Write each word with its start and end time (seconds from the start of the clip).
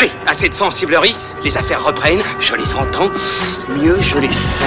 Allez, 0.00 0.12
assez 0.26 0.48
de 0.48 0.54
sensiblerie, 0.54 1.14
les 1.44 1.58
affaires 1.58 1.84
reprennent, 1.84 2.22
je 2.40 2.54
les 2.54 2.72
entends, 2.72 3.10
mieux 3.68 4.00
je 4.00 4.16
les 4.16 4.32
sens. 4.32 4.66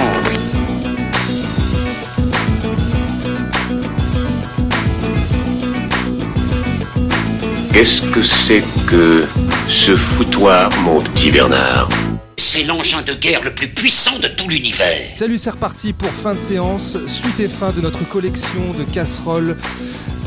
Qu'est-ce 7.73 8.01
que 8.03 8.21
c'est 8.21 8.63
que 8.87 9.25
ce 9.67 9.95
foutoir, 9.95 10.69
mon 10.83 11.01
petit 11.01 11.31
Bernard 11.31 11.89
C'est 12.37 12.61
l'engin 12.61 13.01
de 13.01 13.13
guerre 13.13 13.41
le 13.43 13.49
plus 13.55 13.69
puissant 13.69 14.19
de 14.19 14.27
tout 14.27 14.47
l'univers. 14.47 15.09
Salut, 15.15 15.39
c'est 15.39 15.49
reparti 15.49 15.93
pour 15.93 16.11
fin 16.11 16.33
de 16.33 16.39
séance, 16.39 16.99
suite 17.07 17.39
et 17.39 17.47
fin 17.47 17.71
de 17.71 17.81
notre 17.81 18.07
collection 18.07 18.71
de 18.77 18.83
casseroles. 18.83 19.57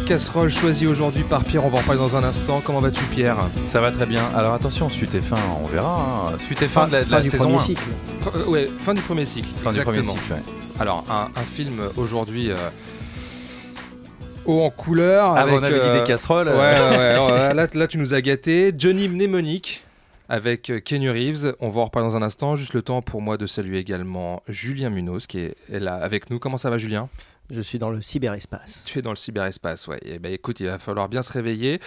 Casseroles 0.07 0.50
choisies 0.50 0.86
aujourd'hui 0.86 1.25
par 1.25 1.43
Pierre, 1.43 1.64
on 1.66 1.68
va 1.68 1.79
en 1.79 1.82
parler 1.82 1.98
dans 2.00 2.14
un 2.16 2.23
instant. 2.23 2.62
Comment 2.64 2.78
vas-tu 2.80 3.02
Pierre 3.06 3.37
Ça 3.64 3.80
va 3.80 3.91
très 3.91 4.06
bien. 4.06 4.23
Alors 4.37 4.55
attention, 4.55 4.88
suite 4.88 5.14
et 5.16 5.20
fin, 5.20 5.37
on 5.60 5.66
verra. 5.66 6.30
hein. 6.33 6.38
Suite 6.38 6.62
et 6.62 6.69
fin, 6.69 6.87
de 6.87 6.92
la, 6.92 7.01
de 7.01 7.05
Fin 7.09 7.16
la 7.16 7.23
du 7.23 7.30
saison 7.30 7.45
premier 7.45 7.56
1. 7.59 7.60
cycle. 7.60 7.83
Euh, 8.37 8.45
Ouais, 8.47 8.70
fin 8.80 8.95
du 8.95 9.00
premier 9.02 9.24
cycle. 9.24 9.48
Fin 9.62 9.73
du 9.73 9.80
premier 9.80 10.02
cycle, 10.05 10.33
ouais. 10.33 10.38
Alors, 10.78 11.05
un, 11.11 11.28
un 11.34 11.42
film 11.42 11.80
aujourd'hui 11.97 12.50
euh, 12.52 12.55
haut 14.45 14.62
en 14.62 14.70
couleur. 14.70 15.33
Ah, 15.33 15.41
avec, 15.42 15.55
on 15.55 15.62
avait 15.64 15.80
dit 15.80 15.98
des 15.98 16.05
casseroles. 16.05 16.48
Ouais, 16.48 16.55
euh, 16.55 16.91
ouais. 16.91 16.97
Alors 17.06 17.30
là, 17.55 17.66
là, 17.73 17.88
tu 17.88 17.98
nous 17.98 18.14
as 18.14 18.20
gâté. 18.20 18.73
Johnny 18.78 19.09
Mnemonic 19.09 19.84
avec 20.28 20.73
Kenny 20.84 21.09
Reeves. 21.11 21.55
On 21.61 21.69
va 21.70 21.80
en 21.80 21.84
reparler 21.86 22.09
dans 22.09 22.16
un 22.16 22.23
instant. 22.23 22.55
Juste 22.55 22.75
le 22.75 22.83
temps 22.83 23.02
pour 23.02 23.23
moi 23.23 23.36
de 23.38 23.47
saluer 23.47 23.78
également 23.78 24.42
Julien 24.48 24.91
Munoz 24.91 25.27
qui 25.27 25.41
est 25.41 25.56
est 25.73 25.80
là 25.80 25.95
avec 25.97 26.30
nous. 26.30 26.38
Comment 26.38 26.59
ça 26.59 26.70
va, 26.70 26.78
Julien? 26.78 27.09
Je 27.50 27.60
suis 27.60 27.78
dans 27.78 27.91
le 27.91 28.00
cyberespace. 28.00 28.82
Tu 28.86 28.98
es 28.98 29.02
dans 29.02 29.10
le 29.10 29.16
cyberespace, 29.16 29.86
ouais. 29.88 30.00
Et 30.02 30.18
ben 30.18 30.32
écoute, 30.32 30.60
il 30.60 30.66
va 30.66 30.78
falloir 30.78 31.09
bien 31.09 31.23
se 31.23 31.32
réveiller. 31.32 31.80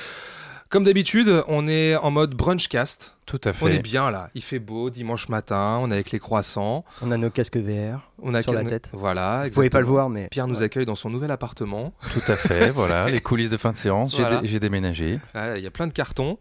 Comme 0.69 0.83
d'habitude, 0.83 1.43
on 1.47 1.67
est 1.67 1.95
en 1.95 2.11
mode 2.11 2.35
brunchcast. 2.35 3.15
Tout 3.25 3.41
à 3.43 3.53
fait. 3.53 3.65
On 3.65 3.69
est 3.69 3.79
bien 3.79 4.11
là. 4.11 4.29
Il 4.35 4.43
fait 4.43 4.59
beau 4.59 4.91
dimanche 4.91 5.27
matin. 5.27 5.79
On 5.81 5.89
est 5.89 5.95
avec 5.95 6.11
les 6.11 6.19
croissants. 6.19 6.85
On 7.01 7.09
a 7.11 7.17
nos 7.17 7.31
casques 7.31 7.57
VR. 7.57 8.01
On 8.21 8.35
a 8.35 8.43
Sur 8.43 8.53
la 8.53 8.63
tête. 8.63 8.89
Voilà. 8.93 9.45
Vous 9.45 9.49
pouvez 9.49 9.69
pas 9.71 9.79
le 9.79 9.85
exactement. 9.85 9.91
voir, 9.91 10.09
mais. 10.09 10.27
Pierre 10.29 10.45
nous 10.47 10.61
accueille 10.61 10.85
dans 10.85 10.95
son 10.95 11.09
nouvel 11.09 11.31
appartement. 11.31 11.91
Tout 12.13 12.31
à 12.31 12.35
fait, 12.35 12.69
voilà, 12.75 13.09
les 13.09 13.19
coulisses 13.19 13.49
de 13.49 13.57
fin 13.57 13.71
de 13.71 13.77
séance. 13.77 14.15
J'ai 14.15 14.21
Voilà. 14.23 14.41
dé- 14.41 14.47
J'ai 14.47 14.59
déménagé. 14.59 15.19
Il 15.35 15.61
y 15.63 15.67
a 15.67 15.71
plein 15.71 15.87
de 15.87 15.93
cartons. 15.93 16.37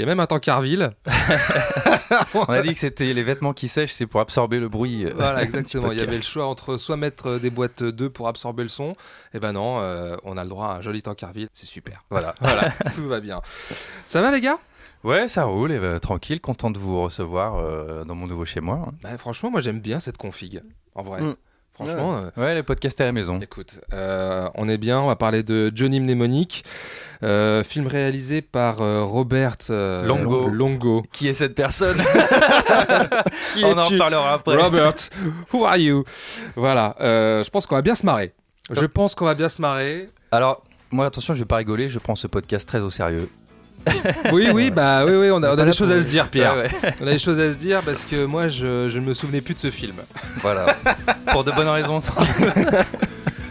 Il 0.00 0.04
y 0.04 0.06
a 0.06 0.06
même 0.06 0.20
un 0.20 0.26
tankerville. 0.26 0.92
On 2.34 2.44
a 2.44 2.62
dit 2.62 2.72
que 2.72 2.80
c'était 2.80 3.12
les 3.12 3.22
vêtements 3.22 3.52
qui 3.52 3.68
sèchent, 3.68 3.92
c'est 3.92 4.06
pour 4.06 4.20
absorber 4.20 4.58
le 4.58 4.70
bruit. 4.70 5.04
euh, 5.04 5.12
Voilà, 5.14 5.42
exactement. 5.44 5.92
Il 5.92 5.98
y 5.98 6.00
avait 6.00 6.16
le 6.16 6.22
choix 6.22 6.46
entre 6.46 6.78
soit 6.78 6.96
mettre 6.96 7.28
euh, 7.32 7.38
des 7.38 7.50
boîtes 7.50 7.82
2 7.82 8.08
pour 8.08 8.26
absorber 8.26 8.62
le 8.62 8.70
son, 8.70 8.94
et 9.34 9.40
ben 9.40 9.52
non, 9.52 9.78
euh, 9.80 10.16
on 10.24 10.38
a 10.38 10.42
le 10.42 10.48
droit 10.48 10.68
à 10.68 10.76
un 10.76 10.80
joli 10.80 11.02
tankerville. 11.02 11.48
C'est 11.52 11.66
super. 11.66 12.02
Voilà, 12.08 12.34
voilà, 12.40 12.70
tout 12.96 13.06
va 13.08 13.20
bien. 13.20 13.42
Ça 14.06 14.22
va 14.22 14.30
les 14.30 14.40
gars? 14.40 14.58
Ouais, 15.04 15.28
ça 15.28 15.44
roule, 15.44 15.70
et, 15.72 15.76
euh, 15.76 15.98
tranquille, 15.98 16.40
content 16.40 16.70
de 16.70 16.78
vous 16.78 17.02
recevoir 17.02 17.56
euh, 17.58 18.04
dans 18.04 18.14
mon 18.14 18.26
nouveau 18.26 18.46
chez 18.46 18.60
moi. 18.60 18.82
hein. 18.88 18.92
Bah, 19.02 19.18
Franchement, 19.18 19.50
moi 19.50 19.60
j'aime 19.60 19.80
bien 19.80 20.00
cette 20.00 20.16
config. 20.16 20.62
En 20.94 21.02
vrai. 21.02 21.20
Mm. 21.20 21.34
Franchement. 21.84 22.16
euh, 22.16 22.30
Ouais, 22.42 22.54
les 22.54 22.62
podcasts 22.62 23.00
à 23.00 23.04
la 23.04 23.12
maison. 23.12 23.38
Écoute, 23.40 23.80
euh, 23.92 24.48
on 24.54 24.68
est 24.68 24.78
bien, 24.78 25.00
on 25.00 25.06
va 25.06 25.16
parler 25.16 25.42
de 25.42 25.70
Johnny 25.74 26.00
Mnemonic, 26.00 26.64
euh, 27.22 27.62
film 27.64 27.86
réalisé 27.86 28.42
par 28.42 28.80
euh, 28.80 29.02
Robert 29.02 29.56
euh, 29.70 30.04
Longo. 30.04 30.48
Longo. 30.48 31.02
Qui 31.12 31.28
est 31.28 31.34
cette 31.34 31.54
personne 31.54 31.98
Qui 33.54 33.64
On 33.64 33.72
en 33.76 33.80
es-tu 33.82 33.94
reparlera 33.94 34.34
après. 34.34 34.56
Robert, 34.56 34.94
who 35.52 35.64
are 35.64 35.76
you? 35.76 36.04
Voilà, 36.56 36.96
euh, 37.00 37.42
je 37.44 37.50
pense 37.50 37.66
qu'on 37.66 37.76
va 37.76 37.82
bien 37.82 37.94
se 37.94 38.06
marrer. 38.06 38.32
Je 38.70 38.86
pense 38.86 39.14
qu'on 39.14 39.24
va 39.24 39.34
bien 39.34 39.48
se 39.48 39.60
marrer. 39.60 40.08
Alors, 40.30 40.62
moi, 40.92 41.06
attention, 41.06 41.34
je 41.34 41.40
vais 41.40 41.44
pas 41.44 41.56
rigoler, 41.56 41.88
je 41.88 41.98
prends 41.98 42.14
ce 42.14 42.26
podcast 42.26 42.66
très 42.68 42.80
au 42.80 42.90
sérieux. 42.90 43.28
Oui, 44.32 44.48
oui, 44.52 44.70
bah 44.70 45.04
oui, 45.06 45.12
oui, 45.14 45.30
on 45.30 45.42
a, 45.42 45.52
on 45.52 45.56
des 45.64 45.72
choses 45.72 45.90
à 45.90 46.00
se 46.00 46.06
dire, 46.06 46.28
Pierre. 46.28 46.56
Ouais, 46.56 46.68
ouais. 46.82 46.94
On 47.00 47.06
a 47.06 47.12
des 47.12 47.18
choses 47.18 47.38
à 47.40 47.50
se 47.52 47.56
dire 47.58 47.80
parce 47.82 48.04
que 48.04 48.24
moi, 48.26 48.48
je, 48.48 48.88
je 48.88 48.98
ne 48.98 49.04
me 49.06 49.14
souvenais 49.14 49.40
plus 49.40 49.54
de 49.54 49.58
ce 49.58 49.70
film. 49.70 49.96
Voilà. 50.42 50.76
pour 51.32 51.44
de 51.44 51.50
bonnes 51.52 51.68
raisons. 51.68 52.00
sans- 52.00 52.14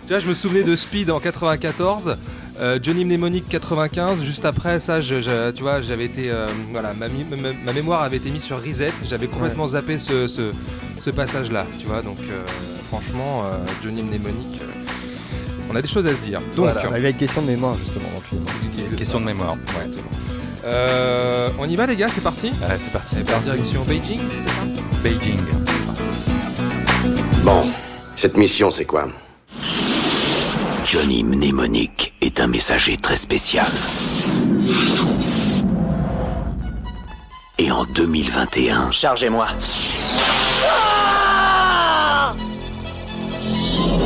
Tu 0.08 0.14
vois, 0.14 0.20
je 0.20 0.28
me 0.28 0.34
souvenais 0.34 0.64
de 0.64 0.76
Speed 0.76 1.12
en 1.12 1.20
94. 1.20 2.18
euh, 2.60 2.80
Johnny 2.82 3.06
Mnemonic 3.06 3.48
95, 3.48 4.24
juste 4.24 4.44
après 4.44 4.80
ça, 4.80 5.02
je, 5.02 5.22
je- 5.22 5.52
tu 5.52 5.62
vois, 5.62 5.82
j'avais 5.82 6.06
été, 6.06 6.32
euh, 6.32 6.46
voilà, 6.72 6.94
ma, 6.94 7.08
mi- 7.08 7.24
ma- 7.30 7.54
ma 7.66 7.74
mémoire 7.74 8.02
avait 8.04 8.18
été 8.18 8.30
mise 8.32 8.44
sur 8.44 8.58
reset, 8.64 8.92
j'avais 9.06 9.28
complètement 9.28 9.68
zappé 9.68 9.98
ce, 10.00 10.26
ce, 10.28 10.52
ce 11.00 11.10
passage-là, 11.12 11.66
tu 11.80 11.86
vois, 11.86 12.02
donc 12.02 12.18
euh, 12.22 12.44
franchement, 12.90 13.44
euh, 13.46 13.58
Johnny 13.84 14.02
Mnemonic, 14.02 14.62
euh, 14.62 14.66
on 15.72 15.76
a 15.76 15.82
des 15.82 15.88
choses 15.88 16.08
à 16.08 16.14
se 16.16 16.20
dire. 16.22 16.40
Donc, 16.40 16.66
Voilà, 16.74 16.82
il 16.98 17.04
y 17.04 17.06
a 17.06 17.10
une 17.10 17.16
question 17.16 17.42
de 17.44 17.48
mémoire 17.48 17.76
justement 17.78 18.10
dans 18.10 18.20
le 18.20 18.24
film. 18.26 18.44
Une 18.90 18.96
question 18.96 19.20
de 19.20 19.26
mémoire. 19.26 19.54
Ouais. 19.54 19.92
Euh, 20.66 21.50
on 21.60 21.70
y 21.70 21.76
va 21.76 21.86
les 21.86 21.96
gars, 21.96 22.08
c'est 22.14 22.22
parti 22.22 22.48
Ouais, 22.48 22.78
c'est 22.78 22.92
parti. 22.92 23.18
Et 23.20 23.24
par 23.24 23.40
direction 23.42 23.84
Beijing, 23.84 24.20
c'est 24.32 24.50
ça 24.50 25.02
Beijing. 25.04 25.40
Bon, 27.44 27.66
cette 28.16 28.36
mission, 28.38 28.70
c'est 28.72 28.86
quoi? 28.86 29.08
Johnny 30.86 31.24
Mnemonic 31.24 32.14
est 32.22 32.40
un 32.40 32.48
messager 32.48 32.98
très 32.98 33.16
spécial. 33.16 33.66
Et 37.58 37.72
en 37.72 37.86
2021, 37.86 38.92
Chargez-moi. 38.92 39.48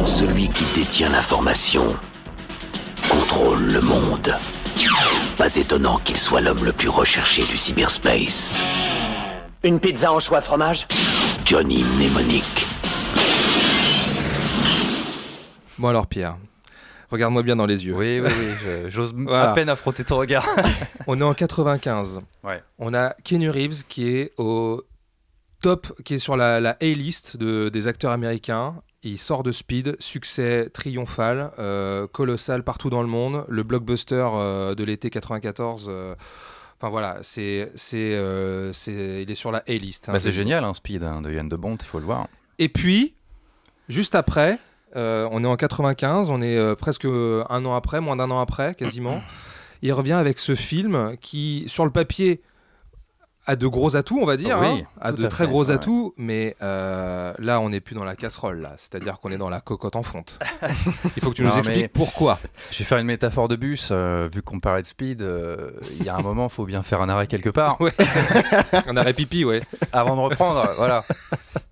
celui 0.05 0.47
qui 0.49 0.63
détient 0.75 1.09
l'information 1.09 1.95
contrôle 3.09 3.63
le 3.71 3.81
monde. 3.81 4.33
Pas 5.43 5.57
étonnant 5.57 5.97
qu'il 5.97 6.15
soit 6.15 6.39
l'homme 6.39 6.63
le 6.63 6.71
plus 6.71 6.87
recherché 6.87 7.41
du 7.41 7.57
cyberspace. 7.57 8.63
Une 9.65 9.77
pizza 9.77 10.13
en 10.13 10.21
choix 10.21 10.39
fromage 10.39 10.87
Johnny 11.43 11.83
Mnemonic. 11.83 12.45
Bon 15.77 15.89
alors 15.89 16.07
Pierre, 16.07 16.37
regarde-moi 17.11 17.43
bien 17.43 17.57
dans 17.57 17.65
les 17.65 17.85
yeux. 17.85 17.93
Oui, 17.93 18.21
oui, 18.21 18.29
oui. 18.31 18.89
J'ose 18.89 19.13
Voilà. 19.17 19.51
à 19.51 19.53
peine 19.53 19.67
affronter 19.67 20.05
ton 20.05 20.15
regard. 20.15 20.47
On 21.07 21.19
est 21.19 21.23
en 21.25 21.33
95. 21.33 22.19
Ouais. 22.45 22.63
On 22.79 22.93
a 22.93 23.13
Kenny 23.25 23.49
Reeves 23.49 23.83
qui 23.89 24.07
est 24.15 24.31
au 24.37 24.81
top, 25.61 25.87
qui 26.05 26.13
est 26.13 26.19
sur 26.19 26.37
la, 26.37 26.61
la 26.61 26.77
A-list 26.81 27.35
de, 27.35 27.67
des 27.67 27.87
acteurs 27.87 28.11
américains. 28.11 28.75
Il 29.03 29.17
sort 29.17 29.43
de 29.43 29.51
Speed, 29.51 29.97
succès 29.99 30.69
triomphal, 30.73 31.51
euh, 31.59 32.07
colossal 32.07 32.63
partout 32.63 32.89
dans 32.89 33.01
le 33.01 33.07
monde. 33.09 33.45
Le 33.49 33.63
blockbuster 33.63 34.25
euh, 34.33 34.75
de 34.75 34.83
l'été 34.83 35.09
94. 35.09 35.87
euh, 35.89 36.15
Enfin 36.79 36.89
voilà, 36.89 37.17
c'est, 37.21 37.71
c'est, 37.75 38.17
c'est, 38.73 39.21
il 39.23 39.31
est 39.31 39.35
sur 39.35 39.51
la 39.51 39.63
A-list. 39.69 40.09
hein, 40.09 40.13
Bah, 40.13 40.19
c'est 40.19 40.33
génial, 40.33 40.65
hein, 40.65 40.73
Speed 40.73 41.03
hein, 41.03 41.21
de 41.21 41.31
Yann 41.31 41.47
de 41.47 41.55
Bont, 41.55 41.77
il 41.77 41.85
faut 41.85 41.99
le 41.99 42.05
voir. 42.05 42.27
Et 42.59 42.67
puis, 42.67 43.15
juste 43.87 44.15
après, 44.15 44.59
on 44.93 45.43
est 45.43 45.47
en 45.47 45.55
95, 45.55 46.29
on 46.29 46.41
est 46.41 46.75
presque 46.75 47.05
un 47.05 47.65
an 47.65 47.73
après, 47.75 48.01
moins 48.01 48.17
d'un 48.17 48.29
an 48.31 48.39
après, 48.41 48.75
quasiment. 48.75 49.21
Il 49.81 49.93
revient 49.93 50.13
avec 50.13 50.39
ce 50.39 50.55
film 50.55 51.15
qui, 51.21 51.63
sur 51.67 51.85
le 51.85 51.91
papier, 51.91 52.41
a 53.45 53.55
de 53.57 53.67
gros 53.67 53.95
atouts, 53.97 54.19
on 54.21 54.25
va 54.25 54.37
dire, 54.37 54.57
Oui, 54.59 54.67
hein, 54.67 54.83
a 55.01 55.11
de 55.11 55.25
à 55.25 55.27
très 55.27 55.43
fait, 55.43 55.49
gros 55.49 55.65
ouais. 55.65 55.71
atouts, 55.75 56.13
mais 56.17 56.55
euh, 56.61 57.33
là, 57.39 57.59
on 57.59 57.69
n'est 57.69 57.81
plus 57.81 57.93
dans 57.93 58.05
la 58.05 58.15
casserole, 58.15 58.61
là. 58.61 58.71
C'est-à-dire 58.77 59.19
qu'on 59.19 59.29
est 59.31 59.37
dans 59.37 59.49
la 59.49 59.59
cocotte 59.59 59.97
en 59.97 60.03
fonte. 60.03 60.39
Il 61.17 61.21
faut 61.21 61.31
que 61.31 61.35
tu 61.35 61.43
nous 61.43 61.51
expliques 61.57 61.81
mais- 61.81 61.87
pourquoi. 61.89 62.39
Je 62.71 62.79
vais 62.79 62.85
faire 62.85 62.99
une 62.99 63.07
métaphore 63.07 63.49
de 63.49 63.55
bus. 63.57 63.89
euh, 63.91 64.29
vu 64.33 64.41
qu'on 64.41 64.59
parlait 64.61 64.81
de 64.81 64.87
Speed, 64.87 65.21
euh, 65.21 65.71
il 65.99 66.05
y 66.05 66.09
a 66.09 66.15
un 66.15 66.21
moment, 66.21 66.45
il 66.45 66.53
faut 66.53 66.63
bien 66.65 66.83
faire 66.83 67.01
un 67.01 67.09
arrêt 67.09 67.27
quelque 67.27 67.49
part. 67.49 67.79
Ouais. 67.81 67.91
Un 68.87 68.95
arrêt 68.97 69.13
pipi, 69.13 69.43
ouais. 69.45 69.61
Avant 69.91 70.15
de 70.15 70.21
reprendre, 70.21 70.65
voilà. 70.77 71.03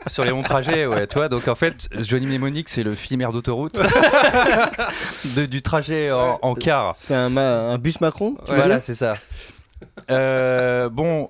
Sur 0.07 0.23
les 0.25 0.31
longs 0.31 0.43
trajets, 0.43 0.85
ouais, 0.87 1.07
tu 1.07 1.15
vois. 1.15 1.29
Donc 1.29 1.47
en 1.47 1.55
fait, 1.55 1.87
Johnny 1.99 2.25
Mnemonic, 2.25 2.67
c'est 2.69 2.83
le 2.83 2.95
filimaire 2.95 3.31
d'autoroute 3.31 3.79
de- 5.35 5.45
du 5.45 5.61
trajet 5.61 6.11
en, 6.11 6.37
en 6.41 6.55
car. 6.55 6.93
C'est 6.95 7.15
un, 7.15 7.77
bus 7.77 8.01
Macron 8.01 8.35
tu 8.45 8.53
Voilà, 8.53 8.79
c'est 8.81 8.95
ça. 8.95 9.13
Euh, 10.09 10.89
bon, 10.89 11.29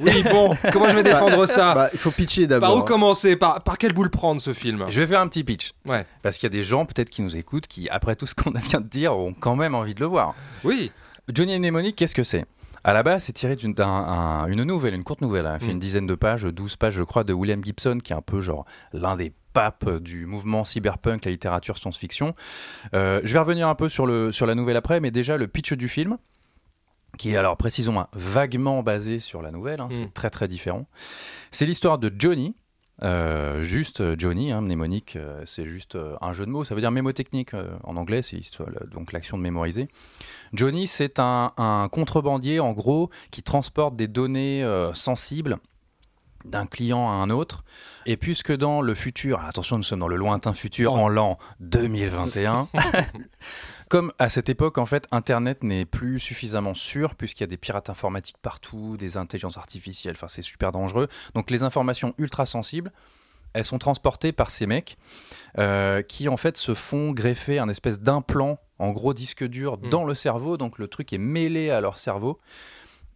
Oui, 0.00 0.22
bon, 0.30 0.56
comment 0.72 0.88
je 0.88 0.96
vais 0.96 1.02
défendre 1.12 1.46
ça 1.46 1.74
Bah, 1.74 1.90
il 1.92 1.98
faut 1.98 2.10
pitcher 2.10 2.46
Par 2.48 2.60
d'abord. 2.60 2.78
où 2.78 2.82
commencer 2.82 3.36
par, 3.36 3.62
par 3.62 3.78
quelle 3.78 3.92
boule 3.92 4.10
prendre 4.10 4.40
ce 4.40 4.52
film? 4.52 4.86
Je 4.88 5.00
vais 5.00 5.06
faire 5.06 5.20
un 5.20 5.28
petit 5.28 5.44
pitch. 5.44 5.72
Ouais. 5.86 6.06
Parce 6.22 6.38
qu'il 6.38 6.46
y 6.46 6.52
a 6.52 6.56
des 6.56 6.62
gens 6.62 6.84
peut-être 6.86 7.10
qui 7.10 7.22
nous 7.22 7.36
écoutent 7.36 7.66
qui, 7.66 7.88
après 7.88 8.16
tout 8.16 8.26
ce 8.26 8.34
qu'on 8.34 8.50
vient 8.50 8.80
de 8.80 8.88
dire, 8.88 9.16
ont 9.16 9.34
quand 9.34 9.56
même 9.56 9.74
envie 9.74 9.94
de 9.94 10.00
le 10.00 10.06
voir. 10.06 10.34
Oui, 10.64 10.90
Johnny 11.32 11.58
Mnemonic, 11.58 11.96
qu'est-ce 11.96 12.14
que 12.14 12.22
c'est? 12.24 12.44
À 12.84 12.92
la 12.92 13.04
base, 13.04 13.22
c'est 13.24 13.32
tiré 13.32 13.54
d'une 13.54 13.74
d'un- 13.74 13.86
un- 13.86 14.46
une 14.46 14.64
nouvelle, 14.64 14.94
une 14.94 15.04
courte 15.04 15.20
nouvelle. 15.20 15.46
hein. 15.46 15.52
Elle 15.54 15.60
fait 15.60 15.66
Mm. 15.68 15.70
une 15.70 15.78
dizaine 15.78 16.06
de 16.08 16.14
pages, 16.16 16.42
12 16.42 16.74
pages, 16.74 16.94
je 16.94 17.04
crois, 17.04 17.22
de 17.22 17.32
William 17.32 17.62
Gibson, 17.64 17.98
qui 18.02 18.12
est 18.12 18.16
un 18.16 18.22
peu 18.22 18.40
genre 18.40 18.64
l'un 18.92 19.14
des 19.14 19.32
papes 19.52 19.88
du 19.98 20.26
mouvement 20.26 20.64
cyberpunk, 20.64 21.24
la 21.24 21.30
littérature 21.30 21.78
science-fiction. 21.78 22.34
Euh, 22.94 23.20
je 23.22 23.32
vais 23.32 23.38
revenir 23.38 23.68
un 23.68 23.76
peu 23.76 23.88
sur, 23.88 24.04
le, 24.06 24.32
sur 24.32 24.46
la 24.46 24.56
nouvelle 24.56 24.76
après, 24.76 24.98
mais 24.98 25.12
déjà 25.12 25.36
le 25.36 25.46
pitch 25.46 25.74
du 25.74 25.86
film, 25.88 26.16
qui 27.18 27.30
est 27.32 27.36
alors, 27.36 27.56
précisons, 27.56 27.98
hein, 28.00 28.08
vaguement 28.14 28.82
basé 28.82 29.18
sur 29.18 29.42
la 29.42 29.50
nouvelle, 29.50 29.80
hein, 29.80 29.88
Mm. 29.90 29.92
c'est 29.94 30.14
très 30.14 30.30
très 30.30 30.48
différent. 30.48 30.86
C'est 31.50 31.66
l'histoire 31.66 31.98
de 31.98 32.12
Johnny, 32.16 32.54
Euh, 33.02 33.62
juste 33.64 34.16
Johnny, 34.16 34.52
hein, 34.52 34.60
mnémonique, 34.60 35.16
euh, 35.16 35.42
c'est 35.44 35.64
juste 35.64 35.96
euh, 35.96 36.14
un 36.20 36.32
jeu 36.32 36.46
de 36.46 36.50
mots. 36.50 36.62
Ça 36.62 36.76
veut 36.76 36.80
dire 36.80 36.92
mémotechnique 36.92 37.52
en 37.82 37.96
anglais, 37.96 38.22
c'est 38.22 38.38
donc 38.92 39.10
l'action 39.12 39.36
de 39.38 39.42
mémoriser. 39.42 39.88
Johnny, 40.52 40.86
c'est 40.86 41.18
un, 41.18 41.52
un 41.56 41.88
contrebandier 41.90 42.60
en 42.60 42.70
gros 42.72 43.10
qui 43.32 43.42
transporte 43.42 43.96
des 43.96 44.06
données 44.06 44.62
sensibles 44.94 45.56
d'un 46.44 46.66
client 46.66 47.08
à 47.08 47.14
un 47.14 47.30
autre. 47.30 47.64
Et 48.06 48.16
puisque 48.16 48.52
dans 48.54 48.80
le 48.82 48.94
futur, 48.94 49.40
attention, 49.44 49.76
nous 49.78 49.82
sommes 49.84 50.00
dans 50.00 50.08
le 50.08 50.16
lointain 50.16 50.54
futur, 50.54 50.92
en 50.92 51.08
l'an 51.08 51.38
2021, 51.60 52.68
comme 53.92 54.10
à 54.18 54.30
cette 54.30 54.48
époque, 54.48 54.78
en 54.78 54.86
fait, 54.86 55.06
Internet 55.10 55.62
n'est 55.62 55.84
plus 55.84 56.18
suffisamment 56.18 56.72
sûr, 56.72 57.14
puisqu'il 57.14 57.42
y 57.42 57.44
a 57.44 57.46
des 57.46 57.58
pirates 57.58 57.90
informatiques 57.90 58.38
partout, 58.40 58.96
des 58.96 59.18
intelligences 59.18 59.58
artificielles, 59.58 60.14
enfin, 60.16 60.28
c'est 60.28 60.40
super 60.40 60.72
dangereux. 60.72 61.08
Donc, 61.34 61.50
les 61.50 61.62
informations 61.62 62.14
ultra 62.16 62.46
sensibles, 62.46 62.90
elles 63.52 63.66
sont 63.66 63.78
transportées 63.78 64.32
par 64.32 64.48
ces 64.48 64.64
mecs 64.64 64.96
euh, 65.58 66.00
qui, 66.00 66.30
en 66.30 66.38
fait, 66.38 66.56
se 66.56 66.72
font 66.72 67.12
greffer 67.12 67.58
un 67.58 67.68
espèce 67.68 68.00
d'implant, 68.00 68.58
en 68.78 68.92
gros 68.92 69.12
disque 69.12 69.44
dur, 69.44 69.76
Mm. 69.76 69.90
dans 69.90 70.04
le 70.06 70.14
cerveau. 70.14 70.56
Donc, 70.56 70.78
le 70.78 70.88
truc 70.88 71.12
est 71.12 71.18
mêlé 71.18 71.68
à 71.68 71.82
leur 71.82 71.98
cerveau. 71.98 72.40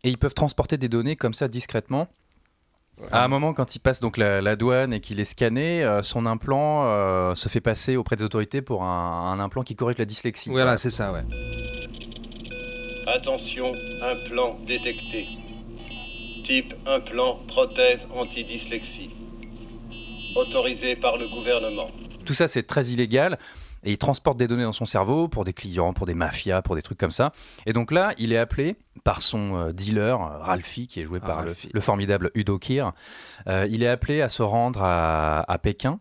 Et 0.05 0.11
ils 0.11 0.19
peuvent 0.19 0.35
transporter 0.35 0.77
des 0.77 0.91
données 0.91 1.17
comme 1.17 1.33
ça 1.33 1.49
discrètement. 1.49 2.11
À 3.13 3.23
un 3.25 3.29
moment, 3.29 3.53
quand 3.53 3.77
il 3.77 3.79
passe 3.81 4.01
donc 4.01 4.17
la, 4.17 4.41
la 4.41 4.57
douane 4.57 4.93
et 4.95 5.01
qu'il 5.01 5.21
est 5.21 5.25
scanné, 5.25 5.85
euh, 5.85 6.03
son 6.03 6.25
implant 6.25 6.87
euh, 6.87 7.35
se 7.35 7.49
fait 7.49 7.61
passer 7.61 7.97
auprès 7.97 8.17
des 8.17 8.25
autorités 8.25 8.63
pour 8.63 8.85
un, 8.85 9.33
un 9.33 9.39
implant 9.39 9.63
qui 9.63 9.77
corrige 9.77 9.99
la 9.99 10.07
dyslexie. 10.07 10.49
Voilà, 10.51 10.77
c'est 10.79 10.91
ça, 10.91 11.13
ouais. 11.13 11.23
Attention, 13.07 13.73
implant 14.03 14.59
détecté. 14.67 15.27
Type 16.43 16.75
implant 16.87 17.39
prothèse 17.49 18.09
antidyslexie. 18.17 19.11
Autorisé 20.35 20.97
par 20.97 21.19
le 21.19 21.27
gouvernement. 21.29 21.91
Tout 22.25 22.35
ça, 22.35 22.49
c'est 22.49 22.63
très 22.63 22.87
illégal. 22.87 23.39
Et 23.87 23.93
il 23.93 23.99
transporte 23.99 24.37
des 24.37 24.49
données 24.49 24.65
dans 24.65 24.73
son 24.73 24.85
cerveau 24.85 25.29
pour 25.29 25.45
des 25.45 25.53
clients, 25.53 25.93
pour 25.93 26.07
des 26.07 26.15
mafias, 26.15 26.61
pour 26.61 26.75
des 26.75 26.83
trucs 26.83 26.99
comme 26.99 27.13
ça. 27.13 27.33
Et 27.65 27.73
donc 27.73 27.93
là, 27.93 28.13
il 28.19 28.33
est 28.33 28.37
appelé 28.37 28.77
par 29.05 29.23
son 29.23 29.57
euh, 29.57 29.73
dealer, 29.73 30.21
euh, 30.21 30.39
Ralphie, 30.39 30.89
qui 30.89 31.01
est 31.01 31.05
joué 31.05 31.21
Ah, 31.23 31.27
par 31.27 31.45
le, 31.45 31.81
formidable 31.81 32.31
Udo 32.35 32.59
Kier. 32.59 32.85
Euh, 33.47 33.67
il 33.71 33.83
est 33.83 33.89
appelé 33.89 34.21
à 34.23 34.29
se 34.29 34.43
rendre 34.43 34.83
à, 34.83 35.51
à 35.51 35.59
Pékin 35.59 36.01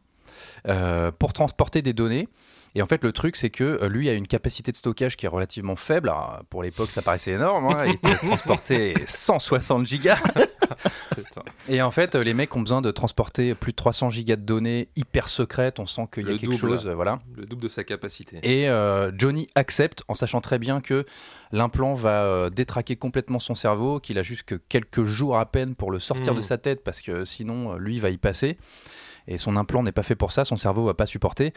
euh, 0.67 1.11
pour 1.11 1.33
transporter 1.33 1.81
des 1.81 1.93
données. 1.93 2.27
Et 2.77 2.81
en 2.81 2.85
fait, 2.87 3.03
le 3.03 3.11
truc, 3.13 3.37
c'est 3.37 3.49
que 3.49 3.63
euh, 3.63 3.87
lui 3.87 4.09
a 4.09 4.13
une 4.13 4.27
capacité 4.27 4.71
de 4.71 4.77
stockage 4.77 5.15
qui 5.15 5.25
est 5.25 5.29
relativement 5.29 5.75
faible. 5.77 6.09
Alors, 6.09 6.41
pour 6.49 6.61
l'époque, 6.61 6.91
ça 6.91 7.01
paraissait 7.01 7.31
énorme. 7.31 7.67
hein. 7.67 7.77
Il 7.85 7.97
peut 7.97 8.13
transporter 8.15 8.93
160 9.05 9.87
gigas. 9.87 10.19
Et 11.69 11.81
en 11.81 11.91
fait, 11.91 12.15
les 12.15 12.33
mecs 12.33 12.55
ont 12.55 12.61
besoin 12.61 12.81
de 12.81 12.91
transporter 12.91 13.55
plus 13.55 13.71
de 13.71 13.75
300 13.75 14.09
gigas 14.09 14.35
de 14.35 14.41
données 14.41 14.89
hyper 14.95 15.29
secrètes. 15.29 15.79
On 15.79 15.85
sent 15.85 16.07
qu'il 16.13 16.23
y 16.25 16.29
a 16.29 16.31
Le 16.33 16.37
quelque 16.37 16.51
double. 16.51 16.59
chose. 16.77 16.87
Voilà. 16.87 17.19
Le 17.35 17.45
double 17.45 17.63
de 17.63 17.67
sa 17.69 17.83
capacité. 17.83 18.39
Et 18.43 18.69
euh, 18.69 19.11
Johnny 19.17 19.47
accepte 19.55 20.03
en 20.07 20.13
sachant 20.13 20.41
très 20.41 20.59
bien 20.59 20.81
que 20.81 21.05
l'implant 21.51 21.93
va 21.93 22.23
euh, 22.23 22.49
détraquer 22.49 22.95
complètement 22.95 23.39
son 23.39 23.55
cerveau, 23.55 23.99
qu'il 23.99 24.17
a 24.17 24.23
juste 24.23 24.43
que 24.43 24.55
quelques 24.55 25.03
jours 25.05 25.37
à 25.37 25.45
peine 25.45 25.75
pour 25.75 25.91
le 25.91 25.99
sortir 25.99 26.35
de 26.35 26.41
sa 26.41 26.57
tête 26.57 26.83
parce 26.83 27.01
que 27.01 27.25
sinon 27.25 27.75
lui 27.77 27.99
va 27.99 28.09
y 28.09 28.17
passer. 28.17 28.57
Et 29.27 29.37
son 29.37 29.55
implant 29.55 29.81
n'est 29.81 29.91
pas 29.91 30.03
fait 30.03 30.15
pour 30.15 30.31
ça, 30.31 30.45
son 30.45 30.57
cerveau 30.57 30.85
va 30.85 30.93
pas 30.93 31.05
supporter. 31.07 31.51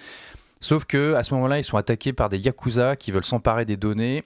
Sauf 0.60 0.84
que 0.84 1.14
à 1.14 1.22
ce 1.22 1.34
moment-là, 1.34 1.58
ils 1.58 1.64
sont 1.64 1.76
attaqués 1.76 2.12
par 2.12 2.28
des 2.28 2.38
yakuza 2.38 2.96
qui 2.96 3.10
veulent 3.12 3.24
s'emparer 3.24 3.64
des 3.64 3.76
données. 3.76 4.24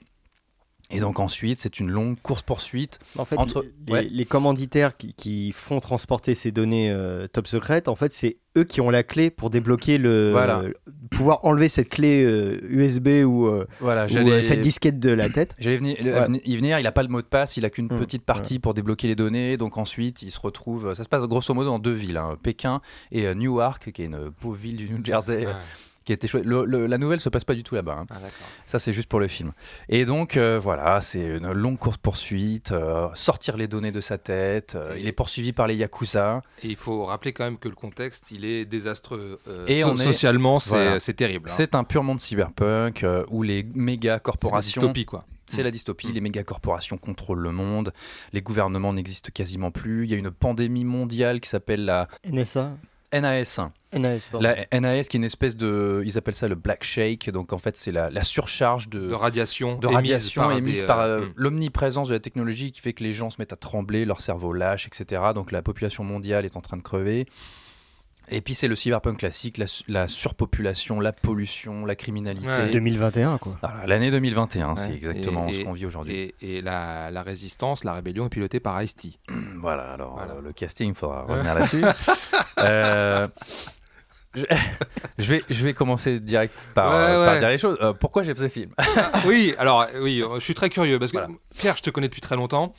Et 0.90 1.00
donc 1.00 1.20
ensuite, 1.20 1.58
c'est 1.58 1.80
une 1.80 1.88
longue 1.90 2.18
course-poursuite. 2.20 2.98
En 3.16 3.24
fait, 3.24 3.36
Entre- 3.38 3.64
les, 3.86 3.92
ouais. 3.92 4.08
les 4.10 4.24
commanditaires 4.26 4.94
qui, 4.96 5.14
qui 5.14 5.52
font 5.52 5.80
transporter 5.80 6.34
ces 6.34 6.50
données 6.50 6.90
euh, 6.90 7.26
top 7.28 7.46
secrètes, 7.46 7.88
en 7.88 7.94
fait, 7.94 8.12
c'est 8.12 8.36
eux 8.58 8.64
qui 8.64 8.82
ont 8.82 8.90
la 8.90 9.02
clé 9.02 9.30
pour 9.30 9.48
débloquer 9.48 9.96
le. 9.96 10.32
Voilà. 10.32 10.64
pouvoir 11.10 11.42
enlever 11.46 11.70
cette 11.70 11.88
clé 11.88 12.22
euh, 12.24 12.58
USB 12.64 13.08
ou, 13.24 13.46
euh, 13.46 13.66
Voilà, 13.80 14.06
ou, 14.06 14.28
euh, 14.28 14.42
cette 14.42 14.60
disquette 14.60 14.98
de 14.98 15.10
la 15.12 15.30
tête. 15.30 15.54
J'allais 15.58 15.78
venir, 15.78 15.96
Ouais. 16.02 16.40
y 16.44 16.56
venir, 16.56 16.78
il 16.78 16.82
n'a 16.82 16.92
pas 16.92 17.02
le 17.04 17.08
mot 17.08 17.22
de 17.22 17.26
passe, 17.26 17.56
il 17.56 17.64
a 17.64 17.70
qu'une 17.70 17.86
Mm, 17.86 17.98
petite 17.98 18.24
partie 18.26 18.58
pour 18.58 18.74
débloquer 18.74 19.08
les 19.08 19.16
données. 19.16 19.56
Donc 19.56 19.78
ensuite, 19.78 20.20
il 20.22 20.30
se 20.30 20.40
retrouve. 20.40 20.92
Ça 20.92 21.04
se 21.04 21.08
passe 21.08 21.22
grosso 21.24 21.54
modo 21.54 21.70
dans 21.70 21.78
deux 21.78 21.92
villes, 21.92 22.18
hein, 22.18 22.36
Pékin 22.42 22.82
et 23.12 23.26
euh, 23.26 23.34
Newark, 23.34 23.92
qui 23.92 24.02
est 24.02 24.06
une 24.06 24.30
pauvre 24.30 24.56
ville 24.56 24.76
du 24.76 24.90
New 24.90 25.02
Jersey. 25.02 25.46
Qui 26.04 26.16
chouette. 26.28 26.44
Le- 26.44 26.64
le- 26.64 26.86
la 26.86 26.98
nouvelle 26.98 27.20
se 27.20 27.28
passe 27.28 27.44
pas 27.44 27.54
du 27.54 27.62
tout 27.62 27.74
là-bas. 27.74 27.98
hein. 28.00 28.06
Ah. 28.10 28.16
Ça, 28.66 28.78
c'est 28.78 28.92
juste 28.92 29.08
pour 29.08 29.20
le 29.20 29.28
film. 29.28 29.52
Et 29.88 30.04
donc, 30.04 30.36
euh, 30.36 30.58
voilà, 30.60 31.00
c'est 31.00 31.20
une 31.38 31.52
longue 31.52 31.78
course-poursuite, 31.78 32.72
euh, 32.72 33.08
sortir 33.14 33.56
les 33.56 33.68
données 33.68 33.92
de 33.92 34.00
sa 34.00 34.18
tête. 34.18 34.74
euh, 34.74 34.96
il 34.98 35.06
est 35.06 35.12
poursuivi 35.12 35.52
par 35.52 35.66
les 35.66 35.76
Yakuza. 35.76 36.42
Et 36.62 36.68
il 36.68 36.76
faut 36.76 37.04
rappeler 37.04 37.32
quand 37.32 37.44
même 37.44 37.58
que 37.58 37.68
le 37.68 37.74
contexte, 37.74 38.30
il 38.30 38.44
est 38.44 38.64
désastreux. 38.64 39.40
euh, 39.48 39.64
Et 39.66 39.82
so- 39.82 39.88
on 39.90 39.96
est- 39.96 40.04
socialement, 40.04 40.58
c'est 40.58 40.70
voilà. 40.70 40.98
c'est 41.00 41.14
terrible. 41.14 41.48
hein. 41.48 41.52
C'est 41.54 41.74
un 41.74 41.84
pur 41.84 42.02
monde 42.02 42.20
cyberpunk 42.20 43.04
euh, 43.04 43.24
où 43.30 43.42
les 43.42 43.62
méga 43.74 44.10
C'est 44.10 44.14
la 44.14 44.20
corporations. 44.20 44.80
dystopie, 44.82 45.04
quoi. 45.04 45.24
C'est 45.46 45.62
la 45.62 45.70
dystopie, 45.70 46.10
les 46.12 46.20
méga 46.22 46.42
corporations 46.44 46.96
contrôlent 46.96 47.40
le 47.42 47.52
monde, 47.52 47.92
les 48.32 48.40
gouvernements 48.40 48.94
n'existent 48.94 49.28
quasiment 49.34 49.70
plus, 49.70 50.04
il 50.04 50.10
y 50.10 50.14
a 50.14 50.16
une 50.16 50.30
pandémie 50.30 50.84
mondiale 50.86 51.40
qui 51.40 51.48
s'appelle 51.50 51.84
la 51.84 52.08
NSA 52.24 52.72
NAS. 53.12 53.60
NAS, 53.92 54.20
pardon. 54.30 54.48
La 54.70 54.80
NAS 54.80 55.04
qui 55.04 55.16
est 55.16 55.20
une 55.20 55.24
espèce 55.24 55.56
de... 55.56 56.02
Ils 56.04 56.16
appellent 56.18 56.34
ça 56.34 56.48
le 56.48 56.54
black 56.54 56.84
shake, 56.84 57.30
donc 57.30 57.52
en 57.52 57.58
fait 57.58 57.76
c'est 57.76 57.92
la, 57.92 58.10
la 58.10 58.22
surcharge 58.22 58.88
de, 58.88 59.08
De 59.08 59.14
radiation. 59.14 59.78
de 59.78 59.86
émise 59.86 59.96
radiation 59.96 60.42
par 60.42 60.52
émise 60.52 60.80
des, 60.80 60.86
par 60.86 61.00
euh, 61.00 61.20
euh, 61.20 61.26
hmm. 61.26 61.32
l'omniprésence 61.36 62.08
de 62.08 62.12
la 62.12 62.20
technologie 62.20 62.72
qui 62.72 62.80
fait 62.80 62.92
que 62.92 63.04
les 63.04 63.12
gens 63.12 63.30
se 63.30 63.36
mettent 63.38 63.52
à 63.52 63.56
trembler, 63.56 64.04
leur 64.04 64.20
cerveau 64.20 64.52
lâche, 64.52 64.86
etc. 64.86 65.22
Donc 65.34 65.52
la 65.52 65.62
population 65.62 66.04
mondiale 66.04 66.44
est 66.44 66.56
en 66.56 66.60
train 66.60 66.76
de 66.76 66.82
crever. 66.82 67.26
Et 68.30 68.40
puis 68.40 68.54
c'est 68.54 68.68
le 68.68 68.76
cyberpunk 68.76 69.18
classique, 69.18 69.58
la, 69.58 69.66
su- 69.66 69.84
la 69.88 70.08
surpopulation, 70.08 71.00
la 71.00 71.12
pollution, 71.12 71.84
la 71.84 71.96
criminalité. 71.96 72.46
Ouais. 72.46 72.70
2021, 72.70 73.38
quoi. 73.38 73.58
L'année 73.86 74.10
2021, 74.10 74.76
c'est 74.76 74.94
exactement 74.94 75.48
Et- 75.48 75.54
ce 75.54 75.60
qu'on 75.62 75.72
vit 75.72 75.84
aujourd'hui. 75.86 76.14
Et, 76.14 76.34
et 76.40 76.62
la, 76.62 77.10
la 77.10 77.22
résistance, 77.22 77.84
la 77.84 77.92
rébellion 77.92 78.26
est 78.26 78.30
pilotée 78.30 78.60
par 78.60 78.80
Ice-T. 78.82 79.18
Voilà, 79.58 79.92
alors 79.92 80.14
Voilà. 80.16 80.34
euh, 80.34 80.40
le 80.40 80.52
casting, 80.52 80.90
il 80.90 80.94
faudra 80.94 81.22
revenir 81.22 81.54
là-dessus. 81.54 81.84
Euh, 82.58 83.26
je, 84.34 84.44
je 85.18 85.30
vais, 85.30 85.42
je 85.50 85.64
vais 85.64 85.74
commencer 85.74 86.20
direct 86.20 86.54
par, 86.74 86.90
Ouais, 86.92 87.10
euh, 87.12 87.26
par 87.26 87.36
dire 87.38 87.48
les 87.48 87.58
choses. 87.58 87.76
Euh, 87.82 87.92
pourquoi 87.92 88.22
j'aime 88.22 88.36
ce 88.36 88.48
film? 88.48 88.70
Oui, 89.26 89.54
alors 89.58 89.86
oui, 90.00 90.22
je 90.34 90.38
suis 90.38 90.54
très 90.54 90.70
curieux 90.70 90.98
parce 90.98 91.10
que 91.12 91.18
Voilà. 91.18 91.32
Pierre, 91.58 91.76
je 91.76 91.82
te 91.82 91.90
connais 91.90 92.08
depuis 92.08 92.20
très 92.20 92.36
longtemps, 92.36 92.72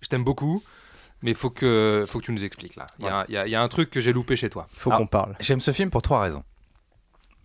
je 0.00 0.08
t'aime 0.08 0.24
beaucoup, 0.24 0.62
mais 1.22 1.34
faut 1.34 1.50
que, 1.50 2.04
faut 2.08 2.18
que 2.20 2.24
tu 2.24 2.32
nous 2.32 2.44
expliques 2.44 2.76
là. 2.76 2.86
Il 2.98 3.04
y 3.04 3.08
a- 3.08 3.24
il 3.28 3.34
y, 3.34 3.36
a- 3.38 3.46
il 3.46 3.50
y 3.50 3.54
a 3.54 3.62
un 3.62 3.68
truc 3.68 3.90
que 3.90 4.00
j'ai 4.00 4.12
loupé 4.12 4.36
chez 4.36 4.50
toi. 4.50 4.66
Il 4.74 4.78
faut 4.78 4.90
Ah. 4.92 4.96
qu'on 4.98 5.06
parle. 5.06 5.36
J'aime 5.40 5.60
ce 5.60 5.70
film 5.72 5.90
pour 5.90 6.02
trois 6.02 6.20
raisons. 6.20 6.42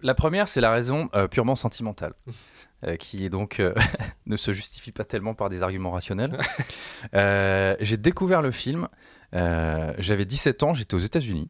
La 0.02 0.14
première, 0.16 0.48
c'est 0.48 0.62
la 0.62 0.72
raison 0.72 1.10
euh, 1.14 1.28
purement 1.28 1.56
sentimentale, 1.56 2.14
euh, 2.86 2.96
qui 2.96 3.24
est 3.26 3.30
donc 3.30 3.60
euh, 3.60 3.74
ne 4.26 4.36
se 4.36 4.52
justifie 4.52 4.92
pas 4.92 5.04
tellement 5.06 5.34
par 5.36 5.50
des 5.50 5.62
arguments 5.64 5.92
rationnels. 5.92 6.38
Euh, 7.16 7.76
J'ai 7.80 7.98
découvert 7.98 8.42
le 8.44 8.52
film, 8.52 8.88
euh, 9.34 9.94
j'avais 9.98 10.26
17 10.26 10.62
ans, 10.64 10.74
j'étais 10.74 10.94
aux 10.96 11.00
États-Unis. 11.00 11.48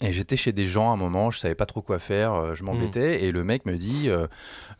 Et 0.00 0.12
j'étais 0.12 0.36
chez 0.36 0.52
des 0.52 0.66
gens 0.66 0.90
à 0.90 0.94
un 0.94 0.96
moment, 0.96 1.30
je 1.30 1.38
savais 1.38 1.54
pas 1.54 1.66
trop 1.66 1.80
quoi 1.82 1.98
faire, 1.98 2.54
je 2.54 2.64
m'embêtais, 2.64 3.24
et 3.24 3.32
le 3.32 3.42
mec 3.44 3.64
me 3.64 3.76
dit 3.76 4.08
euh, 4.08 4.26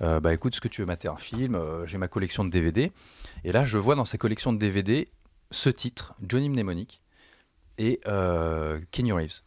euh, 0.03 0.19
Bah 0.21 0.35
écoute, 0.35 0.55
ce 0.55 0.61
que 0.61 0.69
tu 0.69 0.81
veux 0.83 0.87
mater 0.87 1.09
un 1.09 1.17
film 1.17 1.55
Euh, 1.55 1.87
J'ai 1.87 1.99
ma 1.99 2.09
collection 2.09 2.45
de 2.45 2.51
DVD. 2.51 2.91
Et 3.45 3.53
là, 3.53 3.65
je 3.65 3.79
vois 3.79 3.95
dans 3.95 4.05
sa 4.05 4.19
collection 4.19 4.53
de 4.53 4.59
DVD 4.59 5.09
ce 5.51 5.71
titre, 5.71 6.15
Johnny 6.23 6.49
Mnemonic, 6.49 7.01
et 7.79 8.01
euh, 8.07 8.79
Kenny 8.91 9.13
Reeves. 9.13 9.41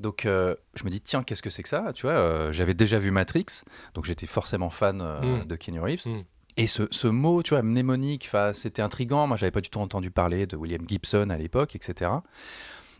Donc 0.00 0.24
euh, 0.24 0.54
je 0.74 0.84
me 0.84 0.90
dis 0.90 1.00
tiens 1.00 1.22
qu'est-ce 1.22 1.42
que 1.42 1.50
c'est 1.50 1.62
que 1.62 1.68
ça 1.68 1.92
tu 1.94 2.06
vois 2.06 2.12
euh, 2.14 2.52
j'avais 2.52 2.72
déjà 2.72 2.98
vu 2.98 3.10
Matrix 3.10 3.44
donc 3.92 4.06
j'étais 4.06 4.26
forcément 4.26 4.70
fan 4.70 5.02
euh, 5.02 5.20
Mm. 5.42 5.44
de 5.44 5.56
Kenny 5.56 5.78
Reeves. 5.78 6.06
Mm. 6.06 6.22
et 6.56 6.66
ce, 6.66 6.84
ce 6.90 7.06
mot 7.06 7.42
tu 7.42 7.50
vois 7.50 7.62
mnémonique 7.62 8.26
c'était 8.54 8.80
intriguant 8.80 9.26
moi 9.26 9.36
j'avais 9.36 9.50
pas 9.50 9.60
du 9.60 9.68
tout 9.68 9.78
entendu 9.78 10.10
parler 10.10 10.46
de 10.46 10.56
William 10.56 10.80
Gibson 10.88 11.28
à 11.28 11.36
l'époque 11.36 11.76
etc 11.76 12.10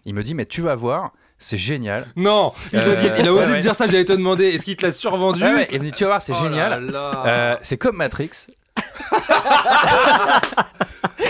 il 0.05 0.15
me 0.15 0.23
dit 0.23 0.35
mais 0.35 0.45
tu 0.45 0.61
vas 0.61 0.75
voir 0.75 1.13
c'est 1.43 1.57
génial. 1.57 2.07
Non, 2.17 2.53
il, 2.71 2.79
a 2.79 2.97
dit- 2.97 3.09
il 3.21 3.27
a 3.27 3.33
osé 3.33 3.53
ouais, 3.53 3.59
dire 3.61 3.75
ça, 3.75 3.87
j'allais 3.87 4.05
te 4.05 4.13
demander, 4.13 4.45
est-ce 4.49 4.67
qu'il 4.67 4.77
te 4.77 4.85
l'a 4.85 4.93
survendu 4.93 5.43
Ouais, 5.43 5.67
il 5.73 5.79
me 5.79 5.85
dit 5.87 5.93
tu 5.93 6.05
vas 6.05 6.11
voir 6.11 6.21
c'est 6.23 6.35
Oh 6.35 6.43
génial. 6.43 6.93
c'est 7.63 7.79
comme 7.79 7.97
Matrix 7.97 8.31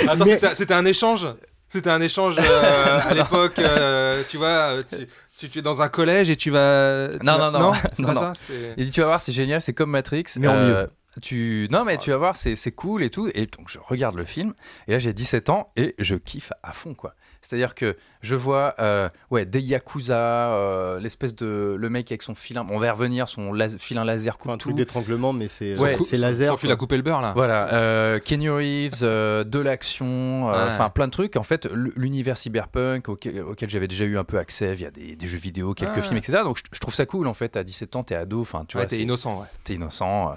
Attends, 0.08 0.24
Mais- 0.24 0.34
c'était- 0.34 0.54
c'était 0.54 0.74
un 0.74 0.84
échange 0.84 1.26
C'était 1.68 1.90
un 1.90 2.00
échange 2.00 2.36
euh, 2.38 3.00
à 3.08 3.14
l'époque, 3.14 3.58
euh, 3.60 4.22
tu 4.28 4.36
vois, 4.38 4.82
tu, 4.88 5.06
tu- 5.38 5.48
tu 5.50 5.58
es 5.60 5.62
dans 5.62 5.82
un 5.82 5.88
collège 5.88 6.28
et 6.28 6.36
tu 6.36 6.50
vas... 6.50 7.08
tu 7.18 7.24
Non, 7.24 7.38
vas- 7.38 7.50
non, 7.52 7.58
non. 7.60 7.72
c'est 7.92 8.00
Non, 8.02 8.08
pas 8.08 8.14
non. 8.14 8.20
ça 8.20 8.32
c'était- 8.34 8.74
il 8.76 8.86
dit 8.86 8.90
tu 8.92 9.00
vas 9.00 9.06
voir 9.06 9.20
c'est 9.20 9.32
génial 9.32 9.60
c'est 9.60 9.72
comme 9.74 9.90
Matrix 9.90 10.24
Mais 10.38 10.48
en 10.48 10.54
mieux. 10.56 10.90
Tu... 11.22 11.66
Non, 11.72 11.84
mais 11.84 11.98
tu 11.98 12.10
vas 12.10 12.18
voir, 12.18 12.36
c'est 12.36 12.54
c'est 12.54 12.70
cool 12.70 13.02
et 13.02 13.10
tout. 13.10 13.28
Et 13.34 13.46
donc, 13.46 13.68
je 13.68 13.78
regarde 13.84 14.14
le 14.14 14.24
film. 14.24 14.54
Et 14.86 14.92
là, 14.92 15.00
j'ai 15.00 15.12
17 15.12 15.50
ans 15.50 15.72
et 15.74 15.96
je 15.98 16.14
kiffe 16.14 16.52
à 16.62 16.70
fond, 16.72 16.94
quoi. 16.94 17.14
C'est-à-dire 17.42 17.74
que 17.74 17.96
je 18.20 18.34
vois 18.36 18.74
euh, 18.80 19.08
ouais, 19.30 19.46
des 19.46 19.60
Yakuza, 19.60 20.14
euh, 20.52 21.00
l'espèce 21.00 21.34
de. 21.34 21.74
Le 21.78 21.88
mec 21.90 22.10
avec 22.12 22.22
son 22.22 22.34
filin. 22.34 22.66
On 22.70 22.78
va 22.78 22.86
y 22.88 22.90
revenir, 22.90 23.28
son 23.28 23.52
filin 23.78 24.04
laser 24.04 24.36
coupe 24.36 24.48
Enfin, 24.50 24.54
un 24.54 24.58
truc 24.58 24.74
d'étranglement, 24.74 25.32
mais 25.32 25.48
c'est 25.48 25.78
Ouais. 25.78 25.96
c'est 26.04 26.16
laser. 26.18 26.48
Sans 26.52 26.56
fil 26.58 26.70
à 26.70 26.76
couper 26.76 26.96
le 26.96 27.02
beurre 27.02 27.22
là. 27.22 27.32
Voilà, 27.34 27.72
euh, 27.72 28.18
Kenny 28.18 28.48
Reeves, 28.50 29.00
euh, 29.02 29.42
de 29.44 29.58
l'action, 29.58 30.06
euh, 30.48 30.52
Ouais. 30.52 30.58
enfin 30.72 30.90
plein 30.90 31.06
de 31.06 31.12
trucs. 31.12 31.36
En 31.36 31.42
fait, 31.42 31.66
l'univers 31.96 32.36
cyberpunk 32.36 33.08
auquel, 33.08 33.40
auquel 33.42 33.68
j'avais 33.70 33.88
déjà 33.88 34.04
eu 34.04 34.18
un 34.18 34.24
peu 34.24 34.38
accès 34.38 34.74
via 34.74 34.90
des, 34.90 35.16
des 35.16 35.26
jeux 35.26 35.38
vidéo, 35.38 35.72
quelques 35.74 35.96
Ouais. 35.96 36.02
films, 36.02 36.16
etc. 36.18 36.40
Donc 36.44 36.58
je, 36.72 36.78
trouve 36.80 36.94
ça 36.94 37.06
cool 37.06 37.26
en 37.26 37.34
fait. 37.34 37.56
À 37.56 37.64
17 37.64 37.96
ans, 37.96 38.02
t'es 38.02 38.14
ado, 38.14 38.40
enfin 38.40 38.64
tu 38.68 38.76
Ouais, 38.76 38.82
vois, 38.82 38.88
t'es 38.88 38.96
c'est- 38.96 39.02
innocent, 39.02 39.38
ouais. 39.40 39.46
t'es 39.64 39.74
innocent. 39.74 40.30
euh, 40.30 40.34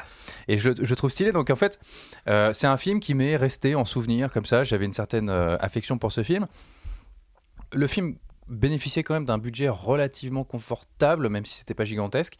Et 0.47 0.57
je, 0.57 0.69
je 0.81 0.95
trouve 0.95 1.09
stylé. 1.09 1.31
Donc 1.31 1.49
en 1.49 1.55
fait, 1.55 1.79
euh, 2.29 2.53
c'est 2.53 2.67
un 2.67 2.77
film 2.77 2.99
qui 2.99 3.13
m'est 3.13 3.35
resté 3.35 3.75
en 3.75 3.85
souvenir 3.85 4.31
comme 4.31 4.45
ça. 4.45 4.63
J'avais 4.63 4.85
une 4.85 4.93
certaine 4.93 5.29
euh, 5.29 5.57
affection 5.59 5.97
pour 5.97 6.11
ce 6.11 6.23
film. 6.23 6.47
Le 7.73 7.87
film 7.87 8.15
bénéficiait 8.47 9.03
quand 9.03 9.13
même 9.13 9.25
d'un 9.25 9.37
budget 9.37 9.69
relativement 9.69 10.43
confortable, 10.43 11.29
même 11.29 11.45
si 11.45 11.59
c'était 11.59 11.73
pas 11.73 11.85
gigantesque. 11.85 12.35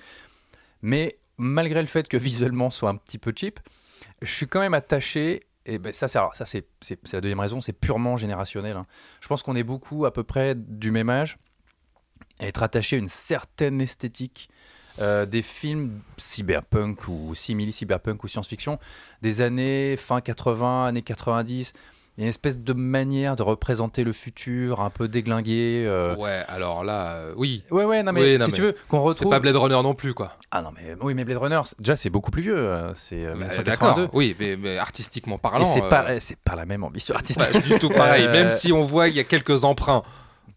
Mais 0.82 1.18
malgré 1.38 1.82
le 1.82 1.88
fait 1.88 2.08
que 2.08 2.18
visuellement 2.18 2.70
soit 2.70 2.90
un 2.90 2.96
petit 2.96 3.18
peu 3.18 3.34
cheap, 3.36 3.60
je 4.22 4.32
suis 4.32 4.48
quand 4.48 4.60
même 4.60 4.74
attaché. 4.74 5.44
Et 5.66 5.80
ben 5.80 5.94
ça, 5.94 6.08
c'est 6.08 6.66
la 7.14 7.22
deuxième 7.22 7.40
raison, 7.40 7.62
c'est 7.62 7.74
purement 7.74 8.18
générationnel. 8.18 8.76
hein. 8.76 8.86
Je 9.22 9.28
pense 9.28 9.44
qu'on 9.44 9.56
est 9.56 9.64
beaucoup 9.64 10.06
à 10.06 10.12
peu 10.12 10.24
près 10.24 10.56
du 10.56 10.92
même 10.92 11.10
âge 11.10 11.38
à 12.40 12.48
être 12.48 12.64
attaché 12.64 12.98
à 12.98 13.00
une 13.00 13.10
certaine 13.10 13.80
esthétique 13.80 14.50
euh, 15.00 15.26
des 15.26 15.42
films 15.42 16.02
cyberpunk 16.18 17.08
ou 17.08 17.34
simili-cyberpunk 17.34 18.24
ou 18.24 18.28
science-fiction 18.28 18.78
des 19.22 19.42
années 19.42 19.96
fin 19.98 20.22
80, 20.22 20.86
années 20.86 21.02
90. 21.02 21.74
Il 22.18 22.22
y 22.22 22.24
a 22.24 22.28
une 22.28 22.30
espèce 22.30 22.60
de 22.60 22.74
manière 22.74 23.36
de 23.36 23.42
représenter 23.42 24.04
le 24.04 24.14
futur 24.14 24.82
un 24.82 24.92
peu 24.92 25.08
déglingué. 25.08 25.84
euh. 25.88 26.16
Ouais, 26.16 26.44
alors 26.48 26.84
là, 26.84 27.14
euh, 27.14 27.34
oui. 27.38 27.64
Ouais, 27.72 27.86
ouais, 27.86 28.04
non, 28.04 28.12
mais 28.14 28.22
Oui, 28.22 28.40
si 28.40 28.52
tu 28.52 28.62
veux 28.62 28.76
qu'on 28.88 29.00
C'est 29.00 29.04
retrouve. 29.24 29.32
pas 29.32 29.40
Blade 29.40 29.56
Runner 29.56 29.82
non 29.82 29.96
plus, 29.96 30.14
quoi. 30.14 30.34
Ah 30.52 30.62
non, 30.62 30.70
mais 30.76 30.96
oui, 31.02 31.16
mais 31.16 31.26
Blade 31.26 31.38
Runner, 31.40 31.62
c'est- 31.66 31.80
déjà, 31.80 31.96
c'est 31.96 32.12
beaucoup 32.12 32.30
plus 32.30 32.44
vieux. 32.44 32.56
euh, 32.56 32.92
C'est 32.94 33.26
Bah, 33.26 33.34
1982. 33.34 34.02
D'accord, 34.04 34.10
oui, 34.16 34.36
mais, 34.40 34.56
mais 34.56 34.78
artistiquement 34.78 35.40
parlant. 35.40 35.64
Et 35.64 35.66
c'est 35.66 35.82
euh, 35.82 35.90
pas, 35.90 36.20
c'est 36.20 36.38
pas 36.38 36.56
la 36.56 36.68
même 36.68 36.84
ambition 36.84 37.14
c'est 37.14 37.40
artistique. 37.40 37.52
pas 37.70 37.76
du 37.76 37.80
tout 37.80 37.90
pareil, 37.90 38.28
même 38.32 38.52
si 38.52 38.72
on 38.72 38.84
voit 38.84 39.08
qu'il 39.08 39.18
y 39.18 39.20
a 39.20 39.24
quelques 39.24 39.64
emprunts. 39.64 40.04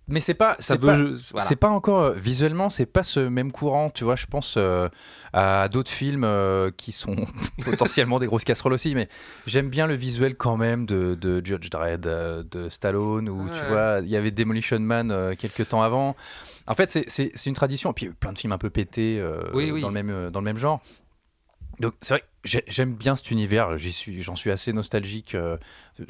Mais 0.09 0.21
c'est 0.21 0.35
pas, 0.35 0.57
c'est 0.61 0.79
pas, 0.79 0.99
voilà. 1.33 1.75
encore 1.75 2.01
euh, 2.01 2.13
visuellement, 2.13 2.71
c'est 2.71 2.87
pas 2.87 3.03
ce 3.03 3.19
même 3.19 3.51
courant. 3.51 3.91
Tu 3.91 4.05
vois, 4.05 4.15
je 4.15 4.27
pense 4.27 4.55
euh, 4.57 4.89
à 5.33 5.69
d'autres 5.69 5.91
films 5.91 6.23
euh, 6.23 6.71
qui 6.77 6.93
sont 6.93 7.17
potentiellement 7.65 8.21
des 8.21 8.27
grosses 8.27 8.45
casseroles 8.45 8.75
aussi, 8.75 8.95
mais 8.95 9.09
j'aime 9.47 9.69
bien 9.69 9.89
le 9.89 9.95
visuel 9.95 10.37
quand 10.37 10.57
même 10.57 10.87
de, 10.87 11.17
de 11.21 11.45
Judge 11.45 11.71
Dredd, 11.71 12.03
de 12.03 12.69
Stallone, 12.69 13.29
ou 13.29 13.49
tu 13.49 13.65
vois, 13.67 13.99
il 14.01 14.09
y 14.09 14.17
avait 14.17 14.31
Demolition 14.31 14.79
Man 14.79 15.11
euh, 15.11 15.35
quelques 15.37 15.69
temps 15.69 15.83
avant. 15.83 16.15
En 16.69 16.75
fait, 16.75 16.89
c'est- 16.91 17.47
une 17.47 17.55
tradition. 17.55 17.91
Et 17.91 17.95
puis 17.95 18.09
plein 18.11 18.33
de 18.33 18.39
films 18.39 18.53
un 18.53 18.59
peu 18.59 18.71
pétés 18.71 19.21
Oui, 19.55 19.73
oui. 19.73 19.81
Dans, 19.81 19.89
le 19.89 19.95
même, 19.95 20.31
dans 20.31 20.41
le 20.41 20.45
même 20.45 20.59
genre. 20.59 20.81
Donc 21.81 21.95
c'est 22.01 22.15
vrai, 22.15 22.25
que 22.43 22.59
j'aime 22.69 22.95
bien 22.95 23.17
cet 23.17 23.31
univers. 23.31 23.77
J'y 23.79 23.93
suis, 23.93 24.23
j'en 24.23 24.37
suis 24.37 24.51
assez 24.51 24.73
nostalgique 24.73 25.35
euh, 25.35 25.57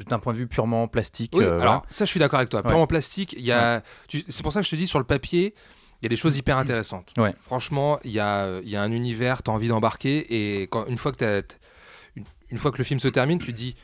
d'un 0.08 0.18
point 0.18 0.32
de 0.32 0.38
vue 0.38 0.46
purement 0.46 0.86
plastique. 0.88 1.32
Oui, 1.34 1.44
euh, 1.44 1.58
alors 1.60 1.84
ça, 1.90 2.04
je 2.04 2.10
suis 2.10 2.20
d'accord 2.20 2.38
avec 2.38 2.50
toi. 2.50 2.60
Ouais. 2.60 2.68
Purement 2.68 2.86
plastique, 2.86 3.34
il 3.38 3.44
y 3.44 3.52
a. 3.52 3.82
tu- 4.08 4.24
C'est 4.28 4.42
pour 4.42 4.52
ça 4.52 4.60
que 4.60 4.66
je 4.66 4.70
te 4.70 4.76
dis 4.76 4.86
sur 4.86 4.98
le 4.98 5.04
papier, 5.04 5.54
il 6.00 6.04
y 6.04 6.06
a 6.06 6.08
des 6.08 6.16
choses 6.16 6.36
hyper 6.36 6.56
intéressantes. 6.58 7.12
Ouais. 7.18 7.34
Franchement, 7.42 7.98
il 8.04 8.12
y 8.12 8.20
a, 8.20 8.60
il 8.62 8.68
y 8.68 8.76
a 8.76 8.82
un 8.82 8.92
univers, 8.92 9.42
tu 9.42 9.50
as 9.50 9.54
envie 9.54 9.68
d'embarquer, 9.68 10.60
et 10.60 10.62
quand, 10.68 10.86
une 10.86 10.98
fois 10.98 11.10
que 11.12 11.16
t'as- 11.16 11.42
t- 11.42 11.56
une, 12.16 12.24
une 12.50 12.58
fois 12.58 12.70
que 12.70 12.78
le 12.78 12.84
film 12.84 13.00
se 13.00 13.08
termine, 13.08 13.38
tu 13.38 13.52
dis. 13.52 13.74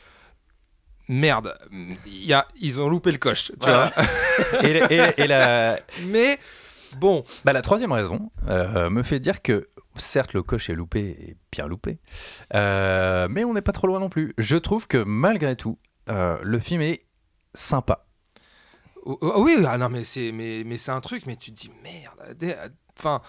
Merde, 1.09 1.53
il 2.05 2.25
y 2.25 2.31
a, 2.31 2.47
ils 2.61 2.81
ont 2.81 2.87
loupé 2.87 3.11
le 3.11 3.17
coche. 3.17 3.45
Tu 3.51 3.53
Voilà. 3.59 3.91
et, 4.63 4.69
et- 4.89 5.21
et 5.21 5.27
la, 5.27 5.71
vois 5.73 6.05
Mais 6.07 6.39
bon, 6.97 7.25
Bah, 7.43 7.51
la 7.51 7.61
troisième 7.61 7.91
raison 7.91 8.31
euh, 8.47 8.89
me 8.89 9.03
fait 9.03 9.19
dire 9.19 9.41
que, 9.41 9.67
certes, 9.95 10.33
le 10.33 10.43
coche 10.43 10.69
est 10.69 10.75
loupé 10.75 10.99
et 11.01 11.37
bien 11.51 11.67
loupé, 11.67 11.99
euh, 12.53 13.27
mais 13.29 13.43
on 13.43 13.53
n'est 13.53 13.61
pas 13.61 13.71
trop 13.71 13.87
loin 13.87 13.99
non 13.99 14.09
plus. 14.09 14.33
Je 14.37 14.55
trouve 14.57 14.87
que 14.87 14.97
malgré 14.97 15.55
tout, 15.55 15.77
euh, 16.09 16.37
le 16.43 16.59
film 16.59 16.81
est 16.81 17.05
sympa. 17.53 18.05
Oh, 19.05 19.17
oh, 19.21 19.33
oui, 19.43 19.57
ah 19.67 19.77
non, 19.77 19.89
mais 19.89 20.03
c'est 20.03 20.31
mais, 20.31 20.63
mais 20.65 20.77
c'est 20.77 20.91
un 20.91 21.01
truc, 21.01 21.25
mais 21.25 21.35
tu 21.35 21.51
te 21.51 21.59
dis 21.59 21.71
merde. 21.83 22.35
Enfin, 22.97 23.21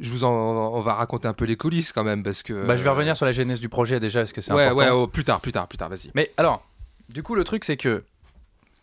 je 0.00 0.10
vous 0.10 0.24
en, 0.24 0.30
on 0.30 0.80
va 0.80 0.94
raconter 0.94 1.26
un 1.28 1.34
peu 1.34 1.44
les 1.44 1.56
coulisses 1.56 1.92
quand 1.92 2.04
même 2.04 2.22
parce 2.22 2.42
que. 2.42 2.66
Bah, 2.66 2.76
je 2.76 2.84
vais 2.84 2.90
revenir 2.90 3.16
sur 3.16 3.26
la 3.26 3.32
genèse 3.32 3.60
du 3.60 3.68
projet 3.68 3.98
déjà, 4.00 4.20
parce 4.20 4.32
que 4.32 4.40
c'est 4.40 4.52
Ouais, 4.52 4.66
important. 4.66 4.84
ouais, 4.84 4.90
oh, 4.90 5.06
plus 5.08 5.24
tard, 5.24 5.40
plus 5.40 5.52
tard, 5.52 5.66
plus 5.68 5.78
tard, 5.78 5.88
vas-y. 5.88 6.10
Mais 6.14 6.30
alors, 6.36 6.66
du 7.08 7.22
coup, 7.22 7.34
le 7.34 7.44
truc, 7.44 7.64
c'est 7.64 7.76
que 7.76 8.04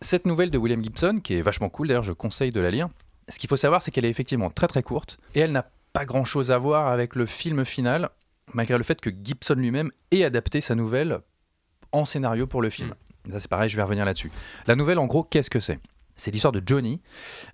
cette 0.02 0.26
nouvelle 0.26 0.50
de 0.50 0.58
William 0.58 0.82
Gibson, 0.84 1.20
qui 1.22 1.34
est 1.34 1.42
vachement 1.42 1.68
cool, 1.68 1.88
d'ailleurs, 1.88 2.02
je 2.02 2.12
conseille 2.12 2.52
de 2.52 2.60
la 2.60 2.70
lire. 2.70 2.88
Ce 3.28 3.38
qu'il 3.38 3.48
faut 3.48 3.56
savoir, 3.56 3.80
c'est 3.80 3.90
qu'elle 3.90 4.04
est 4.04 4.10
effectivement 4.10 4.50
très 4.50 4.66
très 4.66 4.82
courte 4.82 5.18
et 5.34 5.40
elle 5.40 5.52
n'a 5.52 5.70
pas 5.92 6.04
grand 6.04 6.24
chose 6.24 6.50
à 6.50 6.58
voir 6.58 6.88
avec 6.88 7.14
le 7.16 7.26
film 7.26 7.64
final, 7.64 8.10
malgré 8.52 8.78
le 8.78 8.84
fait 8.84 9.00
que 9.00 9.10
Gibson 9.10 9.54
lui-même 9.54 9.90
ait 10.10 10.24
adapté 10.24 10.60
sa 10.60 10.74
nouvelle 10.74 11.20
en 11.92 12.04
scénario 12.04 12.46
pour 12.46 12.62
le 12.62 12.70
film. 12.70 12.94
Ça, 13.30 13.40
c'est 13.40 13.50
pareil, 13.50 13.68
je 13.68 13.76
vais 13.76 13.82
revenir 13.82 14.04
là-dessus. 14.04 14.32
La 14.66 14.76
nouvelle, 14.76 14.98
en 14.98 15.06
gros, 15.06 15.24
qu'est-ce 15.24 15.50
que 15.50 15.60
c'est? 15.60 15.78
C'est 16.16 16.30
l'histoire 16.30 16.52
de 16.52 16.62
Johnny 16.64 17.00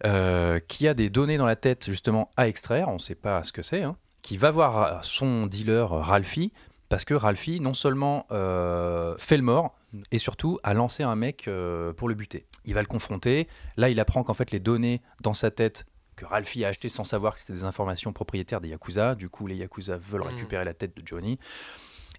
euh, 0.04 0.58
qui 0.58 0.88
a 0.88 0.94
des 0.94 1.08
données 1.08 1.38
dans 1.38 1.46
la 1.46 1.56
tête 1.56 1.86
justement 1.86 2.30
à 2.36 2.48
extraire, 2.48 2.88
on 2.88 2.94
ne 2.94 2.98
sait 2.98 3.14
pas 3.14 3.42
ce 3.44 3.52
que 3.52 3.62
c'est, 3.62 3.82
hein, 3.82 3.96
qui 4.22 4.36
va 4.36 4.50
voir 4.50 5.04
son 5.04 5.46
dealer 5.46 5.92
euh, 5.92 6.00
Ralphie 6.00 6.52
parce 6.88 7.04
que 7.04 7.14
Ralphie 7.14 7.60
non 7.60 7.74
seulement 7.74 8.26
euh, 8.32 9.14
fait 9.18 9.36
le 9.36 9.42
mort 9.42 9.76
et 10.10 10.18
surtout 10.18 10.58
a 10.62 10.74
lancé 10.74 11.02
un 11.02 11.16
mec 11.16 11.48
euh, 11.48 11.92
pour 11.92 12.08
le 12.08 12.14
buter. 12.14 12.46
Il 12.64 12.74
va 12.74 12.80
le 12.80 12.86
confronter, 12.86 13.48
là 13.76 13.88
il 13.88 14.00
apprend 14.00 14.22
qu'en 14.22 14.34
fait 14.34 14.50
les 14.50 14.60
données 14.60 15.00
dans 15.22 15.34
sa 15.34 15.50
tête 15.50 15.86
que 16.16 16.24
Ralphie 16.24 16.64
a 16.64 16.68
achetées 16.68 16.88
sans 16.88 17.04
savoir 17.04 17.34
que 17.34 17.40
c'était 17.40 17.52
des 17.52 17.64
informations 17.64 18.12
propriétaires 18.12 18.60
des 18.60 18.68
Yakuza, 18.68 19.14
du 19.14 19.28
coup 19.28 19.46
les 19.46 19.56
Yakuza 19.56 19.96
veulent 19.98 20.22
Mhm. 20.22 20.28
récupérer 20.28 20.64
la 20.64 20.74
tête 20.74 20.96
de 20.96 21.02
Johnny. 21.06 21.38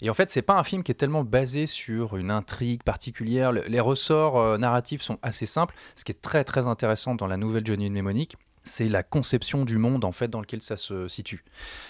Et 0.01 0.12
en 0.12 0.13
fait, 0.13 0.30
c'est 0.30 0.44
pas 0.44 0.54
un 0.60 0.63
film 0.63 0.84
qui 0.84 0.92
est 0.92 0.96
tellement 0.96 1.24
basé 1.24 1.66
sur 1.66 2.18
une 2.18 2.30
intrigue 2.30 2.84
particulière. 2.84 3.51
Le- 3.51 3.63
les 3.68 3.80
ressorts 3.80 4.38
euh, 4.38 4.58
narratifs 4.60 5.01
sont 5.01 5.18
assez 5.24 5.48
simples. 5.48 5.74
Ce 5.96 6.06
qui 6.06 6.12
est 6.12 6.22
très 6.22 6.44
très 6.44 6.68
intéressant 6.68 7.16
dans 7.16 7.25
la 7.25 7.36
nouvelle 7.36 7.66
Johnny 7.66 7.89
Mnemonic, 7.89 8.36
c'est 8.63 8.89
la 8.89 9.01
conception 9.01 9.66
du 9.66 9.80
monde 9.80 10.06
en 10.06 10.12
fait 10.12 10.27
dans 10.27 10.42
lequel 10.42 10.62
ça 10.62 10.77
se 10.77 11.08
situe. 11.08 11.44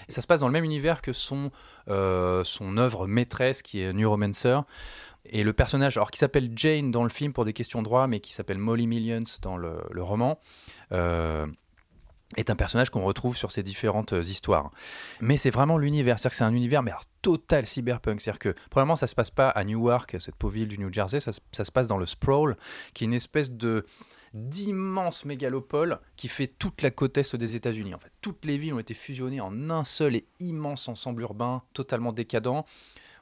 Et 0.08 0.14
ça 0.14 0.22
se 0.22 0.28
passe 0.28 0.40
dans 0.40 0.48
le 0.48 0.54
même 0.54 0.64
univers 0.64 1.02
que 1.02 1.12
son 1.12 1.52
euh, 1.90 2.46
son 2.46 2.78
œuvre 2.78 3.08
maîtresse 3.08 3.62
qui 3.62 3.82
est 3.82 3.92
Neuromancer. 3.92 4.60
Et 5.26 5.44
le 5.44 5.52
personnage, 5.52 5.98
alors 5.98 6.10
qui 6.12 6.20
s'appelle 6.20 6.52
Jane 6.56 6.92
dans 6.92 7.04
le 7.04 7.10
film 7.10 7.34
pour 7.34 7.44
des 7.44 7.52
questions 7.52 7.80
de 7.80 7.84
droit, 7.84 8.08
mais 8.08 8.22
qui 8.22 8.32
s'appelle 8.34 8.58
Molly 8.60 8.88
Millions 8.88 9.24
dans 9.42 9.58
le, 9.58 9.82
le 9.92 10.02
roman, 10.02 10.40
euh, 10.94 11.46
est 12.36 12.50
un 12.50 12.56
personnage 12.56 12.90
qu'on 12.90 13.04
retrouve 13.04 13.38
sur 13.38 13.52
ces 13.52 13.64
différentes 13.64 14.14
euh, 14.14 14.22
histoires. 14.22 14.72
Mais 15.22 15.38
c'est 15.38 15.50
vraiment 15.50 15.78
l'univers, 15.78 16.20
c'est-à-dire 16.20 16.32
que 16.32 16.36
c'est 16.38 16.44
un 16.44 16.54
univers 16.54 16.84
mais 16.84 16.92
total 17.22 17.66
cyberpunk. 17.66 18.20
C'est-à-dire 18.22 18.40
que, 18.40 18.56
premièrement, 18.70 18.96
ça 18.98 19.08
se 19.08 19.16
passe 19.16 19.32
pas 19.32 19.50
à 19.50 19.64
Newark, 19.64 20.18
cette 20.20 20.36
pauvre 20.36 20.54
ville 20.54 20.68
du 20.68 20.78
New 20.78 20.92
Jersey, 20.92 21.20
ça, 21.22 21.32
se- 21.32 21.40
ça 21.54 21.64
se 21.64 21.72
passe 21.72 21.88
dans 21.88 21.98
le 21.98 22.06
Sprawl, 22.06 22.58
qui 22.94 23.04
est 23.04 23.08
une 23.08 23.14
espèce 23.14 23.52
de 23.52 23.86
d'immense 24.34 25.26
mégalopole 25.26 26.00
qui 26.16 26.28
fait 26.28 26.48
toute 26.48 26.82
la 26.82 26.92
côte 26.92 27.18
est 27.18 27.24
des 27.38 27.56
États-Unis. 27.56 27.96
En 27.96 27.98
fait, 27.98 28.12
toutes 28.22 28.44
les 28.46 28.58
villes 28.58 28.74
ont 28.74 28.80
été 28.80 28.94
fusionnées 28.94 29.42
en 29.42 29.70
un 29.70 29.84
seul 29.84 30.16
et 30.16 30.28
immense 30.40 30.88
ensemble 30.90 31.22
urbain, 31.24 31.64
totalement 31.74 32.12
décadent. 32.12 32.64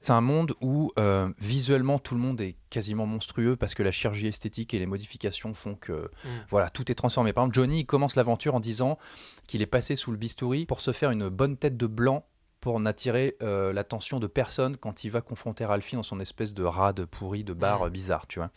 C'est 0.05 0.13
un 0.13 0.21
monde 0.21 0.53
où 0.61 0.91
euh, 0.99 1.33
visuellement 1.39 1.97
tout 1.97 2.13
le 2.13 2.21
monde 2.21 2.39
est 2.39 2.57
quasiment 2.69 3.07
monstrueux 3.07 3.55
parce 3.55 3.73
que 3.73 3.81
la 3.81 3.89
chirurgie 3.89 4.27
esthétique 4.27 4.75
et 4.75 4.77
les 4.77 4.85
modifications 4.85 5.55
font 5.55 5.73
que 5.73 6.11
voilà 6.47 6.69
tout 6.69 6.91
est 6.91 6.93
transformé. 6.93 7.33
Par 7.33 7.41
exemple, 7.45 7.55
Johnny 7.55 7.79
il 7.79 7.85
commence 7.87 8.15
l'aventure 8.15 8.53
en 8.53 8.59
disant 8.59 8.99
qu'il 9.47 9.63
est 9.63 9.65
passé 9.65 9.95
sous 9.95 10.11
le 10.11 10.17
bistouri 10.17 10.67
pour 10.67 10.79
se 10.79 10.91
faire 10.91 11.09
une 11.09 11.29
bonne 11.29 11.57
tête 11.57 11.75
de 11.75 11.87
blanc 11.87 12.23
pour 12.65 12.79
n'attirer 12.79 13.37
euh, 13.43 13.71
l'attention 13.73 14.19
de 14.19 14.25
personne 14.25 14.75
quand 14.75 15.03
il 15.03 15.11
va 15.11 15.21
confronter 15.21 15.65
Ralphie 15.65 15.97
dans 15.97 16.01
son 16.01 16.19
espèce 16.19 16.55
de 16.55 16.63
rade 16.63 17.05
pourri 17.05 17.43
de 17.43 17.53
bar 17.53 17.91
bizarre, 17.91 18.25
tu 18.25 18.39
vois. 18.39 18.49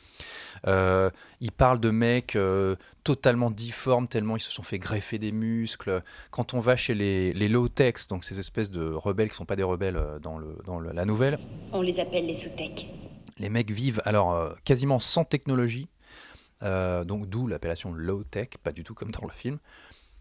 Euh, 0.67 1.11
il 1.43 1.53
parle 1.53 1.79
de 1.79 1.91
mecs 1.91 2.35
euh, 2.35 2.75
totalement 3.05 3.51
difformes 3.51 4.09
tellement 4.09 4.37
ils 4.39 4.41
se 4.41 4.51
sont 4.51 4.63
fait 4.63 4.79
greffer 4.79 5.19
des 5.19 5.31
muscles. 5.31 6.03
Quand 6.31 6.55
on 6.55 6.59
va 6.61 6.75
chez 6.75 6.95
les, 6.95 7.35
les 7.35 7.51
low-techs, 7.51 8.09
donc 8.09 8.25
ces 8.25 8.39
espèces 8.41 8.71
de 8.71 8.91
rebelles 8.91 9.29
qui 9.31 9.37
sont 9.37 9.45
pas 9.45 9.57
des 9.57 9.63
rebelles 9.63 10.03
dans, 10.23 10.39
le, 10.39 10.57
dans 10.65 10.79
le- 10.81 10.93
la 10.93 11.05
nouvelle, 11.05 11.39
On 11.75 11.83
les 11.83 12.01
appelle 12.01 12.25
les 12.27 12.33
sous-tech. 12.33 12.87
les 13.37 13.51
mecs 13.51 13.71
vivent 13.71 14.01
alors 14.07 14.33
euh, 14.33 14.55
quasiment 14.65 15.01
sans 15.01 15.25
technologie, 15.25 15.87
euh, 16.63 17.05
donc 17.05 17.29
d'où 17.29 17.47
l'appellation 17.47 17.93
low 17.93 18.25
tech, 18.25 18.49
pas 18.63 18.73
du 18.73 18.85
tout 18.85 18.95
comme 18.95 19.11
dans 19.11 19.27
le 19.27 19.33
film. 19.35 19.59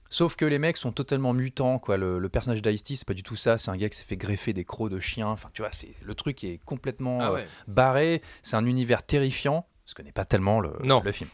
Sauf 0.09 0.35
que 0.35 0.45
les 0.45 0.59
mecs 0.59 0.77
sont 0.77 0.91
totalement 0.91 1.33
mutants, 1.33 1.79
quoi. 1.79 1.97
Le, 1.97 2.19
le 2.19 2.29
personnage 2.29 2.61
d'Ice-T, 2.61 2.95
c'est 2.95 3.07
pas 3.07 3.13
du 3.13 3.23
tout 3.23 3.35
ça. 3.35 3.57
C'est 3.57 3.71
un 3.71 3.77
gars 3.77 3.89
qui 3.89 3.97
s'est 3.97 4.03
fait 4.05 4.17
greffer 4.17 4.53
des 4.53 4.63
crocs 4.65 4.89
de 4.91 4.99
chien. 4.99 5.27
Enfin, 5.27 5.49
tu 5.53 5.61
vois, 5.61 5.71
c'est 5.71 5.93
le 6.01 6.15
truc 6.15 6.43
est 6.43 6.59
complètement 6.65 7.17
Ah 7.21 7.31
euh, 7.31 7.45
barré. 7.67 8.21
C'est 8.43 8.55
un 8.55 8.65
univers 8.65 9.03
terrifiant. 9.03 9.67
Je 9.85 9.93
connais 9.93 10.11
pas 10.11 10.25
tellement 10.25 10.59
le, 10.59 10.73
Non. 10.83 11.01
le 11.03 11.11
film. 11.11 11.29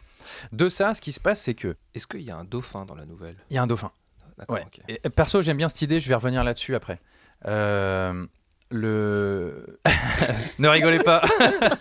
De 0.52 0.70
ça, 0.70 0.94
ce 0.94 1.02
qui 1.02 1.12
se 1.12 1.20
passe, 1.20 1.42
c'est 1.42 1.54
que 1.56 1.76
Est-ce 1.96 2.08
qu'il 2.08 2.22
y 2.22 2.32
a 2.32 2.38
un 2.38 2.44
dauphin 2.46 2.86
dans 2.86 2.96
la 2.96 3.06
nouvelle? 3.06 3.36
Il 3.50 3.56
y 3.56 3.58
a 3.58 3.64
un 3.64 3.68
dauphin. 3.68 3.92
D'accord, 4.38 4.58
Ouais. 4.58 4.66
Et, 5.04 5.10
perso, 5.10 5.42
j'aime 5.42 5.58
bien 5.58 5.70
cette 5.70 5.82
idée, 5.84 6.00
je 6.00 6.10
vais 6.10 6.16
revenir 6.16 6.44
là-dessus 6.44 6.74
après. 6.76 7.00
Euh, 7.46 8.26
le. 8.74 9.80
ne 10.60 10.68
rigolez 10.68 11.00
pas 11.00 11.22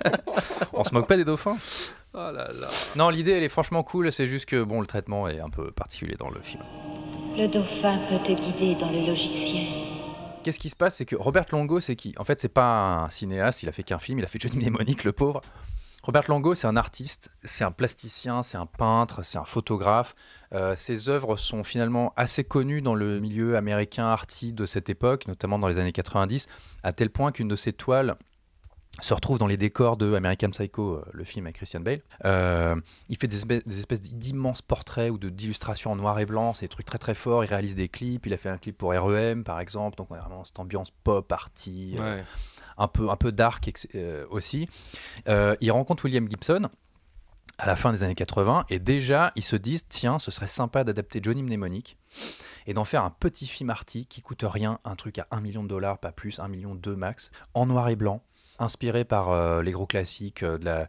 On 0.72 0.84
se 0.84 0.92
moque 0.92 1.08
pas 1.08 1.16
des 1.16 1.24
dauphins 1.24 1.56
Oh 2.14 2.30
là 2.30 2.50
là. 2.52 2.68
Non, 2.94 3.08
l'idée, 3.08 3.32
elle 3.32 3.42
est 3.42 3.48
franchement 3.48 3.82
cool, 3.82 4.12
c'est 4.12 4.26
juste 4.26 4.44
que 4.44 4.62
bon, 4.62 4.80
le 4.80 4.86
traitement 4.86 5.28
est 5.28 5.40
un 5.40 5.48
peu 5.48 5.70
particulier 5.70 6.16
dans 6.18 6.28
le 6.28 6.40
film. 6.40 6.62
Le 7.38 7.46
dauphin 7.46 7.98
peut 8.10 8.18
te 8.18 8.32
guider 8.32 8.74
dans 8.78 8.90
le 8.90 9.06
logiciel. 9.06 9.66
Qu'est-ce 10.42 10.60
qui 10.60 10.68
se 10.68 10.76
passe 10.76 10.96
C'est 10.96 11.06
que 11.06 11.16
Robert 11.16 11.46
Longo, 11.50 11.80
c'est 11.80 11.96
qui? 11.96 12.14
En 12.18 12.24
fait, 12.24 12.38
c'est 12.38 12.48
pas 12.48 13.04
un 13.04 13.08
cinéaste, 13.08 13.62
il 13.62 13.68
a 13.70 13.72
fait 13.72 13.84
qu'un 13.84 13.98
film, 13.98 14.18
il 14.18 14.24
a 14.24 14.28
fait 14.28 14.38
Johnny 14.38 14.58
Mnemonic, 14.58 15.04
le 15.04 15.12
pauvre. 15.12 15.40
Robert 16.02 16.24
Longo, 16.28 16.56
c'est 16.56 16.66
un 16.66 16.76
artiste, 16.76 17.30
c'est 17.44 17.62
un 17.62 17.70
plasticien, 17.70 18.42
c'est 18.42 18.58
un 18.58 18.66
peintre, 18.66 19.24
c'est 19.24 19.38
un 19.38 19.44
photographe. 19.44 20.16
Euh, 20.52 20.74
ses 20.74 21.08
œuvres 21.08 21.36
sont 21.36 21.62
finalement 21.62 22.12
assez 22.16 22.42
connues 22.42 22.82
dans 22.82 22.96
le 22.96 23.20
milieu 23.20 23.56
américain 23.56 24.06
arty 24.06 24.52
de 24.52 24.66
cette 24.66 24.90
époque, 24.90 25.28
notamment 25.28 25.60
dans 25.60 25.68
les 25.68 25.78
années 25.78 25.92
90, 25.92 26.48
à 26.82 26.92
tel 26.92 27.10
point 27.10 27.30
qu'une 27.30 27.46
de 27.46 27.54
ses 27.54 27.72
toiles 27.72 28.16
se 29.00 29.14
retrouve 29.14 29.38
dans 29.38 29.46
les 29.46 29.56
décors 29.56 29.96
de 29.96 30.14
American 30.14 30.50
Psycho, 30.50 30.96
euh, 30.96 31.04
le 31.12 31.24
film 31.24 31.46
avec 31.46 31.56
Christian 31.56 31.80
Bale. 31.80 32.02
Euh, 32.24 32.74
il 33.08 33.16
fait 33.16 33.26
des 33.26 33.36
espèces, 33.36 34.00
d'immenses 34.00 34.60
portraits 34.60 35.10
ou 35.10 35.18
d'illustrations 35.18 35.92
en 35.92 35.96
noir 35.96 36.18
et 36.18 36.26
blanc, 36.26 36.52
c'est 36.52 36.66
des 36.66 36.68
trucs 36.68 36.86
très 36.86 36.98
très 36.98 37.14
forts. 37.14 37.44
Il 37.44 37.46
réalise 37.46 37.74
des 37.74 37.88
clips, 37.88 38.26
il 38.26 38.34
a 38.34 38.36
fait 38.36 38.50
un 38.50 38.58
clip 38.58 38.76
pour 38.76 38.90
REM 38.90 39.44
par 39.44 39.60
exemple, 39.60 39.96
donc 39.96 40.08
on 40.10 40.14
a 40.14 40.20
vraiment 40.20 40.44
cette 40.44 40.58
ambiance 40.58 40.90
pop, 41.04 41.30
arty. 41.30 41.96
Un 42.82 42.88
peu, 42.88 43.10
un 43.10 43.16
peu 43.16 43.32
dark 43.32 43.70
euh, 43.94 44.26
aussi. 44.30 44.68
Euh, 45.28 45.56
il 45.60 45.70
rencontre 45.70 46.04
William 46.04 46.28
Gibson 46.28 46.68
à 47.58 47.66
la 47.66 47.76
fin 47.76 47.92
des 47.92 48.02
années 48.02 48.14
80 48.14 48.66
et 48.70 48.78
déjà 48.78 49.32
ils 49.36 49.44
se 49.44 49.56
disent 49.56 49.86
tiens 49.88 50.18
ce 50.18 50.30
serait 50.30 50.46
sympa 50.46 50.84
d'adapter 50.84 51.20
Johnny 51.22 51.42
Mnemonic 51.42 51.96
et 52.66 52.74
d'en 52.74 52.84
faire 52.84 53.04
un 53.04 53.10
petit 53.10 53.46
film 53.46 53.70
arty 53.70 54.06
qui 54.06 54.20
coûte 54.20 54.44
rien, 54.46 54.78
un 54.84 54.96
truc 54.96 55.18
à 55.18 55.26
1 55.30 55.40
million 55.40 55.62
de 55.62 55.68
dollars, 55.68 55.98
pas 55.98 56.12
plus, 56.12 56.40
1 56.40 56.48
million 56.48 56.74
2 56.74 56.96
max, 56.96 57.30
en 57.54 57.66
noir 57.66 57.88
et 57.88 57.96
blanc, 57.96 58.22
inspiré 58.58 59.04
par 59.04 59.30
euh, 59.30 59.62
les 59.62 59.72
gros 59.72 59.86
classiques 59.86 60.42
euh, 60.42 60.58
de 60.58 60.64
la 60.64 60.88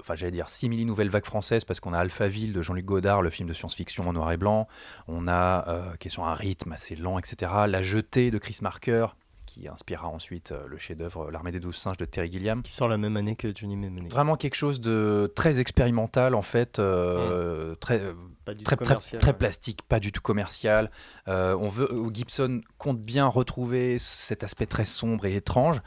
enfin 0.00 0.16
j'allais 0.16 0.32
dire 0.32 0.48
simili 0.48 0.84
nouvelle 0.84 1.08
vague 1.08 1.24
française 1.24 1.64
parce 1.64 1.78
qu'on 1.78 1.92
a 1.92 1.98
Alphaville 1.98 2.52
de 2.52 2.62
Jean-Luc 2.62 2.84
Godard, 2.84 3.22
le 3.22 3.30
film 3.30 3.48
de 3.48 3.54
science-fiction 3.54 4.08
en 4.08 4.12
noir 4.12 4.32
et 4.32 4.36
blanc, 4.36 4.66
on 5.06 5.28
a 5.28 5.94
qui 6.00 6.08
est 6.08 6.10
sur 6.10 6.24
un 6.24 6.34
rythme 6.34 6.72
assez 6.72 6.96
lent, 6.96 7.16
etc. 7.16 7.52
La 7.68 7.80
jetée 7.80 8.32
de 8.32 8.38
Chris 8.38 8.58
Marker 8.60 9.06
qui 9.48 9.66
inspirera 9.66 10.08
ensuite 10.08 10.52
euh, 10.52 10.66
le 10.66 10.76
chef-d'œuvre 10.76 11.30
L'armée 11.30 11.52
des 11.52 11.60
douze 11.60 11.76
singes 11.76 11.96
de 11.96 12.04
Terry 12.04 12.30
Gilliam. 12.30 12.62
Qui 12.62 12.72
sort 12.72 12.88
la 12.88 12.98
même 12.98 13.16
année 13.16 13.34
que 13.34 13.54
Johnny 13.54 13.76
Mnemonic. 13.76 14.12
Vraiment 14.12 14.36
quelque 14.36 14.54
chose 14.54 14.80
de 14.80 15.32
très 15.34 15.58
expérimental 15.58 16.34
en 16.34 16.42
fait, 16.42 16.78
euh, 16.78 17.74
très, 17.76 18.00
euh, 18.00 18.12
Pas 18.44 18.52
du 18.52 18.58
tout 18.58 18.64
très, 18.64 18.76
très, 18.76 18.84
commercial, 18.84 19.20
très 19.22 19.32
plastique, 19.32 19.82
pas 19.82 20.00
du 20.00 20.12
tout 20.12 20.20
commercial. 20.20 20.90
Euh, 21.28 21.56
on 21.58 21.68
veut, 21.68 21.90
euh, 21.90 22.10
Gibson 22.12 22.60
compte 22.76 23.00
bien 23.00 23.26
retrouver 23.26 23.98
cet 23.98 24.44
aspect 24.44 24.66
très 24.66 24.84
sombre 24.84 25.24
et 25.24 25.34
étrange. 25.34 25.80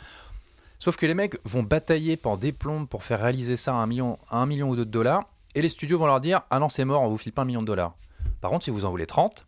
Sauf 0.79 0.97
que 0.97 1.05
les 1.05 1.13
mecs 1.13 1.37
vont 1.45 1.61
batailler 1.61 2.17
pendant 2.17 2.37
des 2.37 2.51
plombes 2.51 2.87
pour 2.87 3.03
faire 3.03 3.21
réaliser 3.21 3.57
ça 3.57 3.73
à 3.73 3.77
un 3.77 3.85
million, 3.85 4.17
à 4.31 4.39
un 4.39 4.47
million 4.47 4.69
ou 4.69 4.75
deux 4.75 4.85
de 4.85 4.91
dollars. 4.91 5.29
Et 5.53 5.61
les 5.61 5.69
studios 5.69 5.99
vont 5.99 6.07
leur 6.07 6.21
dire 6.21 6.41
Ah 6.49 6.57
non, 6.57 6.69
c'est 6.69 6.85
mort, 6.85 7.03
on 7.03 7.09
vous 7.09 7.17
file 7.17 7.33
pas 7.33 7.43
un 7.43 7.45
million 7.45 7.61
de 7.61 7.67
dollars. 7.67 7.95
Par 8.39 8.49
contre, 8.49 8.65
si 8.65 8.71
vous 8.71 8.85
en 8.85 8.89
voulez 8.89 9.05
30, 9.05 9.45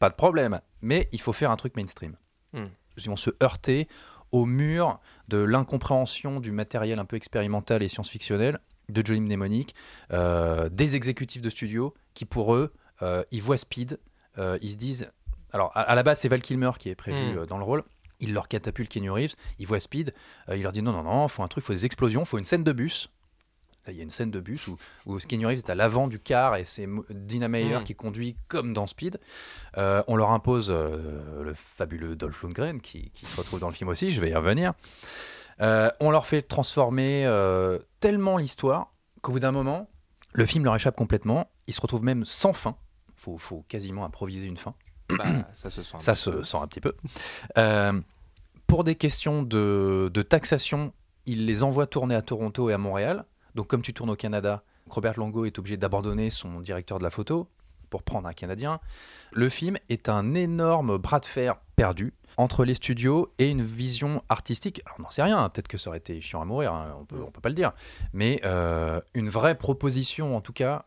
pas 0.00 0.10
de 0.10 0.14
problème. 0.14 0.60
Mais 0.82 1.08
il 1.12 1.20
faut 1.20 1.32
faire 1.32 1.50
un 1.50 1.56
truc 1.56 1.76
mainstream. 1.76 2.16
Hmm. 2.52 2.66
Ils 2.96 3.08
vont 3.08 3.16
se 3.16 3.30
heurter 3.42 3.88
au 4.32 4.44
mur 4.44 4.98
de 5.28 5.38
l'incompréhension 5.38 6.40
du 6.40 6.50
matériel 6.52 6.98
un 6.98 7.04
peu 7.04 7.16
expérimental 7.16 7.82
et 7.82 7.88
science-fictionnel 7.88 8.58
de 8.88 9.04
Johnny 9.04 9.20
Mnemonic, 9.20 9.74
euh, 10.12 10.68
des 10.68 10.96
exécutifs 10.96 11.42
de 11.42 11.50
studio 11.50 11.94
qui, 12.14 12.24
pour 12.24 12.54
eux, 12.54 12.72
euh, 13.02 13.24
ils 13.32 13.42
voient 13.42 13.56
Speed, 13.56 13.98
euh, 14.38 14.58
ils 14.62 14.70
se 14.72 14.76
disent. 14.76 15.10
Alors, 15.52 15.70
à, 15.76 15.82
à 15.82 15.94
la 15.94 16.02
base, 16.02 16.20
c'est 16.20 16.28
Val 16.28 16.42
Kilmer 16.42 16.70
qui 16.78 16.88
est 16.88 16.94
prévu 16.94 17.34
Mm. 17.34 17.38
euh, 17.38 17.46
dans 17.46 17.58
le 17.58 17.64
rôle. 17.64 17.82
Il 18.20 18.32
leur 18.32 18.48
catapulte 18.48 18.90
Keanu 18.90 19.10
Reeves, 19.10 19.34
ils 19.58 19.66
voient 19.66 19.78
Speed, 19.80 20.14
il 20.50 20.62
leur 20.62 20.72
dit 20.72 20.80
non, 20.80 20.92
non, 20.92 21.02
non, 21.02 21.28
faut 21.28 21.42
un 21.42 21.48
truc, 21.48 21.62
faut 21.64 21.74
des 21.74 21.84
explosions, 21.84 22.24
faut 22.24 22.38
une 22.38 22.46
scène 22.46 22.64
de 22.64 22.72
bus. 22.72 23.10
Il 23.88 23.96
y 23.96 24.00
a 24.00 24.02
une 24.02 24.10
scène 24.10 24.30
de 24.30 24.40
bus 24.40 24.66
où, 24.68 24.76
où 25.06 25.18
Keanu 25.18 25.46
Reeves 25.46 25.58
est 25.58 25.70
à 25.70 25.74
l'avant 25.74 26.08
du 26.08 26.18
car 26.18 26.56
et 26.56 26.64
c'est 26.64 26.88
Dina 27.10 27.48
Meyer 27.48 27.78
Mm. 27.80 27.84
qui 27.84 27.94
conduit 27.94 28.36
comme 28.48 28.72
dans 28.72 28.86
Speed. 28.86 29.20
Euh, 29.78 30.02
on 30.08 30.16
leur 30.16 30.30
impose 30.32 30.70
euh, 30.70 31.42
le 31.42 31.54
fabuleux 31.54 32.16
Dolph 32.16 32.42
Lundgren 32.42 32.80
qui, 32.80 33.10
qui 33.10 33.26
se 33.26 33.36
retrouve 33.36 33.60
dans 33.60 33.68
le 33.68 33.74
film 33.74 33.88
aussi, 33.88 34.10
je 34.10 34.20
vais 34.20 34.30
y 34.30 34.34
revenir. 34.34 34.72
Euh, 35.60 35.90
on 36.00 36.10
leur 36.10 36.26
fait 36.26 36.42
transformer 36.42 37.24
tellement 38.00 38.36
l'histoire 38.36 38.92
qu'au 39.22 39.32
bout 39.32 39.40
d'un 39.40 39.52
moment, 39.52 39.88
le 40.32 40.44
film 40.46 40.64
leur 40.64 40.74
échappe 40.74 40.96
complètement. 40.96 41.48
Ils 41.66 41.74
se 41.74 41.80
retrouvent 41.80 42.04
même 42.04 42.24
sans 42.24 42.52
fin. 42.52 42.76
Faut, 43.14 43.38
faut 43.38 43.64
quasiment 43.68 44.04
improviser 44.04 44.46
une 44.46 44.56
fin. 44.58 44.74
Bah, 45.16 45.24
ça 45.54 45.70
se 45.70 45.82
sent. 45.82 45.96
un 45.96 45.98
Ça 46.00 46.12
petit 46.14 46.30
peu. 46.30 46.42
se 46.42 46.50
sent 46.50 46.58
un 46.58 46.66
petit 46.66 46.80
peu. 46.80 46.94
Pour 48.66 48.82
des 48.84 48.96
questions 48.96 49.42
de, 49.42 50.10
de 50.12 50.22
taxation, 50.22 50.92
il 51.24 51.46
les 51.46 51.62
envoie 51.62 51.86
tourner 51.86 52.14
à 52.16 52.22
Toronto 52.22 52.68
et 52.68 52.72
à 52.72 52.78
Montréal. 52.78 53.24
Donc, 53.56 53.68
comme 53.68 53.82
tu 53.82 53.94
tournes 53.94 54.10
au 54.10 54.16
Canada, 54.16 54.62
Robert 54.88 55.18
Longo 55.18 55.46
est 55.46 55.58
obligé 55.58 55.78
d'abandonner 55.78 56.30
son 56.30 56.60
directeur 56.60 56.98
de 56.98 57.02
la 57.02 57.10
photo 57.10 57.48
pour 57.88 58.02
prendre 58.02 58.28
un 58.28 58.34
Canadien. 58.34 58.80
Le 59.32 59.48
film 59.48 59.78
est 59.88 60.10
un 60.10 60.34
énorme 60.34 60.98
bras 60.98 61.20
de 61.20 61.24
fer 61.24 61.56
perdu 61.74 62.12
entre 62.36 62.64
les 62.66 62.74
studios 62.74 63.32
et 63.38 63.50
une 63.50 63.62
vision 63.62 64.22
artistique. 64.28 64.82
Alors, 64.84 64.96
on 64.98 65.02
n'en 65.04 65.10
sait 65.10 65.22
rien, 65.22 65.48
peut-être 65.48 65.68
que 65.68 65.78
ça 65.78 65.88
aurait 65.88 65.98
été 65.98 66.20
chiant 66.20 66.42
à 66.42 66.44
mourir, 66.44 66.74
hein, 66.74 66.96
on 67.00 67.06
peut, 67.06 67.22
on 67.26 67.30
peut 67.30 67.40
pas 67.40 67.48
le 67.48 67.54
dire. 67.54 67.72
Mais 68.12 68.40
euh, 68.44 69.00
une 69.14 69.30
vraie 69.30 69.56
proposition, 69.56 70.36
en 70.36 70.42
tout 70.42 70.52
cas, 70.52 70.84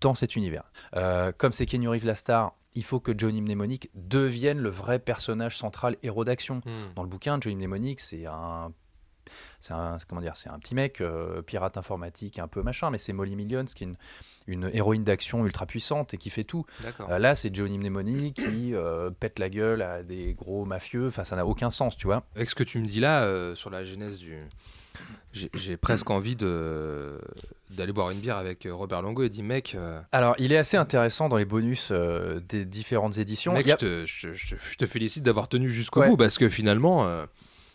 dans 0.00 0.14
cet 0.14 0.34
univers. 0.34 0.64
Euh, 0.96 1.30
comme 1.36 1.52
c'est 1.52 1.64
Kenny 1.64 1.86
Reeves 1.86 2.06
la 2.06 2.16
star, 2.16 2.52
il 2.74 2.82
faut 2.82 2.98
que 2.98 3.12
Johnny 3.16 3.40
Mnemonic 3.40 3.88
devienne 3.94 4.58
le 4.58 4.68
vrai 4.68 4.98
personnage 4.98 5.56
central 5.56 5.96
héros 6.02 6.24
d'action. 6.24 6.56
Hmm. 6.64 6.92
Dans 6.96 7.02
le 7.04 7.08
bouquin, 7.08 7.38
Johnny 7.40 7.56
Mnemonic, 7.56 8.00
c'est 8.00 8.26
un, 8.26 8.72
c'est 9.60 9.72
un, 9.72 9.96
comment 10.08 10.20
dire, 10.20 10.36
c'est 10.36 10.48
un 10.50 10.58
petit 10.58 10.74
mec 10.74 11.00
euh, 11.00 11.42
pirate 11.42 11.76
informatique, 11.76 12.38
un 12.38 12.48
peu 12.48 12.62
machin, 12.62 12.90
mais 12.90 12.98
c'est 12.98 13.12
Molly 13.12 13.36
Millions 13.36 13.64
qui 13.64 13.84
est 13.84 13.86
une, 13.86 13.96
une 14.46 14.70
héroïne 14.72 15.04
d'action 15.04 15.44
ultra 15.44 15.66
puissante 15.66 16.14
et 16.14 16.16
qui 16.16 16.30
fait 16.30 16.44
tout. 16.44 16.64
Euh, 17.08 17.18
là, 17.18 17.34
c'est 17.34 17.54
Johnny 17.54 17.78
Mnemonic 17.78 18.34
qui 18.36 18.74
euh, 18.74 19.10
pète 19.10 19.38
la 19.38 19.48
gueule 19.48 19.82
à 19.82 20.02
des 20.02 20.34
gros 20.34 20.64
mafieux. 20.64 21.06
Enfin, 21.08 21.24
ça 21.24 21.36
n'a 21.36 21.46
aucun 21.46 21.70
sens, 21.70 21.96
tu 21.96 22.06
vois. 22.06 22.24
Avec 22.34 22.50
ce 22.50 22.54
que 22.54 22.64
tu 22.64 22.78
me 22.78 22.86
dis 22.86 23.00
là 23.00 23.22
euh, 23.24 23.54
sur 23.54 23.70
la 23.70 23.84
genèse 23.84 24.18
du. 24.18 24.38
J'ai 25.32 25.76
presque 25.76 26.10
envie 26.10 26.34
de 26.34 27.20
d'aller 27.70 27.92
boire 27.92 28.10
une 28.10 28.18
bière 28.18 28.36
avec 28.36 28.66
Robert 28.68 29.00
Longo 29.00 29.22
et 29.22 29.28
dit 29.28 29.44
mec, 29.44 29.76
euh, 29.76 30.00
Alors, 30.10 30.34
il 30.38 30.52
est 30.52 30.56
assez 30.56 30.76
intéressant 30.76 31.28
dans 31.28 31.36
les 31.36 31.44
bonus 31.44 31.90
euh, 31.92 32.40
des 32.48 32.64
différentes 32.64 33.16
éditions. 33.18 33.52
mec 33.52 33.68
a- 33.68 33.70
je, 33.70 33.76
te, 33.76 34.04
je- 34.06 34.32
je- 34.34 34.56
je 34.58 34.76
te 34.76 34.86
félicite 34.86 35.22
d'avoir 35.22 35.46
tenu 35.48 35.70
jusqu'au 35.70 36.00
Ouais. 36.00 36.08
bout 36.08 36.16
parce 36.16 36.36
que 36.36 36.48
finalement, 36.48 37.06
euh, 37.06 37.24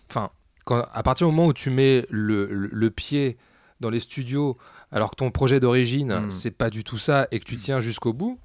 enfin, 0.10 0.32
quand 0.66 0.86
à 0.92 1.04
partir 1.04 1.28
du 1.28 1.34
moment 1.34 1.48
où 1.48 1.54
tu 1.54 1.70
mets 1.70 2.06
le, 2.10 2.46
le- 2.48 2.70
le 2.72 2.90
pied 2.92 3.38
dans 3.80 3.90
les 3.90 4.00
studios 4.00 4.58
alors 4.92 5.12
que 5.12 5.16
ton 5.16 5.32
projet 5.32 5.60
d'origine 5.60 6.14
Mm. 6.26 6.32
c'est 6.32 6.52
pas 6.52 6.70
du 6.70 6.84
tout 6.84 6.98
ça 6.98 7.28
et 7.32 7.40
que 7.40 7.46
tu 7.46 7.56
tiens 7.58 7.80
jusqu'au 7.80 8.12
bout, 8.14 8.40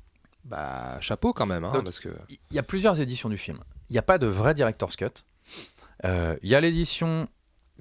bah 0.45 0.99
chapeau 1.01 1.33
quand 1.33 1.47
même, 1.47 1.65
hein, 1.65 1.73
Donc, 1.73 1.85
parce 1.85 2.01
que 2.01 2.09
il 2.29 2.57
y 2.57 2.59
a 2.59 2.63
plusieurs 2.63 3.01
éditions 3.01 3.29
du 3.29 3.39
film. 3.39 3.59
Il 3.89 3.93
n'y 3.95 3.99
a 3.99 4.03
pas 4.03 4.19
de 4.19 4.27
vrai 4.27 4.55
director's 4.55 4.97
cut. 4.97 5.07
Euh, 6.05 6.37
Il 6.43 6.49
y 6.49 6.55
a 6.55 6.61
l'édition 6.61 7.29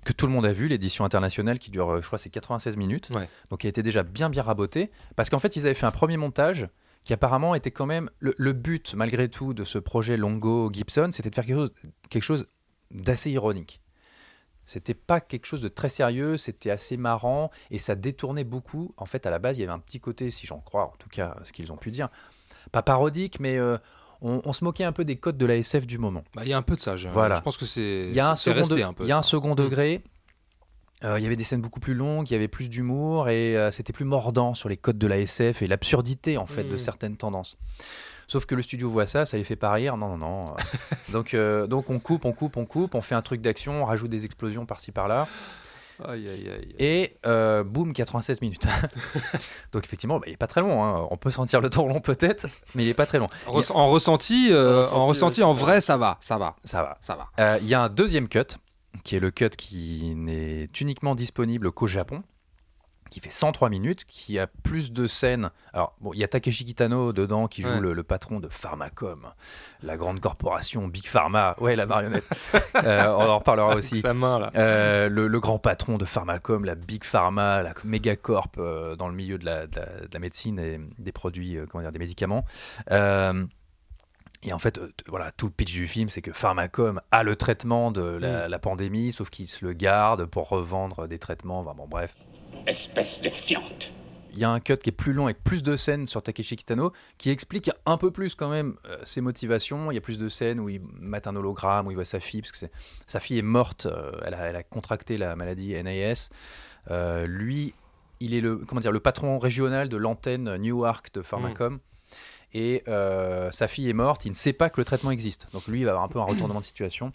que 0.06 0.14
tout 0.14 0.26
le 0.28 0.32
monde 0.32 0.46
a 0.46 0.52
vue, 0.54 0.68
l'édition 0.68 1.06
internationale 1.06 1.60
qui 1.60 1.72
dure, 1.72 1.90
euh, 1.90 2.02
je 2.02 2.08
crois, 2.08 2.18
c'est 2.18 2.30
96 2.30 2.78
minutes. 2.78 3.10
Ouais. 3.16 3.28
Donc, 3.50 3.60
qui 3.62 3.68
a 3.68 3.70
été 3.70 3.84
déjà 3.84 4.02
bien, 4.04 4.30
bien 4.30 4.44
rabotée. 4.44 4.90
Parce 5.16 5.30
qu'en 5.30 5.40
fait, 5.40 5.56
ils 5.56 5.66
avaient 5.66 5.74
fait 5.76 5.86
un 5.86 5.92
premier 5.92 6.18
montage 6.18 6.68
qui 7.04 7.14
apparemment 7.14 7.54
était 7.56 7.72
quand 7.72 7.86
même. 7.86 8.10
Le, 8.20 8.34
le 8.38 8.54
but, 8.54 8.94
malgré 8.96 9.30
tout, 9.30 9.54
de 9.54 9.64
ce 9.64 9.78
projet 9.78 10.16
Longo-Gibson, 10.18 11.10
c'était 11.12 11.30
de 11.30 11.36
faire 11.36 11.46
quelque 11.46 11.58
chose, 11.58 11.74
quelque 12.10 12.24
chose 12.24 12.48
d'assez 12.92 13.30
ironique. 13.32 13.82
C'était 14.70 14.94
pas 14.94 15.20
quelque 15.20 15.46
chose 15.48 15.62
de 15.62 15.68
très 15.68 15.90
sérieux, 15.90 16.38
c'était 16.38 16.70
assez 16.70 16.96
marrant 16.96 17.50
et 17.72 17.80
ça 17.80 17.96
détournait 17.96 18.44
beaucoup. 18.44 18.94
En 18.98 19.06
fait, 19.06 19.26
à 19.26 19.32
la 19.32 19.40
base, 19.40 19.58
il 19.58 19.62
y 19.62 19.64
avait 19.64 19.74
un 19.74 19.80
petit 19.80 20.00
côté, 20.00 20.30
si 20.30 20.46
j'en 20.46 20.60
crois, 20.60 20.86
en 20.86 20.94
tout 21.00 21.10
cas, 21.10 21.36
ce 21.44 21.52
qu'ils 21.52 21.72
ont 21.72 21.78
pu 21.78 21.90
dire, 21.90 22.10
pas 22.72 22.84
parodique, 22.84 23.40
mais 23.40 23.58
euh, 23.58 23.78
on, 24.22 24.42
on 24.46 24.54
se 24.54 24.64
moquait 24.64 24.84
un 24.84 24.92
peu 24.92 25.06
des 25.06 25.16
codes 25.16 25.38
de 25.40 25.46
la 25.48 25.56
SF 25.56 25.88
du 25.88 25.98
moment. 25.98 26.24
bah, 26.36 26.44
il 26.46 26.50
y 26.50 26.54
a 26.54 26.58
un 26.58 26.62
peu 26.62 26.76
de 26.76 26.82
ça. 26.82 26.98
Je, 26.98 27.08
Voilà. 27.10 27.38
je 27.38 27.42
pense 27.42 27.58
que 27.58 27.66
c'est 27.66 28.06
Il 28.10 28.14
y 28.14 28.20
a 28.20 28.30
un 28.30 28.36
second, 28.36 28.58
resté 28.58 28.76
de- 28.76 28.82
un 28.84 28.94
peu. 28.94 29.04
il 29.06 29.08
y 29.10 29.12
a 29.12 29.18
un 29.18 29.22
second 29.24 29.54
Mm. 29.54 29.56
degré. 29.56 30.04
Euh, 31.06 31.18
il 31.18 31.24
y 31.24 31.26
avait 31.26 31.38
des 31.38 31.46
scènes 31.46 31.62
beaucoup 31.62 31.80
plus 31.80 31.94
longues, 31.96 32.30
il 32.30 32.34
y 32.34 32.36
avait 32.36 32.50
plus 32.50 32.70
d'humour 32.70 33.30
et 33.30 33.56
euh, 33.58 33.72
c'était 33.72 33.94
plus 33.94 34.04
mordant 34.06 34.54
sur 34.54 34.68
les 34.70 34.76
codes 34.78 34.98
de 35.00 35.08
la 35.08 35.18
SF 35.18 35.62
et 35.62 35.68
l'absurdité 35.68 36.38
en 36.38 36.46
fait 36.46 36.66
de 36.66 36.76
Mm. 36.76 36.78
certaines 36.78 37.16
tendances. 37.18 37.58
Sauf 38.30 38.46
que 38.46 38.54
le 38.54 38.62
studio 38.62 38.88
voit 38.90 39.08
ça, 39.08 39.26
ça 39.26 39.38
les 39.38 39.44
fait 39.44 39.56
pas 39.56 39.72
rire. 39.74 39.98
Non, 39.98 40.10
non, 40.10 40.18
non. 40.20 40.56
Donc, 41.12 41.34
euh, 41.34 41.66
donc 41.66 41.90
on 41.90 41.98
coupe, 41.98 42.26
on 42.26 42.32
coupe, 42.32 42.56
on 42.58 42.66
coupe, 42.66 42.94
on 42.94 43.02
fait 43.02 43.16
un 43.16 43.24
truc 43.24 43.42
d'action, 43.42 43.82
on 43.82 43.86
rajoute 43.86 44.12
des 44.12 44.24
explosions 44.26 44.68
par-ci 44.68 44.92
par-là. 44.92 45.28
Aïe, 46.08 46.30
aïe, 46.30 46.48
aïe. 46.50 46.76
Et 46.78 47.18
euh, 47.26 47.64
boum, 47.64 47.92
96 47.92 48.40
minutes. 48.42 48.68
donc 49.74 49.84
effectivement, 49.84 50.20
bah, 50.20 50.26
il 50.28 50.34
est 50.34 50.38
pas 50.38 50.46
très 50.48 50.62
long. 50.62 50.84
hein. 50.84 51.06
On 51.10 51.18
peut 51.18 51.32
sentir 51.32 51.60
le 51.62 51.70
temps 51.72 51.88
long 51.88 52.00
peut-être, 52.02 52.46
mais 52.76 52.84
il 52.84 52.90
est 52.90 52.94
pas 52.94 53.08
très 53.08 53.18
long. 53.18 53.28
En 53.48 53.88
ressenti, 53.90 54.50
euh, 54.52 54.84
En 54.84 54.84
ressenti, 54.84 54.94
en 54.96 55.06
ressenti, 55.08 55.44
en 55.44 55.54
vrai, 55.54 55.82
ça 55.82 55.98
va, 55.98 56.18
ça 56.22 56.38
va, 56.38 56.56
Ça 56.64 56.84
va. 56.84 56.98
ça 57.02 57.16
va. 57.16 57.28
Euh, 57.40 57.58
Il 57.62 57.68
y 57.68 57.74
a 57.74 57.82
un 57.82 57.90
deuxième 57.90 58.30
cut, 58.30 58.44
qui 59.04 59.16
est 59.16 59.20
le 59.20 59.32
cut 59.32 59.50
qui 59.50 60.14
n'est 60.16 60.68
uniquement 60.80 61.16
disponible 61.16 61.72
qu'au 61.72 61.88
Japon, 61.88 62.22
qui 63.10 63.20
fait 63.20 63.32
103 63.32 63.70
minutes, 63.70 64.06
qui 64.06 64.38
a 64.40 64.48
plus 64.48 64.92
de 64.92 65.08
scènes. 65.08 65.50
Alors, 65.74 65.96
bon, 66.02 66.14
il 66.14 66.20
y 66.20 66.24
a 66.24 66.28
Takeshi 66.28 66.66
Kitano 66.66 67.12
dedans 67.14 67.48
qui 67.48 67.62
joue 67.64 67.70
Ouais. 67.70 67.80
le, 67.80 67.94
le 67.94 68.04
patron 68.04 68.40
de 68.40 68.48
Pharmacom, 68.50 69.28
la 69.84 69.98
grande 69.98 70.20
corporation 70.20 70.88
Big 70.88 71.06
Pharma. 71.08 71.56
Ouais, 71.60 71.76
la 71.76 71.86
marionnette. 71.86 72.28
Euh, 72.86 73.08
on 73.08 73.24
en 73.28 73.40
reparlera 73.40 73.76
aussi. 73.76 74.00
Sa 74.00 74.14
main 74.14 74.40
là. 74.40 74.52
Euh, 74.56 75.10
le, 75.10 75.28
le 75.28 75.40
grand 75.40 75.60
patron 75.60 75.98
de 75.98 76.06
Pharmacom, 76.06 76.64
la 76.64 76.76
Big 76.76 77.04
Pharma, 77.04 77.62
la 77.62 77.74
mégacorp 77.84 78.52
euh, 78.58 78.96
dans 78.96 79.10
le 79.10 79.16
milieu 79.16 79.38
de 79.38 79.46
la, 79.46 79.68
de 79.68 79.76
la- 79.76 79.86
de 79.86 80.14
la 80.14 80.20
médecine 80.20 80.60
et 80.60 80.80
des 80.98 81.12
produits, 81.12 81.58
euh, 81.58 81.66
comment 81.70 81.82
dire, 81.82 81.92
des 81.92 82.00
médicaments. 82.00 82.46
Et 84.42 84.54
en 84.54 84.60
fait, 84.60 84.80
voilà, 85.08 85.34
tout 85.34 85.48
le 85.48 85.52
pitch 85.52 85.74
du 85.74 85.86
film, 85.88 86.08
c'est 86.08 86.22
que 86.22 86.32
Pharmacom 86.32 87.02
a 87.12 87.24
le 87.24 87.36
traitement 87.36 87.92
de 87.92 88.02
la, 88.02 88.48
la 88.48 88.60
pandémie, 88.60 89.12
sauf 89.12 89.30
qu'il 89.30 89.50
se 89.50 89.66
le 89.66 89.74
garde 89.74 90.26
pour 90.26 90.48
revendre 90.48 91.08
des 91.10 91.20
traitements. 91.20 91.60
Enfin, 91.60 91.74
bon, 91.76 91.88
bref. 91.90 92.16
Espèce 92.68 93.22
de 93.22 93.30
fiante. 93.30 93.92
Il 94.34 94.40
y 94.40 94.44
a 94.44 94.52
un 94.52 94.60
cut 94.60 94.78
qui 94.78 94.90
est 94.90 94.94
plus 94.94 95.14
long 95.14 95.26
avec 95.26 95.44
plus 95.44 95.64
de 95.64 95.76
scènes 95.76 96.06
sur 96.06 96.22
Takeshi 96.22 96.56
Kitano 96.56 96.94
qui 97.18 97.30
explique 97.32 97.72
un 97.86 97.98
peu 97.98 98.12
plus 98.12 98.36
quand 98.36 98.50
même 98.50 98.76
euh, 98.86 98.98
ses 99.04 99.22
motivations. 99.22 99.92
Il 99.92 99.96
y 99.96 99.98
a 99.98 100.02
plus 100.02 100.20
de 100.20 100.30
scènes 100.30 100.60
où 100.60 100.70
il 100.70 100.82
met 101.00 101.28
un 101.28 101.36
hologramme, 101.36 101.88
où 101.88 101.92
il 101.92 101.96
voit 101.96 102.06
sa 102.06 102.20
fille, 102.20 102.42
parce 102.42 102.52
que 102.52 102.66
sa 103.08 103.20
fille 103.20 103.40
est 103.40 103.44
morte, 103.44 103.88
euh, 103.88 104.12
elle, 104.24 104.36
a, 104.36 104.50
elle 104.50 104.56
a 104.56 104.64
contracté 104.64 105.18
la 105.18 105.36
maladie 105.36 105.74
NAS. 105.84 106.30
Euh, 106.92 107.26
lui, 107.26 107.74
il 108.20 108.34
est 108.34 108.42
le, 108.42 108.58
comment 108.58 108.82
dire, 108.82 108.92
le 108.92 109.00
patron 109.00 109.40
régional 109.40 109.90
de 109.90 109.98
l'antenne 109.98 110.56
Newark 110.58 111.14
de 111.14 111.22
Pharmacom. 111.22 111.80
Et 112.54 112.84
euh, 112.88 113.52
sa 113.52 113.68
fille 113.68 113.90
est 113.90 113.94
morte, 113.94 114.26
il 114.26 114.30
ne 114.30 114.36
sait 114.36 114.54
pas 114.54 114.70
que 114.70 114.82
le 114.82 114.86
traitement 114.86 115.12
existe. 115.12 115.48
Donc 115.54 115.68
lui, 115.68 115.82
il 115.82 115.86
va 115.86 115.92
avoir 115.92 116.04
un 116.04 116.08
peu 116.08 116.20
un 116.20 116.24
retournement 116.24 116.60
de 116.60 116.66
situation, 116.66 117.12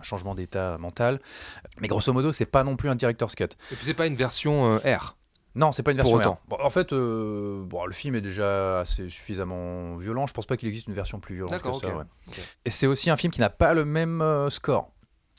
un 0.00 0.02
changement 0.02 0.34
d'état 0.34 0.78
mental. 0.78 1.20
Mais 1.80 1.88
grosso 1.88 2.12
modo, 2.12 2.32
c'est 2.32 2.46
pas 2.46 2.64
non 2.64 2.76
plus 2.76 2.88
un 2.88 2.94
director's 2.94 3.34
cut. 3.34 3.44
Et 3.44 3.76
puis 3.76 3.84
c'est 3.84 3.94
pas 3.94 4.06
une 4.06 4.16
version 4.16 4.78
euh, 4.84 4.96
R. 4.96 5.16
Non, 5.54 5.72
c'est 5.72 5.82
pas 5.82 5.90
une 5.90 5.98
Pour 5.98 6.12
version 6.16 6.30
autant. 6.30 6.40
R. 6.40 6.48
Bon, 6.48 6.56
en 6.62 6.70
fait, 6.70 6.92
euh, 6.92 7.62
bon, 7.64 7.84
le 7.84 7.92
film 7.92 8.14
est 8.14 8.20
déjà 8.20 8.80
assez 8.80 9.08
suffisamment 9.08 9.96
violent. 9.96 10.26
Je 10.26 10.32
pense 10.32 10.46
pas 10.46 10.56
qu'il 10.56 10.68
existe 10.68 10.86
une 10.86 10.94
version 10.94 11.18
plus 11.20 11.34
violente 11.36 11.60
que 11.60 11.72
ça. 11.72 11.88
ok. 11.88 11.96
ouais. 11.98 12.04
Et 12.64 12.70
c'est 12.70 12.86
aussi 12.86 13.10
un 13.10 13.16
film 13.16 13.32
qui 13.32 13.40
n'a 13.40 13.50
pas 13.50 13.74
le 13.74 13.84
même 13.84 14.22
euh, 14.22 14.48
score. 14.50 14.92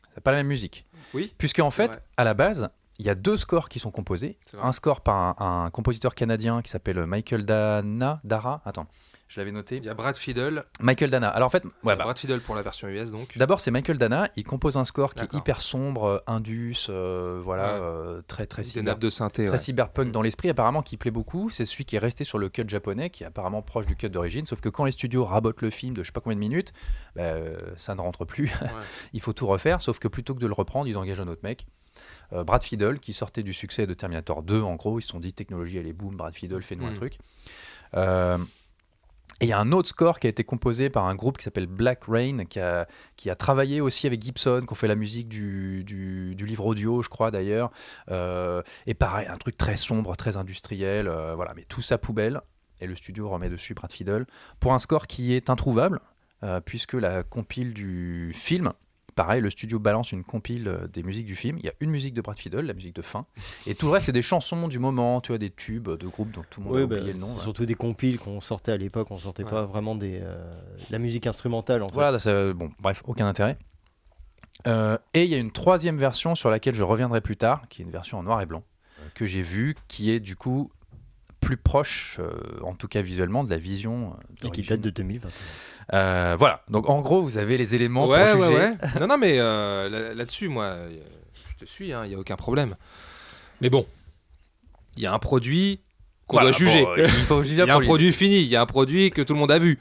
Ça 0.10 0.16
n'a 0.18 0.22
pas 0.22 0.32
la 0.32 0.38
même 0.38 0.48
musique. 0.48 0.86
Oui. 1.14 1.34
Puisque 1.38 1.60
en 1.60 1.72
fait, 1.72 2.04
à 2.18 2.26
la 2.26 2.34
base, 2.34 2.70
il 3.00 3.06
y 3.06 3.10
a 3.10 3.16
deux 3.16 3.38
scores 3.38 3.70
qui 3.70 3.80
sont 3.80 3.92
composés. 3.92 4.38
C'est. 4.46 4.58
Un 4.60 4.74
score 4.74 5.00
par 5.02 5.16
un, 5.16 5.64
un 5.66 5.70
compositeur 5.70 6.14
canadien 6.14 6.62
qui 6.62 6.70
s'appelle 6.70 7.06
Michael 7.06 7.46
Dana. 7.46 8.20
Dara. 8.26 8.62
Attends, 8.66 8.88
je 9.34 9.40
l'avais 9.40 9.54
noté. 9.54 9.78
Il 9.78 9.86
y 9.86 9.90
a 9.90 9.94
Brad 9.94 10.18
Fiddle. 10.18 10.66
Michael 10.82 11.10
Dana. 11.10 11.30
Alors 11.30 11.48
en 11.48 11.50
fait, 11.50 11.64
ouais, 11.64 11.72
bah, 11.96 12.04
Brad 12.04 12.18
Fiddle 12.18 12.42
pour 12.42 12.54
la 12.54 12.62
version 12.62 12.90
US 12.90 13.12
donc. 13.12 13.38
D'abord, 13.38 13.62
c'est 13.62 13.72
Michael 13.72 13.98
Dana. 13.98 14.28
Il 14.36 14.44
compose 14.44 14.76
un 14.76 14.84
score 14.84 15.14
qui 15.16 15.24
est 15.24 15.34
hyper 15.34 15.62
sombre, 15.62 16.04
euh, 16.06 16.18
indus, 16.28 16.88
euh, 16.90 17.40
voilà, 17.42 17.76
Ouais. 17.76 17.80
euh, 17.82 18.22
très 18.28 18.46
très 18.46 18.64
cyber- 18.64 18.84
nappes 18.84 19.00
de 19.00 19.10
synthé. 19.10 19.46
très 19.46 19.54
ouais. 19.54 19.58
cyberpunk 19.58 20.12
dans 20.12 20.22
l'esprit, 20.22 20.50
apparemment 20.50 20.82
qui 20.82 20.98
plaît 20.98 21.12
beaucoup. 21.12 21.50
C'est 21.50 21.64
celui 21.64 21.86
qui 21.86 21.96
est 21.96 22.00
resté 22.00 22.26
sur 22.26 22.38
le 22.40 22.50
cut 22.50 22.66
japonais, 22.68 23.10
qui 23.10 23.24
est 23.24 23.28
apparemment 23.28 23.62
proche 23.62 23.86
du 23.86 23.96
cut 23.96 24.10
d'origine. 24.10 24.46
Sauf 24.46 24.60
que 24.60 24.68
quand 24.68 24.84
les 24.84 24.92
studios 24.92 25.24
rabotent 25.24 25.62
le 25.62 25.70
film 25.70 25.96
de 25.96 26.04
je 26.04 26.08
sais 26.08 26.12
pas 26.12 26.20
combien 26.20 26.36
de 26.36 26.42
minutes, 26.42 26.74
bah, 27.16 27.36
ça 27.78 27.96
ne 27.96 28.02
rentre 28.02 28.26
plus. 28.26 28.52
Il 29.14 29.22
faut 29.22 29.32
tout 29.34 29.48
refaire. 29.48 29.82
Sauf 29.82 30.00
que 30.00 30.10
plutôt 30.10 30.36
que 30.36 30.40
de 30.42 30.48
le 30.48 30.54
reprendre, 30.54 30.88
ils 30.90 30.98
engagent 30.98 31.22
un 31.22 31.28
autre 31.30 31.42
mec. 31.44 31.68
Euh, 32.34 32.44
Brad 32.44 32.64
Fiddle, 32.64 33.00
qui 33.00 33.14
sortait 33.14 33.44
du 33.44 33.54
succès 33.54 33.88
de 33.88 33.94
Terminator 33.94 34.44
2, 34.44 34.62
en 34.62 34.76
gros, 34.76 35.00
ils 35.00 35.04
se 35.04 35.10
sont 35.10 35.20
dit 35.20 35.34
technologie, 35.34 35.78
elle 35.78 35.88
est 35.88 35.94
boom, 35.94 36.16
Brad 36.18 36.34
Fiddle, 36.34 36.62
fais-nous 36.64 36.86
un 36.86 36.92
Mm. 36.92 36.96
truc. 36.96 37.18
Euh, 37.96 38.38
et 39.42 39.46
il 39.46 39.48
y 39.48 39.54
a 39.54 39.60
un 39.60 39.72
autre 39.72 39.90
score 39.90 40.20
qui 40.20 40.28
a 40.28 40.30
été 40.30 40.44
composé 40.44 40.92
par 40.92 41.06
un 41.08 41.16
groupe 41.16 41.40
qui 41.40 41.44
s'appelle 41.46 41.66
Black 41.66 42.04
Rain, 42.08 42.46
qui 42.46 42.60
a, 42.60 42.88
qui 43.16 43.28
a 43.32 43.36
travaillé 43.36 43.82
aussi 43.82 44.06
avec 44.06 44.22
Gibson, 44.22 44.62
qui 44.68 44.72
ont 44.72 44.76
fait 44.76 44.88
la 44.88 44.96
musique 44.96 45.28
du, 45.28 45.84
du, 45.84 46.46
livre 46.46 46.68
audio, 46.68 47.02
je 47.02 47.10
crois 47.10 47.32
d'ailleurs. 47.32 47.72
Euh, 48.12 48.62
et 48.86 48.94
pareil, 48.94 49.28
un 49.28 49.38
truc 49.38 49.58
très 49.58 49.78
sombre, 49.78 50.16
très 50.16 50.38
industriel, 50.38 51.08
euh, 51.08 51.34
voilà, 51.34 51.54
mais 51.56 51.64
tout 51.64 51.82
ça 51.82 51.98
poubelle. 51.98 52.40
Et 52.82 52.86
le 52.86 52.96
studio 52.96 53.30
remet 53.30 53.50
dessus 53.50 53.74
Brad 53.74 53.92
Fiddle 53.92 54.28
pour 54.60 54.74
un 54.74 54.80
score 54.80 55.08
qui 55.08 55.34
est 55.34 55.50
introuvable, 55.50 56.02
euh, 56.44 56.62
puisque 56.62 56.94
la 56.94 57.24
compile 57.24 57.74
du 57.74 58.34
film, 58.36 58.74
pareil, 59.16 59.42
le 59.42 59.50
studio 59.50 59.80
balance 59.80 60.12
une 60.12 60.24
compile 60.24 60.68
euh, 60.68 60.88
des 60.88 61.04
musiques 61.04 61.26
du 61.26 61.36
film. 61.36 61.58
Il 61.60 61.66
y 61.66 61.70
a 61.70 61.74
une 61.80 61.90
musique 61.90 62.14
de 62.14 62.22
Brad 62.22 62.38
Fiddle, 62.38 62.62
la 62.66 62.74
musique 62.74 62.96
de 62.96 63.02
fin, 63.02 63.26
et 63.68 63.76
tout 63.76 63.86
le 63.88 63.92
reste, 63.94 64.08
c'est 64.08 64.12
des 64.12 64.22
chansons 64.22 64.68
du 64.68 64.80
moment, 64.80 65.22
tu 65.22 65.30
vois, 65.30 65.38
des 65.38 65.50
tubes 65.52 65.90
de 65.90 66.08
groupes 66.08 66.32
dont 66.32 66.44
tout 66.50 66.60
le 66.62 66.66
monde 66.66 66.76
Ouais, 66.76 66.84
a 66.84 66.86
bah, 66.88 66.96
oublié 66.98 67.14
le 67.14 67.20
nom. 67.20 67.38
surtout 67.38 67.66
des 67.66 67.76
compiles 67.76 68.20
qu'on 68.20 68.42
sortait 68.42 68.72
à 68.72 68.78
l'époque, 68.78 69.12
on 69.12 69.18
sortait 69.18 69.44
Ouais. 69.44 69.50
pas 69.50 69.66
vraiment 69.66 69.96
des, 69.96 70.20
euh, 70.22 70.60
de 70.78 70.92
la 70.92 71.00
musique 71.00 71.28
instrumentale 71.28 71.84
en 71.84 71.88
fait. 71.90 71.94
Voilà, 71.94 72.20
ça- 72.20 72.54
bon, 72.54 72.72
bref, 72.80 73.04
aucun 73.06 73.28
intérêt. 73.28 73.58
Euh, 74.68 74.98
et 75.14 75.24
il 75.24 75.30
y 75.30 75.36
a 75.36 75.40
une 75.40 75.52
troisième 75.52 75.98
version 75.98 76.36
sur 76.36 76.50
laquelle 76.50 76.76
je 76.76 76.84
reviendrai 76.84 77.22
plus 77.22 77.38
tard, 77.38 77.68
qui 77.70 77.82
est 77.82 77.86
une 77.86 77.92
version 77.92 78.20
en 78.20 78.24
noir 78.24 78.42
et 78.42 78.46
blanc, 78.46 78.64
euh, 79.00 79.04
que 79.16 79.26
j'ai 79.26 79.42
vue, 79.42 79.76
qui 79.88 80.12
est 80.12 80.20
du 80.20 80.36
coup 80.36 80.72
plus 81.40 81.58
proche, 81.58 82.18
euh, 82.20 82.30
en 82.62 82.76
tout 82.76 82.88
cas 82.88 83.02
visuellement, 83.02 83.44
de 83.44 83.50
la 83.50 83.58
vision. 83.58 84.14
euh, 84.44 84.48
Et 84.48 84.52
qui 84.52 84.62
date 84.62 84.82
de 84.82 84.92
2021. 84.92 85.32
Euh, 85.94 86.36
voilà, 86.40 86.62
donc 86.70 86.90
en 86.90 87.02
gros, 87.02 87.22
vous 87.22 87.38
avez 87.38 87.58
les 87.58 87.76
éléments 87.76 88.08
Ouais, 88.08 88.32
pour 88.32 88.42
ouais, 88.42 88.48
juger. 88.48 88.60
ouais. 88.62 88.78
Non, 89.00 89.08
non, 89.08 89.18
mais 89.18 89.36
euh, 89.40 89.90
là- 89.90 90.14
là-dessus, 90.14 90.48
moi, 90.48 90.76
je 91.52 91.66
te 91.66 91.70
suis, 91.70 91.90
il 91.90 91.96
n'y 92.08 92.16
a 92.16 92.18
aucun 92.20 92.36
problème. 92.38 92.76
Mais 93.60 93.70
bon, 93.70 93.86
il 94.98 95.04
y 95.04 95.06
a 95.06 95.14
un 95.14 95.20
produit 95.20 95.82
qu'on 96.28 96.38
Voilà, 96.38 96.52
doit 96.52 96.58
juger. 96.60 96.86
bon, 96.86 96.94
il 96.98 97.08
faut 97.10 97.44
juger 97.44 97.56
y 97.68 97.70
a 97.70 97.76
un 97.76 97.80
produit 97.82 98.14
fini, 98.14 98.38
il 98.40 98.48
y 98.48 98.56
a 98.56 98.62
un 98.62 98.66
produit 98.66 99.12
que 99.12 99.22
tout 99.22 99.34
le 99.34 99.40
monde 99.40 99.52
a 99.52 99.60
vu. 99.60 99.80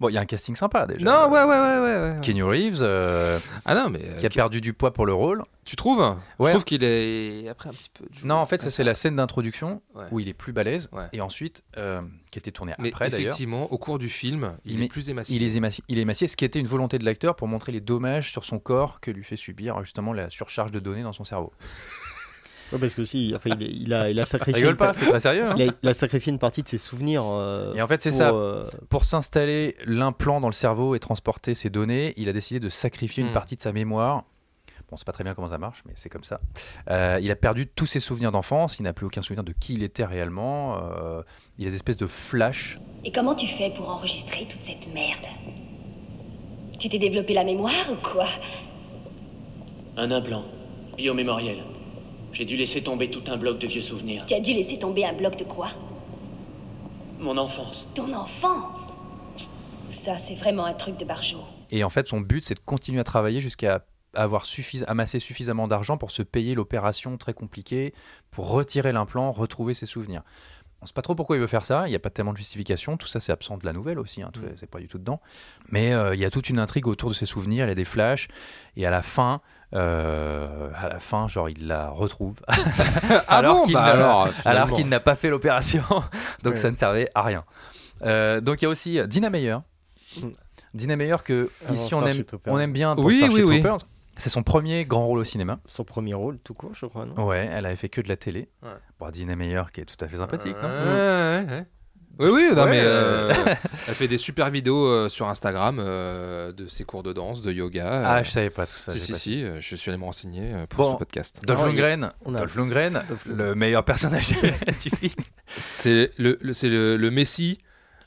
Bon, 0.00 0.08
il 0.08 0.14
y 0.14 0.18
a 0.18 0.20
un 0.20 0.24
casting 0.26 0.54
sympa 0.56 0.86
déjà. 0.86 1.04
Non, 1.04 1.30
ouais, 1.30 1.42
ouais, 1.42 1.46
ouais, 1.46 1.78
ouais. 1.78 1.80
ouais. 2.14 2.16
Kenny 2.22 2.42
Reeves, 2.42 2.78
euh, 2.82 3.38
Ah 3.64 3.74
non, 3.74 3.90
mais. 3.90 4.00
euh, 4.02 4.16
qui 4.18 4.26
a 4.26 4.30
perdu 4.30 4.60
du 4.60 4.72
poids 4.72 4.92
pour 4.92 5.06
le 5.06 5.12
rôle. 5.12 5.42
Tu 5.64 5.76
trouves 5.76 6.00
Je 6.38 6.42
Ouais. 6.44 6.50
trouve 6.50 6.64
qu'il 6.64 6.82
est. 6.82 7.48
Après 7.48 7.68
un 7.68 7.72
petit 7.72 7.90
peu. 7.92 8.04
Non, 8.24 8.36
en 8.36 8.46
fait, 8.46 8.60
ça 8.60 8.70
c'est 8.70 8.82
la 8.84 8.94
scène 8.94 9.16
d'introduction 9.16 9.82
Ouais. 9.94 10.04
où 10.10 10.18
il 10.20 10.28
est 10.28 10.34
plus 10.34 10.52
balèze, 10.52 10.88
Ouais. 10.92 11.04
et 11.12 11.20
ensuite, 11.20 11.62
euh, 11.76 12.00
qui 12.30 12.38
a 12.38 12.40
été 12.40 12.50
tournée 12.50 12.72
Mais 12.78 12.88
après 12.88 13.10
d'ailleurs. 13.10 13.28
effectivement, 13.28 13.70
au 13.72 13.78
cours 13.78 13.98
du 13.98 14.08
film, 14.08 14.56
il, 14.64 14.74
Il 14.74 14.82
est 14.82 14.88
plus 14.88 15.10
émacié. 15.10 15.36
Il 15.36 15.42
est, 15.42 15.56
émacié, 15.56 15.84
il 15.88 15.98
est 15.98 16.02
émacié, 16.02 16.26
ce 16.26 16.36
qui 16.36 16.44
était 16.44 16.58
une 16.60 16.66
volonté 16.66 16.98
de 16.98 17.04
l'acteur 17.04 17.36
pour 17.36 17.46
montrer 17.46 17.72
les 17.72 17.80
dommages 17.80 18.32
sur 18.32 18.44
son 18.44 18.58
corps 18.58 19.00
que 19.00 19.10
lui 19.10 19.22
fait 19.22 19.36
subir 19.36 19.82
justement 19.84 20.12
la 20.12 20.30
surcharge 20.30 20.70
de 20.72 20.80
données 20.80 21.02
dans 21.02 21.12
son 21.12 21.24
cerveau. 21.24 21.52
Ouais, 22.72 22.78
parce 22.78 22.94
que 22.94 23.02
aussi, 23.02 23.32
enfin, 23.34 23.50
il, 23.60 23.92
a, 23.92 24.10
il 24.10 24.18
a 24.20 24.24
sacrifié. 24.26 24.54
Rigole 24.54 24.72
une 24.72 24.76
pas, 24.76 24.86
pa- 24.88 24.94
c'est 24.94 25.06
très 25.06 25.20
sérieux. 25.20 25.46
hein. 25.46 25.54
il, 25.56 25.68
a, 25.68 25.72
il 25.82 25.88
a 25.88 25.94
sacrifié 25.94 26.32
une 26.32 26.38
partie 26.38 26.62
de 26.62 26.68
ses 26.68 26.78
souvenirs. 26.78 27.24
euh, 27.26 27.74
Et 27.74 27.82
en 27.82 27.88
fait, 27.88 28.00
c'est 28.02 28.10
pour, 28.10 28.18
ça. 28.18 28.30
euh, 28.32 28.64
Pour 28.88 29.04
s'installer 29.04 29.76
l'implant 29.86 30.40
dans 30.40 30.48
le 30.48 30.52
cerveau 30.54 30.94
et 30.94 30.98
transporter 31.00 31.54
ses 31.54 31.70
données, 31.70 32.14
il 32.16 32.28
a 32.28 32.32
décidé 32.32 32.60
de 32.60 32.68
sacrifier 32.68 33.22
une 33.22 33.30
Hmm. 33.30 33.32
partie 33.32 33.56
de 33.56 33.60
sa 33.60 33.72
mémoire. 33.72 34.24
Bon, 34.90 34.96
c'est 34.96 35.06
pas 35.06 35.12
très 35.12 35.22
bien 35.22 35.34
comment 35.34 35.48
ça 35.48 35.58
marche, 35.58 35.82
mais 35.86 35.92
c'est 35.94 36.08
comme 36.08 36.24
ça. 36.24 36.40
Euh, 36.90 37.20
il 37.22 37.30
a 37.30 37.36
perdu 37.36 37.68
tous 37.68 37.86
ses 37.86 38.00
souvenirs 38.00 38.32
d'enfance, 38.32 38.78
il 38.80 38.82
n'a 38.82 38.92
plus 38.92 39.06
aucun 39.06 39.22
souvenir 39.22 39.44
de 39.44 39.52
qui 39.52 39.74
il 39.74 39.84
était 39.84 40.04
réellement. 40.04 40.78
euh, 40.82 41.22
il 41.58 41.66
a 41.66 41.70
des 41.70 41.76
espèces 41.76 41.96
de 41.96 42.08
flashs. 42.08 42.78
Et 43.04 43.12
comment 43.12 43.36
tu 43.36 43.46
fais 43.46 43.70
pour 43.70 43.88
enregistrer 43.88 44.46
toute 44.48 44.62
cette 44.62 44.92
merde? 44.92 45.26
Tu 46.80 46.88
t'es 46.88 46.98
développé 46.98 47.34
la 47.34 47.44
mémoire 47.44 47.72
ou 47.92 47.94
quoi? 47.96 48.26
Un 49.96 50.10
implant. 50.10 50.44
Biomémoriel. 50.96 51.58
J'ai 52.32 52.44
dû 52.44 52.56
laisser 52.56 52.82
tomber 52.82 53.10
tout 53.10 53.24
un 53.28 53.36
bloc 53.36 53.58
de 53.58 53.66
vieux 53.66 53.82
souvenirs. 53.82 54.24
Tu 54.26 54.34
as 54.34 54.40
dû 54.40 54.52
laisser 54.52 54.78
tomber 54.78 55.04
un 55.04 55.12
bloc 55.12 55.36
de 55.36 55.44
quoi? 55.44 55.68
Mon 57.18 57.36
enfance. 57.36 57.88
Ton 57.94 58.12
enfance? 58.12 58.80
Ça, 59.90 60.18
c'est 60.18 60.34
vraiment 60.34 60.64
un 60.64 60.72
truc 60.72 60.96
de 60.96 61.04
barjot. 61.04 61.42
Et 61.70 61.84
en 61.84 61.90
fait, 61.90 62.06
son 62.06 62.20
but, 62.20 62.44
c'est 62.44 62.54
de 62.54 62.60
continuer 62.60 63.00
à 63.00 63.04
travailler 63.04 63.40
jusqu'à 63.40 63.84
avoir 64.14 64.44
suffis- 64.44 64.84
amassé 64.86 65.18
suffisamment 65.18 65.68
d'argent 65.68 65.96
pour 65.96 66.10
se 66.10 66.22
payer 66.22 66.54
l'opération 66.54 67.16
très 67.16 67.34
compliquée, 67.34 67.94
pour 68.30 68.50
retirer 68.50 68.92
l'implant, 68.92 69.30
retrouver 69.30 69.74
ses 69.74 69.86
souvenirs. 69.86 70.22
On 70.82 70.84
ne 70.84 70.86
sait 70.86 70.94
pas 70.94 71.02
trop 71.02 71.14
pourquoi 71.14 71.36
il 71.36 71.40
veut 71.40 71.46
faire 71.46 71.64
ça, 71.66 71.86
il 71.86 71.90
n'y 71.90 71.96
a 71.96 71.98
pas 71.98 72.08
tellement 72.08 72.32
de 72.32 72.38
justification, 72.38 72.96
tout 72.96 73.06
ça 73.06 73.20
c'est 73.20 73.32
absent 73.32 73.58
de 73.58 73.66
la 73.66 73.74
nouvelle 73.74 73.98
aussi, 73.98 74.22
hein, 74.22 74.30
Mm. 74.34 74.40
c'est 74.58 74.68
pas 74.70 74.78
du 74.78 74.88
tout 74.88 74.96
dedans. 74.98 75.20
Mais 75.68 75.92
euh, 75.92 76.14
il 76.14 76.20
y 76.20 76.24
a 76.24 76.30
toute 76.30 76.48
une 76.48 76.58
intrigue 76.58 76.86
autour 76.86 77.10
de 77.10 77.14
ses 77.14 77.26
souvenirs, 77.26 77.66
il 77.66 77.68
y 77.68 77.72
a 77.72 77.74
des 77.74 77.84
flashs, 77.84 78.28
et 78.76 78.86
à 78.86 78.90
la 78.90 79.02
fin, 79.02 79.42
euh, 79.74 80.70
à 80.74 80.88
la 80.88 80.98
fin, 80.98 81.28
genre 81.28 81.48
il 81.50 81.66
la 81.66 81.90
retrouve, 81.90 82.36
Ah 82.48 83.22
alors 83.28 83.58
bon 83.58 83.64
qu'il 83.64 83.74
Bah 83.74 83.94
n'a- 84.84 85.00
pas 85.00 85.14
fait 85.16 85.28
l'opération, 85.30 85.82
donc 86.44 86.52
Ouais. 86.54 86.56
ça 86.56 86.70
ne 86.70 86.76
servait 86.76 87.10
à 87.14 87.22
rien. 87.22 87.44
Euh, 88.02 88.40
donc 88.40 88.62
il 88.62 88.64
y 88.64 88.66
a 88.66 88.70
aussi 88.70 88.98
Dina 89.06 89.28
Meyer. 89.30 89.58
Mm. 90.16 90.28
Dina 90.72 90.96
Meyer 90.96 91.16
que 91.24 91.50
ici 91.72 91.94
on 91.94 92.06
aime, 92.06 92.22
on 92.46 92.58
aime 92.58 92.72
bien 92.72 92.94
pour 92.94 93.04
Oui, 93.04 93.18
Starship 93.18 93.36
oui, 93.36 93.42
oui. 93.42 93.62
C'est 94.20 94.30
son 94.30 94.42
premier 94.42 94.84
grand 94.84 95.06
rôle 95.06 95.18
au 95.18 95.24
cinéma. 95.24 95.58
Son 95.66 95.82
premier 95.84 96.14
rôle, 96.14 96.38
tout 96.38 96.54
court, 96.54 96.72
je 96.74 96.86
crois, 96.86 97.06
non 97.06 97.26
Ouais, 97.26 97.48
elle 97.50 97.66
avait 97.66 97.76
fait 97.76 97.88
que 97.88 98.00
de 98.00 98.08
la 98.08 98.16
télé. 98.16 98.48
Ouais. 98.62 98.68
Bon, 98.98 99.08
Dina 99.10 99.34
Meyer 99.34 99.62
qui 99.72 99.80
est 99.80 99.84
tout 99.86 100.02
à 100.04 100.08
fait 100.08 100.18
sympathique, 100.18 100.54
non 100.62 100.68
Ouais, 100.68 100.94
ouais, 100.94 101.46
ouais. 101.48 101.66
Oui, 102.18 102.28
oui, 102.30 102.50
non, 102.54 102.64
Ouais, 102.64 102.70
mais 102.70 102.80
euh, 102.82 103.30
euh, 103.30 103.54
elle 103.88 103.94
fait 103.94 104.08
des 104.08 104.18
super 104.18 104.50
vidéos 104.50 104.86
euh, 104.86 105.08
sur 105.08 105.26
Instagram 105.28 105.78
euh, 105.80 106.52
de 106.52 106.66
ses 106.66 106.84
cours 106.84 107.02
de 107.02 107.14
danse, 107.14 107.40
de 107.40 107.50
yoga. 107.50 108.02
Ah, 108.04 108.18
euh, 108.18 108.24
je 108.24 108.30
savais 108.30 108.50
pas 108.50 108.66
tout 108.66 108.72
ça. 108.74 108.92
si, 108.92 109.00
si, 109.00 109.14
si, 109.14 109.42
euh, 109.42 109.56
je 109.60 109.74
suis 109.74 109.90
allé 109.90 109.96
me 109.98 110.04
renseigner 110.04 110.52
euh, 110.52 110.66
pour 110.66 110.84
Bon. 110.84 110.92
ce 110.94 110.98
podcast. 110.98 111.40
Dolph 111.46 111.60
Ah, 111.62 111.68
il- 111.70 111.76
Lundgren, 111.76 112.12
on 112.26 112.34
a- 112.34 112.38
Dolph 112.40 112.56
Lundgren, 112.56 113.02
Dolph 113.08 113.24
le 113.24 113.54
meilleur 113.54 113.84
personnage 113.86 114.26
du 114.82 114.90
film. 114.90 115.14
C'est 115.46 116.10
le, 116.18 116.36
le- 116.42 116.52
c'est 116.52 116.68
le, 116.68 116.98
le 116.98 117.10
Messi 117.10 117.58